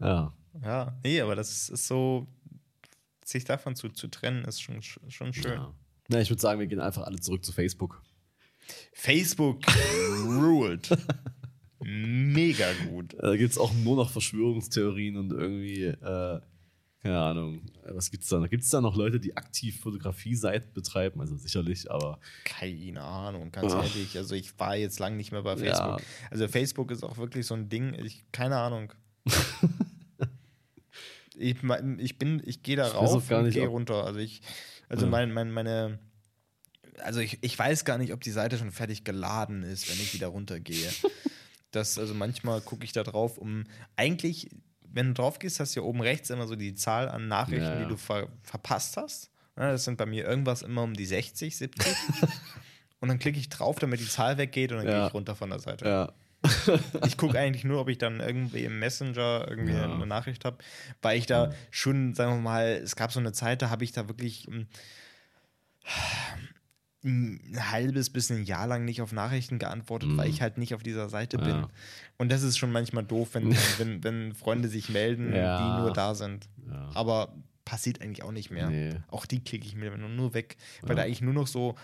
ja. 0.01 0.33
ja, 0.63 0.99
nee, 1.03 1.21
aber 1.21 1.35
das 1.35 1.71
ist 1.71 1.87
so, 1.87 2.27
sich 3.25 3.45
davon 3.45 3.75
zu, 3.75 3.89
zu 3.89 4.09
trennen, 4.09 4.45
ist 4.45 4.61
schon, 4.61 4.83
schon 4.83 5.33
schön. 5.33 5.53
ja. 5.53 5.75
Na, 6.09 6.21
ich 6.21 6.31
würde 6.31 6.41
sagen, 6.43 6.61
wir 6.61 6.67
gehen 6.67 6.81
einfach 6.81 7.03
alle 7.03 7.19
zurück 7.21 7.45
zu 7.45 7.53
Facebook. 7.53 8.03
Facebook 8.93 9.61
ruled. 10.27 10.89
Mega 11.81 12.67
gut. 12.89 13.15
Äh, 13.15 13.23
Da 13.23 13.37
gibt 13.37 13.53
es 13.53 13.59
auch 13.59 13.73
nur 13.75 13.97
noch 13.97 14.11
Verschwörungstheorien 14.11 15.17
und 15.17 15.33
irgendwie, 15.33 15.85
äh, 15.85 16.41
keine 17.03 17.19
Ahnung, 17.21 17.61
äh, 17.85 17.95
was 17.95 18.11
gibt's 18.11 18.29
da 18.29 18.41
noch? 18.41 18.49
Gibt 18.51 18.65
es 18.65 18.71
da 18.71 18.81
noch 18.81 18.97
Leute, 18.97 19.21
die 19.21 19.37
aktiv 19.37 19.79
Fotografie-Seiten 19.81 20.73
betreiben? 20.73 21.21
Also 21.21 21.37
sicherlich, 21.37 21.89
aber 21.91 22.19
Keine 22.45 23.03
Ahnung, 23.03 23.53
ganz 23.53 23.73
Ach. 23.73 23.85
ehrlich. 23.85 24.17
Also 24.17 24.35
ich 24.35 24.59
war 24.59 24.75
jetzt 24.77 24.99
lang 24.99 25.17
nicht 25.17 25.31
mehr 25.31 25.43
bei 25.43 25.55
Ja. 25.57 25.75
Facebook. 25.75 26.03
Also 26.31 26.49
Facebook 26.49 26.91
ist 26.91 27.05
auch 27.05 27.19
wirklich 27.19 27.47
so 27.47 27.55
ein 27.55 27.69
Ding, 27.69 27.95
ich, 27.95 28.25
keine 28.33 28.57
Ahnung. 28.57 28.93
Ich, 31.39 31.57
ich 31.99 32.19
bin, 32.19 32.41
ich 32.47 32.63
gehe 32.63 32.77
da 32.77 32.89
Ich 32.89 32.95
rauf 32.95 33.31
und 33.31 33.51
gehe 33.51 33.67
runter. 33.67 34.05
Also 34.07 34.21
ich, 34.21 34.41
also 34.89 35.07
Ja. 35.07 35.11
mein, 35.11 35.33
mein, 35.33 35.51
meine, 35.51 35.99
also 36.99 37.21
ich, 37.21 37.39
ich 37.43 37.59
weiß 37.59 37.85
gar 37.85 37.99
nicht, 37.99 38.13
ob 38.13 38.21
die 38.23 38.31
Seite 38.31 38.59
schon 38.59 38.71
fertig 38.73 39.05
geladen 39.05 39.63
ist, 39.63 39.89
wenn 39.91 39.97
ich 39.99 40.15
wieder 40.15 40.29
runtergehe. 40.29 40.89
das, 41.71 41.99
also 41.99 42.15
manchmal 42.15 42.61
gucke 42.61 42.85
ich 42.85 42.93
da 42.93 43.03
drauf, 43.03 43.39
um 43.39 43.65
eigentlich, 43.97 44.49
wenn 44.89 45.09
du 45.09 45.15
drauf 45.15 45.39
gehst, 45.39 45.61
hast 45.61 45.77
du 45.77 45.81
ja 45.81 45.87
oben 45.87 46.01
rechts 46.01 46.31
immer 46.31 46.47
so 46.47 46.57
die 46.57 46.75
Zahl 46.75 47.09
an 47.09 47.29
Nachrichten, 47.29 47.63
Ja, 47.73 47.83
die 47.83 47.89
du 47.89 47.97
ver 47.97 48.29
verpasst 48.43 48.97
hast. 48.97 49.31
Ja, 49.59 49.73
das 49.73 49.85
sind 49.85 49.97
bei 49.99 50.07
mir 50.07 50.25
irgendwas 50.27 50.63
immer 50.63 50.83
um 50.83 50.95
die 50.95 51.07
60, 51.07 51.57
70. 51.57 51.87
und 53.01 53.09
dann 53.09 53.19
klicke 53.19 53.39
ich 53.39 53.49
drauf, 53.49 53.79
damit 53.79 54.01
die 54.01 54.09
Zahl 54.09 54.39
weggeht 54.39 54.73
und 54.73 54.79
dann 54.79 54.87
Ja. 54.87 54.99
gehe 54.99 55.07
ich 55.09 55.15
runter 55.15 55.35
von 55.35 55.51
der 55.51 55.59
Seite. 55.59 55.85
Ja. 55.87 56.13
Ich 57.07 57.17
gucke 57.17 57.39
eigentlich 57.39 57.65
nur, 57.65 57.81
ob 57.81 57.89
ich 57.89 57.99
dann 57.99 58.21
irgendwie 58.21 58.65
im 58.65 58.79
Messenger 58.79 59.47
irgendwie 59.49 59.73
Ja. 59.75 59.93
eine 59.93 60.07
Nachricht 60.07 60.45
habe, 60.45 60.59
weil 61.03 61.19
ich 61.19 61.27
da 61.27 61.53
schon, 61.71 62.15
sagen 62.15 62.33
wir 62.35 62.41
mal, 62.41 62.67
es 62.83 62.97
gab 62.97 63.13
so 63.13 63.21
eine 63.21 63.33
Zeit, 63.33 63.63
da 63.63 63.71
habe 63.71 63.85
ich 63.85 63.93
da 63.93 64.09
wirklich 64.09 64.47
ähm, 64.49 64.67
ein 67.05 67.41
halbes 67.71 68.11
bis 68.11 68.31
ein 68.31 68.45
Jahr 68.45 68.67
lang 68.67 68.85
nicht 68.85 69.01
auf 69.01 69.13
Nachrichten 69.13 69.59
geantwortet, 69.61 70.11
weil 70.17 70.29
ich 70.29 70.43
halt 70.43 70.59
nicht 70.59 70.75
auf 70.75 70.83
dieser 70.83 71.09
Seite 71.09 71.39
bin. 71.39 71.47
Mhm. 71.57 71.63
Ja. 71.63 71.69
Und 72.19 72.33
das 72.33 72.43
ist 72.43 72.59
schon 72.59 72.73
manchmal 72.73 73.05
doof, 73.05 73.31
wenn, 73.35 73.51
wenn, 73.79 74.03
wenn 74.03 74.35
Freunde 74.35 74.69
sich 74.69 74.89
melden, 74.89 75.33
Ja. 75.35 75.59
die 75.77 75.83
nur 75.83 75.93
da 75.93 76.15
sind. 76.15 76.49
Aber 76.95 77.33
passiert 77.65 78.01
eigentlich 78.01 78.23
auch 78.25 78.33
nicht 78.33 78.51
mehr. 78.51 78.71
Nee. 78.71 78.95
Auch 79.09 79.27
die 79.27 79.43
klicke 79.43 79.67
ich 79.67 79.77
mir 79.77 79.97
nur, 79.97 80.35
weg, 80.35 80.57
weil 80.83 80.97
da 80.97 81.03
eigentlich 81.03 81.21
nur 81.21 81.35
noch 81.35 81.47
so, 81.47 81.77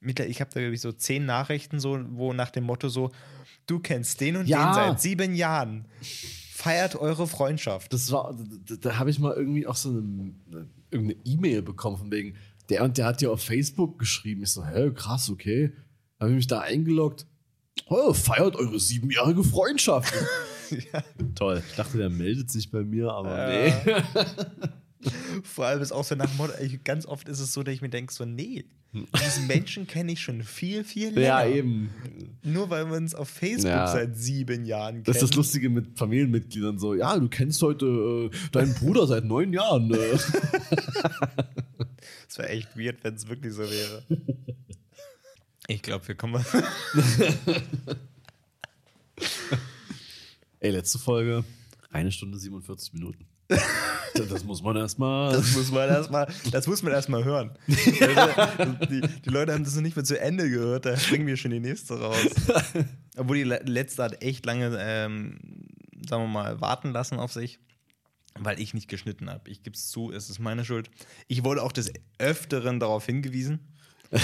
ich 0.00 0.40
habe 0.40 0.50
da 0.52 0.60
glaube 0.60 0.74
ich 0.74 0.80
so 0.80 0.92
zehn 0.92 1.24
Nachrichten, 1.26 1.80
so, 1.80 1.98
wo 2.10 2.32
nach 2.32 2.50
dem 2.50 2.64
Motto 2.64 2.88
so, 2.88 3.10
du 3.66 3.78
kennst 3.80 4.20
den 4.20 4.36
und 4.36 4.46
Ja. 4.48 4.66
den 4.66 4.74
seit 4.74 5.00
sieben 5.00 5.34
Jahren. 5.34 5.86
Feiert 6.52 6.96
eure 6.96 7.26
Freundschaft. 7.26 7.92
Das 7.92 8.10
war, 8.12 8.34
da, 8.66 8.76
da 8.76 8.98
habe 8.98 9.10
ich 9.10 9.18
mal 9.18 9.34
irgendwie 9.34 9.66
auch 9.66 9.76
so 9.76 9.90
eine, 9.90 10.34
irgendeine 10.90 11.20
E-Mail 11.24 11.62
bekommen 11.62 11.96
von 11.98 12.10
wegen, 12.10 12.36
der 12.70 12.82
und 12.84 12.96
der 12.96 13.06
hat 13.06 13.20
ja 13.20 13.30
auf 13.30 13.42
Facebook 13.42 13.98
geschrieben. 13.98 14.42
Ich 14.42 14.52
so, 14.52 14.64
hä, 14.64 14.90
krass, 14.94 15.28
okay. 15.28 15.72
Habe 16.20 16.30
ich 16.30 16.36
mich 16.36 16.46
da 16.46 16.60
eingeloggt. 16.60 17.26
Oh, 17.88 18.14
feiert 18.14 18.56
eure 18.56 18.78
siebenjährige 18.80 19.42
Freundschaft. 19.44 20.14
Toll. 21.34 21.62
Ich 21.68 21.74
dachte, 21.76 21.98
der 21.98 22.08
meldet 22.08 22.50
sich 22.50 22.70
bei 22.70 22.82
mir, 22.82 23.10
aber 23.12 23.48
Äh, 23.48 23.72
nee. 23.84 23.92
Vor 25.44 25.66
allem 25.66 25.82
ist 25.82 25.92
auch 25.92 26.04
so 26.04 26.14
nach 26.14 26.32
Motto, 26.34 26.52
ganz 26.84 27.06
oft 27.06 27.28
ist 27.28 27.40
es 27.40 27.52
so, 27.52 27.62
dass 27.62 27.74
ich 27.74 27.82
mir 27.82 27.88
denke, 27.88 28.12
so, 28.12 28.24
nee, 28.24 28.64
diesen 28.92 29.46
Menschen 29.48 29.86
kenne 29.88 30.12
ich 30.12 30.20
schon 30.20 30.42
viel, 30.44 30.84
viel 30.84 31.08
länger. 31.08 31.20
Ja, 31.20 31.46
eben. 31.46 31.90
Nur 32.44 32.70
weil 32.70 32.86
wir 32.88 32.96
uns 32.96 33.14
auf 33.14 33.28
Facebook 33.28 33.70
Ja. 33.70 33.88
seit 33.88 34.16
sieben 34.16 34.64
Jahren 34.64 34.94
kennen. 34.94 35.04
Das 35.04 35.16
ist 35.16 35.22
das 35.22 35.34
Lustige 35.34 35.68
mit 35.68 35.98
Familienmitgliedern 35.98 36.78
so. 36.78 36.94
Ja, 36.94 37.18
du 37.18 37.28
kennst 37.28 37.60
heute 37.62 38.30
äh, 38.32 38.50
deinen 38.52 38.72
Bruder 38.74 39.06
seit 39.08 39.24
neun 39.24 39.52
Jahren. 39.52 39.92
Äh. 39.92 40.18
Das 42.26 42.38
wäre 42.38 42.48
echt 42.48 42.76
weird, 42.76 43.02
wenn 43.02 43.14
es 43.14 43.28
wirklich 43.28 43.52
so 43.54 43.62
wäre. 43.62 44.02
Ich 45.66 45.80
glaube, 45.80 46.06
wir 46.08 46.14
kommen. 46.14 46.44
Ey, 50.60 50.70
letzte 50.70 50.98
Folge, 50.98 51.42
eine 51.90 52.12
Stunde 52.12 52.38
47 52.38 52.92
Minuten. 52.92 53.26
Das, 54.14 54.44
muss 54.44 54.62
man 54.62 54.76
erstmal. 54.76 55.32
Das 55.32 55.54
muss 55.56 55.70
man 55.70 55.88
erstmal, 55.88 56.32
das 56.50 56.66
muss 56.66 56.82
man 56.82 56.92
erstmal 56.92 57.24
hören. 57.24 57.50
Also, 58.00 58.72
die, 58.90 59.00
die 59.24 59.28
Leute 59.30 59.52
haben 59.52 59.64
das 59.64 59.74
noch 59.74 59.82
nicht 59.82 59.96
mehr 59.96 60.04
zu 60.04 60.18
Ende 60.20 60.48
gehört, 60.48 60.86
da 60.86 60.94
bringen 61.08 61.26
wir 61.26 61.36
schon 61.36 61.50
die 61.50 61.60
nächste 61.60 61.98
raus. 62.00 62.16
Obwohl 63.16 63.36
die 63.38 63.44
le- 63.44 63.62
letzte 63.64 64.02
hat 64.04 64.22
echt 64.22 64.44
lange, 64.46 64.76
ähm, 64.80 65.38
sagen 66.08 66.22
wir 66.24 66.28
mal, 66.28 66.60
warten 66.60 66.92
lassen 66.92 67.18
auf 67.18 67.32
sich, 67.32 67.58
weil 68.38 68.60
ich 68.60 68.74
nicht 68.74 68.88
geschnitten 68.88 69.30
habe. 69.30 69.50
Ich 69.50 69.62
gebe 69.62 69.74
es 69.76 69.88
zu, 69.90 70.10
es 70.12 70.30
ist 70.30 70.38
meine 70.38 70.64
Schuld. 70.64 70.90
Ich 71.28 71.44
wurde 71.44 71.62
auch 71.62 71.72
des 71.72 71.92
Öfteren 72.18 72.80
darauf 72.80 73.06
hingewiesen. 73.06 73.60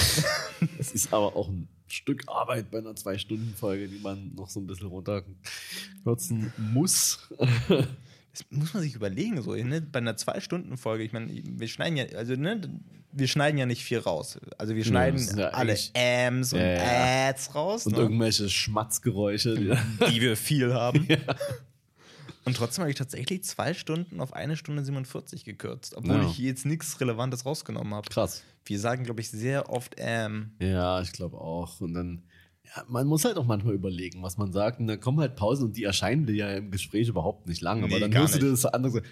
Es 0.78 0.92
ist 0.92 1.12
aber 1.12 1.34
auch 1.36 1.48
ein 1.48 1.68
Stück 1.88 2.24
Arbeit 2.28 2.70
bei 2.70 2.78
einer 2.78 2.94
Zwei-Stunden-Folge, 2.94 3.88
die 3.88 3.98
man 3.98 4.34
noch 4.34 4.48
so 4.50 4.60
ein 4.60 4.66
bisschen 4.66 4.86
runterkürzen 4.88 6.52
muss. 6.58 7.18
Das 8.32 8.44
muss 8.50 8.74
man 8.74 8.82
sich 8.82 8.94
überlegen, 8.94 9.42
so, 9.42 9.54
ne? 9.54 9.80
bei 9.80 9.98
einer 9.98 10.16
Zwei-Stunden-Folge, 10.16 11.02
ich 11.02 11.12
meine, 11.12 11.28
wir 11.44 11.66
schneiden 11.68 11.96
ja, 11.96 12.04
also, 12.16 12.34
ne, 12.36 12.60
wir 13.12 13.26
schneiden 13.26 13.58
ja 13.58 13.66
nicht 13.66 13.82
viel 13.84 13.98
raus. 13.98 14.38
Also 14.56 14.76
wir 14.76 14.84
schneiden 14.84 15.18
ja 15.36 15.48
alle 15.48 15.76
Ams 15.94 16.52
und 16.52 16.60
Ja. 16.60 17.28
Ads 17.28 17.54
raus, 17.56 17.86
Und 17.86 17.92
ne? 17.96 17.98
irgendwelche 17.98 18.48
Schmatzgeräusche. 18.48 19.56
Die, 19.56 20.20
wir 20.20 20.36
viel 20.36 20.72
haben. 20.74 21.08
Und 22.44 22.56
trotzdem 22.56 22.82
habe 22.82 22.90
ich 22.90 22.96
tatsächlich 22.96 23.44
zwei 23.44 23.74
Stunden 23.74 24.20
auf 24.20 24.32
eine 24.32 24.56
Stunde 24.56 24.82
47 24.82 25.44
gekürzt, 25.44 25.94
obwohl 25.94 26.24
ich 26.24 26.38
jetzt 26.38 26.64
nichts 26.64 26.98
Relevantes 27.00 27.44
rausgenommen 27.44 27.94
habe. 27.94 28.08
krass. 28.08 28.42
Wir 28.64 28.78
sagen, 28.80 29.04
glaube 29.04 29.20
ich, 29.20 29.30
sehr 29.30 29.68
oft 29.70 29.94
ähm. 29.98 30.52
Ja, 30.58 31.00
ich 31.02 31.12
glaube 31.12 31.38
auch. 31.38 31.80
Und 31.80 31.94
dann, 31.94 32.22
ja, 32.76 32.84
man 32.88 33.06
muss 33.06 33.24
halt 33.24 33.36
auch 33.36 33.46
manchmal 33.46 33.74
überlegen, 33.74 34.22
was 34.22 34.38
man 34.38 34.52
sagt. 34.52 34.80
Und 34.80 34.86
dann 34.86 35.00
kommen 35.00 35.20
halt 35.20 35.36
Pausen 35.36 35.66
und 35.66 35.76
die 35.76 35.84
erscheinen 35.84 36.26
dir 36.26 36.34
ja 36.34 36.50
im 36.56 36.70
Gespräch 36.70 37.08
überhaupt 37.08 37.46
nicht 37.46 37.60
lang. 37.62 37.80
Aber 37.82 37.94
Nee, 37.94 38.00
dann 38.00 38.10
gar 38.10 38.22
hörst 38.22 38.34
du 38.34 38.38
dir 38.38 38.50
nicht. 38.50 38.64
das 38.64 38.72
andere 38.72 39.02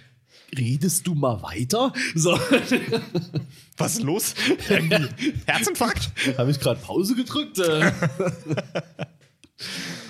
redest 0.57 1.07
du 1.07 1.15
mal 1.15 1.43
weiter? 1.43 1.93
So, 2.15 2.31
Was 3.77 3.95
ist 3.97 4.03
los? 4.03 4.35
Herzinfarkt? 5.47 6.11
habe 6.39 6.51
ich 6.51 6.61
gerade 6.61 6.81
Pause 6.81 7.15
gedrückt? 7.15 7.59
Äh. 7.59 7.91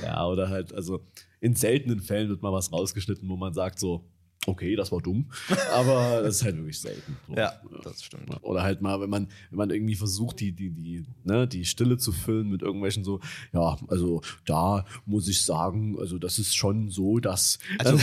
ja, 0.03 0.27
oder 0.27 0.49
halt, 0.49 0.73
also 0.75 1.01
in 1.41 1.55
seltenen 1.55 2.01
Fällen 2.01 2.29
wird 2.29 2.43
mal 2.43 2.53
was 2.53 2.73
rausgeschnitten, 2.73 3.29
wo 3.29 3.37
man 3.37 3.55
sagt 3.55 3.79
so, 3.79 4.05
okay, 4.49 4.77
das 4.77 4.91
war 4.91 5.01
dumm. 5.01 5.27
Aber 5.73 6.23
das 6.23 6.37
ist 6.37 6.45
halt 6.45 6.57
wirklich 6.57 6.81
selten. 6.81 7.17
So. 7.27 7.35
Ja, 7.35 7.53
das 7.85 8.03
stimmt. 8.03 8.31
Oder 8.43 8.63
halt 8.63 8.81
mal, 8.81 9.01
wenn 9.01 9.11
man, 9.11 9.29
wenn 9.51 9.59
man 9.59 9.71
irgendwie 9.71 9.95
versucht, 9.95 10.41
die, 10.41 10.53
die, 10.53 10.71
die, 10.71 11.05
ne, 11.25 11.47
die 11.47 11.65
Stille 11.65 11.99
zu 11.99 12.13
füllen 12.13 12.49
mit 12.49 12.63
irgendwelchen 12.63 13.05
so, 13.05 13.21
ja, 13.53 13.77
also 13.89 14.23
da 14.45 14.85
muss 15.07 15.29
ich 15.29 15.45
sagen, 15.45 15.97
also 15.99 16.19
das 16.19 16.39
ist 16.39 16.55
schon 16.55 16.91
so, 16.91 17.19
dass. 17.19 17.59
Also, 17.79 17.99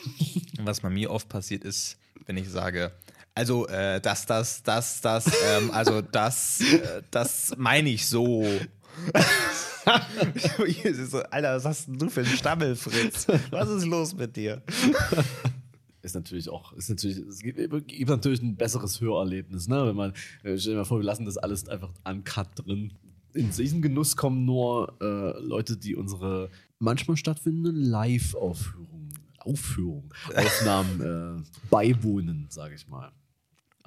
was 0.60 0.80
bei 0.80 0.90
mir 0.90 1.10
oft 1.10 1.28
passiert 1.28 1.64
ist, 1.64 1.98
wenn 2.26 2.36
ich 2.36 2.48
sage, 2.48 2.92
also 3.34 3.66
äh, 3.68 4.00
das, 4.00 4.26
das, 4.26 4.62
das, 4.62 5.00
das, 5.00 5.26
ähm, 5.26 5.70
also 5.70 6.02
das, 6.02 6.60
äh, 6.60 7.02
das 7.10 7.54
meine 7.56 7.88
ich 7.88 8.06
so. 8.06 8.44
So, 11.10 11.22
Alter, 11.22 11.56
was 11.56 11.64
hast 11.64 11.88
denn 11.88 11.98
du 11.98 12.10
für 12.10 12.20
einen 12.20 12.36
Stammel, 12.36 12.76
Fritz? 12.76 13.26
Was 13.50 13.70
ist 13.70 13.86
los 13.86 14.14
mit 14.14 14.36
dir? 14.36 14.62
Ist 16.02 16.14
natürlich 16.14 16.48
auch, 16.48 16.72
ist 16.74 16.88
natürlich, 16.88 17.18
es 17.18 17.40
gibt, 17.40 17.58
gibt 17.88 18.10
natürlich 18.10 18.42
ein 18.42 18.56
besseres 18.56 19.00
Hörerlebnis, 19.00 19.68
ne? 19.68 19.86
Wenn 19.86 19.96
man, 19.96 20.12
äh, 20.42 20.56
stell 20.58 20.72
dir 20.72 20.78
mal 20.78 20.84
vor, 20.84 20.98
wir 20.98 21.04
lassen 21.04 21.24
das 21.24 21.36
alles 21.36 21.68
einfach 21.68 21.90
uncut 22.04 22.48
drin. 22.54 22.92
In 23.34 23.50
diesen 23.50 23.82
Genuss 23.82 24.16
kommen 24.16 24.44
nur 24.44 24.96
äh, 25.00 25.38
Leute, 25.40 25.76
die 25.76 25.94
unsere 25.96 26.50
manchmal 26.78 27.16
stattfindenden 27.16 27.76
Live-Aufführungen, 27.76 29.14
Aufführung, 29.38 30.14
Aufnahmen 30.34 31.00
äh, 31.00 31.68
beiwohnen, 31.70 32.46
sage 32.48 32.74
ich 32.74 32.88
mal. 32.88 33.12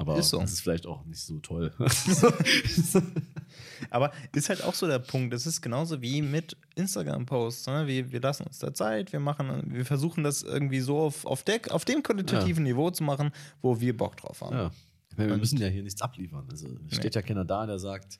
Aber 0.01 0.17
Ist 0.17 0.29
so. 0.29 0.39
das 0.39 0.51
ist 0.51 0.61
vielleicht 0.61 0.87
auch 0.87 1.05
nicht 1.05 1.19
so 1.19 1.39
toll. 1.39 1.71
Aber 3.89 4.11
ist 4.33 4.49
halt 4.49 4.63
auch 4.63 4.73
so 4.73 4.87
der 4.87 4.99
Punkt. 4.99 5.33
Es 5.33 5.45
ist 5.45 5.61
genauso 5.61 6.01
wie 6.01 6.21
mit 6.21 6.57
Instagram-Posts. 6.75 7.67
Ne? 7.67 7.87
Wir, 7.87 8.11
wir 8.11 8.21
lassen 8.21 8.43
uns 8.43 8.59
da 8.59 8.73
Zeit, 8.73 9.13
wir 9.13 9.19
machen, 9.19 9.63
wir 9.67 9.85
versuchen 9.85 10.23
das 10.23 10.43
irgendwie 10.43 10.79
so 10.79 10.99
auf, 10.99 11.25
auf, 11.25 11.43
der, 11.43 11.59
auf 11.69 11.85
dem 11.85 12.03
qualitativen 12.03 12.63
Niveau 12.63 12.89
zu 12.89 13.03
machen, 13.03 13.32
wo 13.61 13.79
wir 13.79 13.95
Bock 13.95 14.17
drauf 14.17 14.41
haben. 14.41 14.55
Ja. 14.55 14.71
Meine, 15.17 15.32
wir 15.32 15.37
müssen 15.37 15.59
ja 15.59 15.67
hier 15.67 15.83
nichts 15.83 16.01
abliefern. 16.01 16.47
Also 16.49 16.67
es 16.89 16.95
steht 16.95 17.15
ja 17.15 17.21
keiner 17.21 17.45
da, 17.45 17.65
der 17.65 17.79
sagt, 17.79 18.19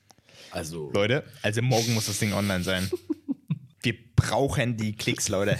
also 0.50 0.90
Leute, 0.92 1.24
also 1.42 1.62
morgen 1.62 1.94
muss 1.94 2.06
das 2.06 2.18
Ding 2.18 2.32
online 2.32 2.64
sein. 2.64 2.90
Wir 3.82 3.94
brauchen 4.14 4.76
die 4.76 4.94
Klicks, 4.94 5.28
Leute. 5.28 5.58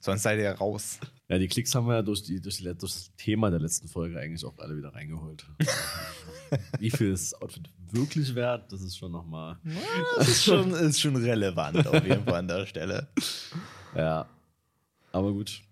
Sonst 0.00 0.22
seid 0.22 0.38
ihr 0.38 0.52
raus. 0.52 1.00
Ja, 1.28 1.38
die 1.38 1.48
Klicks 1.48 1.74
haben 1.74 1.88
wir 1.88 1.94
ja 1.96 2.02
durch, 2.02 2.22
die, 2.22 2.40
durch, 2.40 2.58
die, 2.58 2.64
durch 2.64 2.78
das 2.78 3.12
Thema 3.16 3.50
der 3.50 3.58
letzten 3.58 3.88
Folge 3.88 4.18
eigentlich 4.18 4.44
auch 4.44 4.58
alle 4.58 4.76
wieder 4.76 4.94
reingeholt. 4.94 5.46
Wie 6.78 6.90
viel 6.90 7.12
ist 7.12 7.32
das 7.32 7.42
Outfit 7.42 7.68
wirklich 7.90 8.34
wert? 8.34 8.70
Das 8.70 8.80
ist 8.80 8.96
schon 8.96 9.10
nochmal. 9.10 9.58
Das 10.16 10.28
ist 10.28 10.44
schon, 10.44 10.70
ist 10.72 11.00
schon 11.00 11.16
relevant 11.16 11.86
auf 11.86 12.04
jeden 12.04 12.24
Fall 12.24 12.34
an 12.36 12.48
der 12.48 12.66
Stelle. 12.66 13.08
Ja. 13.96 14.28
Aber 15.10 15.32
gut. 15.32 15.62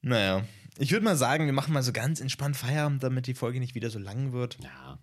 Naja, 0.00 0.44
ich 0.78 0.92
würde 0.92 1.04
mal 1.04 1.16
sagen, 1.16 1.46
wir 1.46 1.52
machen 1.52 1.74
mal 1.74 1.82
so 1.82 1.92
ganz 1.92 2.20
entspannt 2.20 2.56
Feierabend, 2.56 3.02
damit 3.02 3.26
die 3.26 3.34
Folge 3.34 3.58
nicht 3.58 3.74
wieder 3.74 3.90
so 3.90 3.98
lang 3.98 4.32
wird. 4.32 4.58
Ja. 4.62 4.98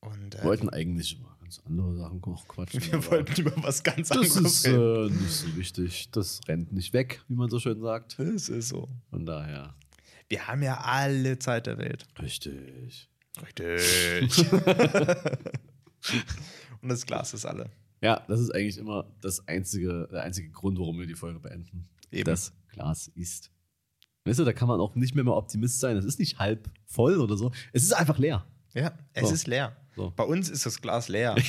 Und 0.00 0.34
äh, 0.34 0.38
Wir 0.38 0.44
wollten 0.44 0.70
eigentlich 0.70 1.18
über 1.18 1.35
ganz 1.46 1.62
andere 1.64 1.96
Sachen 1.96 2.22
auch 2.24 2.48
quatschen. 2.48 2.82
wir 2.90 3.06
wollten 3.10 3.40
über 3.40 3.52
was 3.62 3.82
ganz 3.84 4.08
das 4.08 4.18
anderes 4.18 4.36
ist 4.36 4.66
reden. 4.66 5.06
äh, 5.06 5.10
nicht 5.10 5.30
so 5.32 5.56
wichtig. 5.56 6.10
Das 6.10 6.40
rennt 6.48 6.72
nicht 6.72 6.92
weg, 6.92 7.22
wie 7.28 7.34
man 7.36 7.48
so 7.48 7.60
schön 7.60 7.80
sagt. 7.80 8.18
Das 8.18 8.48
ist 8.48 8.68
so. 8.68 8.88
Von 9.10 9.24
daher. 9.26 9.74
Wir 10.28 10.48
haben 10.48 10.60
ja 10.62 10.78
alle 10.80 11.38
Zeit 11.38 11.68
der 11.68 11.78
Welt. 11.78 12.04
Richtig. 12.20 13.08
Richtig. 13.40 14.52
Und 16.82 16.88
das 16.88 17.06
Glas 17.06 17.32
ist 17.32 17.46
alle. 17.46 17.70
Ja, 18.02 18.24
das 18.26 18.40
ist 18.40 18.50
eigentlich 18.52 18.78
immer 18.78 19.08
das 19.20 19.46
einzige, 19.46 20.08
der 20.10 20.22
einzige 20.22 20.50
Grund, 20.50 20.78
warum 20.80 20.98
wir 20.98 21.06
die 21.06 21.14
Folge 21.14 21.38
beenden. 21.38 21.88
Eben. 22.10 22.24
Das 22.24 22.52
Glas 22.70 23.06
ist 23.08 23.52
Weißt 24.24 24.40
du, 24.40 24.44
da 24.44 24.52
kann 24.52 24.66
man 24.66 24.80
auch 24.80 24.96
nicht 24.96 25.14
mehr 25.14 25.22
mal 25.22 25.34
Optimist 25.36 25.78
sein. 25.78 25.96
Es 25.96 26.04
ist 26.04 26.18
nicht 26.18 26.40
halb 26.40 26.68
voll 26.84 27.20
oder 27.20 27.36
so. 27.36 27.52
Es 27.72 27.84
ist 27.84 27.92
einfach 27.92 28.18
leer. 28.18 28.44
Ja, 28.74 28.98
es 29.12 29.28
So. 29.28 29.34
ist 29.34 29.46
leer. 29.46 29.76
So. 29.96 30.12
Bei 30.14 30.24
uns 30.24 30.50
ist 30.50 30.66
das 30.66 30.80
Glas 30.82 31.08
leer. 31.08 31.34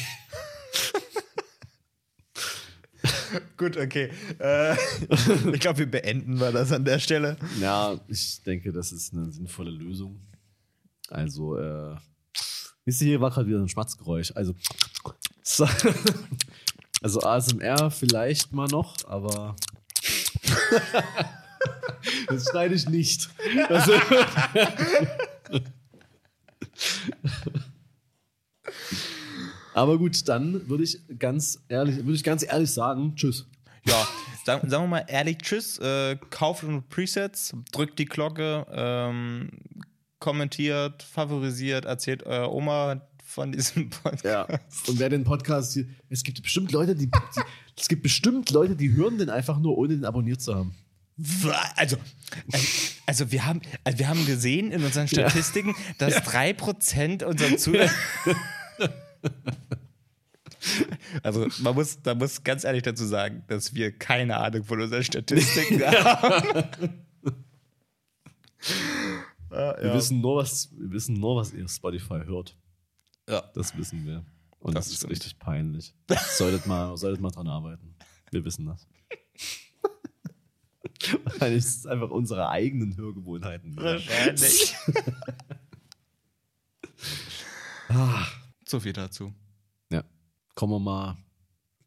Gut, 3.57 3.75
okay. 3.75 4.09
Äh, 4.39 4.73
ich 5.53 5.59
glaube, 5.59 5.79
wir 5.79 5.91
beenden 5.91 6.39
wir 6.39 6.53
das 6.53 6.71
an 6.71 6.85
der 6.85 6.99
Stelle. 6.99 7.35
Ja, 7.59 7.99
ich 8.07 8.41
denke, 8.43 8.71
das 8.71 8.93
ist 8.93 9.13
eine 9.13 9.29
sinnvolle 9.31 9.71
Lösung. 9.71 10.21
Also, 11.09 11.57
äh, 11.57 11.97
wisst 12.85 13.01
ihr, 13.01 13.07
hier 13.07 13.19
war 13.19 13.31
gerade 13.31 13.47
wieder 13.47 13.59
ein 13.59 13.67
Schmatzgeräusch. 13.67 14.31
Also, 14.33 14.55
so, 15.43 15.67
also 17.01 17.19
ASMR 17.21 17.91
vielleicht 17.91 18.53
mal 18.53 18.67
noch, 18.67 18.95
aber 19.07 19.57
das 22.27 22.45
schneide 22.49 22.75
ich 22.75 22.87
nicht. 22.87 23.29
Das, 23.67 23.89
aber 29.77 29.99
gut, 29.99 30.27
dann 30.27 30.67
würde 30.67 30.83
ich 30.83 30.99
ganz 31.19 31.63
ehrlich, 31.69 31.97
würde 31.97 32.13
ich 32.13 32.23
ganz 32.23 32.43
ehrlich 32.43 32.71
sagen, 32.71 33.15
tschüss. 33.15 33.45
Ja, 33.85 34.07
sagen, 34.43 34.67
sagen 34.67 34.85
wir 34.85 34.87
mal 34.87 35.05
ehrlich 35.07 35.37
Tschüss. 35.37 35.77
Äh, 35.77 36.17
kauft 36.31 36.65
Presets, 36.89 37.53
drückt 37.71 37.99
die 37.99 38.05
Glocke, 38.05 38.65
ähm, 38.71 39.51
kommentiert, 40.17 41.03
favorisiert, 41.03 41.85
erzählt 41.85 42.23
eurer 42.23 42.51
Oma 42.51 43.01
von 43.23 43.51
diesem 43.51 43.89
Podcast. 43.91 44.25
Ja. 44.25 44.47
Und 44.87 44.97
wer 44.97 45.09
den 45.09 45.23
Podcast 45.23 45.73
hier, 45.73 45.85
es 46.09 46.23
gibt 46.23 46.41
bestimmt 46.41 46.71
Leute, 46.71 46.95
die, 46.95 47.11
die 47.11 47.41
es 47.77 47.87
gibt 47.87 48.01
bestimmt 48.01 48.49
Leute, 48.49 48.75
die 48.75 48.93
hören 48.93 49.19
den 49.19 49.29
einfach 49.29 49.59
nur, 49.59 49.77
ohne 49.77 49.89
den 49.89 50.05
abonniert 50.05 50.41
zu 50.41 50.55
haben. 50.55 50.73
Also, 51.75 51.97
also 53.05 53.31
wir 53.31 53.45
haben, 53.45 53.61
also 53.83 53.99
wir 53.99 54.09
haben 54.09 54.25
gesehen 54.25 54.71
in 54.71 54.83
unseren 54.83 55.07
Statistiken, 55.07 55.75
dass 55.99 56.15
3% 56.15 57.23
unserer 57.23 57.57
Zuhörer. 57.57 57.91
Also 61.23 61.47
man 61.59 61.75
muss, 61.75 61.97
man 62.05 62.17
muss 62.17 62.43
ganz 62.43 62.63
ehrlich 62.63 62.83
dazu 62.83 63.05
sagen, 63.05 63.43
dass 63.47 63.73
wir 63.73 63.91
keine 63.97 64.37
Ahnung 64.37 64.63
von 64.63 64.81
unseren 64.81 65.03
Statistiken 65.03 65.81
haben. 65.85 67.03
Ah, 69.49 69.75
Wir, 69.81 69.93
wissen 69.93 70.19
nur, 70.19 70.37
was, 70.37 70.69
wir 70.77 70.91
wissen 70.91 71.15
nur, 71.19 71.37
was 71.37 71.53
ihr 71.53 71.67
Spotify 71.69 72.19
hört. 72.25 72.57
Ja. 73.29 73.41
Das 73.55 73.75
wissen 73.77 74.05
wir. 74.05 74.25
Und 74.59 74.75
Das 74.75 74.85
das, 74.85 74.91
ist 74.93 74.97
stimmt. 74.97 75.11
richtig 75.13 75.39
peinlich. 75.39 75.95
Solltet 76.35 76.67
mal, 76.67 76.97
solltet 76.97 77.21
mal 77.21 77.29
dran 77.31 77.47
arbeiten. 77.47 77.95
Wir 78.31 78.43
wissen 78.43 78.65
das. 78.65 78.85
Wahrscheinlich 81.23 81.59
ist 81.59 81.77
es 81.77 81.85
einfach 81.85 82.09
unsere 82.09 82.49
eigenen 82.49 82.97
Hörgewohnheiten. 82.97 83.77
Wahrscheinlich. 83.77 84.75
Ah, 87.89 88.25
so 88.65 88.79
viel 88.81 88.93
dazu. 88.93 89.33
Kommen 90.57 90.73
wir 90.73 90.79
mal 90.79 91.15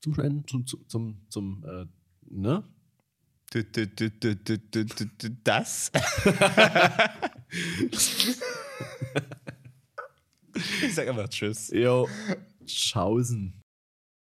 zum 0.00 0.16
Ende, 0.20 0.46
zum, 0.46 0.64
zum, 0.64 0.88
zum, 0.88 1.26
zum 1.28 1.64
äh, 1.64 1.86
ne? 2.30 2.62
Das? 5.42 5.90
ich 10.84 10.94
sag 10.94 11.08
einfach 11.08 11.28
Tschüss. 11.28 11.72
Jo. 11.74 12.08
Schausen. 12.64 13.59